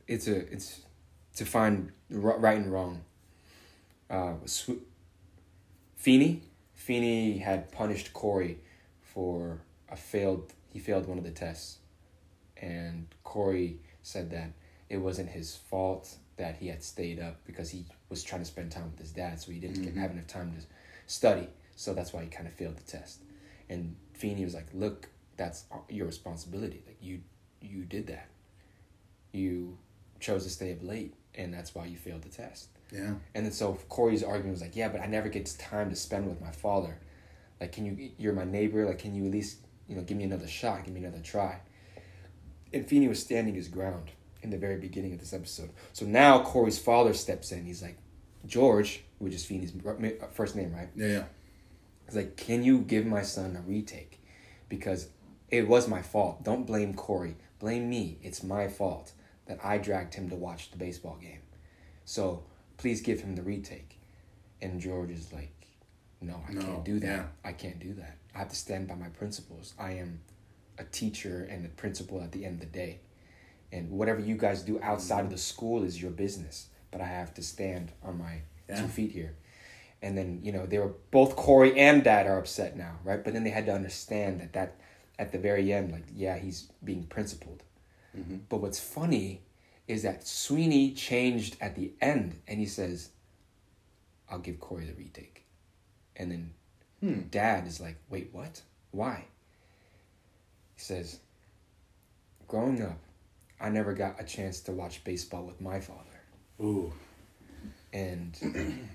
it's 0.07 0.27
a 0.27 0.37
it's 0.53 0.81
to 1.35 1.45
find 1.45 1.91
r- 2.13 2.37
right 2.39 2.57
and 2.57 2.71
wrong 2.71 3.01
uh, 4.09 4.33
Sw- 4.45 4.81
Feeney? 6.03 6.41
Feeney 6.73 7.37
had 7.37 7.71
punished 7.71 8.11
Corey 8.11 8.57
for 8.99 9.61
a 9.89 9.95
failed 9.95 10.51
he 10.73 10.79
failed 10.79 11.07
one 11.07 11.17
of 11.17 11.23
the 11.23 11.31
tests. 11.31 11.77
And 12.57 13.07
Corey 13.23 13.79
said 14.01 14.29
that 14.31 14.51
it 14.89 14.97
wasn't 14.97 15.29
his 15.29 15.55
fault 15.55 16.13
that 16.35 16.57
he 16.57 16.67
had 16.67 16.83
stayed 16.83 17.21
up 17.21 17.37
because 17.45 17.69
he 17.69 17.85
was 18.09 18.21
trying 18.21 18.41
to 18.41 18.45
spend 18.45 18.69
time 18.69 18.91
with 18.91 18.99
his 18.99 19.11
dad 19.11 19.39
so 19.39 19.53
he 19.53 19.59
didn't 19.59 19.81
get, 19.81 19.91
mm-hmm. 19.91 20.01
have 20.01 20.11
enough 20.11 20.27
time 20.27 20.51
to 20.51 20.65
study. 21.07 21.47
So 21.77 21.93
that's 21.93 22.11
why 22.11 22.23
he 22.23 22.27
kind 22.27 22.49
of 22.49 22.53
failed 22.53 22.75
the 22.75 22.83
test. 22.83 23.21
And 23.69 23.95
Feeney 24.13 24.43
was 24.43 24.53
like 24.53 24.67
look 24.73 25.07
that's 25.37 25.63
your 25.87 26.05
responsibility. 26.05 26.83
Like 26.85 26.97
you 26.99 27.21
you 27.61 27.85
did 27.85 28.07
that. 28.07 28.27
You 29.31 29.77
chose 30.19 30.43
to 30.43 30.49
stay 30.49 30.73
up 30.73 30.83
late 30.83 31.13
and 31.33 31.53
that's 31.53 31.73
why 31.73 31.85
you 31.85 31.95
failed 31.95 32.23
the 32.23 32.29
test 32.29 32.67
yeah 32.93 33.13
and 33.35 33.45
then 33.45 33.51
so 33.51 33.77
Corey's 33.89 34.23
argument 34.23 34.51
was 34.53 34.61
like, 34.61 34.75
yeah, 34.75 34.87
but 34.87 35.01
I 35.01 35.07
never 35.07 35.27
get 35.27 35.45
time 35.57 35.89
to 35.89 35.95
spend 35.95 36.29
with 36.29 36.39
my 36.39 36.51
father. 36.51 36.99
Like, 37.59 37.71
can 37.71 37.85
you? 37.85 38.11
You're 38.17 38.33
my 38.33 38.43
neighbor. 38.45 38.85
Like, 38.85 38.99
can 38.99 39.15
you 39.15 39.25
at 39.25 39.31
least 39.31 39.57
you 39.87 39.95
know 39.95 40.03
give 40.03 40.17
me 40.17 40.23
another 40.23 40.47
shot, 40.47 40.83
give 40.85 40.93
me 40.93 41.01
another 41.01 41.21
try? 41.23 41.59
And 42.73 42.87
Feeney 42.87 43.07
was 43.07 43.19
standing 43.19 43.55
his 43.55 43.67
ground 43.67 44.11
in 44.41 44.49
the 44.49 44.57
very 44.57 44.77
beginning 44.77 45.13
of 45.13 45.19
this 45.19 45.33
episode. 45.33 45.69
So 45.93 46.05
now 46.05 46.43
Corey's 46.43 46.79
father 46.79 47.13
steps 47.13 47.51
in. 47.51 47.65
He's 47.65 47.81
like, 47.81 47.97
George, 48.45 49.03
which 49.19 49.33
is 49.33 49.45
Feeney's 49.45 49.73
uh, 49.85 50.27
first 50.31 50.55
name, 50.55 50.73
right? 50.73 50.89
yeah 50.95 51.07
yeah 51.07 51.23
He's 52.05 52.15
like, 52.15 52.35
can 52.35 52.63
you 52.63 52.79
give 52.79 53.05
my 53.05 53.21
son 53.21 53.55
a 53.55 53.61
retake? 53.61 54.19
Because 54.67 55.07
it 55.49 55.67
was 55.67 55.87
my 55.87 56.01
fault. 56.01 56.43
Don't 56.43 56.67
blame 56.67 56.93
Corey. 56.93 57.37
Blame 57.59 57.89
me. 57.89 58.19
It's 58.21 58.43
my 58.43 58.67
fault 58.67 59.13
that 59.45 59.59
I 59.63 59.77
dragged 59.77 60.15
him 60.15 60.29
to 60.29 60.35
watch 60.35 60.71
the 60.71 60.77
baseball 60.77 61.17
game. 61.21 61.39
So 62.05 62.43
please 62.83 62.99
give 62.99 63.21
him 63.21 63.33
the 63.33 63.41
retake. 63.41 63.97
And 64.61 64.81
George 64.81 65.09
is 65.09 65.31
like, 65.31 65.53
no, 66.19 66.41
I 66.49 66.51
No, 66.51 66.61
can't 66.61 66.83
do 66.83 66.99
that. 66.99 67.07
yeah. 67.07 67.25
I 67.45 67.53
can't 67.53 67.79
do 67.79 67.93
that. 67.93 68.17
I 68.35 68.39
have 68.39 68.49
to 68.49 68.57
stand 68.57 68.89
by 68.89 68.95
my 68.95 69.07
principles. 69.07 69.73
I 69.79 69.91
am 69.93 70.19
a 70.77 70.83
teacher 70.83 71.47
and 71.49 71.65
a 71.65 71.69
principal 71.69 72.21
at 72.21 72.33
the 72.33 72.43
end 72.43 72.55
of 72.55 72.59
the 72.59 72.65
day. 72.77 72.99
And 73.71 73.89
whatever 73.89 74.19
you 74.19 74.35
guys 74.35 74.63
do 74.63 74.81
outside 74.81 75.23
of 75.23 75.31
the 75.31 75.37
school 75.37 75.85
is 75.85 76.01
your 76.01 76.11
business. 76.11 76.67
But 76.91 76.99
I 76.99 77.05
have 77.05 77.33
to 77.35 77.41
stand 77.41 77.93
on 78.03 78.17
my 78.17 78.41
Yeah. 78.67 78.81
two 78.81 78.89
feet 78.89 79.11
here. 79.13 79.35
And 80.01 80.17
then, 80.17 80.41
you 80.43 80.51
know, 80.51 80.65
they 80.65 80.77
were 80.79 80.93
both 81.11 81.37
Corey 81.37 81.79
and 81.79 82.03
Dad 82.03 82.27
are 82.27 82.37
upset 82.37 82.75
now, 82.75 82.99
right? 83.05 83.23
But 83.23 83.31
then 83.31 83.45
they 83.45 83.51
had 83.51 83.65
to 83.67 83.73
understand 83.73 84.41
that 84.41 84.51
that 84.51 84.75
at 85.17 85.31
the 85.31 85.37
very 85.39 85.71
end, 85.71 85.93
like, 85.93 86.03
yeah, 86.13 86.37
he's 86.37 86.67
being 86.83 87.05
principled. 87.05 87.63
Mm-hmm. 88.17 88.39
But 88.49 88.57
what's 88.57 88.79
funny 88.81 89.43
is 89.87 90.03
that 90.03 90.27
Sweeney 90.27 90.93
changed 90.93 91.57
at 91.59 91.75
the 91.75 91.91
end 92.01 92.41
and 92.47 92.59
he 92.59 92.65
says, 92.65 93.09
I'll 94.29 94.39
give 94.39 94.59
Corey 94.59 94.85
the 94.85 94.93
retake. 94.93 95.45
And 96.15 96.31
then 96.31 96.53
Hmm. 97.03 97.23
Dad 97.29 97.67
is 97.67 97.81
like, 97.81 97.97
wait, 98.09 98.29
what? 98.31 98.61
Why? 98.91 99.25
He 100.75 100.81
says, 100.81 101.19
growing 102.47 102.81
up, 102.81 102.97
I 103.59 103.67
never 103.67 103.91
got 103.91 104.21
a 104.21 104.23
chance 104.23 104.61
to 104.61 104.71
watch 104.71 105.03
baseball 105.03 105.43
with 105.43 105.59
my 105.59 105.81
father. 105.81 106.21
ooh 106.61 106.93
And 107.91 108.87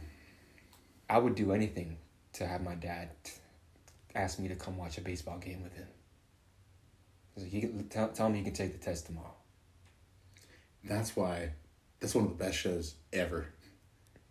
I 1.11 1.19
would 1.19 1.35
do 1.35 1.53
anything 1.53 1.99
to 2.35 2.47
have 2.47 2.63
my 2.63 2.77
dad 2.77 3.11
asked 4.15 4.41
me 4.41 4.49
to 4.49 4.57
come 4.57 4.79
watch 4.79 4.97
a 4.97 5.03
baseball 5.03 5.39
game 5.39 5.63
with 5.63 5.75
him. 5.75 5.89
He's 7.35 7.45
like, 7.45 7.53
he 7.53 7.61
can, 7.61 7.89
tell, 7.89 8.09
tell 8.09 8.29
him 8.29 8.35
he 8.35 8.43
can 8.43 8.55
take 8.55 8.73
the 8.73 8.83
test 8.83 9.05
tomorrow. 9.05 9.35
That's 10.89 11.15
why 11.17 11.51
that's 12.01 12.15
one 12.15 12.25
of 12.25 12.31
the 12.37 12.43
best 12.45 12.57
shows 12.59 12.95
ever. 13.13 13.47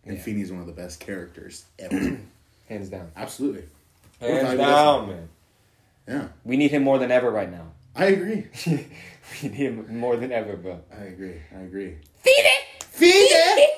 And 0.04 0.16
Yeah. 0.16 0.22
Feeney's 0.22 0.50
one 0.50 0.60
of 0.60 0.66
the 0.66 0.72
best 0.72 1.00
characters 1.00 1.64
ever. 1.78 2.18
Hands 2.68 2.88
down. 2.88 3.10
Absolutely. 3.16 3.64
Hands 4.20 4.42
Hands 4.46 4.58
down, 4.58 5.08
man. 5.08 5.28
Yeah. 6.06 6.28
We 6.44 6.56
need 6.56 6.70
him 6.70 6.82
more 6.82 6.98
than 6.98 7.10
ever 7.10 7.30
right 7.30 7.50
now. 7.50 7.72
I 7.94 8.06
agree. 8.06 8.46
we 8.66 8.86
need 9.42 9.54
him 9.54 9.98
more 9.98 10.16
than 10.16 10.32
ever, 10.32 10.56
bro. 10.56 10.80
I 10.92 11.04
agree. 11.04 11.40
I 11.54 11.60
agree. 11.60 11.96
Feed 12.16 12.30
it! 12.36 12.82
Feed 12.84 13.08
it. 13.10 13.68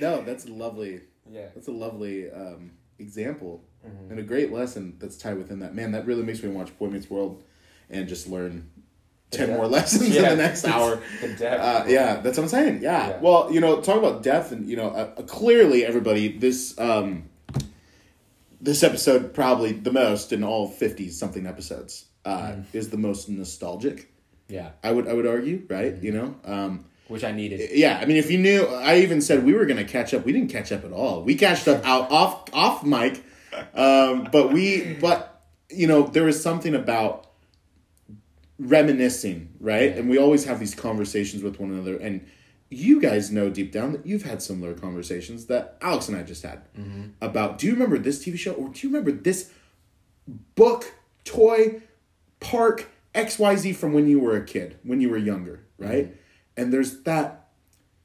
no, 0.00 0.22
that's 0.22 0.46
a 0.46 0.50
lovely. 0.52 1.00
Yeah. 1.30 1.46
That's 1.54 1.68
a 1.68 1.72
lovely 1.72 2.30
um, 2.30 2.72
example 2.98 3.62
Mm-hmm. 3.84 4.10
and 4.12 4.20
a 4.20 4.22
great 4.22 4.52
lesson 4.52 4.94
that's 5.00 5.16
tied 5.16 5.36
within 5.36 5.58
that. 5.58 5.74
Man, 5.74 5.90
that 5.90 6.06
really 6.06 6.22
makes 6.22 6.40
me 6.40 6.48
watch 6.50 6.70
Boy 6.78 6.86
Meets 6.86 7.10
World 7.10 7.42
and 7.90 8.06
just 8.06 8.28
learn 8.28 8.70
ten 9.32 9.48
depth. 9.48 9.58
more 9.58 9.66
lessons 9.66 10.14
in 10.16 10.22
the 10.22 10.36
next 10.36 10.64
hour. 10.64 11.00
Uh, 11.22 11.84
yeah, 11.88 12.20
that's 12.20 12.36
what 12.38 12.44
I'm 12.44 12.48
saying. 12.48 12.82
Yeah. 12.82 13.08
Yeah. 13.08 13.18
Well, 13.20 13.50
you 13.52 13.60
know, 13.60 13.80
talk 13.80 13.96
about 13.98 14.22
death, 14.22 14.52
and 14.52 14.68
you 14.68 14.76
know, 14.76 14.88
uh, 14.90 15.10
uh, 15.18 15.22
clearly 15.22 15.84
everybody 15.84 16.28
this 16.38 16.78
um, 16.78 17.24
this 18.60 18.82
episode 18.82 19.34
probably 19.34 19.72
the 19.72 19.92
most 19.92 20.32
in 20.32 20.44
all 20.44 20.68
fifty 20.68 21.08
something 21.10 21.46
episodes 21.46 22.06
uh, 22.24 22.38
Mm-hmm. 22.38 22.76
is 22.76 22.90
the 22.90 22.96
most 22.98 23.28
nostalgic. 23.28 24.08
Yeah. 24.48 24.70
I 24.84 24.92
would 24.92 25.08
I 25.08 25.12
would 25.14 25.26
argue, 25.26 25.66
right? 25.68 25.94
Mm-hmm. 25.94 26.04
You 26.06 26.12
know, 26.12 26.34
um, 26.44 26.84
Which 27.08 27.24
I 27.24 27.32
needed. 27.32 27.70
yeah. 27.72 27.98
I 28.00 28.04
mean, 28.06 28.16
if 28.16 28.30
you 28.30 28.38
knew, 28.38 28.64
I 28.66 28.98
even 28.98 29.20
said 29.20 29.44
we 29.44 29.54
were 29.54 29.66
gonna 29.66 29.84
catch 29.84 30.14
up. 30.14 30.24
We 30.24 30.32
didn't 30.32 30.50
catch 30.50 30.70
up 30.72 30.84
at 30.84 30.92
all. 30.92 31.22
We 31.22 31.34
catched 31.34 31.66
up 31.68 31.84
out 31.84 32.10
off 32.12 32.52
off 32.52 32.84
mic, 32.84 33.22
um, 33.74 34.28
but 34.30 34.52
we 34.52 34.94
but 35.00 35.42
you 35.70 35.86
know 35.86 36.02
there 36.02 36.24
was 36.24 36.40
something 36.42 36.74
about 36.74 37.26
reminiscing, 38.62 39.50
right? 39.60 39.90
Yeah. 39.90 39.98
And 39.98 40.10
we 40.10 40.18
always 40.18 40.44
have 40.44 40.60
these 40.60 40.74
conversations 40.74 41.42
with 41.42 41.60
one 41.60 41.70
another, 41.70 41.96
and 41.96 42.26
you 42.70 43.00
guys 43.00 43.30
know 43.30 43.50
deep 43.50 43.70
down 43.70 43.92
that 43.92 44.06
you've 44.06 44.22
had 44.22 44.40
similar 44.42 44.72
conversations 44.72 45.46
that 45.46 45.76
Alex 45.82 46.08
and 46.08 46.16
I 46.16 46.22
just 46.22 46.42
had 46.42 46.62
about. 47.20 47.58
Do 47.58 47.66
you 47.66 47.74
remember 47.74 47.98
this 47.98 48.24
TV 48.24 48.38
show, 48.38 48.52
or 48.52 48.68
do 48.70 48.86
you 48.86 48.92
remember 48.92 49.12
this 49.12 49.50
book, 50.54 50.94
toy, 51.24 51.82
park, 52.40 52.88
X 53.14 53.38
Y 53.38 53.56
Z 53.56 53.72
from 53.74 53.92
when 53.92 54.08
you 54.08 54.18
were 54.18 54.36
a 54.36 54.44
kid, 54.44 54.78
when 54.82 55.00
you 55.00 55.10
were 55.10 55.18
younger, 55.18 55.66
right? 55.78 56.16
And 56.56 56.72
there's 56.72 57.02
that, 57.02 57.48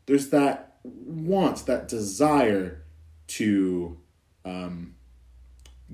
there's 0.05 0.29
that 0.29 0.77
want, 0.83 1.65
that 1.65 1.87
desire 1.87 2.83
to 3.27 3.97
um, 4.43 4.95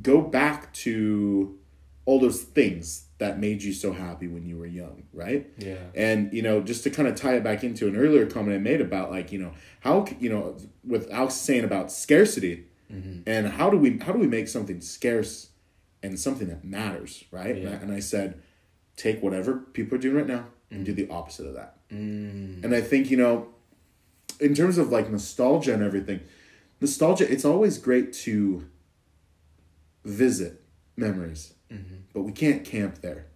go 0.01 0.22
back 0.22 0.74
to 0.74 1.57
all 2.05 2.20
those 2.20 2.41
things 2.41 3.05
that 3.24 3.40
made 3.40 3.64
you 3.64 3.72
so 3.72 3.94
happy 3.94 4.28
when 4.28 4.46
you 4.46 4.58
were 4.58 4.66
young, 4.66 5.04
right? 5.14 5.50
Yeah. 5.58 5.78
And 5.96 6.34
you 6.34 6.42
know, 6.42 6.60
just 6.60 6.84
to 6.84 6.90
kind 6.90 7.08
of 7.08 7.16
tie 7.16 7.36
it 7.36 7.44
back 7.44 7.64
into 7.64 7.88
an 7.88 7.96
earlier 7.96 8.26
comment 8.26 8.54
I 8.54 8.60
made 8.60 8.82
about 8.82 9.12
like 9.12 9.32
you 9.32 9.40
know 9.40 9.54
how 9.80 10.06
you 10.20 10.30
know 10.30 10.58
with 10.86 11.10
Alex 11.10 11.36
saying 11.36 11.64
about 11.64 11.90
scarcity, 11.90 12.66
mm-hmm. 12.92 13.22
and 13.26 13.48
how 13.48 13.70
do 13.70 13.78
we 13.78 13.98
how 14.00 14.12
do 14.12 14.20
we 14.20 14.28
make 14.28 14.50
something 14.50 14.82
scarce 14.82 15.52
and 16.04 16.20
something 16.20 16.50
that 16.50 16.66
matters, 16.66 17.24
right? 17.32 17.58
Yeah. 17.58 17.70
And 17.70 17.94
I 17.94 18.02
said, 18.02 18.42
take 18.98 19.24
whatever 19.24 19.56
people 19.56 19.98
are 19.98 20.02
doing 20.02 20.18
right 20.18 20.28
now 20.28 20.48
and 20.70 20.86
do 20.86 20.92
mm. 20.92 20.98
the 20.98 21.10
opposite 21.10 21.48
of 21.48 21.54
that. 21.54 21.78
Mm. 21.90 22.62
And 22.62 22.76
I 22.76 22.82
think 22.82 23.10
you 23.10 23.16
know, 23.16 23.48
in 24.42 24.54
terms 24.54 24.78
of 24.78 24.90
like 24.90 25.10
nostalgia 25.10 25.74
and 25.74 25.82
everything, 25.82 26.20
nostalgia 26.82 27.32
it's 27.32 27.46
always 27.46 27.78
great 27.78 28.12
to 28.26 28.68
visit 30.04 30.62
memories, 30.98 31.53
but 32.14 32.22
we 32.24 32.32
can't 32.32 32.64
camp 32.66 33.02
there. 33.02 33.28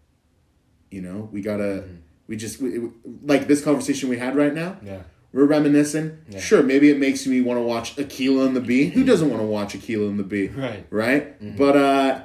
You 0.92 1.02
know, 1.02 1.30
we 1.32 1.42
gotta. 1.42 1.84
We 2.28 2.36
just 2.38 2.62
we, 2.62 2.70
it- 2.78 2.92
like 3.24 3.48
this 3.48 3.64
conversation 3.64 4.10
we 4.10 4.18
had 4.18 4.36
right 4.36 4.54
now. 4.54 4.78
Yeah. 4.84 5.02
We're 5.34 5.46
reminiscing. 5.46 6.18
Yeah. 6.30 6.40
Sure, 6.40 6.64
maybe 6.64 6.90
it 6.90 6.98
makes 6.98 7.28
me 7.28 7.42
want 7.42 7.58
to 7.58 7.62
watch 7.62 7.96
Akeelah 7.98 8.48
and 8.48 8.56
the 8.56 8.62
Bee. 8.62 8.86
Who 8.88 9.04
doesn't 9.04 9.30
want 9.30 9.42
to 9.42 9.46
watch 9.46 9.74
Akeelah 9.74 10.10
and 10.10 10.18
the 10.20 10.24
Bee? 10.24 10.48
Right. 10.56 10.86
Right. 10.90 11.58
But 11.58 11.76
uh, 11.78 12.24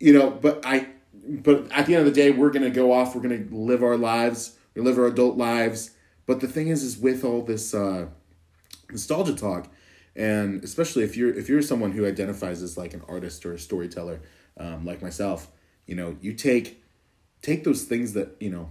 you 0.00 0.12
know, 0.12 0.30
but 0.30 0.60
I, 0.64 0.88
but 1.24 1.70
at 1.72 1.86
the 1.86 1.94
end 1.94 2.06
of 2.06 2.14
the 2.14 2.18
day, 2.20 2.30
we're 2.30 2.50
gonna 2.50 2.70
go 2.70 2.92
off. 2.92 3.14
We're 3.14 3.22
gonna 3.22 3.44
live 3.50 3.82
our 3.82 3.96
lives. 3.96 4.56
We 4.74 4.82
live 4.82 4.98
our 4.98 5.06
adult 5.06 5.36
lives. 5.36 5.92
But 6.26 6.40
the 6.40 6.48
thing 6.48 6.68
is, 6.68 6.82
is 6.82 6.96
with 6.98 7.22
all 7.24 7.42
this 7.42 7.72
uh, 7.74 8.06
nostalgia 8.90 9.34
talk, 9.34 9.68
and 10.16 10.62
especially 10.64 11.04
if 11.04 11.16
you're 11.16 11.32
if 11.32 11.48
you're 11.48 11.62
someone 11.62 11.92
who 11.92 12.06
identifies 12.06 12.62
as 12.62 12.76
like 12.76 12.94
an 12.94 13.02
artist 13.08 13.44
or 13.46 13.52
a 13.52 13.58
storyteller, 13.58 14.20
um, 14.58 14.84
like 14.84 15.02
myself, 15.02 15.50
you 15.86 15.94
know, 15.94 16.16
you 16.20 16.32
take 16.32 16.82
take 17.42 17.64
those 17.64 17.84
things 17.84 18.12
that 18.14 18.36
you 18.40 18.50
know 18.50 18.70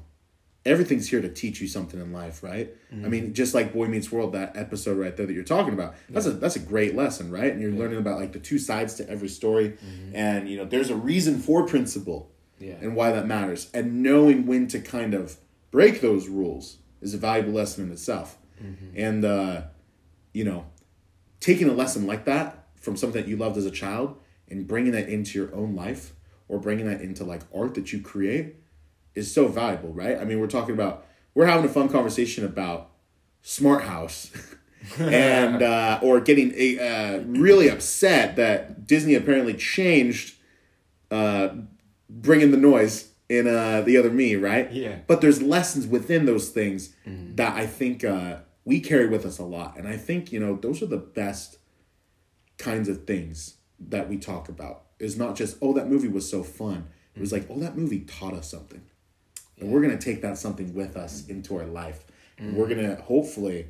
everything's 0.66 1.08
here 1.10 1.22
to 1.22 1.30
teach 1.30 1.62
you 1.62 1.68
something 1.68 2.02
in 2.02 2.12
life, 2.12 2.42
right? 2.42 2.72
I 2.92 3.08
mean, 3.08 3.34
just 3.36 3.54
like 3.54 3.72
Boy 3.74 3.86
Meets 3.88 4.12
World, 4.12 4.34
that 4.34 4.58
episode 4.58 4.98
right 4.98 5.16
there 5.16 5.28
that 5.28 5.34
you're 5.34 5.44
talking 5.44 5.74
about, 5.74 5.96
that's 6.10 6.26
a 6.26 6.32
that's 6.32 6.56
a 6.56 6.60
great 6.60 6.96
lesson, 6.96 7.30
right? 7.30 7.52
And 7.52 7.62
you're 7.62 7.72
learning 7.72 8.00
about 8.00 8.20
like 8.20 8.32
the 8.34 8.40
two 8.40 8.58
sides 8.58 8.96
to 8.96 9.10
every 9.10 9.28
story, 9.30 9.78
and 10.14 10.50
you 10.50 10.58
know, 10.58 10.66
there's 10.66 10.90
a 10.90 10.96
reason 10.96 11.40
for 11.40 11.68
principle, 11.68 12.32
Yeah. 12.60 12.76
and 12.82 12.96
why 12.96 13.12
that 13.12 13.28
matters, 13.28 13.70
and 13.74 14.02
knowing 14.02 14.48
when 14.48 14.68
to 14.70 14.80
kind 14.80 15.14
of 15.14 15.38
break 15.72 16.02
those 16.02 16.28
rules 16.30 16.78
is 17.02 17.14
a 17.14 17.18
valuable 17.18 17.52
lesson 17.54 17.86
in 17.86 17.92
itself, 17.92 18.38
and 18.96 19.24
uh, 19.24 19.62
you 20.34 20.44
know, 20.46 20.66
taking 21.40 21.70
a 21.70 21.74
lesson 21.74 22.08
like 22.08 22.26
that 22.26 22.66
from 22.80 22.96
something 22.98 23.22
that 23.22 23.28
you 23.30 23.36
loved 23.38 23.58
as 23.58 23.66
a 23.66 23.72
child 23.72 24.18
and 24.50 24.68
bringing 24.68 24.92
that 24.92 25.10
into 25.10 25.38
your 25.40 25.54
own 25.56 25.76
life 25.76 26.14
or 26.48 26.60
bringing 26.60 26.86
that 26.86 27.02
into 27.02 27.24
like 27.24 27.42
art 27.54 27.74
that 27.76 27.92
you 27.92 28.02
create 28.02 28.56
is 29.16 29.34
so 29.34 29.48
valuable, 29.48 29.94
right? 29.94 30.18
I 30.18 30.26
mean, 30.26 30.40
we're 30.40 30.48
talking 30.48 30.74
about 30.74 31.06
we're 31.34 31.48
having 31.48 31.66
a 31.66 31.74
fun 31.74 31.90
conversation 31.90 32.46
about 32.46 32.92
Smart 33.42 33.84
House, 33.84 34.32
and 35.00 35.62
uh, 35.62 36.00
or 36.02 36.20
getting 36.20 36.54
a, 36.56 36.80
uh, 36.80 37.20
really 37.26 37.70
upset 37.70 38.36
that 38.36 38.88
Disney 38.88 39.16
apparently 39.16 39.54
changed, 39.54 40.36
uh, 41.12 41.50
bringing 42.10 42.52
the 42.52 42.58
noise 42.58 43.12
in 43.28 43.48
uh, 43.48 43.82
the 43.82 43.98
other 43.98 44.12
me, 44.12 44.36
right? 44.36 44.72
Yeah. 44.72 45.00
But 45.08 45.22
there's 45.22 45.42
lessons 45.42 45.88
within 45.88 46.26
those 46.26 46.50
things 46.50 46.96
that 47.36 47.56
I 47.56 47.66
think 47.66 48.04
uh, 48.04 48.38
we 48.64 48.80
carry 48.80 49.08
with 49.08 49.26
us 49.26 49.40
a 49.40 49.44
lot, 49.44 49.78
and 49.78 49.88
I 49.88 49.98
think 49.98 50.32
you 50.32 50.40
know 50.40 50.56
those 50.56 50.82
are 50.82 50.88
the 50.88 50.98
best 50.98 51.58
kinds 52.58 52.88
of 52.88 53.06
things 53.06 53.55
that 53.80 54.10
we 54.10 54.18
talk 54.18 54.50
about. 54.50 54.84
Is 55.00 55.18
not 55.18 55.36
just 55.36 55.58
oh 55.62 55.74
that 55.74 55.90
movie 55.90 56.08
was 56.08 56.30
so 56.30 56.44
fun. 56.44 56.88
It 57.16 57.20
was 57.20 57.32
mm-hmm. 57.32 57.50
like 57.50 57.58
oh 57.58 57.60
that 57.62 57.78
movie 57.78 58.02
taught 58.02 58.34
us 58.34 58.50
something, 58.50 58.82
and 59.60 59.72
we're 59.72 59.82
gonna 59.82 59.98
take 59.98 60.22
that 60.22 60.38
something 60.38 60.74
with 60.74 60.96
us 60.96 61.22
mm-hmm. 61.22 61.32
into 61.32 61.58
our 61.58 61.66
life. 61.66 62.06
And 62.38 62.56
we're 62.56 62.68
mm-hmm. 62.68 62.82
gonna 62.82 63.02
hopefully 63.02 63.68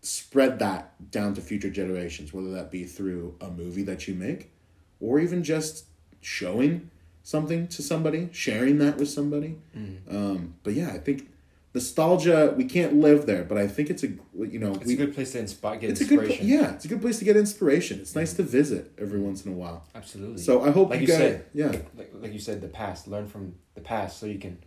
spread 0.00 0.58
that 0.58 1.10
down 1.10 1.34
to 1.34 1.40
future 1.40 1.70
generations, 1.70 2.32
whether 2.32 2.50
that 2.52 2.70
be 2.70 2.84
through 2.84 3.36
a 3.40 3.50
movie 3.50 3.84
that 3.84 4.08
you 4.08 4.14
make, 4.14 4.52
or 5.00 5.18
even 5.20 5.44
just 5.44 5.86
showing 6.20 6.90
something 7.22 7.68
to 7.68 7.82
somebody, 7.82 8.28
sharing 8.32 8.78
that 8.78 8.96
with 8.96 9.08
somebody. 9.08 9.56
Um, 10.10 10.54
but 10.64 10.74
yeah, 10.74 10.90
I 10.90 10.98
think 10.98 11.28
nostalgia 11.74 12.54
we 12.56 12.64
can't 12.64 12.94
live 12.96 13.26
there, 13.26 13.44
but 13.44 13.56
I 13.58 13.66
think 13.66 13.90
it's 13.90 14.02
a 14.02 14.08
you 14.08 14.58
know 14.58 14.74
It's 14.74 14.86
we, 14.86 14.94
a 14.94 14.96
good 14.96 15.14
place 15.14 15.32
to 15.32 15.38
inspire, 15.38 15.78
get 15.78 15.90
it's 15.90 16.00
a 16.00 16.04
good 16.04 16.20
inspiration. 16.20 16.46
yeah 16.48 16.74
it's 16.74 16.84
a 16.84 16.88
good 16.88 17.00
place 17.00 17.18
to 17.18 17.24
get 17.24 17.36
inspiration. 17.36 18.00
It's 18.00 18.14
nice 18.14 18.32
to 18.34 18.42
visit 18.42 18.92
every 18.98 19.20
once 19.20 19.44
in 19.44 19.52
a 19.52 19.54
while. 19.54 19.84
Absolutely. 19.94 20.42
So 20.42 20.62
I 20.62 20.70
hope 20.70 20.90
like 20.90 21.00
you 21.00 21.06
you 21.06 21.12
guys 21.12 21.18
said, 21.18 21.44
yeah 21.54 21.72
like, 21.96 22.10
like 22.14 22.32
you 22.32 22.38
said, 22.38 22.60
the 22.60 22.68
past. 22.68 23.08
Learn 23.08 23.26
from 23.26 23.54
the 23.74 23.80
past 23.80 24.18
so 24.18 24.26
you 24.26 24.38
can 24.38 24.58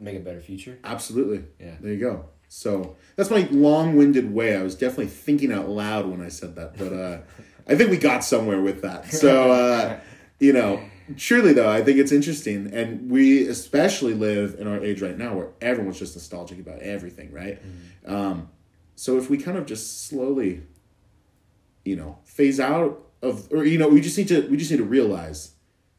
make 0.00 0.16
a 0.16 0.20
better 0.20 0.40
future. 0.40 0.78
absolutely 0.84 1.44
Yeah. 1.60 1.76
there 1.80 1.92
you 1.92 2.00
go. 2.00 2.24
So 2.48 2.96
that's 3.16 3.30
my 3.30 3.48
long-winded 3.50 4.30
way. 4.34 4.54
I 4.56 4.62
was 4.62 4.74
definitely 4.74 5.06
thinking 5.06 5.52
out 5.52 5.68
loud 5.70 6.06
when 6.06 6.20
I 6.20 6.28
said 6.28 6.54
that, 6.56 6.76
but 6.76 6.92
uh, 6.92 7.18
I 7.66 7.76
think 7.76 7.88
we 7.90 7.96
got 7.96 8.24
somewhere 8.24 8.60
with 8.60 8.82
that. 8.82 9.10
So 9.12 9.52
uh, 9.52 10.00
you 10.38 10.52
know, 10.52 10.82
surely 11.16 11.52
though, 11.52 11.70
I 11.70 11.82
think 11.82 11.98
it's 11.98 12.12
interesting, 12.12 12.72
and 12.72 13.10
we 13.10 13.46
especially 13.46 14.14
live 14.14 14.56
in 14.58 14.66
our 14.66 14.82
age 14.82 15.02
right 15.02 15.16
now 15.16 15.34
where 15.34 15.48
everyone's 15.60 15.98
just 15.98 16.14
nostalgic 16.14 16.58
about 16.58 16.80
everything, 16.80 17.32
right? 17.32 17.60
Um, 18.06 18.48
so 18.96 19.18
if 19.18 19.30
we 19.30 19.38
kind 19.38 19.56
of 19.58 19.66
just 19.66 20.06
slowly, 20.06 20.62
you 21.84 21.96
know, 21.96 22.18
phase 22.24 22.60
out 22.60 23.02
of, 23.22 23.48
or 23.52 23.64
you 23.64 23.78
know, 23.78 23.88
we 23.88 24.00
just 24.00 24.16
need 24.18 24.28
to 24.28 24.46
we 24.48 24.56
just 24.56 24.70
need 24.70 24.78
to 24.78 24.84
realize 24.84 25.52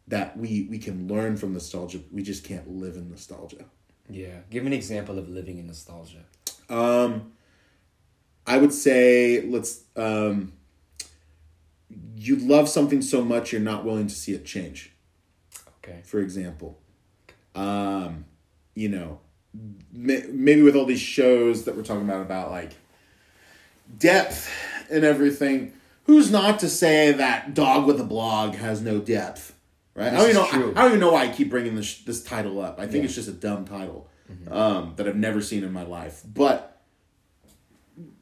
that 0.08 0.38
we 0.38 0.68
we 0.70 0.78
can 0.78 1.08
learn 1.08 1.38
from 1.38 1.54
nostalgia. 1.54 2.00
We 2.12 2.24
just 2.24 2.44
can't 2.44 2.70
live 2.70 2.96
in 2.96 3.10
nostalgia. 3.10 3.66
Yeah. 4.10 4.40
Give 4.50 4.66
an 4.66 4.74
example 4.74 5.18
of 5.18 5.30
living 5.30 5.58
in 5.60 5.68
nostalgia. 5.68 6.24
Um, 6.70 7.34
I 8.46 8.58
would 8.58 8.74
say 8.74 9.42
let's. 9.42 9.84
Um, 9.96 10.54
you 12.16 12.38
love 12.38 12.70
something 12.70 13.02
so 13.02 13.24
much 13.24 13.52
you're 13.52 13.62
not 13.62 13.86
willing 13.86 14.08
to 14.08 14.16
see 14.16 14.34
it 14.34 14.46
change. 14.46 14.93
Okay. 15.84 16.00
For 16.04 16.20
example, 16.20 16.80
um, 17.56 18.26
you 18.76 18.90
know, 18.90 19.20
maybe 19.92 20.62
with 20.62 20.76
all 20.76 20.86
these 20.86 21.00
shows 21.02 21.66
that 21.66 21.76
we're 21.76 21.84
talking 21.84 22.04
about 22.04 22.22
about 22.22 22.52
like 22.52 22.72
depth 23.98 24.50
and 24.90 25.04
everything, 25.04 25.74
who's 26.06 26.32
not 26.32 26.60
to 26.60 26.70
say 26.70 27.12
that 27.12 27.54
Dog 27.54 27.86
with 27.86 28.00
a 28.00 28.04
Blog 28.04 28.56
has 28.56 28.82
no 28.82 29.00
depth, 29.00 29.56
right? 29.96 30.14
I 30.14 30.18
don't 30.18 30.30
even 30.30 30.36
know. 30.36 30.48
true. 30.48 30.74
I, 30.76 30.82
don't 30.82 30.92
even 30.92 31.00
know 31.00 31.12
why 31.12 31.24
I 31.26 31.30
keep 31.30 31.50
bringing 31.50 31.76
this 31.76 32.00
this 32.00 32.24
title 32.24 32.62
up. 32.62 32.80
I 32.80 32.84
think 32.84 32.94
Yeah. 32.94 32.98
Mm-hmm. 33.00 33.06
it's 33.06 33.16
just 33.16 33.28
a 33.28 33.34
dumb 33.34 33.66
title 33.66 34.10
um, 34.50 34.94
that 34.96 35.08
I've 35.08 35.16
never 35.16 35.42
seen 35.42 35.64
in 35.64 35.72
my 35.74 35.84
life. 35.84 36.22
But 36.26 36.82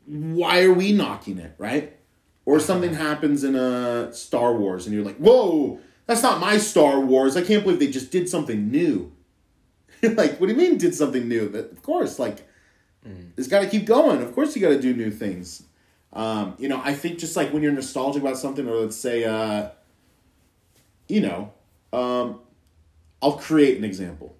why 0.05 0.63
are 0.63 0.73
we 0.73 0.91
knocking 0.91 1.37
it, 1.37 1.53
right? 1.57 1.95
Or 2.43 2.59
something 2.59 2.93
happens 2.95 3.43
in 3.43 3.55
a 3.55 4.11
Star 4.13 4.53
Wars, 4.53 4.85
and 4.87 4.95
you're 4.95 5.05
like, 5.05 5.17
"Whoa, 5.17 5.79
that's 6.05 6.23
not 6.23 6.39
my 6.39 6.57
Star 6.57 6.99
Wars! 6.99 7.37
I 7.37 7.41
can't 7.41 7.63
believe 7.63 7.79
they 7.79 7.91
just 7.91 8.11
did 8.11 8.29
something 8.29 8.69
new." 8.69 9.11
like, 10.03 10.39
what 10.39 10.47
do 10.47 10.53
you 10.53 10.57
mean 10.57 10.77
did 10.77 10.95
something 10.95 11.27
new? 11.27 11.47
That 11.49 11.71
of 11.71 11.81
course, 11.81 12.19
like, 12.19 12.47
it's 13.37 13.47
got 13.47 13.61
to 13.61 13.69
keep 13.69 13.85
going. 13.85 14.21
Of 14.21 14.33
course, 14.33 14.55
you 14.55 14.61
got 14.61 14.69
to 14.69 14.81
do 14.81 14.93
new 14.93 15.11
things. 15.11 15.63
Um, 16.13 16.55
you 16.57 16.67
know, 16.67 16.81
I 16.83 16.93
think 16.93 17.19
just 17.19 17.35
like 17.35 17.53
when 17.53 17.63
you're 17.63 17.71
nostalgic 17.71 18.21
about 18.21 18.37
something, 18.37 18.67
or 18.67 18.75
let's 18.75 18.97
say, 18.97 19.23
uh, 19.23 19.69
you 21.07 21.21
know, 21.21 21.53
um, 21.93 22.39
I'll 23.21 23.33
create 23.37 23.77
an 23.77 23.83
example. 23.83 24.35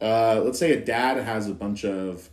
Uh, 0.00 0.40
let's 0.44 0.58
say 0.58 0.72
a 0.72 0.80
dad 0.80 1.18
has 1.18 1.48
a 1.48 1.54
bunch 1.54 1.84
of 1.84 2.28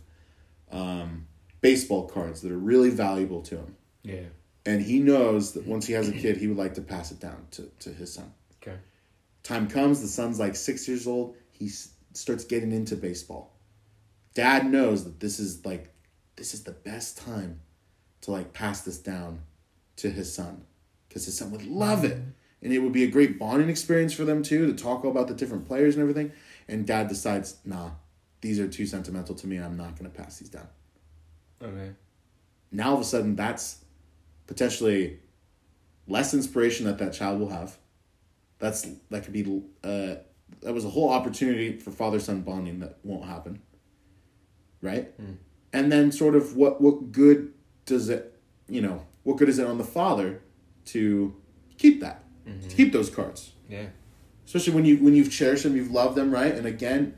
um, 0.72 1.26
baseball 1.60 2.08
cards 2.08 2.40
that 2.42 2.50
are 2.50 2.58
really 2.58 2.90
valuable 2.90 3.42
to 3.42 3.56
him, 3.56 3.76
Yeah. 4.02 4.22
And 4.66 4.82
he 4.82 5.00
knows 5.00 5.52
that 5.52 5.66
once 5.66 5.86
he 5.86 5.94
has 5.94 6.08
a 6.08 6.12
kid, 6.12 6.36
he 6.36 6.46
would 6.46 6.56
like 6.56 6.74
to 6.74 6.82
pass 6.82 7.10
it 7.10 7.20
down 7.20 7.46
to, 7.52 7.70
to 7.80 7.90
his 7.90 8.12
son. 8.12 8.32
Okay. 8.62 8.76
Time 9.42 9.68
comes, 9.68 10.00
the 10.00 10.08
son's 10.08 10.38
like 10.38 10.54
six 10.54 10.86
years 10.86 11.06
old. 11.06 11.36
He 11.50 11.66
s- 11.66 11.90
starts 12.12 12.44
getting 12.44 12.72
into 12.72 12.96
baseball. 12.96 13.56
Dad 14.34 14.70
knows 14.70 15.04
that 15.04 15.18
this 15.20 15.40
is 15.40 15.64
like, 15.64 15.92
this 16.36 16.52
is 16.52 16.64
the 16.64 16.72
best 16.72 17.18
time 17.18 17.60
to 18.22 18.32
like 18.32 18.52
pass 18.52 18.82
this 18.82 18.98
down 18.98 19.40
to 19.96 20.10
his 20.10 20.32
son 20.32 20.64
because 21.08 21.24
his 21.24 21.36
son 21.36 21.50
would 21.50 21.66
love 21.66 22.04
it. 22.04 22.18
And 22.62 22.72
it 22.74 22.78
would 22.80 22.92
be 22.92 23.04
a 23.04 23.10
great 23.10 23.38
bonding 23.38 23.70
experience 23.70 24.12
for 24.12 24.24
them 24.26 24.42
too 24.42 24.66
to 24.66 24.74
talk 24.74 25.04
about 25.04 25.28
the 25.28 25.34
different 25.34 25.66
players 25.66 25.94
and 25.94 26.02
everything. 26.02 26.32
And 26.68 26.86
dad 26.86 27.08
decides, 27.08 27.56
nah, 27.64 27.92
these 28.42 28.60
are 28.60 28.68
too 28.68 28.84
sentimental 28.86 29.34
to 29.36 29.46
me. 29.46 29.56
I'm 29.56 29.78
not 29.78 29.98
going 29.98 30.10
to 30.10 30.16
pass 30.16 30.38
these 30.38 30.50
down. 30.50 30.68
Okay. 31.62 31.92
Now 32.70 32.90
all 32.90 32.94
of 32.96 33.00
a 33.00 33.04
sudden, 33.04 33.34
that's 33.34 33.84
potentially 34.50 35.20
less 36.08 36.34
inspiration 36.34 36.84
that 36.86 36.98
that 36.98 37.12
child 37.12 37.38
will 37.38 37.50
have. 37.50 37.78
That's 38.58 38.82
that 39.10 39.22
could 39.22 39.32
be 39.32 39.62
uh, 39.84 40.16
that 40.60 40.74
was 40.74 40.84
a 40.84 40.90
whole 40.90 41.08
opportunity 41.08 41.78
for 41.78 41.92
father 41.92 42.18
son 42.18 42.42
bonding 42.42 42.80
that 42.80 42.98
won't 43.04 43.24
happen. 43.24 43.62
Right, 44.82 45.12
hmm. 45.16 45.34
and 45.72 45.90
then 45.92 46.10
sort 46.10 46.34
of 46.34 46.56
what 46.56 46.80
what 46.80 47.12
good 47.12 47.54
does 47.86 48.08
it 48.08 48.38
you 48.68 48.80
know 48.80 49.06
what 49.22 49.36
good 49.36 49.48
is 49.48 49.58
it 49.58 49.66
on 49.66 49.78
the 49.78 49.84
father 49.84 50.42
to 50.86 51.34
keep 51.78 52.00
that? 52.00 52.24
To 52.44 52.50
mm-hmm. 52.50 52.68
keep 52.68 52.92
those 52.92 53.08
cards. 53.08 53.52
Yeah. 53.68 53.86
especially 54.44 54.74
when 54.74 54.84
you 54.84 54.96
when 54.96 55.14
you've 55.14 55.30
cherished 55.30 55.62
them 55.62 55.76
you've 55.76 55.92
loved 55.92 56.16
them 56.16 56.32
right? 56.32 56.52
And 56.52 56.66
again 56.66 57.16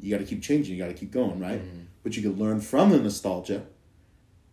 you 0.00 0.10
got 0.10 0.18
to 0.18 0.24
keep 0.24 0.42
changing 0.42 0.74
you 0.74 0.82
got 0.82 0.88
to 0.88 0.94
keep 0.94 1.12
going 1.12 1.38
right? 1.38 1.62
Mm-hmm. 1.62 1.82
But 2.02 2.16
you 2.16 2.22
can 2.22 2.32
learn 2.32 2.60
from 2.60 2.90
the 2.90 2.98
nostalgia 2.98 3.66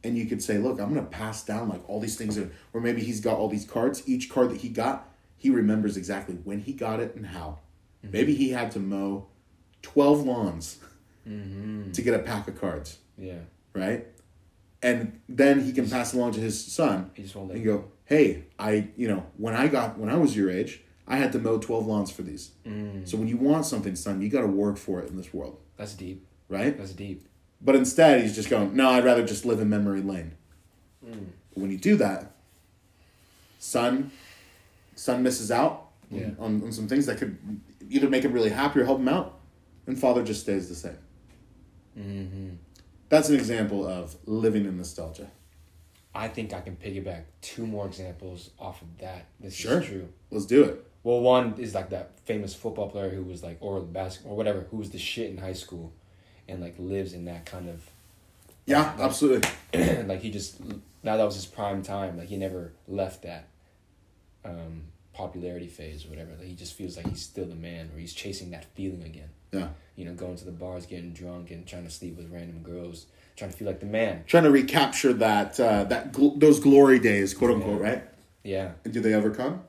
and 0.03 0.17
you 0.17 0.25
could 0.25 0.41
say 0.41 0.57
look 0.57 0.79
i'm 0.79 0.93
going 0.93 1.03
to 1.03 1.11
pass 1.11 1.43
down 1.43 1.69
like 1.69 1.87
all 1.89 1.99
these 1.99 2.15
things 2.15 2.37
or 2.37 2.81
maybe 2.81 3.03
he's 3.03 3.19
got 3.19 3.37
all 3.37 3.47
these 3.47 3.65
cards 3.65 4.03
each 4.07 4.29
card 4.29 4.49
that 4.49 4.61
he 4.61 4.69
got 4.69 5.09
he 5.37 5.49
remembers 5.49 5.97
exactly 5.97 6.35
when 6.43 6.59
he 6.59 6.73
got 6.73 6.99
it 6.99 7.15
and 7.15 7.27
how 7.27 7.59
mm-hmm. 8.03 8.11
maybe 8.11 8.35
he 8.35 8.49
had 8.51 8.71
to 8.71 8.79
mow 8.79 9.27
12 9.81 10.25
lawns 10.25 10.77
mm-hmm. 11.27 11.91
to 11.91 12.01
get 12.01 12.13
a 12.13 12.19
pack 12.19 12.47
of 12.47 12.59
cards 12.59 12.97
Yeah. 13.17 13.39
right 13.73 14.07
and 14.83 15.21
then 15.29 15.61
he 15.63 15.71
can 15.71 15.89
pass 15.89 16.13
along 16.13 16.33
to 16.33 16.39
his 16.39 16.63
son 16.63 17.09
He 17.13 17.23
just 17.23 17.35
won't 17.35 17.51
and 17.53 17.63
go, 17.63 17.85
"Hey, 18.05 18.43
I, 18.59 18.89
you 18.97 19.07
know, 19.07 19.25
when 19.37 19.55
I 19.55 19.67
got 19.67 19.97
when 19.97 20.09
I 20.09 20.17
was 20.17 20.35
your 20.35 20.51
age, 20.51 20.81
I 21.07 21.15
had 21.15 21.31
to 21.31 21.39
mow 21.39 21.57
twelve 21.57 21.87
lawns 21.87 22.11
for 22.11 22.21
these. 22.21 22.51
Mm. 22.67 23.07
So 23.07 23.17
when 23.17 23.27
you 23.27 23.37
want 23.37 23.65
something, 23.65 23.95
son, 23.95 24.21
you 24.21 24.29
got 24.29 24.41
to 24.41 24.47
work 24.47 24.77
for 24.77 24.99
it 24.99 25.09
in 25.09 25.15
this 25.15 25.33
world, 25.33 25.57
That's 25.77 25.93
deep. 25.93 26.27
right? 26.49 26.77
That's 26.77 26.91
deep. 26.91 27.25
But 27.63 27.75
instead, 27.75 28.21
he's 28.21 28.35
just 28.35 28.49
going, 28.49 28.75
"No, 28.75 28.89
I'd 28.89 29.05
rather 29.05 29.25
just 29.25 29.45
live 29.45 29.59
in 29.59 29.69
memory 29.69 30.01
lane." 30.01 30.33
When 31.55 31.69
you 31.71 31.77
do 31.77 31.95
that, 31.97 32.31
son, 33.59 34.11
son 34.95 35.21
misses 35.23 35.51
out 35.51 35.87
Yeah. 36.09 36.31
on, 36.39 36.63
on 36.63 36.71
some 36.71 36.87
things 36.87 37.05
that 37.05 37.17
could 37.17 37.37
either 37.89 38.09
make 38.09 38.23
him 38.23 38.31
really 38.33 38.49
happy 38.49 38.79
or 38.79 38.85
help 38.85 38.99
him 38.99 39.07
out, 39.07 39.39
and 39.87 39.97
father 39.99 40.23
just 40.23 40.41
stays 40.41 40.67
the 40.69 40.75
same. 40.75 40.97
Mm-hmm. 41.97 42.49
That's 43.09 43.29
an 43.29 43.35
example 43.35 43.85
of 43.87 44.15
living 44.25 44.65
in 44.65 44.77
nostalgia. 44.77 45.29
I 46.15 46.27
think 46.27 46.53
I 46.53 46.61
can 46.61 46.75
piggyback 46.75 47.23
two 47.41 47.65
more 47.67 47.85
examples 47.87 48.51
off 48.59 48.81
of 48.81 48.97
that. 48.99 49.25
This 49.39 49.53
Sure. 49.53 49.79
is 49.81 49.87
true. 49.87 50.09
Let's 50.31 50.45
do 50.45 50.63
it. 50.63 50.83
Well, 51.03 51.19
one 51.21 51.55
is 51.57 51.75
like 51.75 51.89
that 51.89 52.19
famous 52.25 52.55
football 52.55 52.89
player 52.89 53.09
who 53.09 53.23
was 53.23 53.43
like, 53.43 53.57
or 53.61 53.81
basketball, 53.81 54.33
or 54.33 54.37
whatever, 54.37 54.61
who 54.71 54.77
was 54.77 54.89
the 54.91 54.97
shit 54.99 55.29
in 55.29 55.37
high 55.37 55.53
school, 55.53 55.91
and 56.53 56.61
like 56.61 56.75
lives 56.77 57.13
in 57.13 57.25
that 57.25 57.45
kind 57.45 57.67
of, 57.69 57.81
Yeah, 58.65 58.93
absolutely. 58.99 59.49
like 60.05 60.21
he 60.21 60.29
just 60.31 60.61
now 61.03 61.17
that 61.17 61.23
was 61.23 61.35
his 61.35 61.45
prime 61.45 61.81
time. 61.83 62.17
Like 62.17 62.29
he 62.29 62.37
never 62.37 62.71
left 62.87 63.23
that, 63.23 63.47
um, 64.45 64.83
popularity 65.13 65.67
phase 65.67 66.05
or 66.05 66.09
whatever. 66.09 66.31
Like 66.37 66.47
he 66.47 66.55
just 66.55 66.73
feels 66.73 66.95
like 66.97 67.07
he's 67.07 67.21
still 67.21 67.45
the 67.45 67.55
man, 67.55 67.89
or 67.93 67.99
he's 67.99 68.13
chasing 68.13 68.51
that 68.51 68.65
feeling 68.75 69.03
again. 69.03 69.29
Yeah. 69.51 69.67
You 69.95 70.05
know, 70.05 70.13
going 70.13 70.37
to 70.37 70.45
the 70.45 70.51
bars, 70.51 70.85
getting 70.85 71.13
drunk, 71.13 71.51
and 71.51 71.67
trying 71.67 71.83
to 71.83 71.91
sleep 71.91 72.17
with 72.17 72.31
random 72.31 72.63
girls, 72.63 73.05
trying 73.35 73.51
to 73.51 73.57
feel 73.57 73.67
like 73.67 73.79
the 73.79 73.85
man. 73.85 74.23
trying 74.25 74.43
to 74.43 74.49
recapture 74.51 75.13
that 75.13 75.59
uh, 75.59 75.83
that 75.85 76.11
gl- 76.13 76.39
those 76.39 76.59
glory 76.59 76.99
days, 76.99 77.33
quote 77.33 77.51
unquote, 77.51 77.81
Yeah. 77.81 77.87
right? 77.89 78.03
Yeah. 78.43 78.71
And 78.85 78.93
do 78.93 78.99
they 79.01 79.13
ever 79.13 79.29
come? 79.31 79.61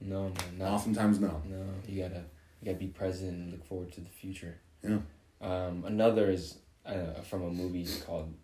No, 0.00 0.24
man, 0.28 0.58
not 0.58 0.70
Oftentimes, 0.72 1.18
no. 1.18 1.42
No, 1.48 1.64
you 1.88 2.02
gotta 2.02 2.22
you 2.60 2.66
gotta 2.66 2.76
be 2.78 2.86
present 2.86 3.30
and 3.32 3.50
look 3.52 3.64
forward 3.66 3.90
to 3.92 4.00
the 4.00 4.08
future. 4.10 4.56
Yeah. 4.84 4.98
Um, 5.40 5.84
another 5.86 6.30
is 6.30 6.58
uh, 6.86 7.20
from 7.22 7.42
a 7.42 7.50
movie 7.50 7.86
called 8.06 8.34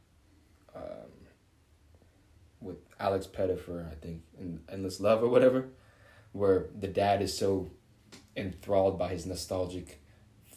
um, 0.74 0.82
with 2.60 2.76
Alex 3.00 3.26
Pettyfer, 3.26 3.90
I 3.90 3.94
think, 3.96 4.22
in 4.38 4.60
Endless 4.70 5.00
Love 5.00 5.22
or 5.22 5.28
whatever, 5.28 5.66
where 6.32 6.66
the 6.78 6.88
dad 6.88 7.20
is 7.22 7.36
so 7.36 7.70
enthralled 8.36 8.98
by 8.98 9.08
his 9.08 9.26
nostalgic 9.26 10.00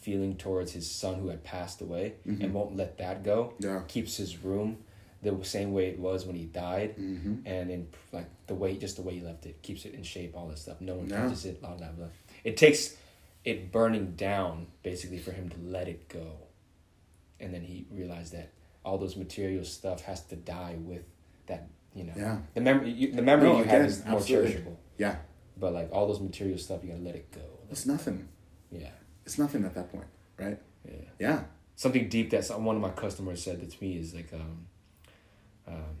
feeling 0.00 0.36
towards 0.36 0.72
his 0.72 0.90
son 0.90 1.16
who 1.16 1.28
had 1.28 1.44
passed 1.44 1.80
away 1.82 2.14
and 2.24 2.54
won't 2.54 2.76
let 2.76 2.98
that 2.98 3.22
go. 3.24 3.52
Yeah. 3.58 3.82
Keeps 3.88 4.16
his 4.16 4.42
room 4.42 4.78
the 5.22 5.36
same 5.44 5.72
way 5.72 5.88
it 5.88 5.98
was 5.98 6.24
when 6.24 6.36
he 6.36 6.44
died, 6.44 6.96
Mm-hmm. 6.96 7.34
and 7.46 7.70
in 7.70 7.88
like 8.12 8.26
the 8.46 8.54
way 8.54 8.76
just 8.76 8.96
the 8.96 9.02
way 9.02 9.14
he 9.14 9.20
left 9.20 9.44
it 9.46 9.60
keeps 9.62 9.84
it 9.84 9.92
in 9.94 10.02
shape, 10.04 10.36
all 10.36 10.46
that 10.48 10.58
stuff. 10.58 10.80
No 10.80 10.94
one 10.94 11.08
Yeah. 11.08 11.22
touches 11.24 11.44
it, 11.44 11.60
blah 11.60 11.74
blah 11.74 11.88
blah. 11.88 12.06
It 12.44 12.56
takes 12.56 12.96
it 13.48 13.72
burning 13.72 14.12
down 14.16 14.66
basically 14.82 15.18
for 15.18 15.32
him 15.32 15.48
to 15.50 15.56
let 15.60 15.88
it 15.88 16.08
go, 16.08 16.32
and 17.40 17.52
then 17.54 17.62
he 17.62 17.86
realized 17.90 18.32
that 18.32 18.52
all 18.84 18.98
those 18.98 19.16
material 19.16 19.64
stuff 19.64 20.02
has 20.02 20.22
to 20.26 20.36
die 20.36 20.76
with 20.78 21.02
that. 21.46 21.68
You 21.94 22.04
know, 22.04 22.12
Yeah. 22.16 22.38
the 22.54 22.60
memory, 22.60 22.90
you, 22.90 23.12
the 23.12 23.22
memory 23.22 23.48
No, 23.48 23.56
you 23.56 23.62
again, 23.64 23.80
have 23.80 23.90
is 23.90 24.04
more 24.04 24.18
absolutely. 24.18 24.52
cherishable. 24.52 24.76
Yeah. 24.98 25.16
But 25.56 25.72
like 25.72 25.88
all 25.92 26.06
those 26.06 26.20
material 26.20 26.58
stuff, 26.58 26.82
you 26.84 26.90
gotta 26.90 27.02
let 27.02 27.16
it 27.16 27.30
go. 27.32 27.40
It's 27.70 27.86
nothing. 27.86 28.28
Yeah, 28.70 28.90
It's 29.24 29.38
nothing 29.38 29.64
at 29.64 29.74
that 29.74 29.90
point, 29.90 30.06
right? 30.38 30.58
yeah. 30.86 30.92
Yeah. 31.18 31.44
Something 31.74 32.08
deep 32.08 32.30
that 32.30 32.44
some, 32.44 32.64
one 32.64 32.76
of 32.76 32.82
my 32.82 32.90
customers 32.90 33.42
said 33.42 33.60
that 33.60 33.70
to 33.70 33.82
me 33.84 33.96
is 33.98 34.14
like, 34.14 34.32
um, 34.32 34.66
um, 35.66 35.96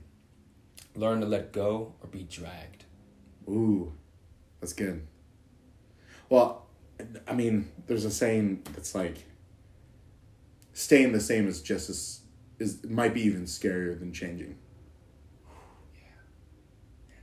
learn 0.94 1.20
to 1.20 1.26
let 1.26 1.52
go 1.52 1.94
or 2.02 2.08
be 2.08 2.22
dragged. 2.24 2.84
Ooh, 3.48 3.92
that's 4.60 4.72
good. 4.74 5.06
Well, 6.28 6.66
I 7.26 7.32
mean, 7.34 7.70
there's 7.86 8.04
a 8.04 8.10
saying 8.10 8.62
that's 8.74 8.94
like, 8.94 9.24
staying 10.72 11.12
the 11.12 11.20
same 11.20 11.46
is 11.48 11.60
just 11.62 11.90
as 11.90 12.20
is 12.58 12.84
might 12.84 13.14
be 13.14 13.20
even 13.22 13.44
scarier 13.44 13.98
than 13.98 14.12
changing. 14.12 14.56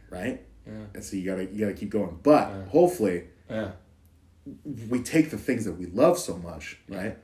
Right. 0.09 0.45
Yeah. 0.65 0.85
And 0.93 1.03
so 1.03 1.15
you 1.15 1.25
gotta 1.25 1.45
you 1.45 1.59
gotta 1.59 1.73
keep 1.73 1.89
going, 1.89 2.19
but 2.23 2.47
Yeah. 2.49 2.65
hopefully 2.65 3.25
Yeah. 3.49 3.71
we 4.89 5.01
take 5.01 5.29
the 5.31 5.37
things 5.37 5.65
that 5.65 5.73
we 5.73 5.85
love 5.87 6.17
so 6.19 6.37
much, 6.37 6.79
right? 6.87 7.17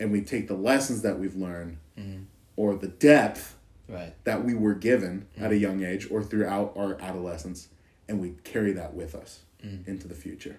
And 0.00 0.10
we 0.10 0.22
take 0.22 0.48
the 0.48 0.56
lessons 0.56 1.02
that 1.02 1.18
we've 1.18 1.36
learned 1.36 1.78
Mhm. 1.96 2.24
or 2.56 2.74
the 2.76 2.88
depth 2.88 3.56
Right. 3.88 4.14
that 4.24 4.44
we 4.44 4.54
were 4.54 4.74
given 4.74 5.26
at 5.36 5.52
a 5.52 5.56
young 5.56 5.82
age 5.84 6.10
or 6.10 6.22
throughout 6.22 6.72
our 6.76 7.00
adolescence 7.00 7.68
and 8.08 8.20
we 8.20 8.34
carry 8.42 8.72
that 8.72 8.94
with 8.94 9.14
us 9.14 9.44
into 9.86 10.06
the 10.08 10.14
future. 10.14 10.56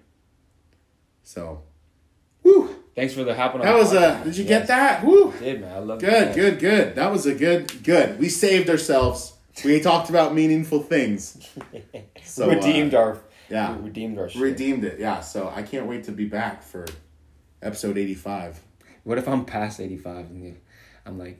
So, 1.25 1.63
whew, 2.43 2.69
Thanks 2.95 3.13
for 3.13 3.23
the 3.25 3.33
hopping 3.35 3.59
on. 3.61 3.65
that 3.67 3.75
was 3.75 3.91
a, 3.93 4.21
did 4.23 4.37
you 4.37 4.43
Yes. 4.45 4.59
get 4.59 4.67
that? 4.67 5.03
Whew. 5.03 5.33
I 5.35 5.39
did, 5.43 5.61
man. 5.61 5.73
I 5.75 5.79
love 5.79 5.99
Good, 5.99 6.33
good, 6.35 6.59
good. 6.59 6.95
That 6.95 7.11
was 7.11 7.25
a 7.25 7.33
good, 7.35 7.83
good. 7.83 8.17
We 8.19 8.29
saved 8.29 8.69
ourselves. 8.69 9.33
We 9.65 9.81
talked 9.81 10.09
about 10.09 10.33
meaningful 10.33 10.81
things. 10.81 11.37
So, 12.23 12.49
redeemed 12.49 12.93
uh, 12.93 12.99
our. 12.99 13.17
yeah. 13.49 13.77
redeemed 13.79 14.17
our 14.19 14.27
shit. 14.29 14.41
Redeemed 14.41 14.83
it, 14.83 14.99
yeah. 14.99 15.19
So 15.21 15.51
I 15.53 15.61
can't 15.63 15.85
wait 15.87 16.05
to 16.05 16.11
be 16.11 16.25
back 16.25 16.63
for 16.63 16.85
episode 17.61 17.97
85. 17.97 18.59
What 19.03 19.17
if 19.19 19.27
I'm 19.27 19.45
past 19.45 19.79
eighty 19.79 19.95
five 19.97 20.25
and 20.31 20.57
I'm 21.05 21.17
like, 21.19 21.37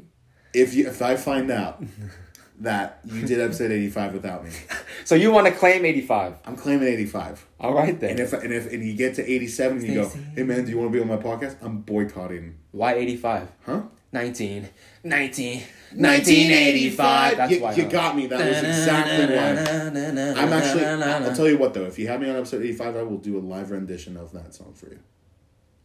If 0.54 0.74
you 0.76 0.88
if 0.88 1.02
I 1.02 1.16
find 1.16 1.50
out 1.52 1.84
that 2.60 3.00
you 3.06 3.26
did 3.26 3.40
episode 3.40 3.72
85 3.72 4.14
without 4.14 4.44
me. 4.44 4.52
So 5.04 5.14
you 5.14 5.32
want 5.32 5.46
to 5.46 5.54
claim 5.54 5.86
85? 5.86 6.38
I'm 6.46 6.56
claiming 6.56 6.88
85. 6.88 7.46
All 7.60 7.76
right 7.76 8.00
then. 8.00 8.12
And 8.12 8.20
if 8.20 8.34
and 8.34 8.52
if 8.52 8.74
and 8.74 8.84
you 8.84 8.96
get 8.96 9.14
to 9.16 9.32
87 9.32 9.78
and 9.78 9.88
you 9.88 9.94
go, 10.02 10.12
hey 10.34 10.42
man, 10.42 10.66
do 10.66 10.72
you 10.72 10.80
want 10.80 10.92
to 10.92 10.98
be 10.98 11.00
on 11.00 11.08
my 11.08 11.22
podcast? 11.22 11.58
I'm 11.62 11.82
boycotting. 11.82 12.58
Why 12.72 12.96
85? 12.96 13.52
Huh? 13.68 13.82
19. 14.12 14.68
19. 15.04 15.64
1985. 15.94 17.38
That's 17.38 17.52
you, 17.52 17.62
why. 17.62 17.74
you 17.76 17.84
huh? 17.84 17.90
got 17.90 18.16
me. 18.16 18.26
That 18.26 18.40
was 18.40 18.64
exactly 18.64 19.36
why. 19.36 20.42
I'm 20.42 20.54
actually. 20.54 20.86
I'll 20.86 21.36
tell 21.36 21.48
you 21.48 21.60
what 21.60 21.76
though. 21.76 21.86
If 21.86 22.00
you 22.00 22.08
have 22.08 22.20
me 22.20 22.30
on 22.32 22.36
episode 22.36 22.64
85, 22.64 22.96
I 22.96 23.04
will 23.04 23.18
do 23.18 23.38
a 23.38 23.42
live 23.42 23.70
rendition 23.70 24.18
of 24.18 24.32
that 24.32 24.56
song 24.56 24.74
for 24.74 24.88
you. 24.88 25.00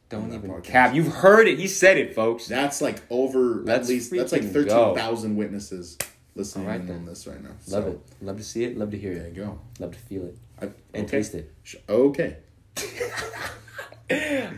Don't 0.09 0.31
that 0.31 0.37
even 0.37 0.51
podcast. 0.51 0.65
cap. 0.65 0.95
You've 0.95 1.13
heard 1.13 1.47
it. 1.47 1.59
He 1.59 1.67
said 1.67 1.99
it, 1.99 2.15
folks. 2.15 2.47
That's 2.47 2.81
like 2.81 3.03
over 3.11 3.63
Let's 3.65 3.89
at 3.89 3.93
least. 3.93 4.13
That's 4.13 4.33
like 4.33 4.43
freaking 4.43 4.53
thirteen 4.53 4.95
thousand 4.95 5.37
witnesses 5.37 5.99
listening 6.41 6.67
right, 6.67 6.81
in 6.81 6.91
on 6.91 7.05
this 7.07 7.27
right 7.27 7.43
now. 7.43 7.51
Love 7.69 7.85
So, 7.85 7.91
it. 7.91 8.01
Love 8.23 8.37
to 8.39 8.45
see 8.45 8.65
it. 8.65 8.77
Love 8.79 8.91
to 8.91 8.99
hear 8.99 9.15
There 9.15 9.27
it. 9.27 9.37
you 9.37 9.45
go. 9.45 9.59
Love 9.79 9.93
to 9.93 9.99
feel 9.99 10.25
it 10.27 10.37
I, 10.61 10.65
and 10.95 11.05
okay. 11.05 11.07
taste 11.07 11.35
it. 11.35 11.53
Okay. 11.89 12.37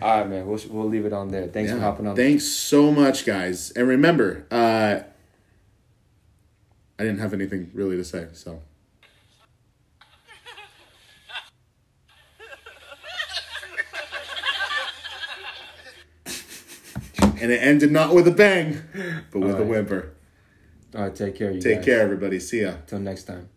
All 0.01 0.19
right, 0.21 0.29
man. 0.29 0.47
We'll, 0.47 0.61
we'll 0.71 0.89
leave 0.89 1.05
it 1.05 1.13
on 1.13 1.29
there. 1.29 1.47
Thanks 1.49 1.71
for 1.73 1.79
hopping 1.81 2.07
on. 2.07 2.17
Thanks 2.17 2.45
so 2.45 2.91
much, 2.91 3.27
guys. 3.27 3.71
And 3.73 3.87
remember, 3.89 4.47
uh, 4.51 5.01
I 6.99 7.03
didn't 7.05 7.19
have 7.19 7.35
anything 7.35 7.71
really 7.75 7.97
to 7.97 8.05
say, 8.05 8.29
so. 8.33 8.63
and 17.17 17.51
it 17.51 17.59
ended 17.63 17.91
not 17.93 18.15
with 18.15 18.27
a 18.29 18.31
bang, 18.31 18.83
but 19.31 19.41
with 19.41 19.59
a 19.61 19.65
whimper. 19.65 20.13
All 20.95 21.03
right, 21.03 21.15
take 21.15 21.37
care, 21.37 21.51
you 21.51 21.61
Take 21.61 21.77
guys. 21.79 21.85
care, 21.87 22.01
everybody. 22.01 22.39
See 22.41 22.63
ya. 22.63 22.75
Till 22.87 23.01
next 23.01 23.25
time. 23.25 23.49